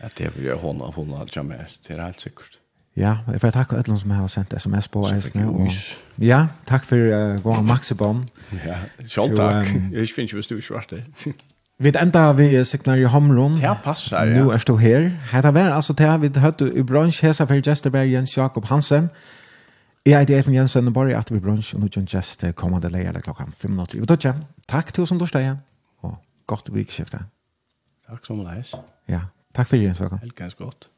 Ja, 0.00 0.10
det 0.18 0.34
vil 0.34 0.50
jeg 0.50 0.60
hånda, 0.60 0.90
hånda 0.96 1.22
alt 1.22 1.34
som 1.34 1.50
er, 1.54 1.70
det 1.86 1.96
er 1.96 2.04
helt 2.04 2.20
sikkert. 2.20 2.60
Ja, 2.96 3.16
jeg 3.32 3.40
får 3.42 3.50
takke 3.50 3.76
alle 3.76 3.96
som 3.98 4.10
har 4.14 4.28
sendt 4.30 4.54
sms 4.54 4.88
på 4.94 5.02
eisene. 5.08 5.48
Og, 5.50 5.70
ja, 6.22 6.44
takk 6.68 6.84
for 6.86 6.98
uh, 6.98 7.40
gå 7.42 7.56
og 7.56 8.22
ja, 8.66 8.76
selv 9.06 9.34
takk. 9.36 9.72
Um, 9.74 9.90
jeg 9.96 10.14
finner 10.14 10.28
ikke 10.28 10.38
hvis 10.38 10.46
du 10.46 10.56
ikke 10.56 10.74
var 10.74 10.86
det. 10.90 11.02
Vi 11.78 11.90
enda 11.98 12.32
vi 12.32 12.64
signar 12.64 12.96
i 12.96 13.04
Hamron. 13.10 13.56
Ja, 13.58 13.74
passar, 13.74 14.24
ja. 14.26 14.42
Nu 14.42 14.50
er 14.50 14.62
du 14.66 14.76
her. 14.76 15.10
Hetta 15.32 15.50
var 15.50 15.74
altså 15.74 15.92
til 15.92 16.20
vi 16.20 16.40
hørt 16.40 16.60
i 16.60 16.82
bransj 16.82 17.26
hesa 17.26 17.44
for 17.44 17.58
Jesterberg 17.66 18.12
Jens 18.12 18.36
Jakob 18.36 18.64
Hansen. 18.64 19.10
Jeg 20.04 20.20
heter 20.20 20.36
Eifen 20.36 20.52
Jensen, 20.54 20.88
og 20.88 20.92
bare 20.92 21.16
at 21.16 21.30
vi 21.32 21.38
brunch, 21.40 21.70
og 21.74 21.80
nå 21.80 21.86
kjenner 21.88 22.12
just 22.12 22.42
kommende 22.60 22.90
leier 22.92 23.16
klokka 23.24 23.46
fem 23.56 23.72
minutter. 23.72 23.96
Vi 24.02 24.04
tar 24.10 24.18
ikke. 24.20 24.34
Takk 24.68 24.92
til 24.92 25.06
oss 25.06 25.08
som 25.14 25.20
torsdag, 25.22 25.54
og 26.04 26.18
godt 26.46 26.68
vikskiftet. 26.74 27.24
Takk 28.10 28.28
som 28.28 28.42
leis. 28.44 28.74
Ja, 29.08 29.22
takk 29.56 29.70
for 29.70 29.80
det, 29.80 29.94
Svaka. 29.96 30.20
Helt 30.20 30.36
ganske 30.36 30.60
godt. 30.60 30.90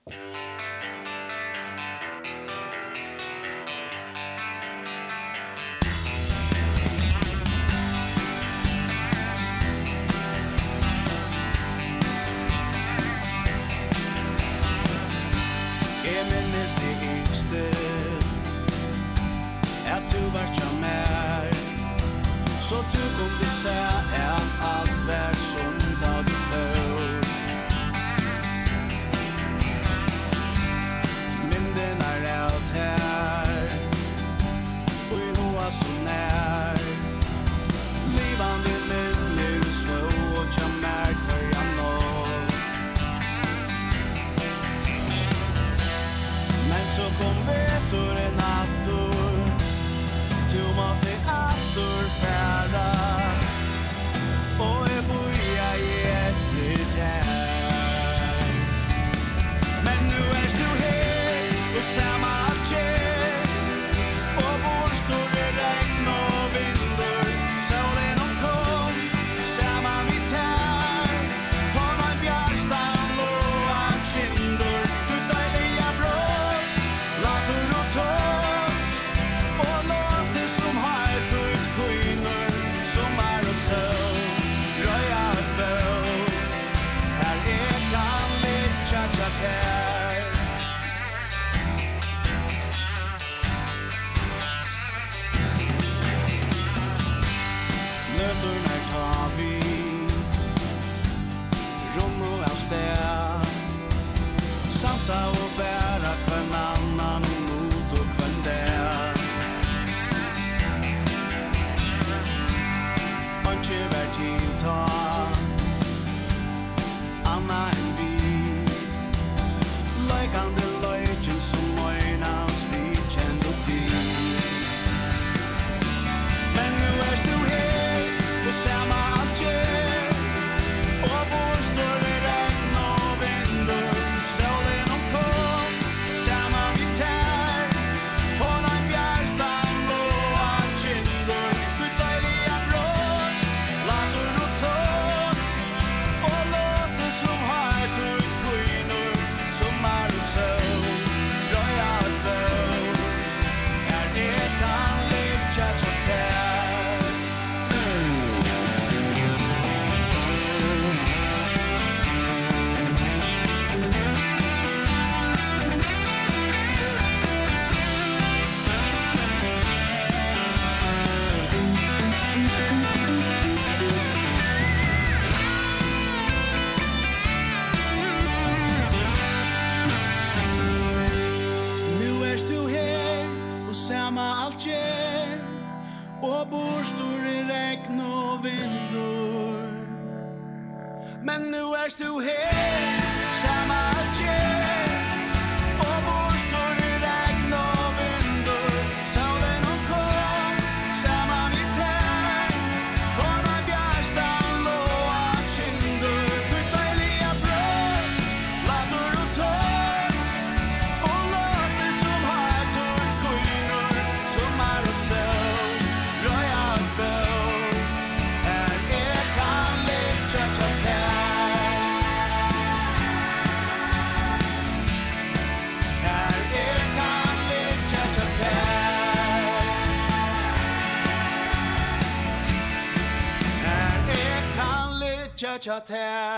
tja 235.67 235.81
tær. 235.81 236.36